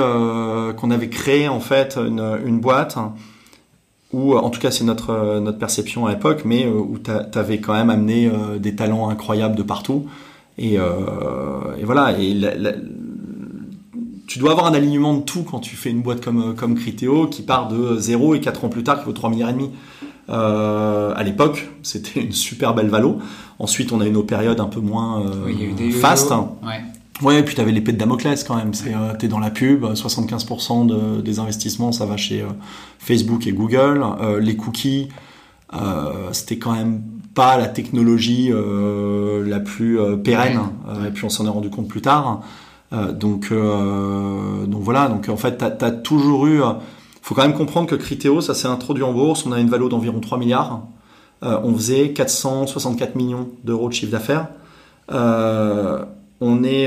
qu'on 0.76 0.90
avait 0.90 1.08
créé 1.08 1.48
en 1.48 1.60
fait 1.60 1.96
une, 1.96 2.38
une 2.44 2.60
boîte 2.60 2.98
où, 4.12 4.36
en 4.36 4.48
tout 4.50 4.60
cas, 4.60 4.70
c'est 4.70 4.84
notre 4.84 5.40
notre 5.40 5.58
perception 5.58 6.06
à 6.06 6.10
l'époque, 6.10 6.42
mais 6.44 6.66
où 6.66 6.98
tu 6.98 7.38
avais 7.38 7.58
quand 7.58 7.74
même 7.74 7.90
amené 7.90 8.30
des 8.58 8.74
talents 8.74 9.08
incroyables 9.08 9.56
de 9.56 9.62
partout. 9.62 10.06
Et, 10.58 10.78
voilà. 11.82 12.18
Et 12.18 12.36
tu 14.26 14.38
dois 14.38 14.52
avoir 14.52 14.66
un 14.66 14.74
alignement 14.74 15.14
de 15.14 15.20
tout 15.20 15.42
quand 15.42 15.60
tu 15.60 15.76
fais 15.76 15.90
une 15.90 16.00
boîte 16.00 16.24
comme, 16.24 16.54
comme 16.56 16.74
Criteo 16.74 17.26
qui 17.26 17.42
part 17.42 17.68
de 17.68 17.96
0 17.98 18.36
et 18.36 18.40
4 18.40 18.64
ans 18.64 18.68
plus 18.68 18.82
tard 18.82 18.98
qui 18.98 19.04
vaut 19.04 19.12
3 19.12 19.30
milliards 19.30 19.50
et 19.50 19.52
demi. 19.52 19.70
Euh, 20.30 21.12
à 21.14 21.22
l'époque, 21.22 21.68
c'était 21.82 22.20
une 22.20 22.32
super 22.32 22.74
belle 22.74 22.88
valo. 22.88 23.18
Ensuite, 23.58 23.92
on 23.92 24.00
a 24.00 24.06
une 24.06 24.16
autre 24.16 24.26
période 24.26 24.60
un 24.60 24.66
peu 24.66 24.80
moins 24.80 25.22
euh, 25.22 25.90
fast. 25.92 26.30
Ouais. 26.30 26.80
Ouais, 27.22 27.38
et 27.38 27.42
puis 27.44 27.54
tu 27.54 27.60
avais 27.60 27.70
l'épée 27.70 27.92
de 27.92 27.98
Damoclès 27.98 28.42
quand 28.42 28.56
même. 28.56 28.74
C'est, 28.74 28.92
euh, 28.92 29.14
t'es 29.16 29.28
dans 29.28 29.38
la 29.38 29.50
pub, 29.50 29.84
75% 29.84 30.86
de, 30.86 31.20
des 31.20 31.38
investissements, 31.38 31.92
ça 31.92 32.06
va 32.06 32.16
chez 32.16 32.44
Facebook 32.98 33.46
et 33.46 33.52
Google. 33.52 34.04
les 34.40 34.56
cookies, 34.56 35.08
c'était 36.32 36.58
quand 36.58 36.72
même 36.72 37.02
pas 37.34 37.56
la 37.56 37.68
technologie 37.68 38.50
la 38.50 39.60
plus 39.60 39.98
pérenne. 40.24 40.60
et 41.06 41.10
puis 41.10 41.24
on 41.24 41.28
s'en 41.28 41.46
est 41.46 41.50
rendu 41.50 41.70
compte 41.70 41.86
plus 41.86 42.02
tard. 42.02 42.42
donc, 42.92 43.52
donc 43.52 44.82
voilà. 44.82 45.06
Donc 45.06 45.28
en 45.28 45.36
fait, 45.36 45.56
t'as 45.56 45.86
as 45.86 45.92
toujours 45.92 46.48
eu 46.48 46.62
faut 47.24 47.34
quand 47.34 47.42
même 47.42 47.56
comprendre 47.56 47.88
que 47.88 47.94
Criteo, 47.94 48.42
ça 48.42 48.52
s'est 48.52 48.68
introduit 48.68 49.02
en 49.02 49.14
bourse, 49.14 49.46
on 49.46 49.52
a 49.52 49.58
une 49.58 49.70
valeur 49.70 49.88
d'environ 49.88 50.20
3 50.20 50.36
milliards. 50.36 50.82
Euh, 51.42 51.58
on 51.64 51.74
faisait 51.74 52.10
464 52.10 53.16
millions 53.16 53.48
d'euros 53.64 53.88
de 53.88 53.94
chiffre 53.94 54.12
d'affaires. 54.12 54.48
Euh, 55.10 56.04
on 56.42 56.62
est 56.64 56.86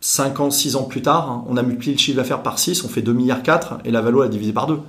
5 0.00 0.40
ans, 0.40 0.50
6 0.50 0.74
ans 0.74 0.82
plus 0.82 1.02
tard, 1.02 1.30
hein. 1.30 1.44
on 1.48 1.56
a 1.56 1.62
multiplié 1.62 1.92
le 1.92 2.00
chiffre 2.00 2.16
d'affaires 2.16 2.42
par 2.42 2.58
6, 2.58 2.82
on 2.84 2.88
fait 2.88 3.00
2 3.00 3.12
milliards 3.12 3.44
4 3.44 3.78
et 3.84 3.92
la 3.92 4.00
valeur 4.00 4.22
a 4.22 4.28
divisé 4.28 4.52
par 4.52 4.66
2. 4.66 4.80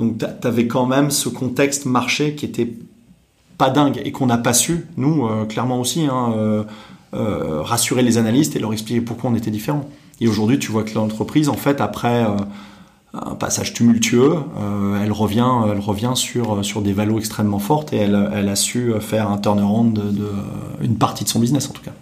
Donc 0.00 0.18
tu 0.18 0.46
avais 0.46 0.66
quand 0.66 0.86
même 0.86 1.12
ce 1.12 1.28
contexte 1.28 1.86
marché 1.86 2.34
qui 2.34 2.46
était 2.46 2.72
pas 3.58 3.70
dingue 3.70 4.02
et 4.04 4.10
qu'on 4.10 4.26
n'a 4.26 4.38
pas 4.38 4.54
su, 4.54 4.88
nous, 4.96 5.24
euh, 5.28 5.44
clairement 5.44 5.78
aussi, 5.78 6.08
hein, 6.10 6.64
rassurer 7.12 8.02
les 8.02 8.18
analystes 8.18 8.56
et 8.56 8.58
leur 8.58 8.72
expliquer 8.72 9.02
pourquoi 9.02 9.30
on 9.30 9.36
était 9.36 9.52
différent. 9.52 9.88
Et 10.20 10.28
aujourd'hui, 10.28 10.58
tu 10.58 10.72
vois 10.72 10.84
que 10.84 10.94
l'entreprise, 10.94 11.48
en 11.48 11.54
fait, 11.54 11.80
après 11.80 12.26
un 13.14 13.34
passage 13.34 13.72
tumultueux, 13.72 14.34
elle 15.00 15.12
revient, 15.12 15.48
elle 15.70 15.78
revient 15.78 16.12
sur 16.14 16.64
sur 16.64 16.82
des 16.82 16.92
valos 16.92 17.18
extrêmement 17.18 17.60
fortes 17.60 17.92
et 17.92 17.98
elle, 17.98 18.30
elle 18.34 18.48
a 18.48 18.56
su 18.56 18.92
faire 19.00 19.30
un 19.30 19.38
turnaround 19.38 19.92
de, 19.94 20.10
de, 20.10 20.30
une 20.80 20.96
partie 20.96 21.24
de 21.24 21.28
son 21.28 21.38
business 21.38 21.70
en 21.70 21.72
tout 21.72 21.82
cas. 21.82 21.92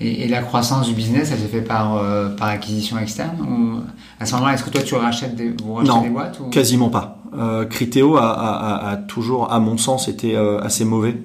Et, 0.00 0.26
la 0.26 0.42
croissance 0.42 0.86
du 0.86 0.92
business, 0.92 1.30
elle 1.32 1.38
s'est 1.38 1.46
fait 1.46 1.62
par, 1.62 1.96
euh, 1.96 2.28
par 2.28 2.48
acquisition 2.48 2.98
externe 2.98 3.40
ou 3.40 3.80
À 4.18 4.26
ce 4.26 4.34
moment-là, 4.34 4.54
est-ce 4.54 4.64
que 4.64 4.70
toi 4.70 4.82
tu 4.82 4.94
rachètes 4.96 5.36
des, 5.36 5.54
vous 5.62 5.74
rachetez 5.74 6.00
des 6.02 6.08
boîtes 6.10 6.40
ou... 6.40 6.50
quasiment 6.50 6.90
pas. 6.90 7.18
Euh, 7.36 7.64
Criteo 7.64 8.16
a, 8.16 8.30
a, 8.30 8.90
a, 8.90 8.96
toujours, 8.96 9.52
à 9.52 9.60
mon 9.60 9.78
sens, 9.78 10.08
été 10.08 10.36
euh, 10.36 10.60
assez 10.60 10.84
mauvais 10.84 11.22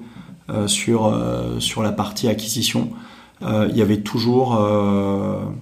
euh, 0.50 0.68
sur, 0.68 1.06
euh, 1.06 1.58
sur 1.58 1.82
la 1.82 1.92
partie 1.92 2.28
acquisition. 2.28 2.90
Il 3.42 3.76
y 3.76 3.82
avait 3.82 4.00
toujours, 4.00 4.58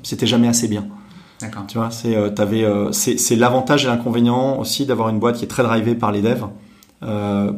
c'était 0.03 0.27
jamais 0.27 0.49
assez 0.49 0.67
bien. 0.67 0.87
D'accord. 1.41 1.65
Tu 1.69 1.79
vois, 1.79 1.91
c'est 1.91 3.19
c'est 3.19 3.37
l'avantage 3.37 3.85
et 3.85 3.89
l'inconvénient 3.89 4.59
aussi 4.59 4.85
d'avoir 4.85 5.09
une 5.11 5.21
boîte 5.21 5.37
qui 5.37 5.45
est 5.45 5.49
très 5.49 5.63
drivée 5.63 5.95
par 5.95 6.11
les 6.11 6.21
devs. 6.21 6.49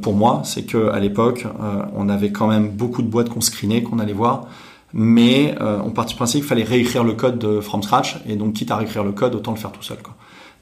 pour 0.03 0.14
moi, 0.14 0.43
c'est 0.45 0.64
que 0.64 0.91
à 0.91 1.01
l'époque, 1.01 1.47
on 1.97 2.09
avait 2.09 2.33
quand 2.33 2.49
même 2.49 2.68
beaucoup 2.68 3.03
de 3.03 3.09
boîtes 3.09 3.31
qu'on 3.31 3.41
screenait, 3.41 3.83
qu'on 3.83 3.99
allait 3.99 4.12
voir 4.12 4.47
mais 4.93 5.55
euh, 5.61 5.79
on 5.85 5.91
partit 5.91 6.14
du 6.14 6.16
principe 6.16 6.41
qu'il 6.41 6.49
fallait 6.49 6.64
réécrire 6.64 7.05
le 7.05 7.12
code 7.12 7.39
de 7.39 7.61
from 7.61 7.83
scratch 7.83 8.16
et 8.29 8.37
donc 8.37 8.55
quitte 8.55 8.71
à 8.71 8.77
réécrire 8.77 9.05
le 9.05 9.12
code 9.12 9.35
autant 9.35 9.53
le 9.53 9.57
faire 9.57 9.73
tout 9.73 9.83
seul 9.83 9.99
quoi. 10.03 10.14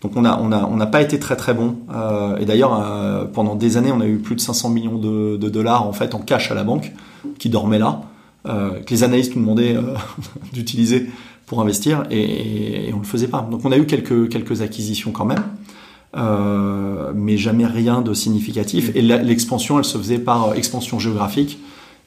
Donc 0.03 0.13
on 0.17 0.25
a 0.25 0.39
on 0.41 0.53
a 0.53 0.65
on 0.65 0.77
n'a 0.77 0.87
pas 0.87 1.03
été 1.03 1.19
très 1.19 1.35
très 1.35 1.55
bon 1.55 1.77
euh, 1.93 2.37
et 2.37 2.45
d'ailleurs 2.45 2.79
euh, 2.81 3.25
pendant 3.25 3.55
des 3.55 3.77
années 3.77 3.93
on 3.93 4.01
a 4.01 4.07
eu 4.07 4.19
plus 4.19 4.37
de 4.37 4.41
500 4.41 4.71
millions 4.71 4.99
de, 4.99 5.37
de, 5.37 5.49
dollars 5.49 5.87
en 5.87 5.93
fait 5.93 6.15
en 6.15 6.21
cash 6.21 6.51
à 6.51 6.55
la 6.55 6.63
banque 6.63 6.93
qui 7.39 7.49
dormaient 7.49 7.79
là 7.79 8.03
euh, 8.49 8.81
que 8.81 8.91
les 8.91 9.05
analystes 9.05 9.37
nous 9.37 9.43
demandaient 9.43 9.77
euh, 9.77 9.95
d'utiliser 10.53 11.09
pour 11.47 11.61
investir 11.61 12.05
et, 12.11 12.89
et, 12.89 12.95
on 12.95 12.99
le 12.99 13.05
faisait 13.05 13.29
pas. 13.29 13.47
Donc 13.51 13.65
on 13.65 13.73
a 13.73 13.79
eu 13.79 13.87
quelques 13.87 14.29
quelques 14.29 14.61
acquisitions 14.63 15.13
quand 15.13 15.25
même. 15.25 15.43
mais 17.15 17.37
jamais 17.37 17.67
rien 17.67 18.01
de 18.03 18.13
significatif 18.15 18.91
et 18.95 19.03
l'expansion 19.03 19.79
elle 19.79 19.85
se 19.85 19.97
faisait 19.99 20.19
par 20.19 20.55
expansion 20.55 20.99
géographique 20.99 21.59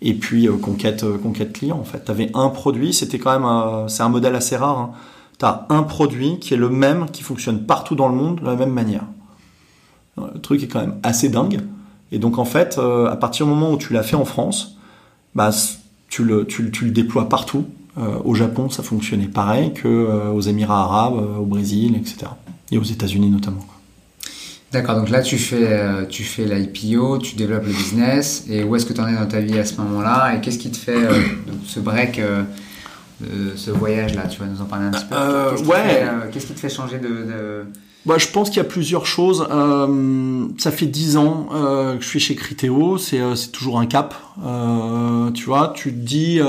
et 0.02 0.14
puis 0.14 0.48
euh, 0.48 0.58
conquête 0.58 1.04
euh, 1.04 1.18
conquête 1.18 1.54
client 1.54 1.78
en 1.78 1.84
fait. 1.84 2.06
Tu 2.06 2.12
avais 2.12 2.32
un 2.34 2.50
produit, 2.50 2.94
c'était 2.94 3.20
quand 3.20 3.40
même 3.40 3.88
c'est 3.88 4.04
un 4.04 4.10
modèle 4.10 4.36
assez 4.36 4.58
rare. 4.58 4.80
Hein. 4.80 4.92
Tu 5.40 5.46
as 5.46 5.66
un 5.70 5.84
produit 5.84 6.40
qui 6.40 6.54
est 6.54 6.58
le 6.58 6.70
même, 6.70 7.10
qui 7.10 7.24
fonctionne 7.24 7.66
partout 7.66 7.96
dans 7.96 8.10
le 8.10 8.16
monde 8.16 8.42
de 8.42 8.46
la 8.46 8.56
même 8.56 8.72
manière. 8.72 9.06
Le 10.18 10.40
truc 10.40 10.62
est 10.64 10.68
quand 10.68 10.82
même 10.82 11.00
assez 11.04 11.30
dingue. 11.30 11.62
Et 12.12 12.20
donc 12.20 12.38
en 12.38 12.46
fait, 12.46 12.78
euh, 12.78 13.10
à 13.10 13.16
partir 13.16 13.46
du 13.46 13.52
moment 13.52 13.72
où 13.72 13.78
tu 13.78 13.94
l'as 13.94 14.04
fait 14.04 14.16
en 14.16 14.26
France, 14.26 14.78
bah, 15.34 15.52
tu, 16.12 16.24
le, 16.24 16.46
tu, 16.46 16.70
tu 16.70 16.86
le 16.86 16.92
déploies 16.92 17.28
partout. 17.28 17.66
au 17.98 18.36
Japon, 18.36 18.70
ça 18.70 18.84
fonctionnait 18.84 19.28
pareil 19.28 19.74
que 19.74 20.30
aux 20.32 20.42
Émirats 20.42 20.84
arabes, 20.84 21.40
au 21.40 21.46
Brésil, 21.46 21.96
etc. 21.96 22.32
Et 22.72 22.78
aux 22.78 22.84
États-Unis 22.84 23.32
notamment. 23.32 23.66
D'accord, 24.72 24.96
donc 24.96 25.10
là 25.10 25.22
tu 25.22 25.38
fais, 25.38 25.68
euh, 25.68 26.06
tu 26.06 26.24
fais 26.24 26.46
l'IPO, 26.46 27.18
tu 27.18 27.36
développes 27.36 27.66
le 27.66 27.74
business, 27.74 28.46
et 28.50 28.64
où 28.64 28.74
est-ce 28.76 28.86
que 28.86 28.94
tu 28.94 29.02
en 29.02 29.08
es 29.08 29.16
dans 29.16 29.28
ta 29.28 29.42
vie 29.42 29.60
à 29.60 29.66
ce 29.66 29.76
moment-là, 29.82 30.34
et 30.34 30.40
qu'est-ce 30.40 30.60
qui 30.60 30.72
te 30.72 30.78
fait 30.78 30.96
euh, 30.96 31.12
ce 31.66 31.82
break, 31.82 32.20
euh, 32.20 32.44
ce 33.58 33.70
voyage-là? 33.70 34.28
Tu 34.28 34.40
vas 34.40 34.46
nous 34.46 34.62
en 34.62 34.66
parler 34.66 34.86
un 34.86 34.92
petit 34.92 35.06
peu 35.06 35.16
Qu'est-ce 35.16 35.68
ouais. 35.68 36.06
Qu'est-ce 36.32 36.46
qui 36.46 36.54
te 36.54 36.60
fait 36.60 36.70
changer 36.70 37.00
de... 37.00 37.66
Bah, 38.06 38.16
je 38.18 38.28
pense 38.28 38.50
qu'il 38.50 38.58
y 38.58 38.66
a 38.66 38.70
plusieurs 38.70 39.06
choses. 39.06 39.48
ça 40.58 40.72
fait 40.72 40.88
dix 40.88 41.18
ans 41.18 41.50
que 41.52 41.98
je 42.00 42.08
suis 42.08 42.20
chez 42.20 42.36
Criteo, 42.36 42.98
c'est 42.98 43.22
toujours 43.52 43.80
un 43.80 43.86
cap. 43.86 44.16
tu 45.34 45.46
vois, 45.46 45.74
tu 45.76 45.92
te 45.92 45.98
dis 45.98 46.40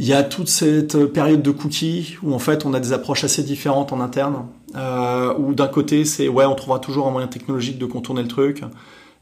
il 0.00 0.06
y 0.06 0.14
a 0.14 0.22
toute 0.22 0.48
cette 0.48 1.04
période 1.12 1.42
de 1.42 1.50
cookies 1.50 2.16
où 2.22 2.32
en 2.34 2.38
fait 2.38 2.64
on 2.64 2.72
a 2.72 2.80
des 2.80 2.94
approches 2.94 3.22
assez 3.22 3.42
différentes 3.42 3.92
en 3.92 4.00
interne. 4.00 4.46
Euh, 4.74 5.34
où 5.36 5.52
d'un 5.52 5.66
côté 5.66 6.04
c'est 6.04 6.28
ouais 6.28 6.46
on 6.46 6.54
trouvera 6.54 6.78
toujours 6.78 7.06
un 7.06 7.10
moyen 7.10 7.26
technologique 7.26 7.78
de 7.78 7.84
contourner 7.84 8.22
le 8.22 8.28
truc. 8.28 8.62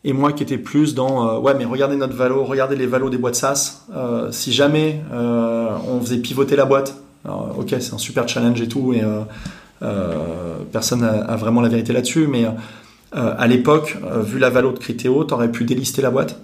Et 0.05 0.13
moi 0.13 0.33
qui 0.33 0.45
étais 0.45 0.57
plus 0.57 0.95
dans 0.95 1.29
euh, 1.29 1.41
ouais 1.41 1.55
mais 1.55 1.65
regardez 1.65 1.97
notre 1.97 2.15
valo, 2.15 2.45
regardez 2.45 2.77
les 2.77 2.87
valos 2.87 3.11
des 3.11 3.19
boîtes 3.19 3.35
SaaS. 3.35 3.87
Euh, 3.93 4.31
si 4.31 4.53
jamais 4.53 5.03
euh, 5.13 5.71
on 5.89 6.01
faisait 6.01 6.19
pivoter 6.19 6.55
la 6.55 6.65
boîte, 6.65 6.97
ok 7.27 7.75
c'est 7.81 7.93
un 7.93 7.99
super 7.99 8.29
challenge 8.29 8.61
et 8.61 8.69
tout 8.69 8.93
et 8.93 9.03
euh, 9.03 9.23
personne 10.73 11.03
a, 11.05 11.37
vraiment 11.37 11.61
la 11.61 11.69
vérité 11.69 11.93
là-dessus, 11.93 12.27
mais 12.27 12.47
à 13.13 13.47
l'époque 13.47 13.97
vu 14.25 14.39
la 14.39 14.51
valo 14.51 14.73
de 14.73 14.79
Criteo, 14.79 15.25
t'aurais 15.25 15.51
pu 15.51 15.65
délister 15.65 16.03
la 16.03 16.11
boîte 16.11 16.41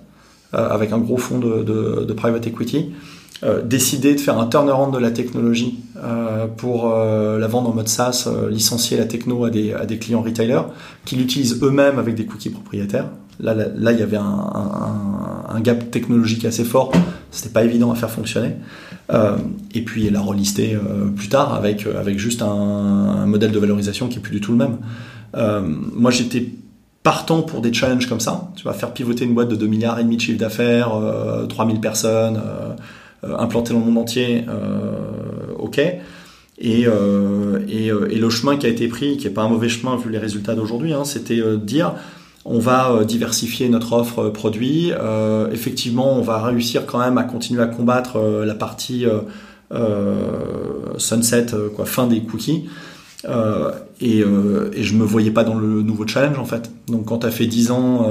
avec 0.53 0.93
un 0.93 0.99
gros 0.99 1.17
fonds 1.17 1.39
de, 1.39 2.13
private 2.13 2.47
equity. 2.47 2.93
Euh, 3.43 3.61
décider 3.63 4.15
de 4.15 4.21
faire 4.21 4.39
un 4.39 4.47
turnaround 4.47 4.95
de 4.95 4.99
la 4.99 5.11
technologie 5.11 5.81
euh, 6.03 6.47
pour 6.47 6.91
euh, 6.91 7.39
la 7.39 7.47
vendre 7.47 7.69
en 7.69 7.75
mode 7.75 7.89
SaaS, 7.89 8.29
licencier 8.49 8.97
la 8.97 9.05
techno 9.05 9.45
à 9.45 9.51
des, 9.51 9.99
clients 10.01 10.23
retailers 10.23 10.63
qui 11.05 11.17
l'utilisent 11.17 11.61
eux-mêmes 11.63 11.99
avec 11.99 12.15
des 12.15 12.27
cookies 12.27 12.51
propriétaires. 12.51 13.11
Là, 13.41 13.55
là, 13.55 13.93
il 13.93 13.99
y 13.99 14.03
avait 14.03 14.17
un, 14.17 14.23
un, 14.23 15.57
un, 15.57 15.61
gap 15.61 15.91
technologique 15.91 16.45
assez 16.45 16.65
fort. 16.65 16.93
C'était 17.33 17.53
pas 17.53 17.65
évident 17.65 17.91
à 17.91 17.97
faire 17.97 18.11
fonctionner. 18.11 18.53
Euh, 19.13 19.37
et 19.75 19.83
puis 19.83 20.09
la 20.09 20.21
relister 20.23 20.75
euh, 20.75 21.11
plus 21.15 21.29
tard 21.29 21.53
avec 21.53 21.87
avec 21.87 22.19
juste 22.19 22.41
un, 22.41 23.27
modèle 23.27 23.53
de 23.53 23.59
valorisation 23.59 24.09
qui 24.09 24.17
est 24.17 24.23
plus 24.23 24.33
du 24.33 24.41
tout 24.41 24.53
le 24.53 24.59
même. 24.59 24.79
Euh, 25.37 25.61
moi, 25.63 26.11
j'étais 26.11 26.49
partant 27.03 27.43
pour 27.43 27.61
des 27.61 27.73
challenges 27.73 28.09
comme 28.09 28.21
ça. 28.21 28.51
Tu 28.57 28.65
vas 28.65 28.73
faire 28.73 28.93
pivoter 28.93 29.25
une 29.25 29.35
boîte 29.35 29.49
de 29.49 29.57
2 29.57 29.67
milliards 29.67 29.99
et 29.99 30.05
demi 30.05 30.17
de 30.17 30.23
chiffre 30.23 30.39
d'affaires, 30.39 30.93
3000 31.49 31.81
personnes. 31.81 32.41
Euh, 33.25 33.37
implanté 33.39 33.73
dans 33.73 33.81
le 33.81 33.87
monde 33.87 33.99
entier, 33.99 34.45
euh, 34.49 35.55
ok. 35.59 35.79
Et, 36.59 36.87
euh, 36.87 37.61
et, 37.69 38.19
le 38.19 38.31
chemin 38.31 38.57
qui 38.57 38.67
a 38.67 38.69
été 38.69 38.87
pris, 38.89 39.17
qui 39.17 39.27
n'est 39.27 39.33
pas 39.33 39.43
un 39.43 39.49
mauvais 39.49 39.69
chemin 39.69 39.97
vu 39.97 40.11
les 40.11 40.19
résultats 40.19 40.55
d'aujourd'hui, 40.55 40.93
hein, 40.93 41.05
c'était 41.05 41.43
dire 41.57 41.95
on 42.45 42.59
va 42.59 43.05
diversifier 43.05 43.69
notre 43.69 43.93
offre 43.95 44.29
produit. 44.29 44.93
Euh, 44.93 45.51
effectivement, 45.51 46.17
on 46.17 46.23
va 46.23 46.43
réussir 46.43 46.87
quand 46.87 46.99
même 46.99 47.19
à 47.19 47.25
continuer 47.25 47.63
à 47.63 47.67
combattre 47.67 48.17
euh, 48.17 48.45
la 48.45 48.55
partie 48.55 49.07
euh, 49.73 50.93
sunset, 50.99 51.47
quoi, 51.75 51.85
fin 51.87 52.07
des 52.07 52.21
cookies. 52.23 52.69
et, 54.01 54.19
et 54.21 54.83
je 54.83 54.95
me 54.95 55.05
voyais 55.05 55.31
pas 55.31 55.45
dans 55.45 55.55
le 55.55 55.83
nouveau 55.83 56.07
challenge 56.07 56.39
en 56.39 56.45
fait. 56.45 56.71
Donc 56.89 57.07
quand 57.07 57.19
tu 57.19 57.27
as 57.27 57.31
fait 57.31 57.47
10 57.47 57.71
ans 57.71 58.11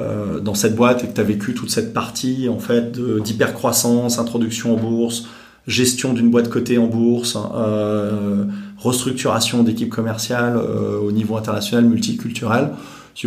euh, 0.00 0.40
dans 0.40 0.54
cette 0.54 0.76
boîte 0.76 1.04
et 1.04 1.08
que 1.08 1.12
tu 1.12 1.20
as 1.20 1.24
vécu 1.24 1.52
toute 1.52 1.70
cette 1.70 1.92
partie 1.92 2.48
en 2.48 2.58
fait 2.58 2.98
d'hypercroissance, 2.98 4.18
introduction 4.18 4.74
en 4.74 4.76
bourse, 4.78 5.26
gestion 5.66 6.14
d'une 6.14 6.30
boîte 6.30 6.48
cotée 6.48 6.78
en 6.78 6.86
bourse, 6.86 7.36
euh, 7.54 8.44
restructuration 8.78 9.62
d'équipe 9.62 9.90
commerciale 9.90 10.56
euh, 10.56 10.98
au 10.98 11.12
niveau 11.12 11.36
international, 11.36 11.84
multiculturel. 11.84 12.70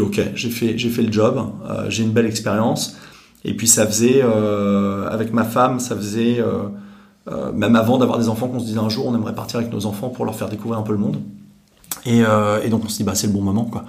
Ok, 0.02 0.22
j'ai 0.36 0.50
fait 0.50 0.78
j'ai 0.78 0.90
fait 0.90 1.02
le 1.02 1.12
job, 1.12 1.44
euh, 1.70 1.90
j'ai 1.90 2.04
une 2.04 2.12
belle 2.12 2.26
expérience. 2.26 2.98
Et 3.46 3.54
puis 3.56 3.68
ça 3.68 3.86
faisait 3.86 4.22
euh, 4.24 5.08
avec 5.10 5.34
ma 5.34 5.44
femme, 5.44 5.80
ça 5.80 5.96
faisait 5.96 6.42
même 7.54 7.76
avant 7.76 7.98
d'avoir 7.98 8.20
des 8.20 8.30
enfants 8.30 8.48
qu'on 8.48 8.60
se 8.60 8.66
disait 8.66 8.80
un 8.80 8.90
jour 8.90 9.06
on 9.08 9.16
aimerait 9.16 9.36
partir 9.36 9.60
avec 9.60 9.72
nos 9.72 9.86
enfants 9.86 10.10
pour 10.10 10.26
leur 10.26 10.36
faire 10.36 10.50
découvrir 10.50 10.80
un 10.80 10.84
peu 10.84 10.94
le 10.94 11.00
monde. 11.00 11.22
Et, 12.06 12.20
et 12.20 12.70
donc 12.70 12.84
on 12.86 12.90
se 12.90 12.98
dit 12.98 13.04
bah 13.04 13.16
c'est 13.16 13.28
le 13.28 13.34
bon 13.34 13.42
moment 13.42 13.66
quoi 13.66 13.86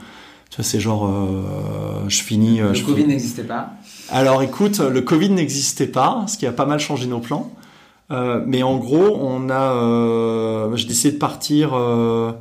c'est 0.62 0.80
genre, 0.80 1.06
euh, 1.06 2.08
je 2.08 2.22
finis. 2.22 2.60
Euh, 2.60 2.72
le 2.72 2.80
Covid 2.80 3.06
n'existait 3.06 3.44
pas. 3.44 3.72
Alors, 4.10 4.42
écoute, 4.42 4.78
le 4.78 5.00
Covid 5.00 5.30
n'existait 5.30 5.86
pas, 5.86 6.24
ce 6.28 6.38
qui 6.38 6.46
a 6.46 6.52
pas 6.52 6.66
mal 6.66 6.78
changé 6.78 7.06
nos 7.06 7.20
plans. 7.20 7.50
Euh, 8.10 8.42
mais 8.46 8.62
en 8.62 8.76
gros, 8.76 9.18
on 9.20 9.48
a, 9.50 9.72
euh, 9.72 10.76
j'ai 10.76 10.86
décidé 10.86 11.12
de 11.12 11.18
partir 11.18 11.74
euh, 11.74 12.32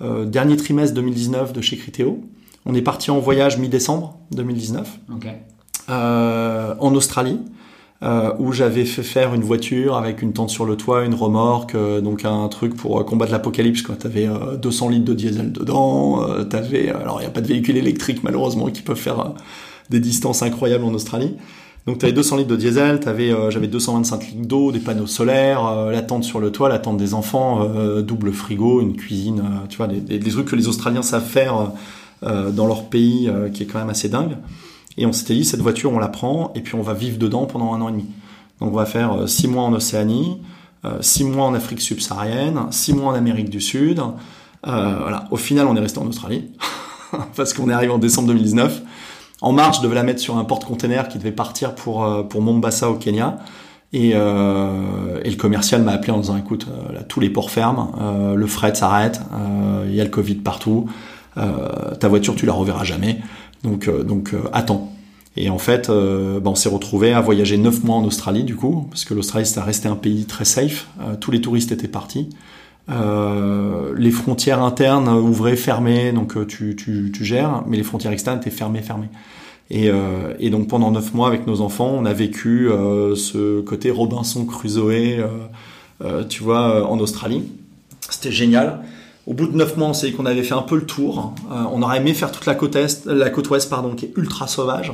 euh, 0.00 0.24
dernier 0.24 0.56
trimestre 0.56 0.94
2019 0.94 1.52
de 1.52 1.60
chez 1.60 1.76
Criteo. 1.76 2.24
On 2.66 2.74
est 2.74 2.82
parti 2.82 3.10
en 3.10 3.18
voyage 3.18 3.58
mi-décembre 3.58 4.18
2019 4.32 5.00
okay. 5.14 5.32
en 5.88 6.94
Australie 6.94 7.40
euh, 8.02 8.32
où 8.38 8.50
j'avais 8.52 8.86
fait 8.86 9.02
faire 9.02 9.34
une 9.34 9.42
voiture 9.42 9.94
avec 9.98 10.22
une 10.22 10.32
tente 10.32 10.48
sur 10.48 10.64
le 10.64 10.74
toit, 10.74 11.04
une 11.04 11.14
remorque, 11.14 11.74
euh, 11.74 12.00
donc 12.00 12.24
un 12.24 12.48
truc 12.48 12.74
pour 12.74 12.98
euh, 12.98 13.04
combattre 13.04 13.30
l'apocalypse. 13.30 13.82
Quoi, 13.82 13.94
t'avais 13.96 14.26
200 14.58 14.88
litres 14.88 15.04
de 15.04 15.12
diesel 15.12 15.52
dedans, 15.52 16.24
t'avais, 16.48 16.88
alors 16.88 17.18
il 17.20 17.24
n'y 17.24 17.26
a 17.26 17.30
pas 17.30 17.42
de 17.42 17.46
véhicules 17.46 17.76
électriques 17.76 18.22
malheureusement 18.22 18.70
qui 18.70 18.80
peuvent 18.80 18.96
faire 18.96 19.34
des 19.90 20.00
distances 20.00 20.42
incroyables 20.42 20.84
en 20.84 20.94
Australie. 20.94 21.36
Donc 21.86 21.98
tu 21.98 22.06
avais 22.06 22.14
200 22.14 22.38
litres 22.38 22.48
de 22.48 22.56
diesel, 22.56 23.00
t'avais, 23.00 23.34
j'avais 23.50 23.66
225 23.66 24.28
litres 24.28 24.48
d'eau, 24.48 24.72
des 24.72 24.78
panneaux 24.78 25.06
solaires, 25.06 25.90
la 25.90 26.00
tente 26.00 26.24
sur 26.24 26.40
le 26.40 26.50
toit, 26.50 26.70
la 26.70 26.78
tente 26.78 26.96
des 26.96 27.12
enfants, 27.12 27.66
double 28.00 28.32
frigo, 28.32 28.80
une 28.80 28.96
cuisine, 28.96 29.42
tu 29.68 29.76
vois, 29.76 29.88
des, 29.88 30.00
des, 30.18 30.30
trucs 30.30 30.46
que 30.46 30.56
les 30.56 30.68
Australiens 30.68 31.02
savent 31.02 31.26
faire 31.26 31.72
dans 32.22 32.66
leur 32.66 32.84
pays, 32.84 33.30
qui 33.54 33.62
est 33.62 33.66
quand 33.66 33.78
même 33.78 33.90
assez 33.90 34.08
dingue. 34.08 34.36
Et 34.96 35.06
on 35.06 35.12
s'était 35.12 35.34
dit, 35.34 35.44
cette 35.44 35.60
voiture, 35.60 35.92
on 35.92 35.98
la 35.98 36.08
prend 36.08 36.52
et 36.54 36.60
puis 36.60 36.74
on 36.74 36.82
va 36.82 36.94
vivre 36.94 37.18
dedans 37.18 37.46
pendant 37.46 37.72
un 37.72 37.80
an 37.80 37.88
et 37.88 37.92
demi. 37.92 38.06
Donc 38.60 38.72
on 38.72 38.76
va 38.76 38.86
faire 38.86 39.12
euh, 39.12 39.26
six 39.26 39.48
mois 39.48 39.62
en 39.62 39.72
Océanie, 39.72 40.38
euh, 40.84 40.98
six 41.00 41.24
mois 41.24 41.46
en 41.46 41.54
Afrique 41.54 41.80
subsaharienne, 41.80 42.66
six 42.70 42.92
mois 42.92 43.12
en 43.12 43.14
Amérique 43.14 43.50
du 43.50 43.60
Sud. 43.60 44.00
Euh, 44.66 44.96
voilà. 45.00 45.26
Au 45.30 45.36
final, 45.36 45.66
on 45.66 45.76
est 45.76 45.80
resté 45.80 45.98
en 45.98 46.06
Australie 46.06 46.50
parce 47.36 47.54
qu'on 47.54 47.70
est 47.70 47.72
arrivé 47.72 47.92
en 47.92 47.98
décembre 47.98 48.28
2019. 48.28 48.82
En 49.40 49.52
marche, 49.52 49.78
je 49.78 49.82
devais 49.82 49.94
la 49.94 50.02
mettre 50.02 50.20
sur 50.20 50.36
un 50.36 50.44
porte-container 50.44 51.08
qui 51.08 51.16
devait 51.16 51.32
partir 51.32 51.74
pour 51.74 52.06
pour 52.28 52.42
Mombasa 52.42 52.90
au 52.90 52.96
Kenya. 52.96 53.38
Et, 53.92 54.12
euh, 54.14 55.20
et 55.24 55.30
le 55.30 55.36
commercial 55.36 55.82
m'a 55.82 55.92
appelé 55.92 56.12
en 56.12 56.18
disant 56.18 56.36
écoute, 56.36 56.66
euh, 56.68 56.92
là, 56.92 57.02
tous 57.02 57.18
les 57.18 57.28
ports 57.28 57.50
ferment, 57.50 57.92
euh, 58.00 58.34
le 58.36 58.46
fret 58.46 58.74
s'arrête, 58.74 59.20
euh, 59.32 59.84
il 59.88 59.94
y 59.94 60.00
a 60.00 60.04
le 60.04 60.10
Covid 60.10 60.36
partout, 60.36 60.86
euh, 60.88 60.92
ta 61.34 62.08
voiture 62.08 62.34
tu 62.34 62.46
la 62.46 62.52
reverras 62.52 62.84
jamais, 62.84 63.18
donc 63.62 63.88
euh, 63.88 64.02
donc 64.02 64.34
attends. 64.52 64.92
Et 65.36 65.48
en 65.48 65.58
fait, 65.58 65.88
bah, 65.88 66.50
on 66.50 66.56
s'est 66.56 66.68
retrouvé 66.68 67.12
à 67.12 67.20
voyager 67.20 67.56
neuf 67.56 67.84
mois 67.84 67.96
en 67.96 68.04
Australie 68.04 68.42
du 68.42 68.56
coup, 68.56 68.88
parce 68.90 69.04
que 69.04 69.14
l'Australie 69.14 69.46
ça 69.46 69.62
resté 69.62 69.88
un 69.88 69.94
pays 69.94 70.24
très 70.24 70.44
safe, 70.44 70.88
tous 71.20 71.30
les 71.30 71.40
touristes 71.40 71.70
étaient 71.70 71.88
partis. 71.88 72.30
les 72.88 74.10
frontières 74.10 74.60
internes 74.60 75.08
ouvraient, 75.08 75.56
fermées, 75.56 76.10
donc 76.12 76.46
tu, 76.48 76.74
tu, 76.74 77.12
tu 77.14 77.24
gères, 77.24 77.62
mais 77.68 77.76
les 77.76 77.84
frontières 77.84 78.12
externes 78.12 78.38
étaient 78.38 78.50
fermées, 78.50 78.82
fermées. 78.82 79.08
Et, 79.70 79.88
euh, 79.88 80.34
et, 80.40 80.50
donc 80.50 80.66
pendant 80.66 80.90
neuf 80.90 81.14
mois 81.14 81.28
avec 81.28 81.46
nos 81.46 81.60
enfants, 81.60 81.94
on 81.96 82.04
a 82.04 82.12
vécu 82.12 82.68
euh, 82.68 83.14
ce 83.14 83.60
côté 83.60 83.90
Robinson 83.90 84.44
Crusoe, 84.44 84.90
euh, 84.90 85.26
euh 86.02 86.24
tu 86.24 86.42
vois, 86.42 86.88
en 86.90 86.98
Australie. 86.98 87.44
C'était 88.08 88.32
génial. 88.32 88.80
Au 89.30 89.34
bout 89.34 89.46
de 89.46 89.56
neuf 89.56 89.76
mois, 89.76 89.88
on 89.88 89.92
s'est 89.94 90.10
dit 90.10 90.12
qu'on 90.12 90.26
avait 90.26 90.42
fait 90.42 90.54
un 90.54 90.62
peu 90.62 90.74
le 90.74 90.84
tour. 90.84 91.34
on 91.48 91.82
aurait 91.82 91.98
aimé 91.98 92.14
faire 92.14 92.32
toute 92.32 92.46
la 92.46 92.56
côte 92.56 92.74
est, 92.74 93.06
la 93.06 93.30
côte 93.30 93.48
ouest, 93.48 93.70
pardon, 93.70 93.94
qui 93.94 94.06
est 94.06 94.12
ultra 94.16 94.48
sauvage. 94.48 94.92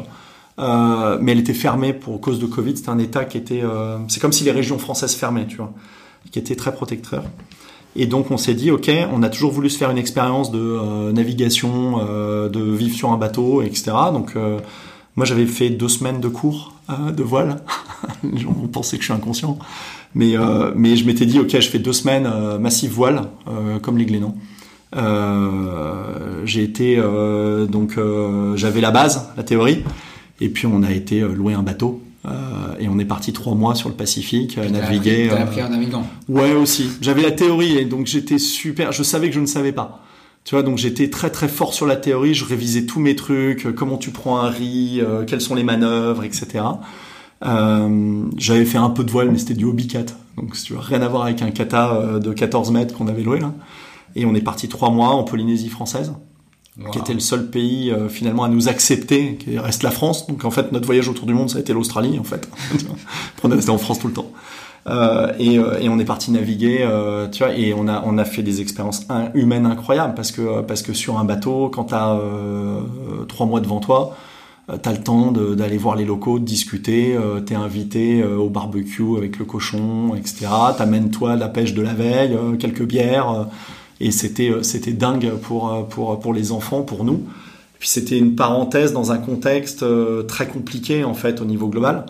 mais 0.59 1.33
elle 1.33 1.39
était 1.39 1.55
fermée 1.55 1.95
pour 1.95 2.21
cause 2.21 2.39
de 2.39 2.45
Covid. 2.45 2.77
C'était 2.77 2.91
un 2.91 2.99
État 2.99 3.25
qui 3.25 3.39
était, 3.39 3.63
c'est 4.09 4.21
comme 4.21 4.33
si 4.33 4.45
les 4.45 4.53
régions 4.53 4.79
françaises 4.79 5.15
fermaient, 5.15 5.47
tu 5.47 5.57
vois, 5.57 5.73
qui 6.33 6.39
était 6.39 6.55
très 6.55 6.75
protecteur. 6.75 7.23
Et 7.99 8.07
donc 8.07 8.31
on 8.31 8.37
s'est 8.37 8.55
dit, 8.55 8.71
ok, 8.71 8.91
on 9.13 9.23
a 9.23 9.31
toujours 9.31 9.51
voulu 9.51 9.71
se 9.71 9.79
faire 9.79 9.91
une 9.91 9.99
expérience 9.99 10.51
de 10.51 10.59
euh, 10.59 11.13
navigation, 11.13 12.01
euh, 12.01 12.49
de 12.51 12.61
vivre 12.61 12.95
sur 12.95 13.11
un 13.11 13.17
bateau, 13.17 13.63
etc. 13.63 13.93
Donc 14.13 14.37
euh, 14.37 14.59
moi 15.17 15.25
j'avais 15.25 15.47
fait 15.47 15.71
deux 15.71 15.89
semaines 15.89 16.21
de 16.21 16.29
cours 16.29 16.75
de 16.89 17.23
voile. 17.23 17.63
Les 18.33 18.39
gens 18.39 18.53
vont 18.53 18.69
penser 18.69 18.97
que 18.97 19.03
je 19.03 19.07
suis 19.07 19.15
inconscient. 19.15 19.59
Mais, 20.15 20.35
mais 20.75 20.97
je 20.97 21.05
m'étais 21.05 21.27
dit, 21.27 21.39
ok, 21.39 21.51
je 21.51 21.69
fais 21.69 21.79
deux 21.79 21.93
semaines 21.93 22.27
massif 22.59 22.91
voile, 22.91 23.25
comme 23.83 23.99
les 23.99 24.07
Glénans. 24.07 24.35
j'ai 26.45 26.63
été 26.63 26.97
donc 27.69 27.99
j'avais 28.55 28.81
la 28.81 28.91
base, 28.91 29.29
la 29.37 29.43
théorie, 29.43 29.85
et 30.41 30.49
puis 30.49 30.67
on 30.67 30.83
a 30.83 30.91
été 30.91 31.21
louer 31.21 31.53
un 31.53 31.63
bateau 31.63 32.01
euh, 32.27 32.31
et 32.81 32.89
on 32.89 32.99
est 32.99 33.05
parti 33.05 33.33
trois 33.33 33.55
mois 33.55 33.75
sur 33.75 33.89
le 33.89 33.95
Pacifique, 33.95 34.59
à 34.59 34.69
naviguer. 34.69 35.29
T'as 35.31 35.43
appris 35.43 35.63
en 35.63 35.69
naviguant. 35.69 36.07
Ouais 36.29 36.53
aussi. 36.53 36.91
J'avais 37.01 37.23
la 37.23 37.31
théorie 37.31 37.77
et 37.77 37.85
donc 37.85 38.07
j'étais 38.07 38.39
super. 38.39 38.93
Je 38.93 39.03
savais 39.03 39.29
que 39.29 39.35
je 39.35 39.41
ne 39.41 39.47
savais 39.47 39.73
pas. 39.73 40.03
Tu 40.45 40.55
vois, 40.55 40.63
donc 40.63 40.79
j'étais 40.79 41.11
très 41.11 41.31
très 41.31 41.49
fort 41.49 41.75
sur 41.75 41.87
la 41.87 41.97
théorie. 41.97 42.35
Je 42.35 42.45
révisais 42.45 42.87
tous 42.87 43.01
mes 43.01 43.17
trucs, 43.17 43.67
euh, 43.67 43.73
comment 43.73 43.97
tu 43.97 44.11
prends 44.11 44.39
un 44.41 44.49
riz, 44.49 45.01
euh, 45.01 45.25
quelles 45.25 45.41
sont 45.41 45.55
les 45.55 45.65
manœuvres, 45.65 46.25
etc. 46.25 46.65
Euh, 47.45 48.25
j'avais 48.37 48.65
fait 48.65 48.79
un 48.79 48.91
peu 48.91 49.05
de 49.05 49.11
voile, 49.11 49.31
mais 49.31 49.39
c'était 49.39 49.55
du 49.55 49.65
hobby 49.65 49.87
cat. 49.87 50.07
Donc 50.37 50.55
tu 50.55 50.73
vois, 50.73 50.83
rien 50.83 51.03
à 51.03 51.09
voir 51.09 51.25
avec 51.25 51.43
un 51.43 51.51
kata 51.51 52.19
de 52.19 52.33
14 52.33 52.71
mètres 52.71 52.95
qu'on 52.95 53.09
avait 53.09 53.23
loué 53.23 53.41
là. 53.41 53.53
Et 54.15 54.25
on 54.25 54.35
est 54.35 54.41
parti 54.41 54.69
trois 54.69 54.91
mois 54.91 55.09
en 55.09 55.25
Polynésie 55.25 55.69
française 55.69 56.13
qui 56.93 56.99
était 56.99 57.15
le 57.15 57.21
seul 57.21 57.49
pays 57.49 57.91
euh, 57.91 58.09
finalement 58.09 58.45
à 58.45 58.49
nous 58.49 58.69
accepter, 58.69 59.37
qui 59.37 59.59
reste 59.59 59.83
la 59.83 59.91
France. 59.91 60.27
Donc 60.27 60.45
en 60.45 60.51
fait, 60.51 60.73
notre 60.73 60.87
voyage 60.87 61.09
autour 61.09 61.27
du 61.27 61.35
monde, 61.35 61.49
ça 61.49 61.59
a 61.59 61.61
été 61.61 61.73
l'Australie 61.73 62.19
en 62.19 62.25
fait. 62.25 62.49
on 63.43 63.51
est 63.51 63.55
resté 63.55 63.71
en 63.71 63.79
France 63.79 63.99
tout 63.99 64.09
le 64.09 64.15
temps. 64.15 64.31
Euh, 64.89 65.33
et, 65.39 65.59
euh, 65.59 65.81
et, 65.81 65.89
on 65.89 65.99
est 65.99 66.05
parti 66.05 66.31
naviguer, 66.31 66.79
euh, 66.83 67.29
tu 67.29 67.43
vois, 67.43 67.53
et 67.55 67.75
on 67.75 67.89
a 67.89 68.05
on 68.07 68.19
a 68.19 68.25
fait 68.25 68.45
des 68.45 68.61
expériences 68.61 69.05
humaines 69.35 69.67
incroyables 69.67 70.15
parce 70.15 70.31
que 70.31 70.61
parce 70.61 70.83
que 70.83 70.93
sur 70.93 71.19
un 71.19 71.25
bateau, 71.25 71.71
quand 71.71 71.85
t'as 71.85 72.17
trois 73.27 73.47
mois 73.47 73.61
devant 73.61 73.81
toi, 73.81 74.17
t'as 74.83 74.93
le 74.93 75.03
temps 75.03 75.31
d'aller 75.31 75.79
voir 75.79 75.95
les 75.97 76.05
locaux, 76.05 76.39
de 76.39 76.45
discuter, 76.45 77.17
t'es 77.47 77.55
invité 77.55 78.25
au 78.25 78.49
barbecue 78.49 79.17
avec 79.17 79.39
le 79.39 79.45
cochon, 79.45 80.15
etc. 80.17 80.47
T'amènes 80.77 81.11
toi 81.11 81.37
la 81.37 81.49
pêche 81.49 81.75
de 81.75 81.83
la 81.83 81.95
veille, 81.95 82.37
quelques 82.59 82.85
bières 82.85 83.47
et 84.01 84.11
c'était 84.11 84.51
euh, 84.51 84.63
c'était 84.63 84.93
dingue 84.93 85.31
pour 85.43 85.73
euh, 85.73 85.83
pour 85.83 86.19
pour 86.21 86.35
les 86.35 86.53
enfants, 86.53 86.83
pour 86.83 87.05
nous. 87.05 87.23
Puis 87.79 87.89
c'était 87.89 88.19
une 88.19 88.37
parenthèse 88.37 88.93
dans 88.93 89.13
un 89.13 89.19
contexte 89.19 89.83
euh, 89.83 90.23
très 90.23 90.49
compliqué 90.49 91.05
en 91.05 91.15
fait 91.15 91.41
au 91.41 91.45
niveau 91.45 91.69
global 91.69 92.07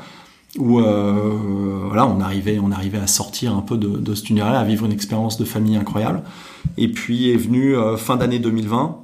où 0.59 0.81
euh, 0.81 1.83
voilà, 1.87 2.07
on 2.07 2.21
arrivait, 2.21 2.59
on 2.59 2.73
arrivait 2.73 2.99
à 2.99 3.07
sortir 3.07 3.55
un 3.55 3.61
peu 3.61 3.77
de, 3.77 3.89
de 3.89 4.15
cet 4.15 4.31
univers, 4.31 4.55
à 4.55 4.65
vivre 4.65 4.87
une 4.87 4.93
expérience 4.93 5.37
de 5.37 5.45
famille 5.45 5.77
incroyable. 5.77 6.23
Et 6.79 6.89
puis 6.89 7.31
est 7.31 7.37
venu 7.37 7.75
fin 7.99 8.17
d'année 8.17 8.39
2020 8.39 8.97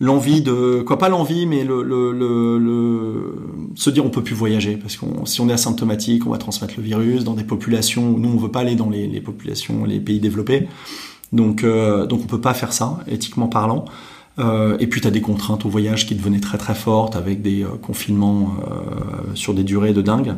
l'envie 0.00 0.42
de 0.42 0.82
quoi 0.86 0.98
pas 0.98 1.08
l'envie, 1.08 1.46
mais 1.46 1.64
le, 1.64 1.82
le, 1.82 2.12
le, 2.12 3.34
se 3.74 3.90
dire 3.90 4.04
on 4.04 4.10
peut 4.10 4.22
plus 4.22 4.34
voyager 4.34 4.76
parce 4.76 4.96
que 4.96 5.04
si 5.24 5.40
on 5.40 5.48
est 5.48 5.52
asymptomatique, 5.52 6.26
on 6.26 6.30
va 6.30 6.38
transmettre 6.38 6.74
le 6.76 6.82
virus 6.82 7.24
dans 7.24 7.34
des 7.34 7.44
populations 7.44 8.10
où 8.10 8.18
nous 8.18 8.30
on 8.30 8.36
veut 8.36 8.50
pas 8.50 8.60
aller 8.60 8.76
dans 8.76 8.90
les, 8.90 9.06
les 9.06 9.20
populations, 9.20 9.84
les 9.84 10.00
pays 10.00 10.20
développés. 10.20 10.68
Donc, 11.32 11.62
euh, 11.64 12.06
donc 12.06 12.20
on 12.24 12.26
peut 12.26 12.40
pas 12.40 12.54
faire 12.54 12.72
ça, 12.72 13.00
éthiquement 13.06 13.48
parlant. 13.48 13.84
Euh, 14.38 14.76
et 14.78 14.86
puis 14.86 15.00
tu 15.00 15.08
as 15.08 15.10
des 15.10 15.20
contraintes 15.20 15.64
au 15.64 15.68
voyage 15.68 16.06
qui 16.06 16.14
devenaient 16.14 16.40
très 16.40 16.58
très 16.58 16.74
fortes 16.74 17.16
avec 17.16 17.42
des 17.42 17.64
euh, 17.64 17.70
confinements 17.82 18.54
euh, 18.60 19.34
sur 19.34 19.52
des 19.52 19.64
durées 19.64 19.92
de 19.92 20.02
dingue. 20.02 20.36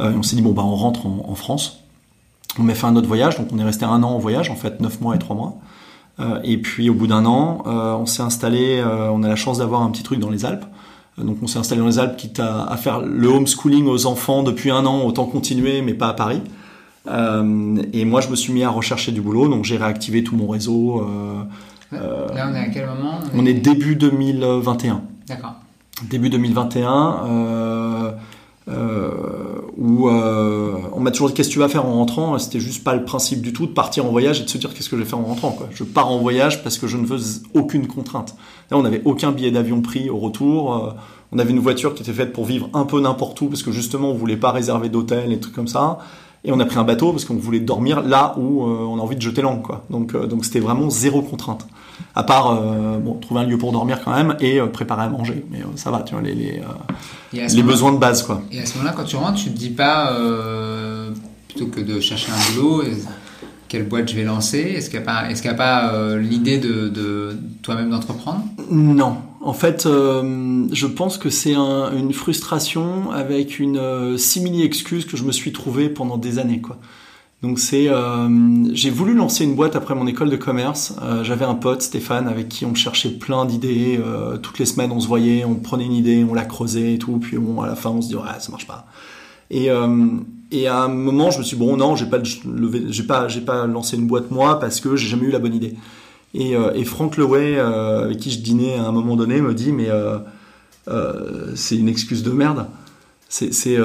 Et 0.00 0.04
on 0.04 0.22
s'est 0.22 0.36
dit 0.36 0.42
bon 0.42 0.52
bah 0.52 0.62
on 0.64 0.76
rentre 0.76 1.06
en, 1.06 1.26
en, 1.28 1.34
France. 1.34 1.80
On 2.56 2.62
met 2.62 2.76
fait 2.76 2.86
un 2.86 2.94
autre 2.94 3.08
voyage, 3.08 3.36
donc 3.36 3.48
on 3.52 3.58
est 3.58 3.64
resté 3.64 3.84
un 3.84 4.02
an 4.04 4.10
en 4.10 4.18
voyage, 4.18 4.48
en 4.48 4.54
fait 4.54 4.80
neuf 4.80 5.00
mois 5.00 5.16
et 5.16 5.18
trois 5.18 5.34
mois. 5.34 5.58
Et 6.42 6.58
puis 6.58 6.90
au 6.90 6.94
bout 6.94 7.06
d'un 7.06 7.24
an, 7.26 7.62
on 7.66 8.06
s'est 8.06 8.22
installé, 8.22 8.82
on 8.84 9.22
a 9.22 9.28
la 9.28 9.36
chance 9.36 9.58
d'avoir 9.58 9.82
un 9.82 9.90
petit 9.90 10.02
truc 10.02 10.18
dans 10.18 10.30
les 10.30 10.44
Alpes. 10.44 10.64
Donc 11.16 11.38
on 11.42 11.46
s'est 11.46 11.58
installé 11.58 11.80
dans 11.80 11.86
les 11.86 11.98
Alpes, 11.98 12.16
quitte 12.16 12.40
à, 12.40 12.64
à, 12.64 12.76
faire 12.76 13.00
le 13.00 13.28
homeschooling 13.28 13.86
aux 13.86 14.06
enfants 14.06 14.42
depuis 14.42 14.70
un 14.70 14.86
an, 14.86 15.02
autant 15.04 15.24
continuer, 15.24 15.82
mais 15.82 15.94
pas 15.94 16.08
à 16.08 16.14
Paris. 16.14 16.42
Euh, 17.10 17.82
et 17.92 18.04
moi, 18.04 18.20
je 18.20 18.28
me 18.28 18.36
suis 18.36 18.52
mis 18.52 18.64
à 18.64 18.70
rechercher 18.70 19.12
du 19.12 19.20
boulot, 19.20 19.48
donc 19.48 19.64
j'ai 19.64 19.76
réactivé 19.76 20.22
tout 20.22 20.36
mon 20.36 20.48
réseau. 20.48 21.00
Euh, 21.00 21.42
euh, 21.94 22.34
Là, 22.34 22.48
on 22.50 22.54
est 22.54 22.58
à 22.58 22.68
quel 22.68 22.86
moment? 22.86 23.20
on, 23.34 23.46
est... 23.46 23.54
début 23.54 23.96
2021. 23.96 25.02
D'accord. 25.26 25.54
Début 26.08 26.30
2021, 26.30 26.90
euh, 26.90 27.26
euh, 27.26 27.77
où 28.68 30.08
euh, 30.08 30.76
on 30.92 31.00
m'a 31.00 31.10
toujours 31.10 31.28
dit 31.28 31.34
qu'est-ce 31.34 31.48
que 31.48 31.54
tu 31.54 31.58
vas 31.58 31.68
faire 31.68 31.86
en 31.86 31.94
rentrant? 31.94 32.38
C'était 32.38 32.60
juste 32.60 32.84
pas 32.84 32.94
le 32.94 33.04
principe 33.04 33.40
du 33.40 33.52
tout 33.52 33.66
de 33.66 33.72
partir 33.72 34.04
en 34.06 34.10
voyage 34.10 34.40
et 34.40 34.44
de 34.44 34.48
se 34.48 34.58
dire 34.58 34.74
qu'est-ce 34.74 34.88
que 34.88 34.96
je 34.96 35.02
vais 35.02 35.08
faire 35.08 35.18
en 35.18 35.24
rentrant. 35.24 35.52
Quoi. 35.52 35.68
Je 35.72 35.84
pars 35.84 36.10
en 36.10 36.18
voyage 36.18 36.62
parce 36.62 36.78
que 36.78 36.86
je 36.86 36.96
ne 36.96 37.06
veux 37.06 37.18
aucune 37.54 37.86
contrainte. 37.86 38.36
Là, 38.70 38.76
on 38.76 38.82
n'avait 38.82 39.02
aucun 39.04 39.32
billet 39.32 39.50
d'avion 39.50 39.80
pris 39.80 40.10
au 40.10 40.18
retour. 40.18 40.94
on 41.32 41.38
avait 41.38 41.50
une 41.50 41.60
voiture 41.60 41.94
qui 41.94 42.02
était 42.02 42.12
faite 42.12 42.32
pour 42.32 42.44
vivre 42.44 42.68
un 42.74 42.84
peu 42.84 43.00
n'importe 43.00 43.40
où 43.40 43.46
parce 43.46 43.62
que 43.62 43.72
justement 43.72 44.10
on 44.10 44.14
voulait 44.14 44.36
pas 44.36 44.52
réserver 44.52 44.88
d'hôtel 44.88 45.32
et 45.32 45.40
trucs 45.40 45.54
comme 45.54 45.68
ça. 45.68 45.98
Et 46.44 46.52
on 46.52 46.60
a 46.60 46.64
pris 46.64 46.78
un 46.78 46.84
bateau 46.84 47.12
parce 47.12 47.24
qu'on 47.24 47.34
voulait 47.34 47.60
dormir 47.60 48.02
là 48.02 48.34
où 48.38 48.62
euh, 48.62 48.86
on 48.88 48.98
a 48.98 49.02
envie 49.02 49.16
de 49.16 49.22
jeter 49.22 49.42
l'angle, 49.42 49.62
quoi. 49.62 49.84
Donc, 49.90 50.14
euh, 50.14 50.26
donc 50.26 50.44
c'était 50.44 50.60
vraiment 50.60 50.88
zéro 50.88 51.22
contrainte. 51.22 51.66
À 52.14 52.22
part, 52.22 52.52
euh, 52.52 52.98
bon, 52.98 53.14
trouver 53.14 53.40
un 53.40 53.44
lieu 53.44 53.58
pour 53.58 53.72
dormir 53.72 54.00
quand 54.04 54.14
même 54.14 54.36
et 54.40 54.60
préparer 54.60 55.02
à 55.02 55.08
manger. 55.08 55.44
Mais 55.50 55.58
ça 55.74 55.90
va, 55.90 56.02
tu 56.02 56.14
vois, 56.14 56.22
les, 56.22 56.34
les, 56.34 56.62
les 57.32 57.62
besoins 57.62 57.92
de 57.92 57.98
base, 57.98 58.22
quoi. 58.22 58.40
Et 58.52 58.60
à 58.60 58.66
ce 58.66 58.74
moment-là, 58.78 58.94
quand 58.96 59.04
tu 59.04 59.16
rentres, 59.16 59.38
tu 59.42 59.50
te 59.50 59.58
dis 59.58 59.70
pas, 59.70 60.16
plutôt 61.48 61.66
que 61.66 61.80
de 61.80 61.98
chercher 61.98 62.30
un 62.30 62.54
boulot, 62.54 62.84
quelle 63.68 63.86
boîte 63.86 64.10
je 64.10 64.16
vais 64.16 64.24
lancer? 64.24 64.58
Est-ce 64.58 64.90
qu'il 64.90 64.98
n'y 64.98 65.06
a 65.06 65.12
pas, 65.12 65.32
qu'il 65.32 65.50
a 65.50 65.54
pas 65.54 66.16
l'idée 66.16 66.58
de, 66.58 67.36
toi-même 67.62 67.90
d'entreprendre? 67.90 68.44
Non, 68.70 69.18
en 69.40 69.52
fait, 69.52 69.86
euh, 69.86 70.66
je 70.72 70.86
pense 70.86 71.16
que 71.16 71.30
c'est 71.30 71.54
un, 71.54 71.96
une 71.96 72.12
frustration 72.12 73.10
avec 73.12 73.58
une 73.58 73.78
euh, 73.78 74.18
simili-excuse 74.18 75.04
que 75.04 75.16
je 75.16 75.24
me 75.24 75.32
suis 75.32 75.52
trouvé 75.52 75.88
pendant 75.88 76.16
des 76.16 76.38
années. 76.38 76.60
Donc 77.42 77.60
c'est, 77.60 77.88
euh, 77.88 78.28
j'ai 78.72 78.90
voulu 78.90 79.14
lancer 79.14 79.44
une 79.44 79.54
boîte 79.54 79.76
après 79.76 79.94
mon 79.94 80.08
école 80.08 80.28
de 80.28 80.36
commerce. 80.36 80.96
Euh, 81.02 81.22
j'avais 81.22 81.44
un 81.44 81.54
pote, 81.54 81.82
Stéphane, 81.82 82.26
avec 82.26 82.48
qui 82.48 82.64
on 82.64 82.74
cherchait 82.74 83.10
plein 83.10 83.44
d'idées. 83.44 84.00
Euh, 84.04 84.38
toutes 84.38 84.58
les 84.58 84.66
semaines, 84.66 84.90
on 84.90 84.98
se 84.98 85.06
voyait, 85.06 85.44
on 85.44 85.54
prenait 85.54 85.84
une 85.84 85.92
idée, 85.92 86.26
on 86.28 86.34
la 86.34 86.44
creusait 86.44 86.94
et 86.94 86.98
tout. 86.98 87.18
Puis 87.18 87.36
à 87.36 87.66
la 87.66 87.76
fin, 87.76 87.90
on 87.90 88.02
se 88.02 88.08
dit 88.08 88.16
ouais, 88.16 88.22
ça 88.40 88.50
marche 88.50 88.66
pas. 88.66 88.86
Et, 89.50 89.68
et 90.50 90.66
à 90.66 90.82
un 90.82 90.88
moment, 90.88 91.30
je 91.30 91.38
me 91.38 91.42
suis 91.42 91.56
dit, 91.56 91.62
bon 91.62 91.76
non, 91.76 91.96
j'ai 91.96 92.06
pas, 92.06 92.18
j'ai 92.22 93.02
pas, 93.02 93.28
j'ai 93.28 93.40
pas 93.40 93.66
lancé 93.66 93.96
une 93.96 94.06
boîte 94.06 94.30
moi 94.30 94.58
parce 94.58 94.80
que 94.80 94.96
j'ai 94.96 95.08
jamais 95.08 95.26
eu 95.26 95.30
la 95.30 95.38
bonne 95.38 95.54
idée. 95.54 95.74
Et, 96.34 96.54
euh, 96.56 96.72
et 96.74 96.84
Franck 96.84 97.16
Leway, 97.16 97.56
euh, 97.56 98.04
avec 98.04 98.18
qui 98.18 98.30
je 98.30 98.40
dînais 98.40 98.74
à 98.74 98.84
un 98.84 98.92
moment 98.92 99.16
donné, 99.16 99.40
me 99.40 99.54
dit 99.54 99.72
mais 99.72 99.88
euh, 99.88 100.18
c'est 101.54 101.76
une 101.76 101.88
excuse 101.88 102.22
de 102.22 102.30
merde. 102.30 102.66
C'est, 103.30 103.78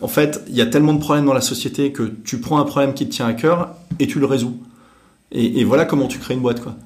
en 0.00 0.08
fait, 0.08 0.44
il 0.48 0.54
y 0.54 0.60
a 0.60 0.66
tellement 0.66 0.94
de 0.94 1.00
problèmes 1.00 1.26
dans 1.26 1.34
la 1.34 1.40
société 1.40 1.90
que 1.90 2.04
tu 2.04 2.38
prends 2.38 2.58
un 2.58 2.64
problème 2.64 2.94
qui 2.94 3.08
te 3.08 3.12
tient 3.12 3.26
à 3.26 3.32
cœur 3.32 3.74
et 3.98 4.06
tu 4.06 4.20
le 4.20 4.26
résous. 4.26 4.56
Et, 5.32 5.60
et 5.60 5.64
voilà 5.64 5.84
comment 5.84 6.06
tu 6.06 6.18
crées 6.18 6.34
une 6.34 6.40
boîte, 6.40 6.60
quoi. 6.60 6.76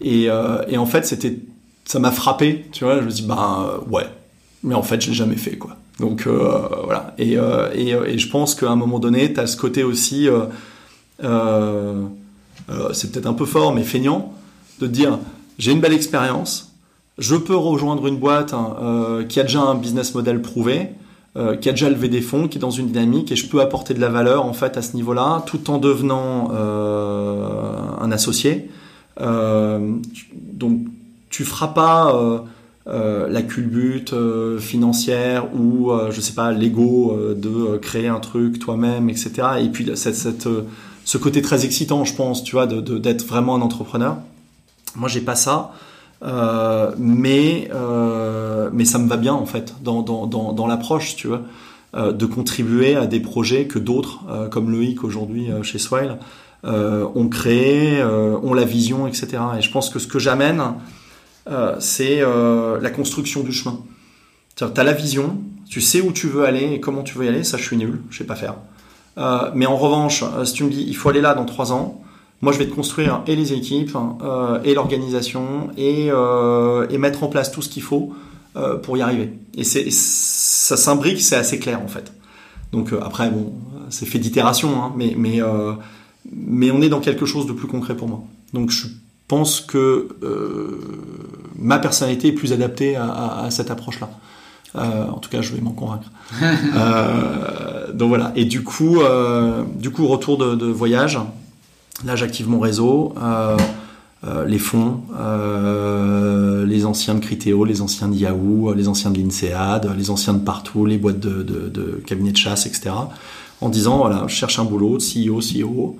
Et, 0.00 0.28
et 0.68 0.78
en 0.78 0.86
fait, 0.86 1.04
c'était, 1.04 1.38
ça 1.84 1.98
m'a 1.98 2.10
frappé, 2.10 2.66
tu 2.72 2.84
vois. 2.84 3.00
Je 3.00 3.06
me 3.06 3.10
dis, 3.10 3.22
bah 3.22 3.80
ouais, 3.90 4.06
mais 4.62 4.74
en 4.74 4.82
fait, 4.82 5.00
je 5.02 5.08
l'ai 5.08 5.14
jamais 5.14 5.36
fait, 5.36 5.58
quoi. 5.58 5.76
Donc 5.98 6.26
voilà. 6.26 7.14
Et, 7.18 7.38
et, 7.74 7.90
et, 7.90 8.18
je 8.18 8.28
pense 8.28 8.54
qu'à 8.54 8.70
un 8.70 8.76
moment 8.76 8.98
donné, 8.98 9.32
tu 9.32 9.40
as 9.40 9.46
ce 9.46 9.56
côté 9.56 9.82
aussi. 9.82 10.28
Euh, 11.24 12.04
euh, 12.70 12.92
c'est 12.92 13.12
peut-être 13.12 13.26
un 13.26 13.32
peu 13.32 13.46
fort, 13.46 13.74
mais 13.74 13.84
feignant, 13.84 14.32
de 14.80 14.86
dire 14.86 15.18
j'ai 15.58 15.72
une 15.72 15.80
belle 15.80 15.94
expérience, 15.94 16.72
je 17.18 17.36
peux 17.36 17.56
rejoindre 17.56 18.06
une 18.06 18.18
boîte 18.18 18.52
hein, 18.52 18.76
euh, 18.80 19.24
qui 19.24 19.40
a 19.40 19.42
déjà 19.42 19.60
un 19.60 19.74
business 19.74 20.14
model 20.14 20.42
prouvé, 20.42 20.90
qui 21.60 21.68
a 21.68 21.72
déjà 21.72 21.90
levé 21.90 22.08
des 22.08 22.22
fonds, 22.22 22.48
qui 22.48 22.56
est 22.56 22.60
dans 22.62 22.70
une 22.70 22.86
dynamique, 22.86 23.30
et 23.30 23.36
je 23.36 23.46
peux 23.46 23.60
apporter 23.60 23.92
de 23.92 24.00
la 24.00 24.08
valeur 24.08 24.46
en 24.46 24.54
fait 24.54 24.78
à 24.78 24.82
ce 24.82 24.96
niveau-là, 24.96 25.42
tout 25.44 25.70
en 25.70 25.76
devenant 25.76 26.50
un 26.50 28.10
associé. 28.10 28.70
donc 29.20 30.80
tu 31.28 31.44
feras 31.44 31.68
pas 31.68 32.42
euh, 32.88 33.26
la 33.28 33.42
culbute 33.42 34.12
euh, 34.12 34.60
financière 34.60 35.48
ou 35.56 35.90
euh, 35.90 36.12
je 36.12 36.20
sais 36.20 36.34
pas 36.34 36.52
l'ego 36.52 37.18
de 37.34 37.78
créer 37.78 38.06
un 38.06 38.20
truc 38.20 38.60
toi-même 38.60 39.10
etc 39.10 39.48
et 39.60 39.68
puis 39.70 39.90
cette, 39.96 40.14
cette 40.14 40.48
ce 41.04 41.18
côté 41.18 41.42
très 41.42 41.64
excitant 41.64 42.04
je 42.04 42.14
pense 42.14 42.44
tu 42.44 42.52
vois 42.52 42.68
de 42.68 42.98
d'être 42.98 43.26
vraiment 43.26 43.56
un 43.56 43.60
entrepreneur. 43.60 44.18
Moi 44.94 45.08
j'ai 45.08 45.20
pas 45.20 45.34
ça 45.34 45.72
mais 46.96 47.68
mais 48.72 48.84
ça 48.84 48.98
me 48.98 49.08
va 49.08 49.16
bien 49.16 49.34
en 49.34 49.46
fait 49.46 49.74
dans 49.82 50.02
dans 50.02 50.52
dans, 50.52 50.66
l'approche 50.68 51.16
tu 51.16 51.26
vois 51.26 51.42
de 51.92 52.26
contribuer 52.26 52.94
à 52.94 53.06
des 53.06 53.18
projets 53.18 53.64
que 53.64 53.80
d'autres 53.80 54.20
comme 54.52 54.70
Loïc 54.70 55.02
aujourd'hui 55.02 55.48
chez 55.62 55.80
Swile 55.80 56.18
ont 56.64 57.28
créé 57.28 58.00
ont 58.04 58.54
la 58.54 58.64
vision 58.64 59.08
etc 59.08 59.38
et 59.58 59.62
je 59.62 59.72
pense 59.72 59.90
que 59.90 59.98
ce 59.98 60.06
que 60.06 60.20
j'amène 60.20 60.62
c'est 61.78 62.20
euh, 62.20 62.80
la 62.80 62.90
construction 62.90 63.42
du 63.42 63.52
chemin. 63.52 63.78
Tu 64.56 64.64
as 64.64 64.84
la 64.84 64.92
vision, 64.92 65.38
tu 65.68 65.80
sais 65.80 66.00
où 66.00 66.12
tu 66.12 66.28
veux 66.28 66.44
aller 66.44 66.72
et 66.72 66.80
comment 66.80 67.02
tu 67.02 67.16
veux 67.18 67.26
y 67.26 67.28
aller, 67.28 67.44
ça 67.44 67.58
je 67.58 67.62
suis 67.62 67.76
nul, 67.76 68.02
je 68.10 68.18
sais 68.18 68.24
pas 68.24 68.36
faire. 68.36 68.54
Euh, 69.18 69.50
mais 69.54 69.66
en 69.66 69.76
revanche, 69.76 70.24
si 70.44 70.52
tu 70.54 70.64
me 70.64 70.70
dis 70.70 70.84
il 70.86 70.96
faut 70.96 71.08
aller 71.08 71.20
là 71.20 71.34
dans 71.34 71.44
trois 71.44 71.72
ans, 71.72 72.02
moi 72.40 72.52
je 72.52 72.58
vais 72.58 72.66
te 72.66 72.74
construire 72.74 73.22
et 73.26 73.36
les 73.36 73.52
équipes 73.52 73.96
et 74.64 74.74
l'organisation 74.74 75.70
et, 75.76 76.10
mettre 76.98 77.22
en 77.22 77.28
place 77.28 77.52
tout 77.52 77.62
ce 77.62 77.68
qu'il 77.68 77.82
faut 77.82 78.14
pour 78.82 78.96
y 78.96 79.02
arriver. 79.02 79.32
Et 79.56 79.64
c'est 79.64 79.90
ça 79.90 80.76
s'imbrique, 80.76 81.20
c'est 81.20 81.36
assez 81.36 81.58
clair 81.58 81.80
en 81.82 81.88
fait. 81.88 82.12
Donc 82.72 82.92
après 83.02 83.30
bon, 83.30 83.52
c'est 83.90 84.06
fait 84.06 84.18
d'itération, 84.18 84.82
hein, 84.82 84.92
mais 84.96 85.14
mais 85.16 85.40
mais 86.32 86.70
on 86.70 86.80
est 86.82 86.88
dans 86.88 87.00
quelque 87.00 87.26
chose 87.26 87.46
de 87.46 87.52
plus 87.52 87.68
concret 87.68 87.94
pour 87.94 88.08
moi. 88.08 88.22
Donc 88.52 88.70
je 88.70 88.86
pense 89.28 89.60
que 89.60 90.08
euh, 90.22 90.80
ma 91.58 91.78
personnalité 91.78 92.28
est 92.28 92.32
plus 92.32 92.52
adaptée 92.52 92.96
à, 92.96 93.46
cette 93.50 93.70
approche-là. 93.70 94.10
Euh, 94.76 95.08
en 95.08 95.18
tout 95.18 95.30
cas, 95.30 95.40
je 95.40 95.52
vais 95.54 95.60
m'en 95.60 95.72
convaincre. 95.72 96.10
Euh, 96.76 97.92
donc 97.92 98.08
voilà. 98.08 98.32
Et 98.34 98.44
du 98.44 98.62
coup, 98.62 98.98
du 99.76 99.90
coup, 99.90 100.06
retour 100.06 100.38
de, 100.38 100.66
voyage. 100.66 101.18
Là, 102.04 102.14
j'active 102.14 102.48
mon 102.48 102.60
réseau, 102.60 103.14
les 104.46 104.58
fonds, 104.58 105.00
les 106.66 106.84
anciens 106.84 107.14
de 107.14 107.20
Criteo, 107.20 107.64
les 107.64 107.80
anciens 107.80 108.08
de 108.08 108.16
Yahoo, 108.16 108.74
les 108.74 108.88
anciens 108.88 109.10
de 109.10 109.18
l'INSEAD, 109.18 109.90
les 109.96 110.10
anciens 110.10 110.34
de 110.34 110.40
partout, 110.40 110.84
les 110.84 110.98
boîtes 110.98 111.20
de, 111.20 111.42
de, 111.42 111.68
de 111.68 112.02
cabinets 112.06 112.32
de 112.32 112.36
chasse, 112.36 112.66
etc. 112.66 112.90
En 113.60 113.68
disant, 113.68 113.98
voilà, 113.98 114.24
je 114.26 114.34
cherche 114.34 114.58
un 114.58 114.64
boulot, 114.64 114.98
CEO, 114.98 115.40
CEO, 115.40 115.96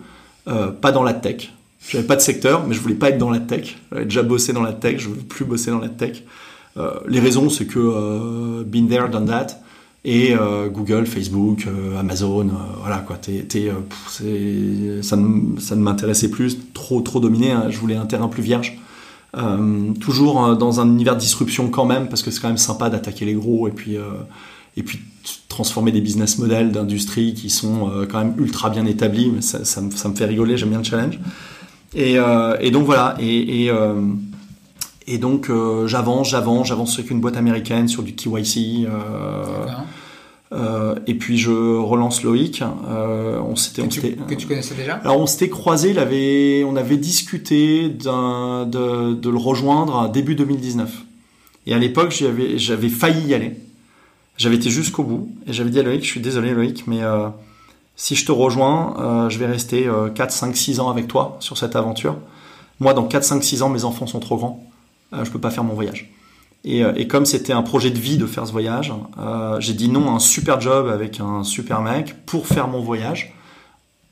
pas 0.80 0.92
dans 0.92 1.02
la 1.02 1.14
tech, 1.14 1.52
j'avais 1.88 2.06
pas 2.06 2.16
de 2.16 2.20
secteur, 2.20 2.66
mais 2.66 2.74
je 2.74 2.80
voulais 2.80 2.94
pas 2.94 3.10
être 3.10 3.18
dans 3.18 3.30
la 3.30 3.38
tech. 3.38 3.76
J'avais 3.92 4.04
déjà 4.04 4.22
bossé 4.22 4.52
dans 4.52 4.62
la 4.62 4.72
tech, 4.72 4.98
je 4.98 5.08
veux 5.08 5.16
plus 5.16 5.44
bosser 5.44 5.70
dans 5.70 5.78
la 5.78 5.88
tech. 5.88 6.22
Euh, 6.76 6.90
les 7.08 7.20
raisons, 7.20 7.48
c'est 7.48 7.66
que 7.66 7.78
euh, 7.78 8.64
been 8.64 8.88
there, 8.88 9.08
done 9.08 9.26
that. 9.26 9.46
Et 10.04 10.34
euh, 10.34 10.68
Google, 10.68 11.06
Facebook, 11.06 11.66
euh, 11.66 11.98
Amazon, 11.98 12.48
voilà 12.80 12.98
quoi. 12.98 13.16
T'es, 13.16 13.44
ça 15.02 15.16
ne, 15.16 15.58
ça 15.60 15.74
ne 15.74 15.80
m'intéressait 15.82 16.30
plus, 16.30 16.58
trop, 16.74 17.00
trop 17.00 17.18
dominé. 17.18 17.50
Hein. 17.50 17.66
Je 17.70 17.78
voulais 17.78 17.96
un 17.96 18.06
terrain 18.06 18.28
plus 18.28 18.42
vierge. 18.42 18.78
toujours 20.00 20.56
dans 20.56 20.80
un 20.80 20.88
univers 20.88 21.14
de 21.14 21.20
disruption 21.20 21.70
quand 21.70 21.86
même, 21.86 22.08
parce 22.08 22.22
que 22.22 22.30
c'est 22.30 22.40
quand 22.40 22.48
même 22.48 22.56
sympa 22.56 22.88
d'attaquer 22.88 23.24
les 23.24 23.34
gros 23.34 23.66
et 23.68 23.72
puis 23.72 23.96
et 24.78 24.82
puis 24.82 25.00
transformer 25.48 25.90
des 25.90 26.00
business 26.02 26.38
models 26.38 26.70
d'industrie 26.70 27.34
qui 27.34 27.50
sont 27.50 27.90
quand 28.10 28.18
même 28.18 28.34
ultra 28.38 28.70
bien 28.70 28.86
établis. 28.86 29.30
Mais 29.34 29.40
ça, 29.40 29.64
ça 29.64 29.80
me 29.80 30.14
fait 30.14 30.26
rigoler. 30.26 30.56
J'aime 30.56 30.70
bien 30.70 30.78
le 30.78 30.84
challenge. 30.84 31.18
Et, 31.94 32.18
euh, 32.18 32.56
et 32.60 32.70
donc 32.70 32.84
voilà. 32.84 33.16
Et, 33.20 33.64
et, 33.64 33.70
euh, 33.70 34.00
et 35.06 35.18
donc 35.18 35.50
euh, 35.50 35.86
j'avance, 35.86 36.30
j'avance, 36.30 36.68
j'avance 36.68 36.98
avec 36.98 37.10
une 37.10 37.20
boîte 37.20 37.36
américaine 37.36 37.88
sur 37.88 38.02
du 38.02 38.14
KYC. 38.14 38.86
Et 41.06 41.14
puis 41.14 41.38
je 41.38 41.50
relance 41.50 42.22
Loïc. 42.22 42.62
On 42.62 43.56
s'était, 43.56 43.82
que, 43.82 43.88
tu, 43.88 44.00
que 44.00 44.34
tu 44.34 44.46
connaissais 44.46 44.74
déjà? 44.74 44.94
Alors 44.96 45.20
on 45.20 45.26
s'était 45.26 45.48
croisé, 45.48 45.90
il 45.90 45.98
avait, 45.98 46.64
on 46.64 46.76
avait 46.76 46.96
discuté 46.96 47.88
de, 47.88 48.64
de, 49.14 49.30
le 49.30 49.38
rejoindre 49.38 50.10
début 50.10 50.34
2019. 50.34 51.04
Et 51.68 51.74
à 51.74 51.78
l'époque, 51.78 52.12
j'avais, 52.12 52.58
j'avais 52.58 52.88
failli 52.88 53.28
y 53.28 53.34
aller. 53.34 53.52
J'avais 54.38 54.56
été 54.56 54.70
jusqu'au 54.70 55.02
bout 55.02 55.30
et 55.46 55.52
j'avais 55.52 55.70
dit 55.70 55.80
à 55.80 55.82
Loïc, 55.82 56.04
je 56.04 56.10
suis 56.10 56.20
désolé 56.20 56.52
Loïc, 56.52 56.86
mais 56.86 57.00
si 57.96 58.14
je 58.14 58.24
te 58.24 58.32
rejoins, 58.32 58.94
euh, 58.98 59.30
je 59.30 59.38
vais 59.38 59.46
rester 59.46 59.88
4, 60.14 60.30
5, 60.30 60.56
6 60.56 60.80
ans 60.80 60.90
avec 60.90 61.08
toi 61.08 61.36
sur 61.40 61.58
cette 61.58 61.76
aventure. 61.76 62.16
Moi, 62.78 62.94
dans 62.94 63.04
4, 63.04 63.24
5, 63.24 63.42
6 63.42 63.62
ans, 63.62 63.68
mes 63.68 63.84
enfants 63.84 64.06
sont 64.06 64.20
trop 64.20 64.36
grands. 64.36 64.64
Euh, 65.12 65.24
je 65.24 65.30
peux 65.30 65.38
pas 65.38 65.50
faire 65.50 65.64
mon 65.64 65.74
voyage. 65.74 66.12
Et, 66.64 66.84
euh, 66.84 67.04
comme 67.08 67.24
c'était 67.26 67.52
un 67.52 67.62
projet 67.62 67.90
de 67.90 67.98
vie 67.98 68.18
de 68.18 68.26
faire 68.26 68.46
ce 68.46 68.52
voyage, 68.52 68.92
euh, 69.18 69.58
j'ai 69.60 69.72
dit 69.72 69.88
non 69.88 70.10
à 70.10 70.14
un 70.14 70.18
super 70.18 70.60
job 70.60 70.88
avec 70.88 71.20
un 71.20 71.44
super 71.44 71.80
mec 71.80 72.26
pour 72.26 72.46
faire 72.48 72.66
mon 72.66 72.80
voyage, 72.80 73.32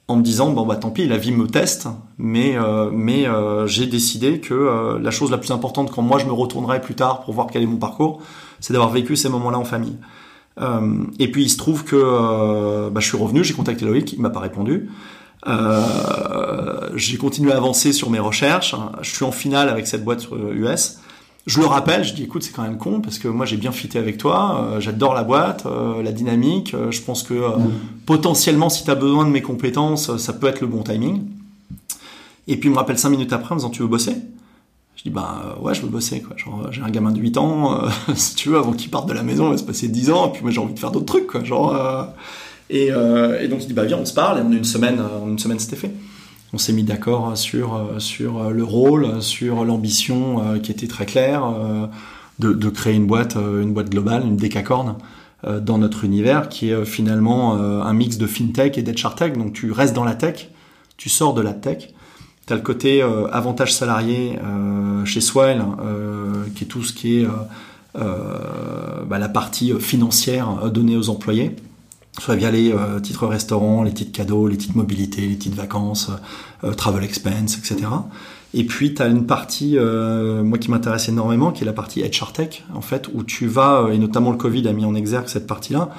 en 0.06 0.16
me 0.16 0.22
disant 0.22 0.50
bon 0.50 0.64
bah 0.64 0.76
tant 0.76 0.90
pis, 0.90 1.08
la 1.08 1.16
vie 1.16 1.32
me 1.32 1.48
teste, 1.48 1.88
mais 2.16 2.56
euh, 2.56 2.90
mais 2.92 3.26
j'ai 3.66 3.86
décidé 3.86 4.38
que 4.38 4.98
la 5.00 5.10
chose 5.10 5.30
la 5.30 5.38
plus 5.38 5.50
importante 5.50 5.90
quand 5.90 6.02
moi 6.02 6.18
je 6.18 6.26
me 6.26 6.32
retournerai 6.32 6.80
plus 6.80 6.94
tard 6.94 7.22
pour 7.22 7.34
voir 7.34 7.48
quel 7.50 7.62
est 7.62 7.66
mon 7.66 7.78
parcours, 7.78 8.20
c'est 8.60 8.72
d'avoir 8.72 8.90
vécu 8.90 9.16
ces 9.16 9.28
moments-là 9.28 9.58
en 9.58 9.64
famille. 9.64 9.96
Euh, 10.60 11.04
et 11.18 11.30
puis 11.30 11.42
il 11.42 11.50
se 11.50 11.56
trouve 11.56 11.84
que 11.84 11.96
euh, 11.96 12.90
bah, 12.90 13.00
je 13.00 13.06
suis 13.06 13.16
revenu, 13.16 13.42
j'ai 13.42 13.54
contacté 13.54 13.84
Loïc, 13.84 14.12
il 14.12 14.20
m'a 14.20 14.30
pas 14.30 14.40
répondu. 14.40 14.88
Euh, 15.46 16.90
j'ai 16.94 17.18
continué 17.18 17.52
à 17.52 17.56
avancer 17.56 17.92
sur 17.92 18.10
mes 18.10 18.18
recherches. 18.18 18.74
Je 19.02 19.10
suis 19.10 19.24
en 19.24 19.32
finale 19.32 19.68
avec 19.68 19.86
cette 19.86 20.04
boîte 20.04 20.28
US. 20.52 20.98
Je 21.46 21.60
le 21.60 21.66
rappelle, 21.66 22.04
je 22.04 22.14
dis 22.14 22.22
écoute, 22.22 22.42
c'est 22.42 22.52
quand 22.52 22.62
même 22.62 22.78
con 22.78 23.02
parce 23.02 23.18
que 23.18 23.28
moi 23.28 23.44
j'ai 23.44 23.58
bien 23.58 23.72
fité 23.72 23.98
avec 23.98 24.16
toi, 24.16 24.76
j'adore 24.78 25.12
la 25.12 25.24
boîte, 25.24 25.66
la 26.02 26.10
dynamique. 26.10 26.74
je 26.88 27.02
pense 27.02 27.22
que 27.22 27.34
potentiellement, 28.06 28.70
si 28.70 28.84
tu 28.84 28.90
as 28.90 28.94
besoin 28.94 29.26
de 29.26 29.30
mes 29.30 29.42
compétences, 29.42 30.16
ça 30.16 30.32
peut 30.32 30.46
être 30.46 30.62
le 30.62 30.68
bon 30.68 30.82
timing. 30.82 31.20
Et 32.48 32.56
puis 32.56 32.70
il 32.70 32.72
me 32.72 32.78
rappelle 32.78 32.98
cinq 32.98 33.10
minutes 33.10 33.34
après 33.34 33.52
en 33.52 33.56
me 33.56 33.60
disant 33.60 33.68
tu 33.68 33.82
veux 33.82 33.88
bosser? 33.88 34.16
Je 34.96 35.02
dis 35.02 35.10
bah 35.10 35.56
ouais 35.60 35.74
je 35.74 35.82
veux 35.82 35.88
bosser 35.88 36.20
quoi. 36.20 36.36
Genre 36.36 36.68
j'ai 36.70 36.82
un 36.82 36.90
gamin 36.90 37.12
de 37.12 37.20
8 37.20 37.36
ans 37.38 37.82
euh, 37.82 37.88
si 38.14 38.34
tu 38.34 38.50
veux 38.50 38.58
avant 38.58 38.72
qu'il 38.72 38.90
parte 38.90 39.08
de 39.08 39.12
la 39.12 39.22
maison 39.22 39.46
il 39.46 39.52
va 39.52 39.56
se 39.56 39.64
passer 39.64 39.88
10 39.88 40.10
ans 40.10 40.28
et 40.28 40.32
puis 40.32 40.42
moi 40.42 40.50
j'ai 40.50 40.60
envie 40.60 40.74
de 40.74 40.78
faire 40.78 40.90
d'autres 40.90 41.06
trucs 41.06 41.26
quoi 41.26 41.42
genre 41.42 41.74
euh, 41.74 42.04
et, 42.70 42.90
euh, 42.90 43.40
et, 43.40 43.48
donc 43.48 43.60
je 43.60 43.66
dis 43.66 43.74
bah 43.74 43.84
viens 43.84 43.98
on 43.98 44.06
se 44.06 44.14
parle 44.14 44.38
et 44.38 44.42
en 44.42 44.50
une 44.50 44.64
semaine 44.64 45.00
en 45.00 45.28
une 45.28 45.38
semaine 45.38 45.58
c'était 45.58 45.76
fait. 45.76 45.92
On 46.52 46.58
s'est 46.58 46.72
mis 46.72 46.84
d'accord 46.84 47.36
sur 47.36 47.80
sur 47.98 48.50
le 48.50 48.62
rôle 48.62 49.20
sur 49.20 49.64
l'ambition 49.64 50.60
qui 50.62 50.70
était 50.70 50.86
très 50.86 51.04
claire 51.04 51.42
de, 52.38 52.52
de, 52.52 52.68
créer 52.68 52.94
une 52.94 53.08
boîte 53.08 53.34
une 53.34 53.74
boîte 53.74 53.90
globale 53.90 54.22
une 54.24 54.36
décacorne 54.36 54.94
dans 55.42 55.78
notre 55.78 56.04
univers 56.04 56.48
qui 56.48 56.70
est 56.70 56.84
finalement 56.84 57.54
un 57.54 57.92
mix 57.92 58.18
de 58.18 58.28
fintech 58.28 58.78
et 58.78 58.82
d'HR 58.84 59.16
tech 59.16 59.32
donc 59.32 59.52
tu 59.52 59.72
restes 59.72 59.96
dans 59.96 60.04
la 60.04 60.14
tech 60.14 60.48
tu 60.96 61.08
sors 61.08 61.34
de 61.34 61.42
la 61.42 61.54
tech 61.54 61.88
tu 62.46 62.52
as 62.52 62.56
le 62.56 62.62
côté 62.62 63.02
euh, 63.02 63.26
avantage 63.28 63.72
salarié 63.72 64.38
euh, 64.42 65.04
chez 65.04 65.20
Swile, 65.20 65.64
euh, 65.82 66.44
qui 66.54 66.64
est 66.64 66.66
tout 66.66 66.82
ce 66.82 66.92
qui 66.92 67.20
est 67.20 67.26
bah, 67.94 69.18
la 69.18 69.28
partie 69.28 69.72
financière 69.78 70.70
donnée 70.70 70.96
aux 70.96 71.10
employés 71.10 71.54
soit 72.18 72.36
via 72.36 72.50
les 72.50 72.72
titres 73.02 73.26
restaurants, 73.26 73.82
les 73.82 73.92
titres 73.92 74.12
cadeaux, 74.12 74.46
les 74.46 74.56
titres 74.56 74.76
mobilité, 74.76 75.20
les 75.22 75.36
titres 75.36 75.56
vacances, 75.56 76.10
travel 76.76 77.02
expense, 77.02 77.56
etc. 77.58 77.76
Et 78.52 78.64
puis 78.64 78.94
tu 78.94 79.02
as 79.02 79.06
une 79.06 79.26
partie, 79.26 79.76
moi 79.76 80.58
qui 80.58 80.70
m'intéresse 80.70 81.08
énormément, 81.08 81.52
qui 81.52 81.62
est 81.62 81.66
la 81.66 81.72
partie 81.72 82.02
HR 82.02 82.32
Tech, 82.32 82.64
en 82.72 82.80
fait, 82.80 83.08
où 83.14 83.22
tu 83.22 83.46
vas, 83.46 83.88
et 83.92 83.98
notamment 83.98 84.30
le 84.32 84.36
Covid 84.36 84.66
a 84.66 84.72
mis 84.72 84.84
en 84.84 84.94
exergue 84.94 85.28
cette 85.28 85.46
partie-là, 85.46 85.90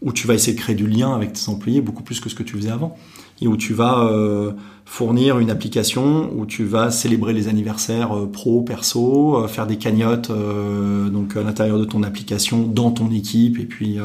où 0.00 0.12
tu 0.12 0.26
vas 0.26 0.34
essayer 0.34 0.54
de 0.54 0.60
créer 0.60 0.76
du 0.76 0.86
lien 0.86 1.14
avec 1.14 1.34
tes 1.34 1.50
employés 1.50 1.80
beaucoup 1.82 2.02
plus 2.02 2.20
que 2.20 2.28
ce 2.28 2.34
que 2.34 2.42
tu 2.42 2.56
faisais 2.56 2.70
avant 2.70 2.96
et 3.40 3.46
où 3.46 3.56
tu 3.56 3.74
vas 3.74 4.04
euh, 4.04 4.52
fournir 4.84 5.38
une 5.38 5.50
application 5.50 6.30
où 6.34 6.46
tu 6.46 6.64
vas 6.64 6.90
célébrer 6.90 7.32
les 7.32 7.48
anniversaires 7.48 8.16
euh, 8.16 8.30
pro, 8.30 8.62
perso, 8.62 9.36
euh, 9.36 9.48
faire 9.48 9.66
des 9.66 9.76
cagnottes 9.76 10.30
donc 10.30 11.36
à 11.36 11.42
l'intérieur 11.42 11.78
de 11.78 11.84
ton 11.84 12.02
application, 12.02 12.62
dans 12.62 12.90
ton 12.90 13.10
équipe, 13.10 13.58
et 13.58 13.64
puis 13.64 13.98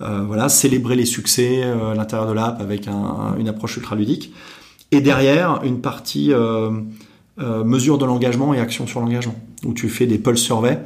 voilà, 0.00 0.48
célébrer 0.48 0.96
les 0.96 1.04
succès 1.04 1.62
à 1.62 1.94
l'intérieur 1.94 2.28
de 2.28 2.34
l'app 2.34 2.60
avec 2.60 2.88
un, 2.88 3.36
une 3.38 3.48
approche 3.48 3.76
ultra 3.76 3.94
ludique. 3.94 4.32
Et 4.90 5.00
derrière, 5.00 5.60
une 5.62 5.80
partie 5.80 6.32
mesure 7.38 7.98
de 7.98 8.04
l'engagement 8.04 8.52
et 8.54 8.58
action 8.58 8.86
sur 8.86 9.00
l'engagement, 9.00 9.36
où 9.64 9.74
tu 9.74 9.88
fais 9.88 10.06
des 10.06 10.18
pulse 10.18 10.40
surveys 10.40 10.80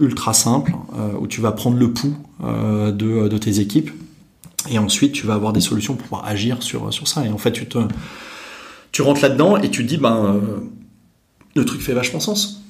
ultra 0.00 0.32
simples, 0.32 0.72
où 1.20 1.26
tu 1.26 1.40
vas 1.42 1.52
prendre 1.52 1.76
le 1.76 1.92
pouls 1.92 2.16
de, 2.42 3.28
de 3.28 3.38
tes 3.38 3.60
équipes 3.60 3.90
et 4.70 4.78
ensuite, 4.78 5.12
tu 5.12 5.26
vas 5.26 5.34
avoir 5.34 5.52
des 5.52 5.60
solutions 5.60 5.94
pour 5.94 6.04
pouvoir 6.04 6.26
agir 6.26 6.62
sur, 6.62 6.92
sur 6.92 7.06
ça. 7.06 7.24
Et 7.24 7.28
en 7.28 7.38
fait, 7.38 7.52
tu, 7.52 7.66
tu 8.92 9.02
rentres 9.02 9.22
là-dedans 9.22 9.56
et 9.56 9.70
tu 9.70 9.84
te 9.84 9.88
dis, 9.88 9.98
ben, 9.98 10.24
euh, 10.24 10.40
le 11.54 11.64
truc 11.64 11.80
fait 11.80 11.92
vachement 11.94 12.20
sens. 12.20 12.62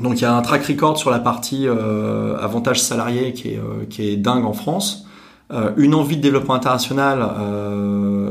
Donc 0.00 0.20
il 0.20 0.22
y 0.22 0.24
a 0.24 0.34
un 0.34 0.42
track 0.42 0.64
record 0.66 0.98
sur 0.98 1.10
la 1.10 1.18
partie 1.18 1.66
euh, 1.68 2.36
avantage 2.38 2.80
salarié 2.80 3.32
qui 3.32 3.50
est, 3.50 3.58
euh, 3.58 3.84
qui 3.88 4.08
est 4.08 4.16
dingue 4.16 4.44
en 4.44 4.52
France. 4.52 5.06
Euh, 5.52 5.70
une 5.76 5.94
envie 5.94 6.16
de 6.16 6.22
développement 6.22 6.54
international. 6.54 7.30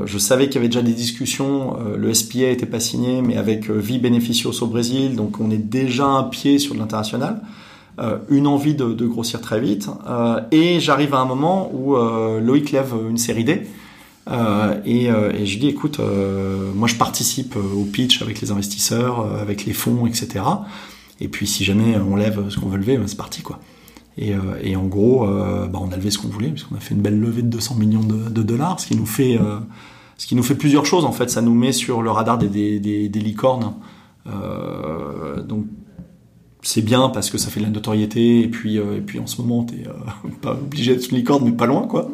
je 0.06 0.18
savais 0.18 0.48
qu'il 0.48 0.56
y 0.56 0.58
avait 0.58 0.68
déjà 0.68 0.82
des 0.82 0.94
discussions. 0.94 1.78
le 1.96 2.14
SPA 2.14 2.40
n'était 2.40 2.66
pas 2.66 2.80
signé, 2.80 3.22
mais 3.22 3.38
avec 3.38 3.70
Vie 3.70 4.00
Beneficios 4.00 4.62
au 4.62 4.68
Brésil, 4.68 5.16
donc 5.16 5.40
on 5.40 5.50
est 5.52 5.58
déjà 5.58 6.06
un 6.06 6.24
pied 6.24 6.60
sur 6.60 6.76
l'international. 6.76 7.42
Une 8.30 8.48
envie 8.48 8.76
de, 8.76 9.06
grossir 9.06 9.42
très 9.42 9.60
vite. 9.60 9.90
et 10.52 10.80
j'arrive 10.80 11.14
à 11.14 11.20
un 11.20 11.26
moment 11.26 11.72
où 11.74 11.96
Loïc 11.96 12.72
lève 12.72 12.94
une 13.10 13.18
série 13.18 13.44
D. 13.44 13.68
et, 14.86 15.06
et, 15.06 15.46
je 15.46 15.60
dis 15.60 15.68
écoute, 15.68 16.00
moi 16.76 16.88
je 16.88 16.96
participe 16.96 17.56
au 17.56 17.84
pitch 17.84 18.22
avec 18.22 18.42
les 18.42 18.52
investisseurs, 18.52 19.40
avec 19.40 19.66
les 19.66 19.74
fonds, 19.74 20.08
etc. 20.08 20.44
Et 21.22 21.28
puis 21.28 21.46
si 21.46 21.64
jamais 21.64 21.96
on 21.98 22.16
lève 22.16 22.50
ce 22.50 22.60
qu'on 22.60 22.70
veut 22.70 22.78
lever, 22.78 22.98
ben, 22.98 23.08
c'est 23.08 23.18
parti 23.18 23.42
quoi. 23.42 23.60
Et, 24.18 24.34
euh, 24.34 24.76
en 24.78 24.86
gros, 24.86 25.28
euh, 25.28 25.68
bah, 25.68 25.80
on 25.82 25.92
a 25.92 25.96
levé 25.96 26.12
ce 26.12 26.20
qu'on 26.20 26.28
voulait, 26.28 26.50
puisqu'on 26.50 26.76
a 26.76 26.80
fait 26.80 26.94
une 26.94 27.02
belle 27.02 27.20
levée 27.20 27.42
de 27.42 27.48
200 27.48 27.76
millions 27.76 28.04
de, 28.04 28.44
dollars, 28.44 28.80
ce 28.80 28.88
qui 28.88 28.96
nous 28.96 29.06
fait, 29.06 29.38
euh, 29.40 29.60
ce 30.18 30.28
qui 30.28 30.36
nous 30.36 30.44
fait 30.44 30.56
plusieurs 30.56 30.86
choses 30.86 31.06
en 31.06 31.12
fait. 31.12 31.30
Ça 31.30 31.42
nous 31.42 31.54
met 31.54 31.72
sur 31.72 32.02
le 32.02 32.12
radar 32.12 32.38
des, 32.38 32.80
des, 32.80 33.20
licornes. 33.20 33.74
donc 34.26 35.66
c'est 36.64 36.82
bien 36.82 37.10
parce 37.10 37.30
que 37.30 37.38
ça 37.38 37.50
fait 37.50 37.60
de 37.60 37.66
la 37.66 37.72
notoriété 37.72 38.40
et 38.40 38.48
puis 38.48 38.78
et 38.78 39.02
puis 39.06 39.20
en 39.20 39.28
ce 39.28 39.42
moment 39.42 39.64
t'es 39.64 39.84
pas 40.42 40.54
obligé 40.54 40.96
d'être 40.96 41.12
une 41.12 41.18
licorne 41.18 41.44
mais 41.46 41.52
pas 41.52 41.66
loin 41.66 41.88
quoi. 41.88 42.10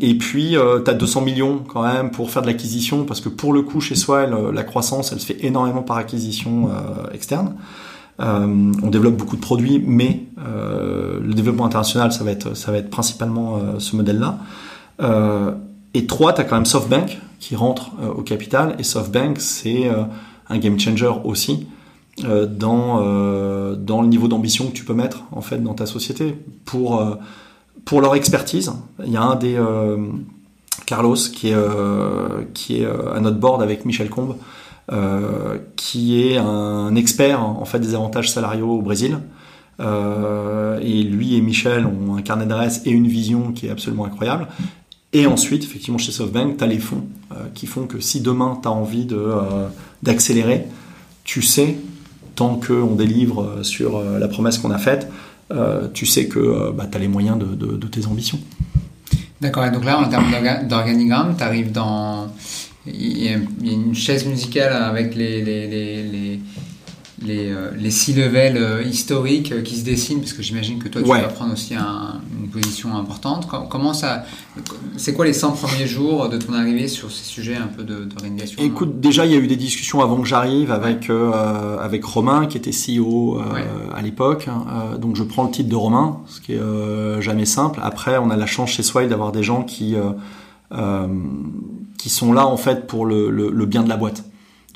et 0.00 0.14
puis 0.16 0.56
tu 0.84 0.90
as 0.90 0.94
200 0.94 1.20
millions 1.22 1.58
quand 1.66 1.82
même 1.82 2.10
pour 2.10 2.30
faire 2.30 2.42
de 2.42 2.46
l'acquisition 2.46 3.04
parce 3.04 3.20
que 3.20 3.28
pour 3.28 3.52
le 3.52 3.62
coup 3.62 3.80
chez 3.80 3.96
soi 3.96 4.26
la 4.26 4.62
croissance 4.62 5.12
elle 5.12 5.20
se 5.20 5.26
fait 5.26 5.44
énormément 5.44 5.82
par 5.82 5.96
acquisition 5.96 6.70
externe. 7.12 7.56
Euh, 8.20 8.72
on 8.82 8.88
développe 8.88 9.16
beaucoup 9.16 9.36
de 9.36 9.40
produits, 9.40 9.82
mais 9.84 10.22
euh, 10.38 11.20
le 11.20 11.34
développement 11.34 11.66
international, 11.66 12.12
ça 12.12 12.24
va 12.24 12.30
être, 12.30 12.56
ça 12.56 12.72
va 12.72 12.78
être 12.78 12.90
principalement 12.90 13.56
euh, 13.56 13.78
ce 13.78 13.96
modèle-là. 13.96 14.38
et 15.94 16.06
trois, 16.06 16.32
tu 16.32 16.40
as 16.40 16.44
quand 16.44 16.56
même 16.56 16.66
SoftBank 16.66 17.18
qui 17.38 17.54
rentre 17.54 17.90
au 18.16 18.22
capital, 18.22 18.76
et 18.78 18.82
SoftBank, 18.82 19.40
c'est 19.40 19.90
un 20.48 20.58
game 20.58 20.78
changer 20.80 21.12
aussi. 21.24 21.66
Dans, 22.22 23.74
dans 23.76 24.02
le 24.02 24.08
niveau 24.08 24.26
d'ambition 24.28 24.68
que 24.68 24.72
tu 24.72 24.84
peux 24.84 24.94
mettre 24.94 25.24
en 25.32 25.42
fait 25.42 25.62
dans 25.62 25.74
ta 25.74 25.84
société 25.84 26.34
pour, 26.64 27.18
pour 27.84 28.00
leur 28.00 28.14
expertise. 28.14 28.72
Il 29.04 29.12
y 29.12 29.16
a 29.16 29.22
un 29.22 29.36
des 29.36 29.60
Carlos 30.86 31.16
qui 31.16 31.50
est, 31.50 31.56
qui 32.54 32.80
est 32.80 32.86
à 32.86 33.20
notre 33.20 33.38
board 33.38 33.62
avec 33.62 33.84
Michel 33.84 34.08
Combe 34.08 34.36
euh, 34.92 35.58
qui 35.74 36.22
est 36.22 36.36
un 36.36 36.94
expert 36.94 37.42
en 37.42 37.64
fait 37.64 37.80
des 37.80 37.96
avantages 37.96 38.30
salariaux 38.30 38.70
au 38.70 38.82
Brésil. 38.82 39.18
Euh, 39.80 40.78
et 40.80 41.02
lui 41.02 41.34
et 41.34 41.40
Michel 41.40 41.86
ont 41.86 42.14
un 42.14 42.22
carnet 42.22 42.46
d'adresses 42.46 42.82
et 42.84 42.90
une 42.90 43.08
vision 43.08 43.50
qui 43.50 43.66
est 43.66 43.70
absolument 43.70 44.04
incroyable. 44.04 44.46
Et 45.12 45.26
ensuite, 45.26 45.64
effectivement, 45.64 45.98
chez 45.98 46.12
SoftBank, 46.12 46.58
tu 46.58 46.64
as 46.64 46.68
les 46.68 46.78
fonds 46.78 47.04
euh, 47.32 47.46
qui 47.52 47.66
font 47.66 47.86
que 47.86 47.98
si 47.98 48.20
demain 48.20 48.60
tu 48.62 48.68
as 48.68 48.70
envie 48.70 49.06
de, 49.06 49.28
d'accélérer, 50.04 50.66
tu 51.24 51.42
sais, 51.42 51.76
tant 52.36 52.60
qu'on 52.60 52.94
délivre 52.94 53.58
sur 53.62 54.00
la 54.00 54.28
promesse 54.28 54.58
qu'on 54.58 54.70
a 54.70 54.78
faite, 54.78 55.08
tu 55.94 56.06
sais 56.06 56.26
que 56.26 56.70
bah, 56.72 56.86
tu 56.90 56.96
as 56.96 57.00
les 57.00 57.08
moyens 57.08 57.38
de, 57.38 57.86
tes 57.86 58.06
ambitions. 58.06 58.38
D'accord, 59.40 59.66
et 59.66 59.70
donc 59.70 59.84
là, 59.84 59.98
en 59.98 60.08
termes 60.08 60.32
d'organigramme, 60.68 61.34
tu 61.36 61.42
arrives 61.42 61.72
dans 61.72 62.28
il 62.86 63.24
y, 63.24 63.28
a, 63.28 63.36
une 63.64 63.94
chaise 63.94 64.26
musicale 64.26 64.72
avec 64.72 65.14
les, 65.14 65.42
les, 65.42 65.66
les, 65.66 66.40
euh, 67.24 67.70
les 67.78 67.90
six 67.90 68.12
levels 68.12 68.58
euh, 68.58 68.82
historiques 68.82 69.50
euh, 69.50 69.62
qui 69.62 69.76
se 69.76 69.84
dessinent, 69.84 70.20
parce 70.20 70.34
que 70.34 70.42
j'imagine 70.42 70.78
que 70.78 70.88
toi, 70.88 71.00
tu 71.02 71.08
vas 71.08 71.22
prendre 71.28 71.54
aussi 71.54 71.74
une 71.74 72.48
position 72.48 72.94
importante. 72.94 73.48
Comment 73.70 73.94
ça, 73.94 74.24
c'est 74.96 75.14
quoi 75.14 75.24
les 75.24 75.32
100 75.32 75.52
premiers 75.52 75.86
jours 75.86 76.28
de 76.28 76.36
ton 76.36 76.52
arrivée 76.52 76.88
sur 76.88 77.10
ces 77.10 77.24
sujets 77.24 77.56
un 77.56 77.68
peu 77.68 77.84
d'organisation? 77.84 78.62
Écoute, 78.62 79.00
déjà, 79.00 79.24
il 79.24 79.32
y 79.32 79.34
a 79.34 79.38
eu 79.38 79.46
des 79.46 79.56
discussions 79.56 80.02
avant 80.02 80.20
que 80.20 80.28
j'arrive 80.28 80.70
avec, 80.70 81.10
avec 81.10 82.04
Romain, 82.04 82.46
qui 82.46 82.58
était 82.58 82.70
CEO 82.70 83.40
à 83.94 84.02
l'époque. 84.02 84.48
Hein. 84.48 84.96
donc, 84.98 85.16
je 85.16 85.22
prends 85.22 85.44
le 85.44 85.50
titre 85.50 85.70
de 85.70 85.76
Romain, 85.76 86.18
ce 86.26 86.40
qui 86.40 86.52
est 86.52 87.20
jamais 87.20 87.46
simple. 87.46 87.80
Après, 87.82 88.18
on 88.18 88.30
a 88.30 88.36
la 88.36 88.46
chance 88.46 88.70
chez 88.70 88.82
Swile 88.82 89.08
d'avoir 89.08 89.32
des 89.32 89.42
gens 89.42 89.62
qui 89.62 89.94
qui 91.98 92.10
sont 92.10 92.32
là 92.32 92.46
en 92.46 92.56
fait 92.56 92.86
pour 92.86 93.06
le, 93.06 93.30
le, 93.30 93.66
bien 93.66 93.82
de 93.82 93.88
la 93.88 93.96
boîte, 93.96 94.24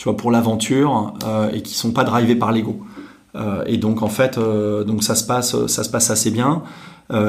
tu 0.01 0.11
pour 0.15 0.31
l'aventure 0.31 1.13
euh, 1.27 1.51
et 1.53 1.61
qui 1.61 1.75
sont 1.75 1.93
pas 1.93 2.05
drivés 2.05 2.35
par 2.35 2.53
l'ego. 2.53 2.81
Euh, 3.35 3.63
et 3.67 3.77
donc 3.77 4.03
en 4.03 4.09
fait, 4.09 4.39
donc 4.39 5.03
ça 5.03 5.15
se 5.15 5.25
passe, 5.25 6.11
assez 6.11 6.31
bien. 6.31 6.63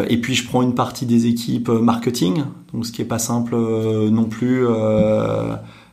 et 0.07 0.21
puis 0.21 0.35
je 0.35 0.47
prends 0.47 0.61
une 0.61 0.73
partie 0.73 1.05
des 1.05 1.27
équipes 1.27 1.67
marketing, 1.67 2.43
ce 2.81 2.91
qui 2.93 3.01
est 3.01 3.05
pas 3.05 3.19
simple 3.19 3.57
non 3.57 4.23
plus 4.25 4.65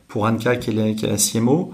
pour 0.07 0.23
Anka 0.23 0.55
qui 0.55 0.69
est 0.69 0.73
la, 0.73 0.93
qui 0.93 1.05
est 1.05 1.33
CMO. 1.33 1.71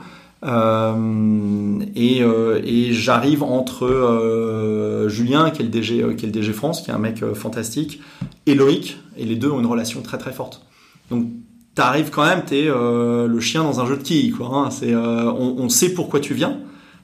et, 1.95 2.21
et 2.21 2.93
j'arrive 2.93 3.43
entre 3.43 5.05
Julien 5.07 5.51
qui 5.51 5.61
est 5.61 5.65
le 5.65 5.71
DG 5.71 6.15
qui 6.17 6.25
est 6.25 6.29
le 6.29 6.33
DG 6.33 6.51
France 6.51 6.81
qui 6.81 6.89
est 6.89 6.93
un 6.93 6.99
mec 6.99 7.23
fantastique 7.35 8.01
et 8.47 8.55
Loïc 8.55 8.97
et 9.17 9.25
les 9.25 9.35
deux 9.35 9.51
ont 9.51 9.59
une 9.59 9.67
relation 9.67 10.01
très 10.01 10.17
très 10.17 10.33
forte 10.33 10.65
donc 11.11 11.27
t'arrives 11.75 12.09
quand 12.09 12.25
même, 12.25 12.43
t'es 12.43 12.65
euh, 12.67 13.27
le 13.27 13.39
chien 13.39 13.63
dans 13.63 13.79
un 13.81 13.85
jeu 13.85 13.97
de 13.97 14.01
quilles, 14.01 14.31
quoi. 14.31 14.49
Hein. 14.53 14.71
C'est, 14.71 14.93
euh, 14.93 15.31
on, 15.31 15.69
sait 15.69 15.89
pourquoi 15.89 16.19
tu 16.21 16.33
viens. 16.33 16.57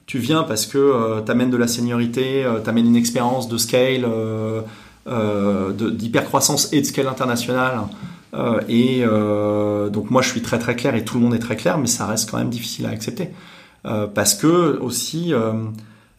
Tu 0.08 0.18
viens 0.18 0.44
parce 0.44 0.66
que 0.66 0.78
euh, 0.78 1.22
t'amènes 1.22 1.52
de 1.52 1.58
la 1.58 1.68
seniorité, 1.68 2.44
euh, 2.44 2.60
t'amènes 2.60 2.88
une 2.88 2.96
expérience 2.96 3.48
de 3.48 3.58
scale, 3.58 4.08
d'hypercroissance 5.06 6.74
et 6.74 6.82
de 6.82 6.86
scale 6.86 7.08
international. 7.08 7.82
et 8.68 9.04
donc 9.92 10.10
moi 10.10 10.22
je 10.22 10.30
suis 10.30 10.42
très 10.42 10.58
très 10.58 10.76
clair 10.76 10.96
et 10.96 11.04
tout 11.04 11.18
le 11.18 11.24
monde 11.24 11.36
est 11.36 11.40
très 11.40 11.58
clair, 11.58 11.78
mais 11.78 11.88
ça 11.88 12.06
reste 12.08 12.32
quand 12.32 12.38
même 12.38 12.50
difficile 12.50 12.86
à 12.86 12.90
accepter 12.90 13.30
parce 13.84 14.34
que 14.36 14.80
aussi. 14.80 15.34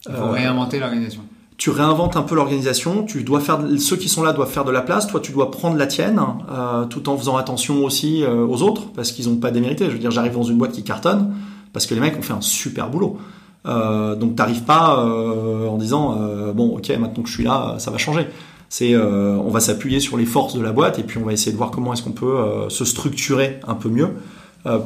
Il 0.05 0.15
faut 0.15 0.31
réinventer 0.31 0.79
l'organisation 0.79 1.23
tu 1.57 1.69
réinventes 1.69 2.17
un 2.17 2.23
peu 2.23 2.35
l'organisation, 2.35 3.03
tu 3.03 3.23
dois 3.23 3.39
faire 3.39 3.59
ceux 3.77 3.95
qui 3.95 4.09
sont 4.09 4.23
là 4.23 4.33
doivent 4.33 4.49
faire 4.49 4.65
de 4.65 4.71
la 4.71 4.81
place, 4.81 5.07
toi 5.07 5.19
tu 5.19 5.31
dois 5.31 5.51
prendre 5.51 5.77
la 5.77 5.87
tienne, 5.87 6.19
euh, 6.51 6.85
tout 6.85 7.09
en 7.09 7.17
faisant 7.17 7.37
attention 7.37 7.83
aussi 7.83 8.23
euh, 8.23 8.45
aux 8.45 8.61
autres 8.63 8.87
parce 8.95 9.11
qu'ils 9.11 9.29
n'ont 9.29 9.37
pas 9.37 9.51
démérité. 9.51 9.85
Je 9.85 9.91
veux 9.91 9.99
dire, 9.99 10.11
j'arrive 10.11 10.33
dans 10.33 10.43
une 10.43 10.57
boîte 10.57 10.71
qui 10.71 10.83
cartonne 10.83 11.33
parce 11.71 11.85
que 11.85 11.93
les 11.93 12.01
mecs 12.01 12.17
ont 12.17 12.21
fait 12.21 12.33
un 12.33 12.41
super 12.41 12.89
boulot. 12.89 13.17
Euh, 13.65 14.15
donc 14.15 14.35
t'arrives 14.35 14.63
pas 14.63 14.99
euh, 14.99 15.69
en 15.69 15.77
disant 15.77 16.17
bon 16.53 16.75
ok 16.75 16.89
maintenant 16.99 17.23
que 17.23 17.29
je 17.29 17.33
suis 17.33 17.43
là 17.43 17.75
ça 17.77 17.91
va 17.91 17.97
changer. 17.97 18.27
C'est 18.69 18.97
on 18.97 19.49
va 19.49 19.59
s'appuyer 19.59 19.99
sur 19.99 20.17
les 20.17 20.25
forces 20.25 20.55
de 20.55 20.61
la 20.61 20.71
boîte 20.71 20.97
et 20.97 21.03
puis 21.03 21.19
on 21.19 21.25
va 21.25 21.33
essayer 21.33 21.51
de 21.51 21.57
voir 21.57 21.69
comment 21.69 21.93
est-ce 21.93 22.01
qu'on 22.01 22.11
peut 22.11 22.67
se 22.69 22.83
structurer 22.83 23.59
un 23.67 23.75
peu 23.75 23.89
mieux 23.89 24.09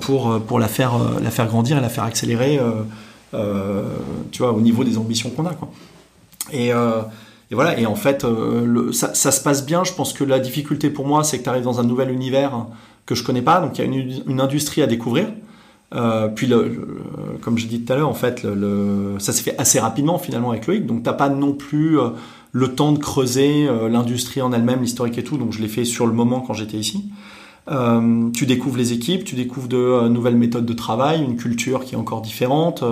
pour 0.01 0.41
pour 0.41 0.59
la 0.59 0.67
faire 0.67 0.91
la 1.23 1.31
faire 1.31 1.47
grandir 1.47 1.77
et 1.77 1.81
la 1.81 1.87
faire 1.87 2.03
accélérer. 2.03 2.59
tu 3.31 4.37
vois 4.39 4.51
au 4.51 4.59
niveau 4.59 4.83
des 4.83 4.97
ambitions 4.97 5.29
qu'on 5.29 5.45
a 5.45 5.53
quoi. 5.53 5.69
Et, 6.51 6.73
euh, 6.73 7.01
et, 7.51 7.55
voilà, 7.55 7.79
et 7.79 7.85
en 7.85 7.95
fait, 7.95 8.23
euh, 8.23 8.91
ça, 8.91 9.13
ça, 9.13 9.31
se 9.31 9.41
passe 9.41 9.65
bien. 9.65 9.83
Je 9.83 9.93
pense 9.93 10.13
que 10.13 10.23
la 10.23 10.39
difficulté 10.39 10.89
pour 10.89 11.07
moi, 11.07 11.23
c'est 11.23 11.39
que 11.39 11.43
tu 11.43 11.49
arrives 11.49 11.63
dans 11.63 11.79
un 11.79 11.83
nouvel 11.83 12.11
univers 12.11 12.65
que 13.05 13.15
je 13.15 13.23
connais 13.23 13.41
pas, 13.41 13.61
donc 13.61 13.77
il 13.77 13.81
y 13.81 13.83
a 13.83 13.87
une, 13.87 14.21
une 14.27 14.41
industrie 14.41 14.81
à 14.81 14.87
découvrir. 14.87 15.27
Euh, 15.95 16.27
puis, 16.27 16.47
le, 16.47 16.97
comme 17.41 17.57
je 17.57 17.67
dit 17.67 17.81
tout 17.81 17.93
à 17.93 17.95
l'heure, 17.95 18.09
en 18.09 18.13
fait, 18.13 18.45
ça 19.19 19.31
s'est 19.31 19.43
fait 19.43 19.57
assez 19.57 19.79
rapidement 19.79 20.17
finalement 20.17 20.51
avec 20.51 20.67
Loïc, 20.67 20.85
donc 20.85 21.03
t'as 21.03 21.13
pas 21.13 21.29
non 21.29 21.53
plus 21.53 21.99
euh, 21.99 22.09
le 22.51 22.75
temps 22.75 22.91
de 22.91 22.99
creuser 22.99 23.67
euh, 23.67 23.89
l'industrie 23.89 24.41
en 24.41 24.51
elle-même, 24.51 24.81
l'historique 24.81 25.17
et 25.17 25.23
tout. 25.23 25.37
Donc 25.37 25.53
je 25.53 25.61
l'ai 25.61 25.67
fait 25.67 25.85
sur 25.85 26.07
le 26.07 26.13
moment 26.13 26.41
quand 26.41 26.53
j'étais 26.53 26.77
ici. 26.77 27.09
Euh, 27.69 28.29
tu 28.31 28.45
découvres 28.45 28.77
les 28.77 28.93
équipes, 28.93 29.23
tu 29.25 29.35
découvres 29.35 29.67
de 29.67 30.07
nouvelles 30.07 30.37
méthodes 30.37 30.65
de 30.65 30.73
travail, 30.73 31.23
une 31.23 31.35
culture 31.35 31.83
qui 31.83 31.95
est 31.95 31.97
encore 31.97 32.21
différente. 32.21 32.83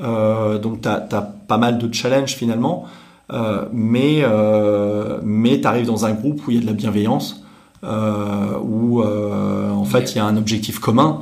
Euh, 0.00 0.58
donc 0.58 0.82
tu 0.82 0.88
as, 0.88 0.98
pas 1.46 1.58
mal 1.58 1.78
de 1.78 1.92
challenges 1.92 2.34
finalement, 2.34 2.86
euh, 3.32 3.64
mais, 3.72 4.20
euh, 4.22 5.18
mais 5.22 5.60
tu 5.60 5.66
arrives 5.66 5.86
dans 5.86 6.04
un 6.04 6.12
groupe 6.12 6.46
où 6.46 6.50
il 6.50 6.56
y 6.56 6.58
a 6.58 6.62
de 6.62 6.66
la 6.66 6.72
bienveillance, 6.72 7.42
où 7.82 9.02
en 9.02 9.84
fait 9.84 10.12
il 10.12 10.16
y 10.16 10.20
a 10.20 10.24
un 10.24 10.36
objectif 10.36 10.78
commun. 10.78 11.20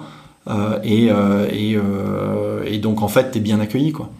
et, 0.84 1.10
et, 1.52 1.78
et, 2.66 2.78
donc 2.78 3.02
en 3.02 3.08
fait 3.08 3.32
tu 3.32 3.38
es 3.38 3.40
bien 3.40 3.60
accueilli 3.60 3.92
quoi. 3.92 4.10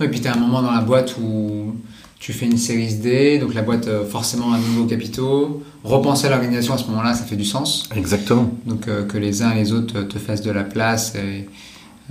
Oui, 0.00 0.08
puis 0.08 0.20
tu 0.20 0.28
as 0.28 0.34
un 0.34 0.38
moment 0.38 0.62
dans 0.62 0.70
la 0.70 0.80
boîte 0.80 1.16
où 1.20 1.74
tu 2.20 2.32
fais 2.32 2.46
une 2.46 2.56
série 2.56 2.94
D, 2.94 3.38
donc 3.40 3.52
la 3.52 3.62
boîte 3.62 3.88
forcément 4.08 4.52
a 4.52 4.58
de 4.58 4.62
nouveaux 4.62 4.86
capitaux. 4.86 5.62
Repenser 5.82 6.26
à 6.26 6.30
l'organisation 6.30 6.74
à 6.74 6.78
ce 6.78 6.86
moment-là, 6.86 7.14
ça 7.14 7.24
fait 7.24 7.36
du 7.36 7.44
sens. 7.44 7.88
Exactement. 7.96 8.48
Donc 8.66 8.86
que 8.86 9.18
les 9.18 9.42
uns 9.42 9.50
et 9.50 9.56
les 9.56 9.72
autres 9.72 10.02
te 10.02 10.18
fassent 10.18 10.42
de 10.42 10.52
la 10.52 10.64
place 10.64 11.14
et, 11.16 11.48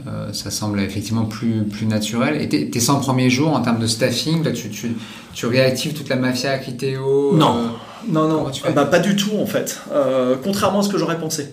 euh, 0.05 0.31
ça 0.31 0.51
semble 0.51 0.79
effectivement 0.79 1.25
plus, 1.25 1.63
plus 1.63 1.87
naturel. 1.87 2.39
Et 2.39 2.47
tes, 2.47 2.79
100 2.79 2.99
premiers 2.99 3.29
jours 3.29 3.53
en 3.53 3.61
termes 3.61 3.79
de 3.79 3.87
staffing, 3.87 4.43
là, 4.43 4.51
tu, 4.51 4.69
tu, 4.69 4.95
tu 5.33 5.45
réactives 5.47 5.93
toute 5.93 6.09
la 6.09 6.17
mafia 6.17 6.51
à 6.51 6.57
Criteo 6.59 7.35
Non, 7.35 7.57
euh, 7.57 7.61
non, 8.07 8.27
non, 8.27 8.45
bah, 8.75 8.85
pas 8.85 8.99
du 8.99 9.15
tout 9.15 9.37
en 9.37 9.47
fait. 9.47 9.81
Euh, 9.91 10.35
contrairement 10.43 10.79
à 10.79 10.83
ce 10.83 10.89
que 10.89 10.97
j'aurais 10.97 11.19
pensé. 11.19 11.47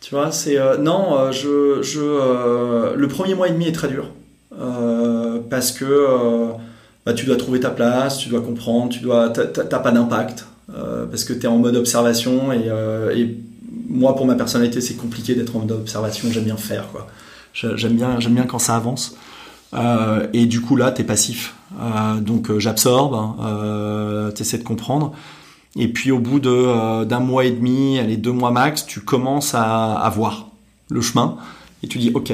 Tu 0.00 0.14
vois, 0.14 0.30
c'est 0.30 0.56
non, 0.78 1.32
je, 1.32 1.82
je 1.82 2.94
le 2.94 3.08
premier 3.08 3.34
mois 3.34 3.48
et 3.48 3.50
demi 3.50 3.66
est 3.66 3.72
très 3.72 3.88
dur 3.88 4.12
parce 5.50 5.72
que 5.72 6.52
bah, 7.04 7.14
tu 7.14 7.26
dois 7.26 7.36
trouver 7.36 7.58
ta 7.58 7.70
place, 7.70 8.18
tu 8.18 8.28
dois 8.28 8.40
comprendre, 8.40 8.90
tu 8.90 9.00
dois, 9.00 9.30
t'as 9.30 9.78
pas 9.80 9.90
d'impact 9.90 10.46
parce 11.10 11.24
que 11.24 11.32
tu 11.32 11.40
es 11.40 11.46
en 11.48 11.58
mode 11.58 11.74
observation 11.74 12.52
et, 12.52 12.70
et 13.18 13.36
moi 13.88 14.14
pour 14.14 14.24
ma 14.24 14.36
personnalité 14.36 14.80
c'est 14.80 14.94
compliqué 14.94 15.34
d'être 15.34 15.56
en 15.56 15.60
mode 15.60 15.72
observation, 15.72 16.28
j'aime 16.30 16.44
bien 16.44 16.56
faire 16.56 16.86
quoi. 16.92 17.08
J'aime 17.52 17.94
bien, 17.94 18.20
j'aime 18.20 18.34
bien 18.34 18.44
quand 18.44 18.58
ça 18.58 18.76
avance. 18.76 19.16
Euh, 19.74 20.26
et 20.32 20.46
du 20.46 20.60
coup 20.60 20.76
là, 20.76 20.92
tu 20.92 21.02
es 21.02 21.04
passif. 21.04 21.54
Euh, 21.80 22.20
donc 22.20 22.56
j'absorbe, 22.58 23.14
hein, 23.14 24.30
tu 24.34 24.42
essaies 24.42 24.58
de 24.58 24.64
comprendre. 24.64 25.12
Et 25.76 25.88
puis 25.88 26.10
au 26.10 26.18
bout 26.18 26.40
de 26.40 27.04
d'un 27.04 27.20
mois 27.20 27.44
et 27.44 27.50
demi, 27.50 27.98
allez 27.98 28.16
deux 28.16 28.32
mois 28.32 28.50
max, 28.50 28.86
tu 28.86 29.00
commences 29.00 29.54
à, 29.54 29.94
à 29.94 30.10
voir 30.10 30.48
le 30.88 31.00
chemin 31.00 31.36
et 31.82 31.88
tu 31.88 31.98
dis 31.98 32.10
ok, 32.14 32.32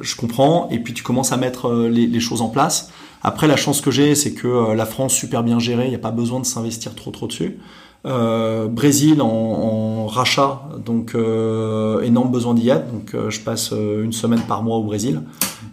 je 0.00 0.16
comprends. 0.16 0.68
Et 0.70 0.78
puis 0.78 0.94
tu 0.94 1.02
commences 1.02 1.32
à 1.32 1.36
mettre 1.36 1.86
les, 1.88 2.06
les 2.06 2.20
choses 2.20 2.40
en 2.40 2.48
place. 2.48 2.90
Après, 3.22 3.46
la 3.46 3.56
chance 3.56 3.80
que 3.80 3.90
j'ai, 3.90 4.14
c'est 4.14 4.32
que 4.32 4.74
la 4.74 4.84
France 4.84 5.14
super 5.14 5.42
bien 5.42 5.58
gérée, 5.58 5.84
il 5.84 5.88
n'y 5.88 5.94
a 5.94 5.98
pas 5.98 6.10
besoin 6.10 6.40
de 6.40 6.46
s'investir 6.46 6.94
trop 6.94 7.10
trop 7.10 7.26
dessus. 7.26 7.58
Euh, 8.06 8.68
Brésil 8.68 9.22
en, 9.22 10.06
rachat, 10.06 10.60
donc 10.84 11.14
euh, 11.14 12.02
énorme 12.02 12.30
besoin 12.30 12.52
d'y 12.54 12.68
être. 12.68 12.92
Donc 12.92 13.14
euh, 13.14 13.30
je 13.30 13.40
passe 13.40 13.72
une 13.72 14.12
semaine 14.12 14.42
par 14.46 14.62
mois 14.62 14.76
au 14.76 14.84
Brésil 14.84 15.22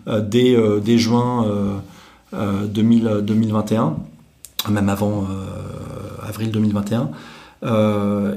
dès, 0.07 0.97
juin 0.97 1.45
2000, 2.33 3.21
2021, 3.23 3.97
même 4.69 4.89
avant 4.89 5.25
avril 6.27 6.51
2021. 6.51 7.09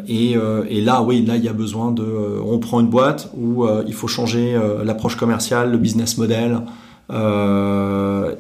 Et, 0.09 0.35
là, 0.83 1.03
oui, 1.03 1.25
là, 1.25 1.37
il 1.37 1.45
y 1.45 1.49
a 1.49 1.53
besoin 1.53 1.93
de. 1.93 2.05
on 2.45 2.59
prend 2.59 2.81
une 2.81 2.89
boîte 2.89 3.31
où 3.37 3.65
il 3.87 3.95
faut 3.95 4.09
changer 4.09 4.59
l'approche 4.85 5.17
commerciale, 5.17 5.71
le 5.71 5.79
business 5.79 6.19
model. 6.19 6.61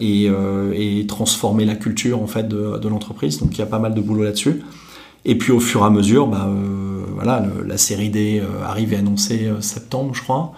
Et, 0.00 0.30
et, 0.74 1.06
transformer 1.06 1.64
la 1.64 1.76
culture 1.76 2.20
en 2.20 2.26
fait 2.26 2.48
de, 2.48 2.78
de 2.78 2.88
l'entreprise. 2.88 3.38
Donc 3.38 3.54
il 3.54 3.58
y 3.58 3.62
a 3.62 3.66
pas 3.66 3.78
mal 3.78 3.94
de 3.94 4.00
boulot 4.00 4.24
là-dessus. 4.24 4.62
Et 5.24 5.36
puis 5.36 5.52
au 5.52 5.60
fur 5.60 5.82
et 5.82 5.84
à 5.84 5.90
mesure, 5.90 6.26
bah, 6.26 6.46
euh, 6.48 7.04
voilà, 7.14 7.44
la 7.66 7.78
série 7.78 8.10
D 8.10 8.42
euh, 8.42 8.64
arrive 8.64 8.92
et 8.92 8.96
annoncée 8.96 9.46
euh, 9.46 9.60
septembre, 9.60 10.14
je 10.14 10.22
crois, 10.22 10.52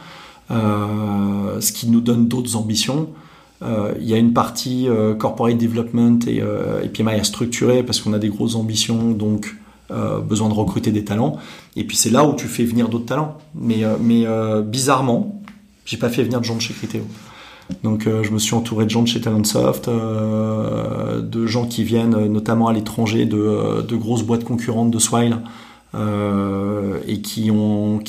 ce 0.49 1.73
qui 1.73 1.89
nous 1.89 2.01
donne 2.01 2.29
d'autres 2.29 2.57
ambitions. 2.57 3.09
Il 3.63 4.07
y 4.07 4.15
a 4.15 4.17
une 4.17 4.33
partie 4.33 4.87
corporate 5.19 5.59
development 5.59 6.21
et, 6.29 6.37
et 6.37 6.89
PMI 6.89 7.15
à 7.15 7.25
structurer 7.25 7.83
parce 7.83 8.01
qu'on 8.01 8.13
a 8.13 8.21
des 8.21 8.29
grosses 8.29 8.55
ambitions, 8.55 9.11
donc 9.11 9.57
besoin 10.25 10.49
de 10.49 10.55
recruter 10.55 10.93
des 10.93 11.05
talents. 11.05 11.39
Et 11.75 11.83
puis 11.83 11.97
c'est 11.97 12.11
là 12.11 12.25
où 12.25 12.37
tu 12.37 12.47
fais 12.47 12.63
venir 12.63 12.89
d'autres 12.89 13.07
talents. 13.07 13.39
Mais, 13.57 13.83
mais 14.01 14.25
bizarrement, 14.63 15.43
j'ai 15.85 15.97
pas 15.97 16.11
fait 16.11 16.23
venir 16.23 16.39
de 16.39 16.45
gens 16.45 16.55
de 16.55 16.61
chez 16.61 16.75
Criteo. 16.75 17.03
Donc 17.83 18.07
euh, 18.07 18.23
je 18.23 18.31
me 18.31 18.39
suis 18.39 18.55
entouré 18.55 18.85
de 18.85 18.91
gens 18.91 19.03
de 19.03 19.09
chez 19.09 19.21
Talentsoft, 19.21 19.89
euh, 19.89 21.21
de 21.21 21.47
gens 21.47 21.67
qui 21.67 21.85
viennent 21.85 22.15
euh, 22.15 22.29
notamment 22.29 22.69
à 22.69 22.73
l'étranger 22.73 23.27
de, 23.27 23.97
grosses 23.97 24.23
boîtes 24.23 24.45
concurrentes 24.45 24.91
de 24.91 24.99
Swile 24.99 25.39
et 27.09 27.23
qui 27.23 27.49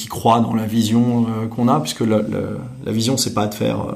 croient 0.10 0.42
dans 0.42 0.54
la 0.54 0.66
vision 0.66 1.26
qu'on 1.50 1.70
a, 1.70 1.80
puisque 1.80 2.02
la, 2.02 2.18
la, 2.18 2.40
la 2.86 2.92
vision 2.92 3.16
c'est 3.16 3.34
pas 3.34 3.48
de 3.48 3.54
faire 3.54 3.96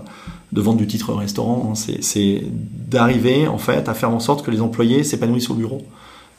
de 0.53 0.61
vendre 0.61 0.77
du 0.77 0.87
titre 0.87 1.13
restaurant, 1.13 1.71
hein, 1.71 1.93
c'est 1.99 2.43
d'arriver 2.87 3.49
en 3.49 3.57
fait 3.57 3.89
à 3.89 3.93
faire 3.93 4.11
en 4.11 4.21
sorte 4.21 4.45
que 4.45 4.51
les 4.51 4.61
employés 4.61 5.03
s'épanouissent 5.03 5.49
au 5.49 5.55
bureau 5.55 5.81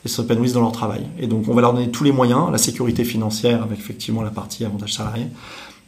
et 0.03 0.09
s'épanouissent 0.09 0.53
dans 0.53 0.61
leur 0.61 0.71
travail. 0.71 1.05
Et 1.19 1.27
donc 1.27 1.47
on 1.47 1.53
va 1.53 1.61
leur 1.61 1.73
donner 1.73 1.91
tous 1.91 2.03
les 2.03 2.11
moyens, 2.11 2.51
la 2.51 2.57
sécurité 2.57 3.03
financière 3.03 3.61
avec 3.61 3.77
effectivement 3.77 4.23
la 4.23 4.31
partie 4.31 4.65
avantage 4.65 4.93
salarié, 4.93 5.27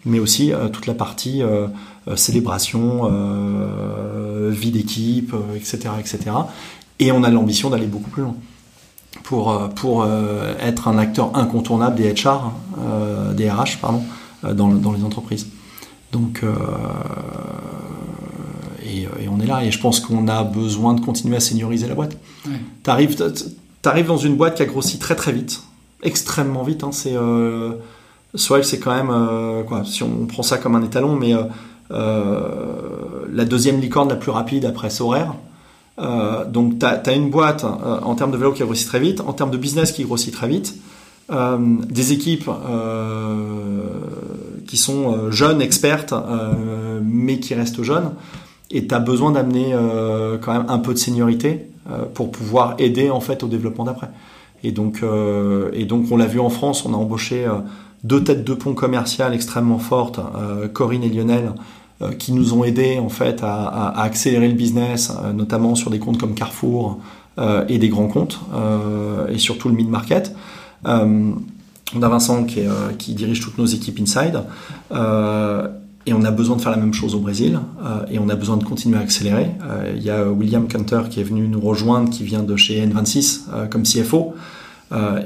mais 0.06 0.20
aussi 0.20 0.52
toute 0.72 0.86
la 0.88 0.94
partie 0.94 1.42
euh, 2.08 2.16
célébration, 2.16 3.10
euh, 3.12 4.52
vie 4.52 4.70
d'équipe, 4.70 5.34
etc., 5.56 5.80
euh, 5.88 6.00
etc. 6.00 6.20
Et 7.00 7.12
on 7.12 7.24
a 7.24 7.32
l'ambition 7.32 7.72
d'aller 7.72 7.88
beaucoup 7.88 8.12
plus 8.12 8.22
loin 8.22 8.36
pour, 9.24 9.70
pour 9.76 10.06
être 10.62 10.88
un 10.88 11.00
acteur 11.00 11.36
incontournable 11.36 11.96
des 11.96 12.14
HR, 12.14 12.52
des 13.34 13.50
RH, 13.50 13.80
pardon, 13.82 14.04
dans, 14.44 14.68
dans 14.68 14.92
les 14.92 15.04
entreprises. 15.04 15.48
Donc, 16.12 16.44
et, 18.86 19.02
et, 19.02 19.28
on 19.30 19.40
est 19.40 19.48
là. 19.48 19.66
Et 19.66 19.72
je 19.72 19.80
pense 19.80 20.00
qu'on 20.00 20.28
a 20.28 20.44
besoin 20.44 20.94
de 20.94 21.02
continuer 21.02 21.38
à 21.38 21.40
senioriser 21.40 21.88
la 21.88 21.96
boîte. 21.96 22.18
Ouais. 22.46 22.54
Tu 22.84 22.90
arrives, 23.90 24.08
dans 24.08 24.18
une 24.18 24.36
boîte 24.36 24.56
qui 24.56 24.62
a 24.62 24.66
grossi 24.66 25.00
très 25.00 25.16
très 25.16 25.32
vite, 25.32 25.64
extrêmement 26.04 26.64
vite. 26.64 26.84
Hein, 26.84 26.92
c'est 26.92 27.16
euh, 27.16 27.74
c'est 28.36 28.80
quand 28.80 28.94
même 28.94 29.66
quoi. 29.66 29.84
Si 29.86 30.04
on 30.04 30.26
prend 30.26 30.44
ça 30.44 30.58
comme 30.58 30.76
un 30.76 30.84
étalon, 30.84 31.16
mais 31.16 31.34
euh, 31.92 33.26
la 33.32 33.46
deuxième 33.46 33.80
licorne 33.80 34.10
la 34.10 34.16
plus 34.16 34.32
rapide 34.32 34.66
après 34.66 34.90
Soraire. 34.90 35.34
Euh, 36.00 36.44
donc 36.46 36.80
tu 36.80 36.86
as, 36.86 37.14
une 37.14 37.30
boîte 37.30 37.64
euh, 37.64 38.00
en 38.02 38.16
termes 38.16 38.32
de 38.32 38.38
vélo 38.38 38.52
qui 38.52 38.64
grossit 38.64 38.88
très 38.88 39.00
vite, 39.00 39.22
en 39.22 39.34
termes 39.34 39.52
de 39.52 39.58
business 39.58 39.92
qui 39.92 40.04
grossit 40.04 40.34
très 40.34 40.48
vite, 40.48 40.76
des 41.90 42.12
équipes 42.12 42.52
qui 44.68 44.78
sont 44.78 45.32
jeunes, 45.32 45.60
expertes, 45.60 46.14
mais 47.02 47.40
qui 47.40 47.56
restent 47.56 47.82
jeunes, 47.82 48.12
et 48.70 48.86
tu 48.86 48.94
as 48.94 49.00
besoin 49.00 49.32
d'amener 49.32 49.76
quand 50.42 50.54
même 50.54 50.66
un 50.68 50.78
peu 50.78 50.94
de 50.94 51.00
seniorité 51.00 51.66
pour 52.14 52.32
pouvoir 52.32 52.76
aider 52.78 53.10
en 53.10 53.22
fait 53.22 53.42
au 53.42 53.48
développement 53.48 53.86
d'après. 53.86 54.10
Et 54.64 54.68
et 54.68 55.86
donc 55.86 56.06
on 56.12 56.18
l'a 56.18 56.28
vu 56.28 56.40
en 56.40 56.52
France, 56.52 56.86
on 56.86 56.94
a 56.94 56.98
embauché 56.98 57.48
deux 58.06 58.24
têtes 58.24 58.44
de 58.44 58.54
pont 58.54 58.74
commerciales 58.74 59.34
extrêmement 59.34 59.80
fortes, 59.80 60.20
euh, 60.20 60.68
Corinne 60.68 61.04
et 61.04 61.10
Lionel, 61.10 61.54
euh, 62.02 62.12
qui 62.12 62.34
nous 62.34 62.54
ont 62.54 62.64
aidés 62.64 63.00
en 63.00 63.10
fait 63.10 63.42
à, 63.42 64.00
accélérer 64.00 64.48
le 64.48 64.54
business, 64.54 65.12
euh, 65.12 65.34
notamment 65.34 65.76
sur 65.76 65.90
des 65.90 66.00
comptes 66.00 66.20
comme 66.20 66.36
Carrefour 66.36 67.00
et 67.68 67.80
des 67.80 67.90
grands 67.90 68.08
comptes, 68.08 68.40
et 69.28 69.38
surtout 69.40 69.68
le 69.68 69.76
mid-market. 69.76 70.34
on 70.86 71.34
a 72.02 72.08
Vincent 72.08 72.46
qui, 72.46 73.14
dirige 73.14 73.42
toutes 73.42 73.58
nos 73.58 73.66
équipes 73.66 74.00
inside. 74.00 74.40
Et 76.06 76.14
on 76.14 76.24
a 76.24 76.32
besoin 76.32 76.56
de 76.56 76.62
faire 76.62 76.72
la 76.72 76.78
même 76.78 76.94
chose 76.94 77.14
au 77.14 77.20
Brésil 77.20 77.60
et 78.10 78.20
on 78.20 78.30
a 78.30 78.36
besoin 78.36 78.56
de 78.56 78.64
continuer 78.64 78.98
à 78.98 79.02
accélérer. 79.02 79.52
Il 79.98 80.02
y 80.02 80.10
a 80.10 80.32
William 80.32 80.66
Cantor 80.70 81.10
qui 81.10 81.20
est 81.20 81.26
venu 81.26 81.46
nous 81.50 81.60
rejoindre, 81.60 82.10
qui 82.10 82.24
vient 82.24 82.42
de 82.42 82.56
chez 82.56 82.88
N26 82.88 83.68
comme 83.70 83.84
CFO. 83.84 84.34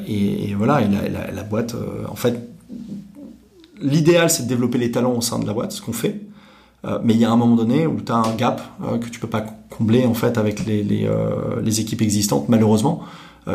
Et, 0.08 0.56
voilà, 0.58 0.82
la, 0.82 1.44
boîte, 1.44 1.76
en 2.10 2.16
fait, 2.16 2.50
l'idéal, 3.82 4.30
c'est 4.30 4.44
de 4.44 4.48
développer 4.48 4.78
les 4.78 4.92
talents 4.92 5.14
au 5.14 5.22
sein 5.22 5.40
de 5.40 5.48
la 5.48 5.54
boîte, 5.54 5.72
ce 5.72 5.82
qu'on 5.82 5.94
fait. 5.94 6.22
Euh, 6.86 7.00
mais 7.04 7.14
il 7.14 7.20
y 7.20 7.26
a 7.26 7.32
un 7.32 7.36
moment 7.36 7.56
donné 7.56 7.86
où 7.88 8.00
tu 8.00 8.12
as 8.12 8.16
un 8.16 8.36
gap 8.36 8.62
euh, 8.84 8.98
que 8.98 9.10
tu 9.10 9.20
peux 9.20 9.28
pas 9.28 9.44
combler 9.70 10.06
en 10.06 10.14
fait 10.14 10.38
avec 10.38 10.66
les, 10.66 11.06
euh, 11.06 11.62
équipes 11.66 12.02
existantes, 12.02 12.48
malheureusement. 12.50 13.02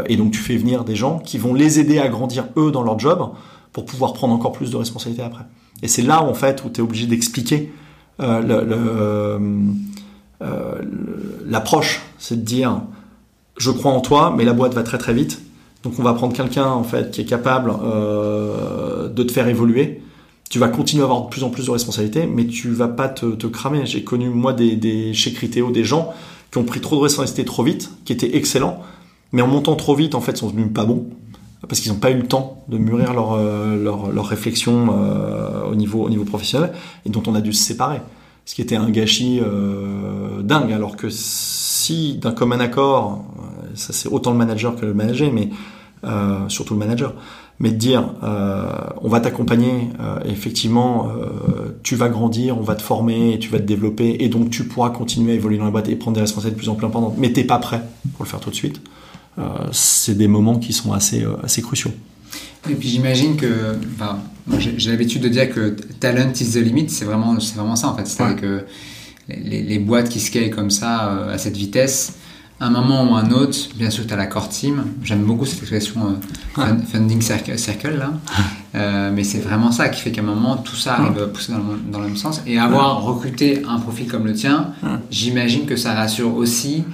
et 0.06 0.16
donc 0.16 0.32
tu 0.32 0.40
fais 0.40 0.56
venir 0.56 0.84
des 0.84 0.96
gens 0.96 1.20
qui 1.20 1.38
vont 1.38 1.54
les 1.54 1.78
aider 1.78 2.00
à 2.00 2.08
grandir 2.08 2.46
eux 2.56 2.72
dans 2.72 2.82
leur 2.82 2.98
job 2.98 3.30
pour 3.72 3.84
pouvoir 3.84 4.12
prendre 4.12 4.34
encore 4.34 4.50
plus 4.52 4.70
de 4.70 4.76
responsabilités 4.76 5.22
après. 5.22 5.44
Et 5.82 5.88
c'est 5.88 6.02
là 6.02 6.22
en 6.22 6.34
fait 6.34 6.64
où 6.64 6.68
tu 6.68 6.80
es 6.80 6.82
obligé 6.82 7.06
d'expliquer 7.06 7.72
l'approche, 11.46 12.02
c'est 12.18 12.36
de 12.36 12.44
dire 12.44 12.82
je 13.56 13.70
crois 13.70 13.92
en 13.92 14.00
toi, 14.00 14.34
mais 14.36 14.44
la 14.44 14.52
boîte 14.52 14.74
va 14.74 14.82
très 14.82 14.98
très 14.98 15.14
vite. 15.14 15.40
Donc 15.84 15.94
on 15.98 16.02
va 16.02 16.14
prendre 16.14 16.34
quelqu'un 16.34 16.66
en 16.66 16.82
fait 16.82 17.12
qui 17.12 17.20
est 17.20 17.26
capable 17.26 17.70
de 17.70 19.22
te 19.22 19.32
faire 19.32 19.46
évoluer 19.48 20.02
tu 20.50 20.58
vas 20.58 20.68
continuer 20.68 21.02
à 21.02 21.06
avoir 21.06 21.22
de 21.22 21.28
plus 21.28 21.42
en 21.42 21.50
plus 21.50 21.66
de 21.66 21.70
responsabilités, 21.70 22.26
mais 22.26 22.46
tu 22.46 22.70
vas 22.70 22.88
pas 22.88 23.08
te, 23.08 23.26
te 23.26 23.46
cramer. 23.46 23.86
J'ai 23.86 24.04
connu 24.04 24.28
moi 24.28 24.52
des, 24.52 24.76
des, 24.76 25.12
chez 25.14 25.32
Criteo 25.32 25.70
des 25.70 25.84
gens 25.84 26.12
qui 26.50 26.58
ont 26.58 26.64
pris 26.64 26.80
trop 26.80 26.96
de 26.96 27.02
responsabilités 27.02 27.44
trop 27.44 27.62
vite, 27.62 27.90
qui 28.04 28.12
étaient 28.12 28.36
excellents, 28.36 28.80
mais 29.32 29.42
en 29.42 29.48
montant 29.48 29.74
trop 29.74 29.94
vite, 29.94 30.14
en 30.14 30.20
fait, 30.20 30.36
sont 30.36 30.48
devenus 30.48 30.72
pas 30.72 30.84
bons 30.84 31.06
parce 31.68 31.80
qu'ils 31.80 31.92
n'ont 31.92 31.98
pas 31.98 32.10
eu 32.10 32.18
le 32.18 32.26
temps 32.26 32.62
de 32.68 32.78
mûrir 32.78 33.14
leur, 33.14 33.32
euh, 33.32 33.82
leur, 33.82 34.12
leur 34.12 34.26
réflexion 34.26 34.88
euh, 34.92 35.64
au, 35.64 35.74
niveau, 35.74 36.02
au 36.02 36.10
niveau 36.10 36.24
professionnel 36.24 36.72
et 37.06 37.10
dont 37.10 37.22
on 37.26 37.34
a 37.34 37.40
dû 37.40 37.52
se 37.52 37.64
séparer. 37.64 38.00
Ce 38.44 38.54
qui 38.54 38.60
était 38.60 38.76
un 38.76 38.90
gâchis 38.90 39.40
euh, 39.42 40.42
dingue, 40.42 40.72
alors 40.72 40.96
que 40.96 41.08
si 41.08 42.16
d'un 42.16 42.32
commun 42.32 42.60
accord, 42.60 43.24
euh, 43.38 43.68
ça 43.74 43.92
c'est 43.94 44.08
autant 44.08 44.32
le 44.32 44.36
manager 44.36 44.76
que 44.76 44.84
le 44.84 44.92
manager, 44.92 45.32
mais 45.32 45.48
euh, 46.04 46.46
surtout 46.48 46.74
le 46.74 46.80
manager, 46.80 47.14
mais 47.60 47.70
de 47.70 47.76
dire 47.76 48.14
euh, 48.22 48.68
on 49.02 49.08
va 49.08 49.20
t'accompagner, 49.20 49.88
euh, 50.00 50.18
effectivement, 50.24 51.08
euh, 51.08 51.78
tu 51.82 51.96
vas 51.96 52.08
grandir, 52.08 52.58
on 52.58 52.62
va 52.62 52.74
te 52.74 52.82
former, 52.82 53.34
et 53.34 53.38
tu 53.38 53.50
vas 53.50 53.58
te 53.58 53.64
développer, 53.64 54.16
et 54.20 54.28
donc 54.28 54.50
tu 54.50 54.64
pourras 54.64 54.90
continuer 54.90 55.32
à 55.32 55.34
évoluer 55.36 55.58
dans 55.58 55.64
la 55.64 55.70
boîte 55.70 55.88
et 55.88 55.96
prendre 55.96 56.16
des 56.16 56.20
responsabilités 56.20 56.56
de 56.56 56.64
plus 56.64 56.70
en 56.70 56.74
plus 56.74 56.86
importantes, 56.86 57.14
mais 57.18 57.32
t'es 57.32 57.44
pas 57.44 57.58
prêt 57.58 57.82
pour 58.14 58.24
le 58.24 58.30
faire 58.30 58.40
tout 58.40 58.50
de 58.50 58.54
suite. 58.54 58.80
C'est 59.72 60.16
des 60.16 60.28
moments 60.28 60.60
qui 60.60 60.72
sont 60.72 60.92
assez, 60.92 61.24
assez 61.42 61.60
cruciaux. 61.60 61.90
Et 62.70 62.74
puis 62.74 62.88
j'imagine 62.88 63.36
que, 63.36 63.76
enfin, 63.94 64.20
j'ai 64.58 64.90
l'habitude 64.92 65.22
de 65.22 65.28
dire 65.28 65.52
que 65.52 65.70
talent 65.98 66.30
is 66.40 66.52
the 66.52 66.56
limit, 66.56 66.88
c'est 66.88 67.04
vraiment, 67.04 67.40
c'est 67.40 67.56
vraiment 67.56 67.74
ça 67.74 67.88
en 67.88 67.96
fait. 67.96 68.06
C'est-à-dire 68.06 68.40
que 68.40 68.64
les, 69.28 69.62
les, 69.62 69.78
boîtes 69.80 70.08
qui 70.08 70.20
scalent 70.20 70.50
comme 70.50 70.70
ça 70.70 71.26
à 71.30 71.36
cette 71.36 71.56
vitesse, 71.56 72.14
un 72.60 72.70
moment 72.70 73.10
ou 73.10 73.14
un 73.16 73.30
autre, 73.32 73.56
bien 73.74 73.90
sûr, 73.90 74.06
tu 74.06 74.12
as 74.12 74.16
la 74.16 74.26
core 74.26 74.48
team. 74.48 74.84
J'aime 75.02 75.24
beaucoup 75.24 75.44
cette 75.44 75.60
expression 75.60 76.16
euh, 76.58 76.62
funding 76.90 77.20
circle, 77.20 77.96
là. 77.98 78.12
Euh, 78.74 79.10
mais 79.12 79.24
c'est 79.24 79.40
vraiment 79.40 79.72
ça 79.72 79.88
qui 79.88 80.00
fait 80.00 80.12
qu'à 80.12 80.20
un 80.20 80.24
moment, 80.24 80.56
tout 80.56 80.76
ça 80.76 80.94
arrive 80.94 81.20
à 81.20 81.26
pousser 81.26 81.52
dans 81.52 81.58
le, 81.58 81.90
dans 81.90 81.98
le, 81.98 82.06
même 82.06 82.16
sens. 82.16 82.42
Et 82.46 82.58
avoir 82.58 83.02
recruté 83.02 83.62
un 83.68 83.78
profil 83.80 84.06
comme 84.06 84.24
le 84.26 84.34
tien, 84.34 84.68
j'imagine 85.10 85.66
que 85.66 85.76
ça 85.76 85.94
rassure 85.94 86.34
aussi 86.36 86.84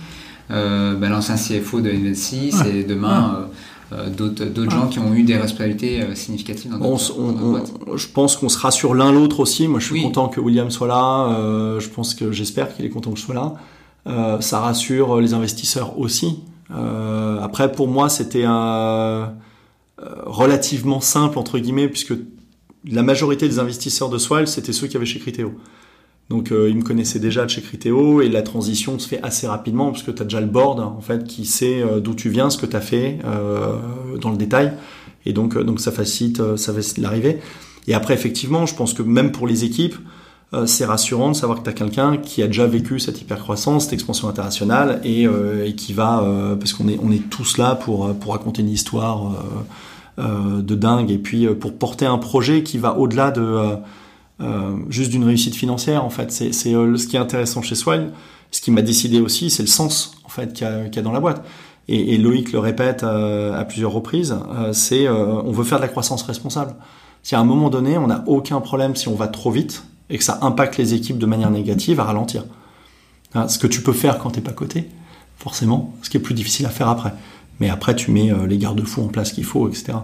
ben, 0.48 1.08
l'ancien 1.08 1.36
CFO 1.36 1.80
de 1.80 1.90
N26 1.90 2.66
et 2.66 2.84
demain 2.84 3.48
d'autres 4.16 4.70
gens 4.70 4.88
qui 4.88 4.98
ont 4.98 5.12
eu 5.14 5.22
des 5.24 5.36
responsabilités 5.36 6.04
significatives 6.14 6.70
dans 6.70 6.78
notre 6.78 7.96
Je 7.96 8.08
pense 8.08 8.36
qu'on 8.36 8.48
se 8.48 8.58
rassure 8.58 8.94
l'un 8.94 9.12
l'autre 9.12 9.40
aussi. 9.40 9.68
Moi, 9.68 9.80
je 9.80 9.86
suis 9.86 10.02
content 10.02 10.28
que 10.28 10.40
William 10.40 10.70
soit 10.70 10.88
là. 10.88 11.78
je 11.78 11.88
pense 11.88 12.14
que 12.14 12.32
j'espère 12.32 12.74
qu'il 12.74 12.84
est 12.84 12.90
content 12.90 13.12
que 13.12 13.18
je 13.18 13.24
sois 13.24 13.34
là. 13.34 13.54
Ça 14.07 14.61
rassure 14.61 15.20
les 15.20 15.34
investisseurs 15.34 15.98
aussi. 15.98 16.40
après, 16.70 17.70
pour 17.72 17.88
moi, 17.88 18.09
c'était 18.09 18.44
un 18.46 19.34
relativement 20.24 21.01
simple 21.01 21.38
entre 21.38 21.59
guillemets 21.59 21.88
puisque 21.88 22.14
la 22.88 23.03
majorité 23.03 23.48
des 23.48 23.59
investisseurs 23.59 24.09
de 24.09 24.18
Swile, 24.18 24.46
c'était 24.46 24.72
ceux 24.72 24.86
qui 24.86 24.96
avaient 24.96 25.07
chez 25.07 25.18
Criteo. 25.18 25.53
Donc 26.28 26.53
euh, 26.53 26.70
ils 26.70 26.76
me 26.76 26.82
connaissaient 26.82 27.18
déjà 27.18 27.44
de 27.44 27.51
chez 27.51 27.61
Criteo 27.61 28.22
et 28.22 28.28
la 28.28 28.42
transition 28.42 28.98
se 28.98 29.09
fait 29.09 29.20
assez 29.22 29.48
rapidement 29.48 29.90
parce 29.90 30.05
que 30.05 30.12
tu 30.12 30.22
as 30.22 30.24
déjà 30.24 30.40
le 30.40 30.46
board 30.46 30.78
en 30.78 31.01
fait 31.01 31.24
qui 31.24 31.44
sait 31.44 31.82
euh, 31.82 31.98
d'où 31.98 32.14
tu 32.14 32.30
viens, 32.30 32.51
ce 32.51 32.59
que 32.59 32.66
tu 32.66 32.76
as 32.76 32.80
fait 32.80 33.18
euh, 33.24 33.76
dans 34.20 34.30
le 34.30 34.36
détail 34.36 34.72
et 35.26 35.32
donc 35.32 35.59
donc 35.59 35.80
ça 35.80 35.90
facilite 35.90 36.57
ça 36.57 36.72
facilite 36.72 36.98
l'arrivée. 36.98 37.40
Et 37.88 37.94
après 37.94 38.14
effectivement, 38.14 38.64
je 38.64 38.74
pense 38.76 38.94
que 38.94 39.03
même 39.03 39.32
pour 39.32 39.48
les 39.48 39.64
équipes, 39.64 39.96
c'est 40.66 40.84
rassurant 40.84 41.30
de 41.30 41.36
savoir 41.36 41.59
que 41.59 41.64
tu 41.64 41.70
as 41.70 41.72
quelqu'un 41.72 42.16
qui 42.16 42.42
a 42.42 42.48
déjà 42.48 42.66
vécu 42.66 42.98
cette 42.98 43.20
hypercroissance, 43.20 43.84
cette 43.84 43.92
expansion 43.92 44.28
internationale 44.28 45.01
et, 45.05 45.24
et 45.64 45.74
qui 45.76 45.92
va 45.92 46.24
parce 46.59 46.72
qu'on 46.72 46.88
est 46.88 46.98
on 47.03 47.12
est 47.12 47.30
tous 47.30 47.57
là 47.57 47.76
pour 47.76 48.12
pour 48.16 48.32
raconter 48.32 48.62
une 48.62 48.68
histoire 48.68 49.32
euh, 50.20 50.61
de 50.61 50.74
dingue 50.74 51.11
et 51.11 51.16
puis 51.16 51.46
euh, 51.46 51.55
pour 51.55 51.72
porter 51.78 52.05
un 52.05 52.18
projet 52.18 52.62
qui 52.62 52.76
va 52.76 52.98
au-delà 52.98 53.30
de 53.30 53.78
euh, 54.40 54.76
juste 54.90 55.11
d'une 55.11 55.24
réussite 55.24 55.55
financière 55.55 56.05
en 56.05 56.11
fait. 56.11 56.30
C'est 56.30 56.53
ce 56.53 57.07
qui 57.07 57.16
est 57.16 57.18
intéressant 57.18 57.62
chez 57.62 57.74
Swile. 57.74 58.11
Ce 58.51 58.61
qui 58.61 58.70
m'a 58.70 58.82
décidé 58.82 59.20
aussi, 59.20 59.48
c'est 59.48 59.62
le 59.62 59.68
sens 59.68 60.16
en 60.24 60.28
fait 60.28 60.53
qu'il 60.53 60.66
y, 60.66 60.98
a 60.98 61.03
dans 61.03 61.12
la 61.12 61.20
boîte. 61.20 61.42
Et, 61.88 62.18
Loïc 62.18 62.53
le 62.53 62.59
répète 62.59 63.03
à 63.03 63.64
plusieurs 63.64 63.92
reprises, 63.92 64.36
c'est 64.72 65.09
on 65.09 65.53
veut 65.53 65.64
faire 65.64 65.78
de 65.78 65.82
la 65.82 65.88
croissance 65.88 66.22
responsable. 66.22 66.74
Si 67.22 67.34
à 67.34 67.40
un 67.40 67.44
moment 67.44 67.70
donné, 67.70 67.96
on 67.96 68.09
n'a 68.09 68.24
aucun 68.26 68.61
problème 68.61 68.96
si 68.96 69.09
on 69.09 69.14
va 69.14 69.28
trop 69.28 69.51
vite 69.51 69.84
et 70.11 70.18
que 70.18 70.24
ça 70.24 70.38
impacte 70.42 70.76
les 70.76 70.94
équipes 70.94 71.18
de 71.18 71.26
manière 71.26 71.50
négative 71.50 72.00
à 72.00 72.04
ralentir. 72.04 72.44
Hein, 73.34 73.48
ce 73.48 73.58
que 73.58 73.66
tu 73.66 73.80
peux 73.80 73.92
faire 73.92 74.18
quand 74.18 74.30
t'es 74.30 74.40
pas 74.40 74.52
coté, 74.52 74.88
forcément, 75.36 75.94
ce 76.02 76.11
qui 76.11 76.16
est 76.16 76.20
plus 76.20 76.34
difficile 76.34 76.66
à 76.66 76.70
faire 76.70 76.88
après. 76.88 77.12
Mais 77.61 77.68
après, 77.68 77.94
tu 77.94 78.11
mets 78.11 78.32
euh, 78.32 78.46
les 78.46 78.58
garde-fous 78.58 79.02
en 79.02 79.08
place 79.08 79.32
qu'il 79.32 79.44
faut, 79.44 79.68
etc. 79.68 79.98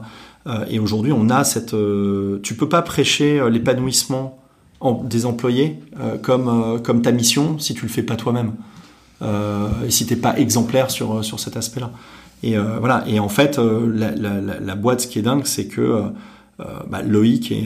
Euh, 0.47 0.65
et 0.71 0.79
aujourd'hui, 0.79 1.13
on 1.13 1.29
a 1.31 1.43
cette. 1.43 1.75
Euh, 1.75 2.39
tu 2.43 2.55
peux 2.55 2.69
pas 2.69 2.83
prêcher 2.83 3.43
l'épanouissement 3.51 4.39
des 5.05 5.25
employés 5.25 5.81
comme 6.21 6.83
comme 6.85 7.01
ta 7.01 7.11
mission 7.11 7.59
si 7.59 7.73
tu 7.73 7.83
le 7.83 7.89
fais 7.89 8.03
pas 8.03 8.15
toi-même 8.15 8.53
et 9.23 9.91
si 9.91 10.05
t'es 10.05 10.17
pas 10.17 10.39
exemplaire 10.39 10.91
sur 10.91 11.25
sur 11.25 11.41
cet 11.41 11.57
aspect-là. 11.57 11.91
Et 12.43 12.59
voilà. 12.59 13.03
Et 13.09 13.19
en 13.19 13.31
fait, 13.31 13.59
la, 13.59 14.75
boîte, 14.75 15.01
ce 15.01 15.07
qui 15.07 15.19
est 15.19 15.23
dingue, 15.23 15.47
c'est 15.47 15.67
que 15.67 16.03
bah, 16.59 17.01
Loïc 17.03 17.51
est 17.53 17.65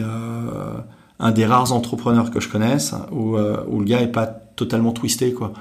un 1.20 1.30
des 1.30 1.46
rares 1.46 1.72
entrepreneurs 1.72 2.30
que 2.30 2.40
je 2.40 2.48
connaisse 2.48 2.94
où, 3.12 3.36
où 3.36 3.78
le 3.78 3.84
gars 3.84 4.00
est 4.00 4.12
pas 4.12 4.26
totalement 4.26 4.92
twisté, 4.92 5.32
quoi. 5.32 5.52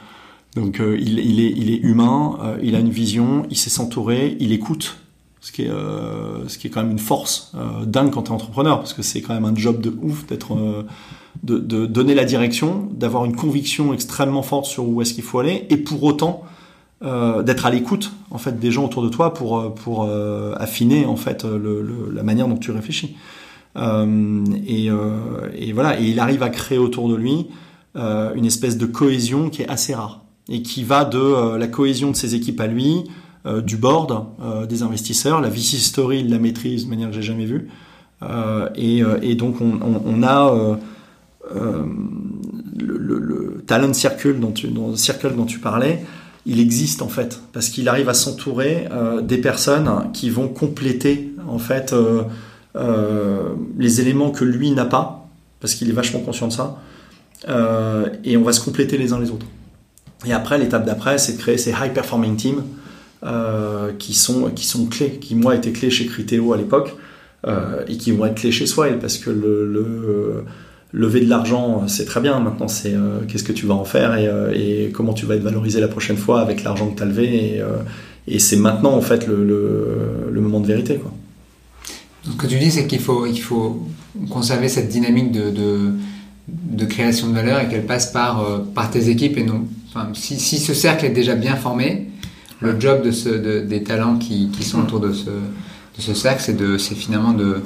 Donc 0.56 0.80
euh, 0.80 0.98
il, 1.00 1.20
est, 1.20 1.54
il 1.56 1.72
est 1.72 1.78
humain, 1.78 2.38
euh, 2.44 2.58
il 2.62 2.76
a 2.76 2.80
une 2.80 2.90
vision, 2.90 3.46
il 3.50 3.58
sait 3.58 3.70
s'entourer, 3.70 4.36
il 4.40 4.52
écoute, 4.52 4.98
ce 5.42 5.52
qui 5.52 5.64
est, 5.64 5.70
euh, 5.70 6.48
ce 6.48 6.58
qui 6.58 6.68
est 6.68 6.70
quand 6.70 6.82
même 6.82 6.92
une 6.92 7.00
force 7.00 7.54
dingue 7.86 8.12
quand 8.12 8.24
tu 8.24 8.30
es 8.30 8.34
entrepreneur, 8.34 8.80
parce 8.80 8.94
que 8.94 9.02
c'est 9.02 9.22
quand 9.22 9.34
même 9.34 9.46
un 9.46 9.56
job 9.56 9.80
de 9.80 9.96
ouf 10.02 10.26
d'être, 10.26 10.86
de, 11.44 11.60
de, 11.60 11.86
donner 11.86 12.16
la 12.16 12.26
direction, 12.26 12.90
d'avoir 12.92 13.26
une 13.26 13.36
conviction 13.36 13.94
extrêmement 13.94 14.44
forte 14.44 14.66
sur 14.66 14.88
où 14.88 15.02
est-ce 15.02 15.14
qu'il 15.14 15.24
faut 15.24 15.40
aller, 15.40 15.66
et 15.70 15.78
pour 15.78 16.04
autant 16.04 16.44
d'être 17.02 17.66
à 17.66 17.70
l'écoute 17.70 18.12
en 18.30 18.38
fait 18.38 18.60
des 18.60 18.72
gens 18.72 18.84
autour 18.84 19.02
de 19.02 19.08
toi 19.08 19.34
pour, 19.34 19.74
pour 19.74 20.10
affiner 20.58 21.06
en 21.06 21.16
fait 21.16 21.46
la 21.46 22.24
manière 22.24 22.50
dont 22.50 22.58
tu 22.58 22.72
réfléchis. 22.72 23.16
Et, 23.76 24.86
et, 24.88 25.74
voilà, 25.74 26.00
et 26.00 26.06
il 26.06 26.20
arrive 26.20 26.44
à 26.44 26.50
créer 26.50 26.78
autour 26.78 27.08
de 27.10 27.16
lui 27.16 27.48
une 27.96 28.46
espèce 28.46 28.78
de 28.78 28.86
cohésion 28.86 29.50
qui 29.50 29.62
est 29.62 29.70
assez 29.70 29.94
rare 29.94 30.26
et 30.50 30.64
qui 30.64 30.84
va 30.84 31.06
de 31.06 31.20
euh, 31.20 31.58
la 31.58 31.68
cohésion 31.68 32.12
de 32.12 32.16
ses 32.16 32.36
équipes 32.36 32.60
à 32.60 32.68
lui, 32.68 33.04
euh, 33.46 33.62
du 33.62 33.78
board, 33.78 34.26
euh, 34.42 34.66
des 34.66 34.84
investisseurs, 34.84 35.40
la 35.40 35.50
VC 35.50 35.78
story, 35.78 36.24
la 36.24 36.40
maîtrise 36.40 36.86
de 36.86 36.90
manière 36.90 37.10
que 37.10 37.16
j'ai 37.16 37.22
jamais 37.22 37.46
vue. 37.46 37.70
Et, 38.76 39.36
donc 39.36 39.62
on, 39.62 40.24
a 40.24 40.78
le, 42.78 43.20
le, 43.20 43.64
talent 43.66 43.94
circle 43.94 44.40
dont 44.42 44.52
tu, 44.52 44.68
dont, 44.68 44.94
circle 44.98 45.34
dont 45.36 45.46
tu 45.46 45.60
parlais, 45.60 46.04
il 46.46 46.60
existe 46.60 47.02
en 47.02 47.08
fait 47.08 47.42
parce 47.54 47.70
qu'il 47.70 47.88
arrive 47.88 48.10
à 48.10 48.14
s'entourer 48.14 48.90
des 49.24 49.38
personnes 49.38 50.10
qui 50.12 50.30
vont 50.30 50.50
compléter 50.50 51.34
en 51.48 51.60
fait 51.60 51.96
les 52.76 54.02
éléments 54.02 54.32
que 54.32 54.46
lui 54.46 54.72
n'a 54.72 54.86
pas 54.86 55.28
parce 55.60 55.76
qu'il 55.76 55.90
est 55.90 55.94
vachement 55.94 56.20
conscient 56.20 56.48
de 56.48 56.54
ça 56.54 56.78
et 58.24 58.38
on 58.38 58.44
va 58.44 58.54
se 58.54 58.62
compléter 58.62 58.98
les 58.98 59.12
uns 59.14 59.20
les 59.20 59.32
autres. 59.32 59.46
Et 60.26 60.34
après, 60.34 60.58
l'étape 60.58 60.86
d'après, 60.86 61.18
c'est 61.18 61.34
de 61.34 61.38
créer 61.38 61.58
ces 61.58 61.72
high 61.72 61.94
performing 61.94 62.36
teams 62.36 62.64
euh, 63.24 63.92
qui, 63.98 64.14
sont, 64.14 64.50
qui 64.52 64.66
sont 64.66 64.86
clés, 64.86 65.20
qui 65.20 65.36
moi 65.36 65.56
étaient 65.56 65.72
clés 65.72 65.90
chez 65.90 66.06
Criteo 66.06 66.54
à 66.54 66.58
l'époque 66.58 66.96
euh, 67.48 67.84
et 67.88 67.98
qui 67.98 68.12
vont 68.12 68.26
être 68.26 68.36
clés 68.36 68.52
chez 68.52 68.66
Swile 68.66 68.98
parce 69.00 69.18
que 69.18 69.30
le, 69.30 69.66
le 69.72 70.44
lever 70.92 71.22
de 71.22 71.30
l'argent, 71.30 71.88
c'est 71.88 72.06
très 72.06 72.20
bien. 72.20 72.40
Maintenant, 72.40 72.68
c'est 72.68 72.94
euh, 72.94 73.20
qu'est-ce 73.28 73.44
que 73.44 73.52
tu 73.52 73.66
vas 73.66 73.76
en 73.76 73.86
faire 73.86 74.16
et, 74.18 74.28
euh, 74.28 74.90
comment 74.94 75.14
tu 75.14 75.26
vas 75.26 75.36
être 75.36 75.44
valorisé 75.44 75.80
la 75.80 75.88
prochaine 75.88 76.18
fois 76.18 76.42
avec 76.42 76.64
l'argent 76.64 76.90
que 76.90 76.98
tu 76.98 77.04
as 77.04 77.06
levé. 77.06 77.56
Et, 77.56 77.62
euh, 77.62 77.78
et 78.28 78.40
c'est 78.40 78.58
maintenant, 78.58 78.94
en 78.94 79.02
fait, 79.02 79.28
le, 79.28 79.44
le, 80.32 80.42
moment 80.42 80.60
de 80.60 80.68
vérité. 80.68 80.96
Quoi. 80.96 81.12
Ce 82.24 82.32
que 82.32 82.48
tu 82.48 82.60
dis, 82.60 82.72
c'est 82.72 82.88
qu'il 82.88 83.00
faut, 83.00 83.26
il 83.26 83.40
faut 83.40 83.88
conserver 84.30 84.70
cette 84.70 84.90
dynamique 84.90 85.32
de, 85.32 85.50
de, 85.50 85.94
de 86.48 86.86
création 86.86 87.28
de 87.28 87.34
valeur 87.34 87.62
et 87.62 87.70
qu'elle 87.70 87.86
passe 87.86 88.12
par, 88.12 88.64
par 88.76 88.92
tes 88.92 89.10
équipes 89.10 89.38
et 89.38 89.44
non 89.44 89.66
si, 90.14 90.60
ce 90.60 90.74
cercle 90.74 91.06
est 91.06 91.12
déjà 91.12 91.36
bien 91.36 91.56
formé, 91.56 92.08
le 92.60 92.80
job 92.80 93.04
de 93.04 93.12
ce, 93.12 93.30
des 93.62 93.84
talents 93.84 94.18
qui, 94.18 94.52
sont 94.62 94.82
autour 94.82 95.00
de 95.00 95.14
ce, 95.14 95.30
de 95.30 96.02
ce 96.02 96.14
cercle, 96.14 96.42
c'est 96.42 96.58
de, 96.58 96.78
finalement 96.78 97.34
de, 97.34 97.62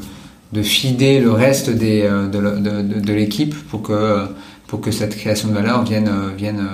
de 0.51 0.61
fider 0.61 1.19
le 1.19 1.31
reste 1.31 1.69
des, 1.69 2.03
euh, 2.03 2.27
de, 2.27 2.99
de, 2.99 3.13
l'équipe 3.13 3.55
pour 3.69 3.81
que, 3.81 4.27
pour 4.67 4.81
que 4.81 4.91
cette 4.91 5.15
création 5.17 5.49
de 5.49 5.53
valeur 5.53 5.83
vienne, 5.83 6.11
vienne, 6.37 6.67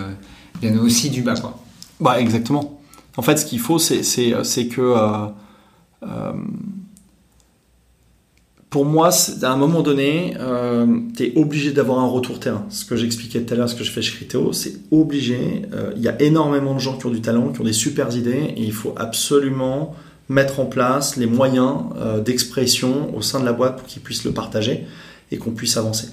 vienne 0.62 0.80
aussi 0.80 1.10
du 1.10 1.22
bas. 1.22 1.36
Quoi. 1.36 1.58
Bah, 2.00 2.20
exactement. 2.20 2.80
En 3.18 3.22
fait, 3.22 3.38
ce 3.38 3.46
qu'il 3.46 3.60
faut, 3.60 3.80
c'est, 3.80 4.02
que 4.02 4.82
euh, 4.82 5.26
euh, 6.04 6.32
pour 8.70 8.86
moi, 8.86 9.10
à 9.42 9.52
un 9.52 9.58
moment 9.58 9.82
donné, 9.82 10.36
euh, 10.40 10.86
tu 11.18 11.24
es 11.24 11.38
obligé 11.38 11.72
d'avoir 11.72 12.00
un 12.00 12.08
retour 12.08 12.40
terrain. 12.40 12.66
Ce 12.70 12.86
que 12.86 12.96
j'expliquais 12.96 13.42
tout 13.42 13.54
à 13.54 13.58
l'heure, 13.58 13.70
ce 13.70 13.76
que 13.76 13.84
je 13.84 13.92
fais 13.92 14.04
chez 14.04 14.16
Criteo, 14.16 14.54
c'est 14.54 14.76
obligé. 14.92 15.64
Euh, 15.74 15.92
il 15.96 16.04
y 16.04 16.08
a 16.08 16.22
énormément 16.22 16.76
de 16.76 16.80
gens 16.80 16.96
qui 16.96 17.08
ont 17.08 17.12
du 17.12 17.22
talent, 17.22 17.52
qui 17.52 17.62
ont 17.62 17.64
des 17.64 17.74
super 17.74 18.16
idées, 18.16 18.54
et 18.56 18.62
il 18.62 18.72
faut 18.72 18.94
absolument 18.96 19.96
mettre 20.28 20.60
en 20.60 20.66
place 20.66 21.16
les 21.16 21.26
moyens 21.26 21.78
euh, 21.98 22.22
d'expression 22.22 23.16
au 23.18 23.24
sein 23.24 23.40
de 23.40 23.46
la 23.46 23.54
boîte 23.54 23.78
pour 23.78 23.88
qu'ils 23.88 24.04
puissent 24.04 24.24
le 24.24 24.34
partager 24.34 24.86
et 25.32 25.38
qu'on 25.38 25.52
puisse 25.52 25.76
avancer. 25.76 26.10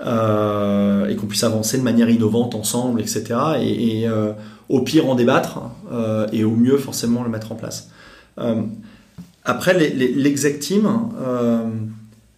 Euh, 0.00 1.08
et 1.08 1.16
qu'on 1.16 1.26
puisse 1.26 1.44
avancer 1.44 1.76
de 1.76 1.82
manière 1.82 2.08
innovante 2.08 2.54
ensemble, 2.54 3.02
etc. 3.02 3.24
Et, 3.60 4.04
et 4.04 4.10
au 4.70 4.80
pire 4.80 5.08
en 5.10 5.14
débattre, 5.14 5.60
et 6.32 6.42
au 6.42 6.52
mieux 6.52 6.78
forcément 6.78 7.22
le 7.22 7.28
mettre 7.28 7.52
en 7.52 7.54
place. 7.54 7.90
Après, 9.44 9.74
l'exec 9.74 10.60
team, 10.60 10.88
euh, 11.20 11.64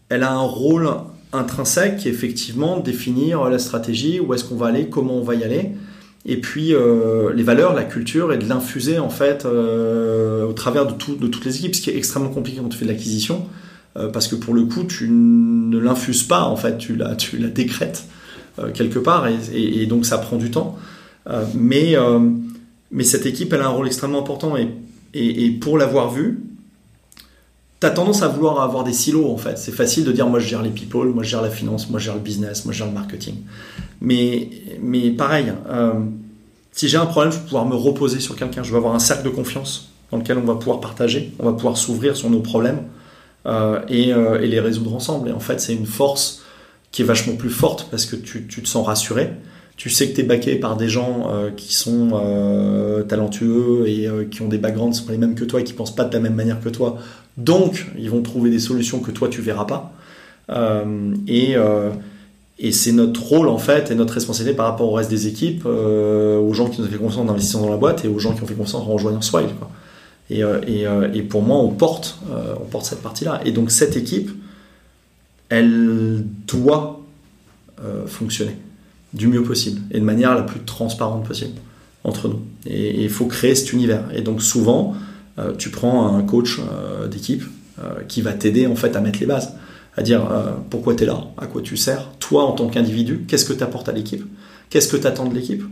elle 0.08 0.22
a 0.22 0.32
un 0.32 0.42
rôle 0.42 0.88
intrinsèque 1.32 1.98
qui 1.98 2.08
est 2.08 2.10
effectivement 2.10 2.80
définir 2.80 3.44
la 3.50 3.58
stratégie, 3.58 4.20
où 4.20 4.32
est-ce 4.32 4.44
qu'on 4.44 4.56
va 4.56 4.68
aller, 4.68 4.88
comment 4.88 5.18
on 5.18 5.22
va 5.22 5.34
y 5.34 5.44
aller, 5.44 5.72
et 6.24 6.40
puis 6.40 6.74
euh, 6.74 7.34
les 7.34 7.42
valeurs, 7.42 7.74
la 7.74 7.84
culture, 7.84 8.32
et 8.32 8.38
de 8.38 8.48
l'infuser 8.48 8.98
en 8.98 9.10
fait 9.10 9.44
euh, 9.44 10.46
au 10.46 10.54
travers 10.54 10.86
de, 10.86 10.94
toutes 10.94 11.44
les 11.44 11.56
équipes, 11.58 11.74
ce 11.74 11.82
qui 11.82 11.90
est 11.90 11.96
extrêmement 11.96 12.30
compliqué 12.30 12.60
quand 12.62 12.68
tu 12.68 12.78
fais 12.78 12.86
de 12.86 12.90
l'acquisition, 12.90 13.46
parce 14.12 14.26
que 14.26 14.34
pour 14.34 14.54
le 14.54 14.64
coup, 14.64 14.82
tu 14.82 15.08
ne 15.08 15.78
l'infuses 15.78 16.24
pas, 16.24 16.42
en 16.42 16.56
fait, 16.56 16.78
tu 16.78 16.96
la, 16.96 17.14
décrètes 17.14 18.06
quelque 18.72 18.98
part, 18.98 19.28
et, 19.28 19.86
donc 19.86 20.04
ça 20.04 20.18
prend 20.18 20.36
du 20.36 20.50
temps. 20.50 20.76
mais, 21.54 21.94
cette 23.02 23.26
équipe, 23.26 23.52
elle 23.52 23.60
a 23.60 23.66
un 23.66 23.68
rôle 23.68 23.86
extrêmement 23.86 24.20
important, 24.20 24.56
et, 24.56 25.50
pour 25.60 25.78
l'avoir 25.78 26.10
t'as 27.84 27.90
tendance 27.90 28.22
à 28.22 28.28
vouloir 28.28 28.62
avoir 28.62 28.82
des 28.82 28.94
silos 28.94 29.30
en 29.30 29.36
fait. 29.36 29.58
C'est 29.58 29.70
facile 29.70 30.04
de 30.04 30.12
dire 30.12 30.26
moi 30.26 30.40
je 30.40 30.48
gère 30.48 30.62
les 30.62 30.70
people, 30.70 31.08
moi 31.08 31.22
je 31.22 31.28
gère 31.28 31.42
la 31.42 31.50
finance, 31.50 31.90
moi 31.90 32.00
je 32.00 32.06
gère 32.06 32.14
le 32.14 32.20
business, 32.20 32.64
moi 32.64 32.72
je 32.72 32.78
gère 32.78 32.86
le 32.86 32.94
marketing. 32.94 33.34
Mais, 34.00 34.48
mais 34.80 35.10
pareil, 35.10 35.52
euh, 35.68 35.92
si 36.72 36.88
j'ai 36.88 36.96
un 36.96 37.04
problème, 37.04 37.30
je 37.30 37.36
vais 37.36 37.44
pouvoir 37.44 37.66
me 37.66 37.74
reposer 37.74 38.20
sur 38.20 38.36
quelqu'un. 38.36 38.62
Je 38.62 38.70
vais 38.70 38.78
avoir 38.78 38.94
un 38.94 38.98
cercle 38.98 39.24
de 39.24 39.28
confiance 39.28 39.90
dans 40.10 40.16
lequel 40.16 40.38
on 40.38 40.46
va 40.46 40.54
pouvoir 40.54 40.80
partager, 40.80 41.34
on 41.38 41.44
va 41.44 41.52
pouvoir 41.52 41.76
s'ouvrir 41.76 42.16
sur 42.16 42.30
nos 42.30 42.40
problèmes 42.40 42.84
euh, 43.44 43.80
et, 43.88 44.14
euh, 44.14 44.40
et, 44.40 44.46
les 44.46 44.60
résoudre 44.60 44.94
ensemble. 44.94 45.28
Et 45.28 45.32
en 45.32 45.40
fait, 45.40 45.60
c'est 45.60 45.74
une 45.74 45.84
force 45.84 46.40
qui 46.90 47.02
est 47.02 47.04
vachement 47.04 47.36
plus 47.36 47.50
forte 47.50 47.88
parce 47.90 48.06
que 48.06 48.16
tu, 48.16 48.46
tu 48.46 48.62
te 48.62 48.68
sens 48.68 48.86
rassuré. 48.86 49.30
tu 49.76 49.90
sais 49.90 50.08
que 50.08 50.14
tu 50.14 50.22
es 50.22 50.24
baqué 50.24 50.56
par 50.56 50.78
des 50.78 50.88
gens 50.88 51.30
qui 51.56 51.74
sont 51.74 52.12
talentueux 53.08 53.84
et 53.86 54.08
qui 54.30 54.40
ont 54.40 54.48
des 54.48 54.58
backgrounds 54.58 54.96
qui 54.96 55.04
sont 55.04 55.12
les 55.12 55.18
mêmes 55.18 55.34
que 55.34 55.44
toi 55.44 55.60
et 55.60 55.64
qui 55.64 55.74
pensent 55.74 55.94
pas 55.94 56.04
de 56.04 56.14
la 56.14 56.20
même 56.20 56.34
manière 56.34 56.60
que 56.60 56.70
toi. 56.70 56.98
Donc, 57.36 57.86
ils 57.98 58.10
vont 58.10 58.22
trouver 58.22 58.50
des 58.50 58.58
solutions 58.58 59.00
que 59.00 59.10
toi 59.10 59.28
tu 59.28 59.40
verras 59.40 59.64
pas. 59.64 59.92
et 61.26 61.56
et 62.58 62.70
c'est 62.70 62.92
notre 62.92 63.22
rôle 63.22 63.48
en 63.48 63.58
fait 63.58 63.90
et 63.90 63.94
notre 63.94 64.14
responsabilité 64.14 64.56
par 64.56 64.66
rapport 64.66 64.88
au 64.88 64.92
reste 64.92 65.10
des 65.10 65.26
équipes, 65.26 65.64
euh, 65.66 66.38
aux 66.38 66.54
gens 66.54 66.68
qui 66.68 66.80
nous 66.80 66.86
ont 66.86 66.90
fait 66.90 66.98
confiance 66.98 67.26
en 67.26 67.28
investissant 67.28 67.62
dans 67.62 67.70
la 67.70 67.76
boîte 67.76 68.04
et 68.04 68.08
aux 68.08 68.18
gens 68.18 68.32
qui 68.34 68.42
ont 68.42 68.46
fait 68.46 68.54
confiance 68.54 68.82
en 68.82 68.92
rejoignant 68.92 69.22
Swile. 69.22 69.48
Et, 70.30 70.44
euh, 70.44 70.60
euh, 70.66 71.22
pour 71.28 71.42
moi, 71.42 71.58
on 71.58 71.70
porte 71.70 72.16
cette 72.82 73.02
partie-là. 73.02 73.40
Et 73.44 73.50
donc 73.50 73.70
cette 73.70 73.96
équipe, 73.96 74.30
elle 75.48 76.24
doit 76.46 77.00
fonctionner 78.06 78.56
du 79.12 79.26
mieux 79.26 79.42
possible 79.42 79.80
et 79.90 80.00
de 80.00 80.04
manière 80.04 80.34
la 80.34 80.42
plus 80.42 80.60
transparente 80.60 81.26
possible 81.26 81.58
entre 82.02 82.28
nous. 82.28 82.40
Et 82.66 83.02
il 83.02 83.10
faut 83.10 83.26
créer 83.26 83.54
cet 83.54 83.72
univers. 83.72 84.04
Et 84.14 84.22
donc 84.22 84.42
souvent, 84.42 84.94
tu 85.58 85.70
prends 85.70 86.14
un 86.14 86.22
coach 86.22 86.60
d'équipe 87.10 87.42
qui 88.08 88.22
va 88.22 88.32
t'aider 88.32 88.66
en 88.66 88.76
fait 88.76 88.94
à 88.96 89.00
mettre 89.00 89.20
les 89.20 89.26
bases. 89.26 89.54
À 89.96 90.02
dire 90.02 90.28
euh, 90.30 90.50
pourquoi 90.70 90.94
tu 90.94 91.04
es 91.04 91.06
là, 91.06 91.18
à 91.38 91.46
quoi 91.46 91.62
tu 91.62 91.76
sers, 91.76 92.10
toi 92.18 92.44
en 92.44 92.52
tant 92.52 92.68
qu'individu, 92.68 93.24
qu'est-ce 93.28 93.44
que 93.44 93.52
tu 93.52 93.62
apportes 93.62 93.88
à 93.88 93.92
l'équipe, 93.92 94.24
qu'est-ce 94.68 94.88
que 94.88 94.96
tu 94.96 95.06
attends 95.06 95.26
de 95.26 95.34
l'équipe, 95.34 95.62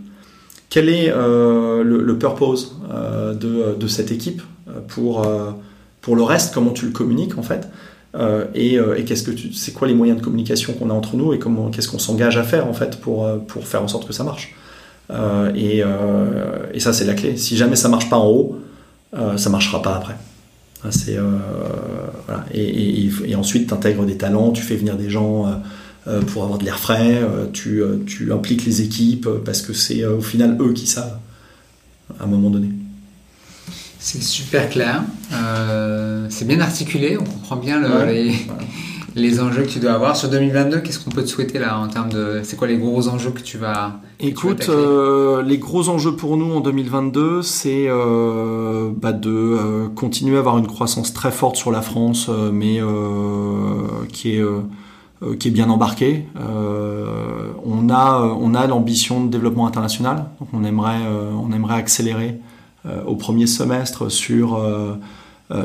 quel 0.70 0.88
est 0.88 1.10
euh, 1.10 1.82
le, 1.82 2.18
purpose 2.18 2.76
euh, 2.92 3.34
de, 3.34 3.86
cette 3.88 4.12
équipe 4.12 4.40
pour, 4.86 5.26
pour 6.00 6.14
le 6.14 6.22
reste, 6.22 6.54
comment 6.54 6.70
tu 6.70 6.86
le 6.86 6.92
communiques 6.92 7.36
en 7.36 7.42
fait, 7.42 7.68
et, 8.54 8.78
qu'est-ce 9.04 9.24
que 9.24 9.32
c'est 9.52 9.72
quoi 9.72 9.88
les 9.88 9.94
moyens 9.94 10.20
de 10.20 10.24
communication 10.24 10.72
qu'on 10.74 10.90
a 10.90 10.94
entre 10.94 11.16
nous 11.16 11.32
et 11.32 11.40
comment, 11.40 11.70
qu'est-ce 11.70 11.88
qu'on 11.88 11.98
s'engage 11.98 12.36
à 12.36 12.44
faire 12.44 12.68
en 12.68 12.74
fait 12.74 13.00
pour, 13.00 13.28
pour 13.48 13.66
faire 13.66 13.82
en 13.82 13.88
sorte 13.88 14.06
que 14.06 14.12
ça 14.12 14.22
marche? 14.22 14.54
Et, 15.56 15.82
et, 16.74 16.80
ça 16.80 16.92
c'est 16.92 17.06
la 17.06 17.14
clé. 17.14 17.36
Si 17.36 17.56
jamais 17.56 17.74
ça 17.74 17.88
marche 17.88 18.08
pas 18.08 18.18
en 18.18 18.28
haut, 18.28 18.56
ça 19.12 19.50
marchera 19.50 19.82
pas 19.82 19.96
après. 19.96 20.16
Hein, 20.84 20.90
c'est 20.90 21.16
euh, 21.16 21.38
voilà. 22.26 22.44
et, 22.52 23.08
et, 23.26 23.34
ensuite 23.36 23.68
tu 23.68 23.74
intègres 23.74 24.04
des 24.04 24.16
talents, 24.16 24.50
tu 24.50 24.62
fais 24.62 24.74
venir 24.74 24.96
des 24.96 25.10
gens 25.10 25.46
euh, 25.46 25.50
euh, 26.08 26.22
pour 26.22 26.42
avoir 26.42 26.58
de 26.58 26.64
l'air 26.64 26.78
frais, 26.78 27.22
tu, 27.52 27.82
tu, 28.06 28.32
impliques 28.32 28.64
les 28.64 28.82
équipes 28.82 29.28
parce 29.44 29.62
que 29.62 29.72
c'est 29.72 30.04
au 30.04 30.20
final 30.20 30.56
eux 30.60 30.72
qui 30.72 30.86
savent 30.86 31.18
à 32.18 32.24
un 32.24 32.26
moment 32.26 32.50
donné. 32.50 32.68
C'est 34.00 34.22
super 34.22 34.68
clair, 34.68 35.04
c'est 36.28 36.48
bien 36.48 36.60
articulé, 36.60 37.16
on 37.16 37.24
comprend 37.24 37.56
bien 37.56 37.78
le, 37.78 38.10
les, 38.10 38.34
les 39.14 39.40
enjeux 39.40 39.62
que 39.62 39.70
tu 39.70 39.78
dois 39.78 39.92
avoir 39.92 40.16
sur 40.16 40.28
2022, 40.28 40.80
qu'est-ce 40.80 40.98
qu'on 40.98 41.10
peut 41.10 41.22
te 41.22 41.28
souhaiter 41.28 41.60
là 41.60 41.78
en 41.78 41.86
termes 41.86 42.10
de. 42.10 42.40
C'est 42.42 42.56
quoi 42.56 42.66
les 42.66 42.78
gros 42.78 43.06
enjeux 43.06 43.30
que 43.30 43.40
tu 43.40 43.58
vas. 43.58 44.00
Écoute, 44.24 44.68
euh, 44.68 45.42
les 45.42 45.58
gros 45.58 45.88
enjeux 45.88 46.14
pour 46.14 46.36
nous 46.36 46.54
en 46.54 46.60
2022, 46.60 47.42
c'est 47.42 47.86
euh, 47.88 48.92
bah, 48.94 49.12
de 49.12 49.30
euh, 49.30 49.88
continuer 49.88 50.36
à 50.36 50.38
avoir 50.38 50.58
une 50.58 50.68
croissance 50.68 51.12
très 51.12 51.32
forte 51.32 51.56
sur 51.56 51.72
la 51.72 51.82
France, 51.82 52.30
mais 52.52 52.80
qui 54.12 54.36
est 54.36 54.44
qui 55.38 55.48
est 55.48 55.50
bien 55.50 55.68
embarquée. 55.70 56.26
on 56.36 57.90
a 57.90 58.36
on 58.40 58.54
a 58.54 58.66
l'ambition 58.68 59.24
de 59.24 59.28
développement 59.28 59.66
international, 59.66 60.26
donc 60.38 60.48
on 60.52 60.62
aimerait 60.62 61.00
on 61.36 61.52
aimerait 61.52 61.74
accélérer 61.74 62.38
au 63.06 63.16
premier 63.16 63.48
semestre 63.48 64.08
sur 64.08 64.60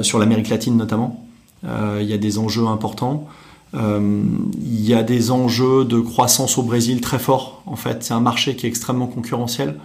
sur 0.02 0.18
l'Amérique 0.18 0.50
latine 0.50 0.78
notamment. 0.78 1.28
Il 1.64 2.06
y 2.06 2.14
a 2.14 2.18
des 2.18 2.40
enjeux 2.40 2.66
importants. 2.66 3.28
Euh, 3.76 4.22
il 4.62 4.86
y 4.86 4.94
a 4.94 5.04
des 5.04 5.32
enjeux 5.32 5.86
de 5.86 6.00
croissance 6.00 6.58
au 6.58 6.64
Brésil 6.64 7.02
très 7.02 7.20
forts. 7.20 7.62
En 7.66 7.76
fait, 7.76 8.04
c'est 8.04 8.14
un 8.14 8.20
marché 8.20 8.56
qui 8.56 8.66
est 8.66 8.70
extrêmement 8.70 9.08
concurrentiel. 9.08 9.76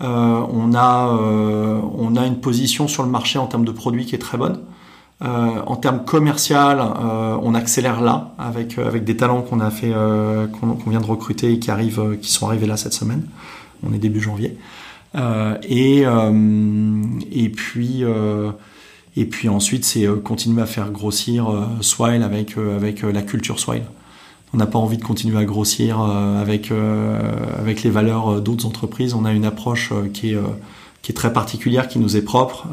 Euh, 0.00 0.40
on, 0.52 0.74
a, 0.74 1.08
on 1.08 2.16
a 2.16 2.26
une 2.26 2.40
position 2.40 2.88
sur 2.88 3.02
le 3.02 3.08
marché 3.08 3.38
en 3.38 3.46
termes 3.46 3.64
de 3.64 3.72
produits 3.72 4.06
qui 4.06 4.14
est 4.14 4.18
très 4.18 4.38
bonne. 4.38 4.60
en 5.20 5.76
termes 5.76 6.04
commercial, 6.04 6.80
on 7.42 7.54
accélère 7.54 8.00
là 8.00 8.34
avec 8.38 8.78
avec 8.78 9.04
des 9.04 9.16
talents 9.16 9.42
qu'on 9.42 9.60
a 9.60 9.70
fait, 9.70 9.92
qu'on 10.60 10.90
vient 10.90 11.00
de 11.00 11.06
recruter 11.06 11.52
et 11.52 11.58
qui 11.58 11.70
arrivent, 11.70 12.18
qui 12.20 12.30
sont 12.30 12.46
arrivés 12.46 12.66
là 12.66 12.76
cette 12.76 12.92
semaine. 12.92 13.22
On 13.86 13.94
est 13.94 13.98
début 13.98 14.20
janvier. 14.20 14.58
et 15.62 16.04
et 17.42 17.48
puis 17.50 18.04
et 19.16 19.26
puis 19.26 19.48
ensuite, 19.48 19.84
c'est 19.84 20.06
euh, 20.06 20.16
continuer 20.16 20.62
à 20.62 20.66
faire 20.66 20.90
grossir 20.90 21.48
euh, 21.48 21.66
Swile 21.80 22.22
avec, 22.22 22.58
euh, 22.58 22.76
avec 22.76 23.02
la 23.02 23.22
culture 23.22 23.60
Swile. 23.60 23.84
On 24.52 24.56
n'a 24.56 24.66
pas 24.66 24.78
envie 24.78 24.96
de 24.96 25.02
continuer 25.02 25.38
à 25.38 25.44
grossir 25.44 26.00
avec, 26.00 26.70
avec 27.58 27.82
les 27.82 27.90
valeurs 27.90 28.40
d'autres 28.40 28.66
entreprises. 28.66 29.12
On 29.12 29.24
a 29.24 29.32
une 29.32 29.44
approche 29.44 29.92
qui 30.12 30.30
est, 30.30 30.38
qui 31.02 31.10
est 31.10 31.14
très 31.14 31.32
particulière, 31.32 31.88
qui 31.88 31.98
nous 31.98 32.16
est 32.16 32.22
propre. 32.22 32.68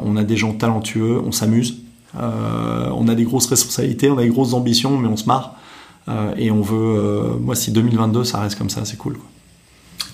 on 0.00 0.16
a 0.16 0.22
des 0.22 0.36
gens 0.36 0.52
talentueux, 0.52 1.20
on 1.26 1.32
s'amuse. 1.32 1.78
on 2.14 3.08
a 3.08 3.14
des 3.16 3.24
grosses 3.24 3.46
responsabilités, 3.46 4.08
on 4.10 4.18
a 4.18 4.22
des 4.22 4.28
grosses 4.28 4.52
ambitions, 4.52 4.96
mais 4.96 5.08
on 5.08 5.16
se 5.16 5.24
marre. 5.24 5.56
et 6.36 6.52
on 6.52 6.60
veut, 6.60 7.36
moi, 7.40 7.56
si 7.56 7.72
2022, 7.72 8.22
ça 8.22 8.38
reste 8.38 8.56
comme 8.56 8.70
ça, 8.70 8.84
c'est 8.84 8.96
cool. 8.96 9.18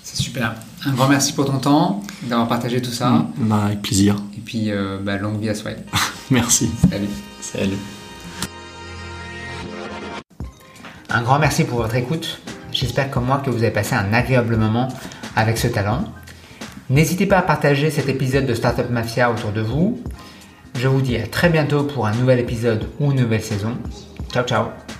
C'est 0.01 0.17
super. 0.17 0.55
Un 0.85 0.93
grand 0.93 1.07
merci 1.07 1.33
pour 1.33 1.45
ton 1.45 1.59
temps, 1.59 2.01
d'avoir 2.23 2.47
partagé 2.47 2.81
tout 2.81 2.91
ça. 2.91 3.09
Mm, 3.09 3.31
bah, 3.41 3.63
avec 3.65 3.81
plaisir. 3.81 4.15
Et 4.35 4.41
puis, 4.41 4.71
euh, 4.71 4.97
bah, 5.01 5.17
longue 5.17 5.39
vie 5.39 5.49
à 5.49 5.55
Swile. 5.55 5.77
merci. 6.31 6.71
Salut. 6.89 7.07
Salut. 7.39 7.77
Un 11.09 11.21
grand 11.21 11.39
merci 11.39 11.65
pour 11.65 11.79
votre 11.79 11.95
écoute. 11.95 12.41
J'espère 12.71 13.11
comme 13.11 13.25
moi 13.25 13.41
que 13.45 13.49
vous 13.49 13.63
avez 13.63 13.71
passé 13.71 13.95
un 13.95 14.13
agréable 14.13 14.55
moment 14.55 14.87
avec 15.35 15.57
ce 15.57 15.67
talent. 15.67 16.05
N'hésitez 16.89 17.25
pas 17.25 17.39
à 17.39 17.41
partager 17.41 17.91
cet 17.91 18.09
épisode 18.09 18.45
de 18.45 18.53
Startup 18.53 18.89
Mafia 18.89 19.29
autour 19.31 19.51
de 19.51 19.61
vous. 19.61 20.01
Je 20.75 20.87
vous 20.87 21.01
dis 21.01 21.17
à 21.17 21.27
très 21.27 21.49
bientôt 21.49 21.83
pour 21.83 22.07
un 22.07 22.13
nouvel 22.13 22.39
épisode 22.39 22.87
ou 22.99 23.11
une 23.11 23.21
nouvelle 23.21 23.43
saison. 23.43 23.77
Ciao 24.31 24.45
ciao 24.45 24.90